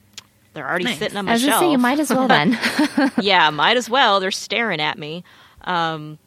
they're 0.53 0.67
already 0.67 0.85
Nice. 0.85 0.99
sitting 0.99 1.17
on 1.17 1.25
I 1.25 1.29
my 1.29 1.33
was 1.33 1.41
shelf. 1.43 1.59
saying, 1.59 1.71
you 1.73 1.77
might 1.77 1.99
as 1.99 2.09
well 2.09 2.27
then. 2.27 2.57
yeah, 3.21 3.49
might 3.51 3.77
as 3.77 3.89
well. 3.89 4.19
They're 4.19 4.31
staring 4.31 4.79
at 4.79 4.97
me. 4.97 5.23
Um, 5.65 6.17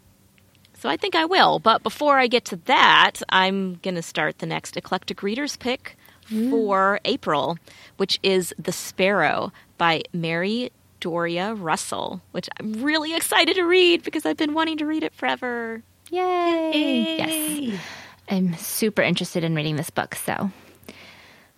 so 0.83 0.89
I 0.89 0.97
think 0.97 1.15
I 1.15 1.27
will. 1.27 1.61
But 1.61 1.85
before 1.85 2.19
I 2.19 2.27
get 2.27 2.45
to 2.47 2.57
that, 2.65 3.23
I'm 3.29 3.75
going 3.85 3.95
to 3.95 4.03
start 4.03 4.41
the 4.41 4.47
next 4.47 4.77
eclectic 4.77 5.23
readers 5.23 5.57
pick 5.57 5.97
mm. 6.29 6.51
for 6.51 6.99
April, 7.05 7.57
which 7.99 8.19
is 8.25 8.53
The 8.59 8.73
Sparrow 8.73 9.53
by 9.79 10.03
Mary 10.13 10.73
Doria 10.99 11.55
Russell, 11.55 12.21
which 12.33 12.49
I'm 12.59 12.83
really 12.83 13.15
excited 13.15 13.55
to 13.55 13.63
read 13.63 14.03
because 14.03 14.27
I've 14.27 14.37
been 14.37 14.55
wanting 14.55 14.79
to 14.79 14.85
read 14.85 15.05
it 15.05 15.15
forever. 15.15 15.85
Yay! 16.11 17.17
Yes. 17.17 17.81
I'm 18.29 18.57
super 18.57 19.03
interested 19.03 19.45
in 19.45 19.55
reading 19.55 19.77
this 19.77 19.91
book, 19.91 20.17
so 20.17 20.51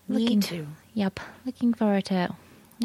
Me 0.06 0.36
too. 0.38 0.66
Yep, 0.92 1.18
looking 1.46 1.72
forward 1.72 2.04
to 2.06 2.14
it. 2.24 2.30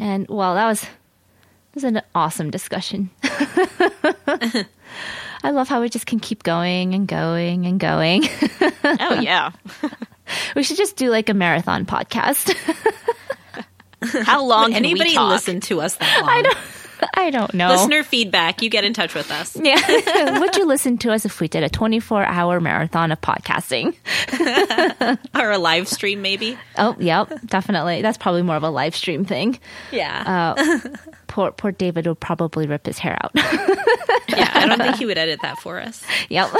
And 0.00 0.26
well, 0.26 0.54
that 0.54 0.66
was 0.66 0.80
that 0.80 1.74
was 1.74 1.84
an 1.84 2.00
awesome 2.14 2.50
discussion. 2.50 3.10
I 5.42 5.50
love 5.50 5.68
how 5.68 5.80
we 5.80 5.88
just 5.88 6.06
can 6.06 6.20
keep 6.20 6.42
going 6.42 6.94
and 6.94 7.06
going 7.08 7.66
and 7.66 7.78
going. 7.80 8.24
Oh, 8.82 9.20
yeah. 9.20 9.52
we 10.56 10.62
should 10.62 10.76
just 10.76 10.96
do 10.96 11.10
like 11.10 11.28
a 11.28 11.34
marathon 11.34 11.84
podcast. 11.86 12.54
How 14.24 14.42
long 14.44 14.68
can 14.72 14.76
Anybody 14.76 15.10
we 15.10 15.14
talk? 15.14 15.30
listen 15.30 15.60
to 15.62 15.80
us 15.80 15.94
that 15.96 16.22
long? 16.22 16.52
I 17.14 17.30
don't. 17.30 17.52
Know. 17.54 17.68
Listener 17.68 18.02
feedback, 18.02 18.60
you 18.62 18.70
get 18.70 18.84
in 18.84 18.92
touch 18.92 19.14
with 19.14 19.30
us. 19.30 19.56
Yeah. 19.56 20.38
Would 20.40 20.56
you 20.56 20.66
listen 20.66 20.98
to 20.98 21.12
us 21.12 21.24
if 21.24 21.40
we 21.40 21.46
did 21.48 21.62
a 21.62 21.68
24 21.68 22.24
hour 22.24 22.60
marathon 22.60 23.12
of 23.12 23.20
podcasting? 23.20 23.94
Or 25.34 25.50
a 25.50 25.58
live 25.58 25.88
stream, 25.88 26.22
maybe. 26.22 26.56
Oh, 26.76 26.94
yep, 26.98 27.30
definitely. 27.46 28.02
That's 28.02 28.18
probably 28.18 28.42
more 28.42 28.56
of 28.56 28.62
a 28.62 28.68
live 28.70 28.94
stream 28.94 29.24
thing. 29.24 29.58
Yeah. 29.90 30.54
Uh, 30.56 30.78
poor, 31.26 31.50
poor 31.52 31.72
David 31.72 32.06
will 32.06 32.14
probably 32.14 32.66
rip 32.66 32.84
his 32.86 32.98
hair 32.98 33.16
out. 33.22 33.30
yeah. 33.34 34.50
I 34.54 34.66
don't 34.66 34.78
think 34.78 34.96
he 34.96 35.06
would 35.06 35.16
edit 35.18 35.40
that 35.42 35.58
for 35.58 35.80
us. 35.80 36.04
Yep. 36.28 36.50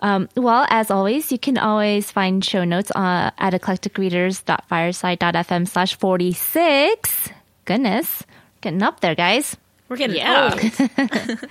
um, 0.00 0.28
well, 0.36 0.66
as 0.68 0.90
always, 0.90 1.30
you 1.30 1.38
can 1.38 1.56
always 1.58 2.10
find 2.10 2.44
show 2.44 2.64
notes 2.64 2.90
uh, 2.90 3.30
at 3.38 3.52
eclecticreaders.fireside.fm 3.52 5.68
slash 5.68 5.94
46. 5.96 7.28
Goodness, 7.64 8.24
getting 8.60 8.82
up 8.82 9.00
there, 9.00 9.14
guys. 9.14 9.56
We're 9.88 9.96
getting 9.96 10.16
Yeah. 10.16 10.50
old. 10.52 11.38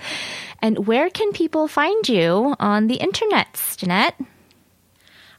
And 0.60 0.88
where 0.88 1.08
can 1.08 1.32
people 1.32 1.68
find 1.68 2.08
you 2.08 2.56
on 2.58 2.88
the 2.88 2.96
internet, 2.96 3.60
Jeanette? 3.76 4.16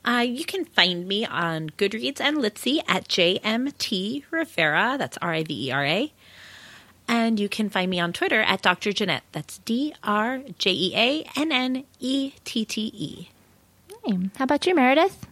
Uh, 0.06 0.24
you 0.26 0.46
can 0.46 0.64
find 0.64 1.08
me 1.10 1.26
on 1.26 1.72
Goodreads 1.72 2.22
and 2.22 2.38
Litsy 2.38 2.80
at 2.88 3.10
JMT 3.10 4.24
Rivera. 4.32 4.96
That's 4.98 5.18
R 5.22 5.34
I 5.34 5.44
V 5.44 5.68
E 5.68 5.72
R 5.72 5.86
A. 5.86 6.14
And 7.10 7.38
you 7.38 7.50
can 7.50 7.70
find 7.70 7.92
me 7.92 8.00
on 8.00 8.14
Twitter 8.14 8.40
at 8.42 8.62
Dr. 8.62 8.94
Jeanette. 8.94 9.24
That's 9.34 9.58
D 9.60 9.94
R 10.04 10.40
J 10.58 10.72
E 10.72 10.94
A 10.96 11.30
N 11.38 11.52
N 11.52 11.84
E 12.00 12.32
T 12.46 12.64
T 12.64 12.82
E. 12.96 13.30
Hey, 14.06 14.30
How 14.38 14.46
about 14.46 14.66
you, 14.66 14.74
Meredith? 14.74 15.26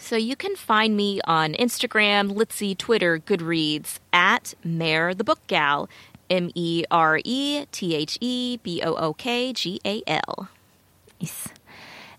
So 0.00 0.14
you 0.16 0.36
can 0.36 0.54
find 0.56 0.96
me 0.96 1.20
on 1.24 1.52
Instagram, 1.54 2.32
Litsy, 2.32 2.78
Twitter, 2.78 3.18
Goodreads 3.18 3.98
at 4.12 4.54
Mare 4.64 5.12
the 5.12 5.24
Book 5.24 5.40
Gal, 5.48 5.88
M 6.30 6.50
E 6.54 6.84
R 6.90 7.20
E 7.24 7.66
T 7.72 7.96
H 7.96 8.16
E 8.20 8.58
B 8.62 8.80
O 8.82 8.94
O 8.94 9.12
K 9.12 9.52
G 9.52 9.80
A 9.84 10.02
L. 10.06 10.48
Nice. 11.20 11.48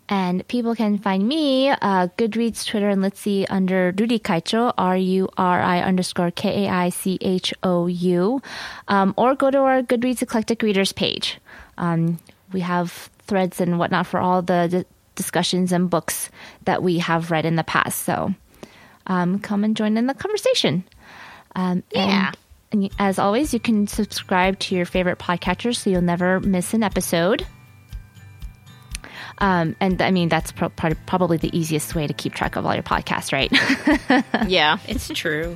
And 0.10 0.46
people 0.48 0.76
can 0.76 0.98
find 0.98 1.26
me, 1.28 1.70
uh, 1.70 2.08
Goodreads, 2.18 2.66
Twitter, 2.66 2.90
and 2.90 3.02
Litsy 3.02 3.46
under 3.48 3.94
Ruri 3.94 4.20
Kaicho, 4.20 4.74
R-U-R-I 4.76 5.82
underscore 5.82 6.32
K-A-I-C-H-O-U, 6.32 8.42
um, 8.88 9.14
or 9.18 9.36
go 9.36 9.52
to 9.52 9.60
our 9.60 9.84
Goodreads 9.84 10.24
Eclectic 10.24 10.64
Readers 10.64 10.94
page. 10.94 11.38
Um, 11.78 12.18
we 12.52 12.62
have 12.62 13.12
threads 13.28 13.62
and 13.62 13.78
whatnot 13.78 14.08
for 14.08 14.20
all 14.20 14.42
the 14.42 14.68
d- 14.70 14.86
discussions 15.20 15.74
and 15.74 15.90
books 15.90 16.30
that 16.64 16.82
we 16.82 17.00
have 17.00 17.30
read 17.30 17.46
in 17.46 17.58
the 17.58 17.64
past. 17.66 18.04
So 18.04 18.34
um, 19.08 19.40
come 19.40 19.66
and 19.66 19.76
join 19.76 19.98
in 19.98 20.08
the 20.08 20.14
conversation. 20.14 20.86
Um, 21.56 21.84
Yeah. 21.92 22.32
And, 22.72 22.84
and 22.84 22.92
as 23.00 23.20
always, 23.20 23.54
you 23.54 23.60
can 23.60 23.86
subscribe 23.86 24.58
to 24.60 24.76
your 24.76 24.86
favorite 24.86 25.20
podcatcher 25.20 25.76
so 25.76 25.90
you'll 25.90 26.02
never 26.02 26.40
miss 26.40 26.74
an 26.74 26.84
episode. 26.84 27.46
Um, 29.40 29.76
and 29.80 30.02
I 30.02 30.12
mean, 30.12 30.30
that's 30.30 30.52
pro- 30.52 30.70
part 30.70 30.98
probably 31.06 31.38
the 31.38 31.56
easiest 31.58 31.96
way 31.96 32.08
to 32.08 32.14
keep 32.14 32.34
track 32.34 32.56
of 32.56 32.66
all 32.66 32.74
your 32.74 32.84
podcasts, 32.84 33.32
right? 33.32 33.52
Yeah. 34.50 34.80
It's 34.88 35.08
true. 35.10 35.56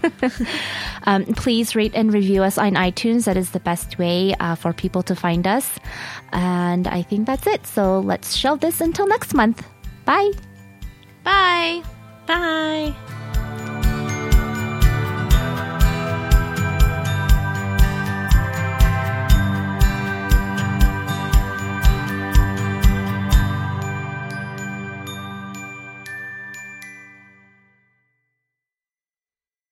um, 1.03 1.26
please 1.26 1.76
rate 1.76 1.93
and 1.95 2.14
review 2.14 2.43
us 2.43 2.57
on 2.57 2.73
iTunes. 2.73 3.26
That 3.26 3.38
is 3.38 3.51
the 3.51 3.60
best 3.60 3.97
way 3.97 4.35
uh, 4.39 4.55
for 4.55 4.73
people 4.73 5.03
to 5.03 5.15
find 5.15 5.47
us. 5.47 5.69
And 6.31 6.88
I 6.88 7.01
think 7.01 7.27
that's 7.27 7.47
it. 7.47 7.65
So 7.65 7.99
let's 7.99 8.35
shelve 8.35 8.60
this 8.60 8.81
until 8.81 9.07
next 9.07 9.34
month. 9.34 9.65
Bye. 10.05 10.31
Bye. 11.23 11.84
Bye. 12.26 12.93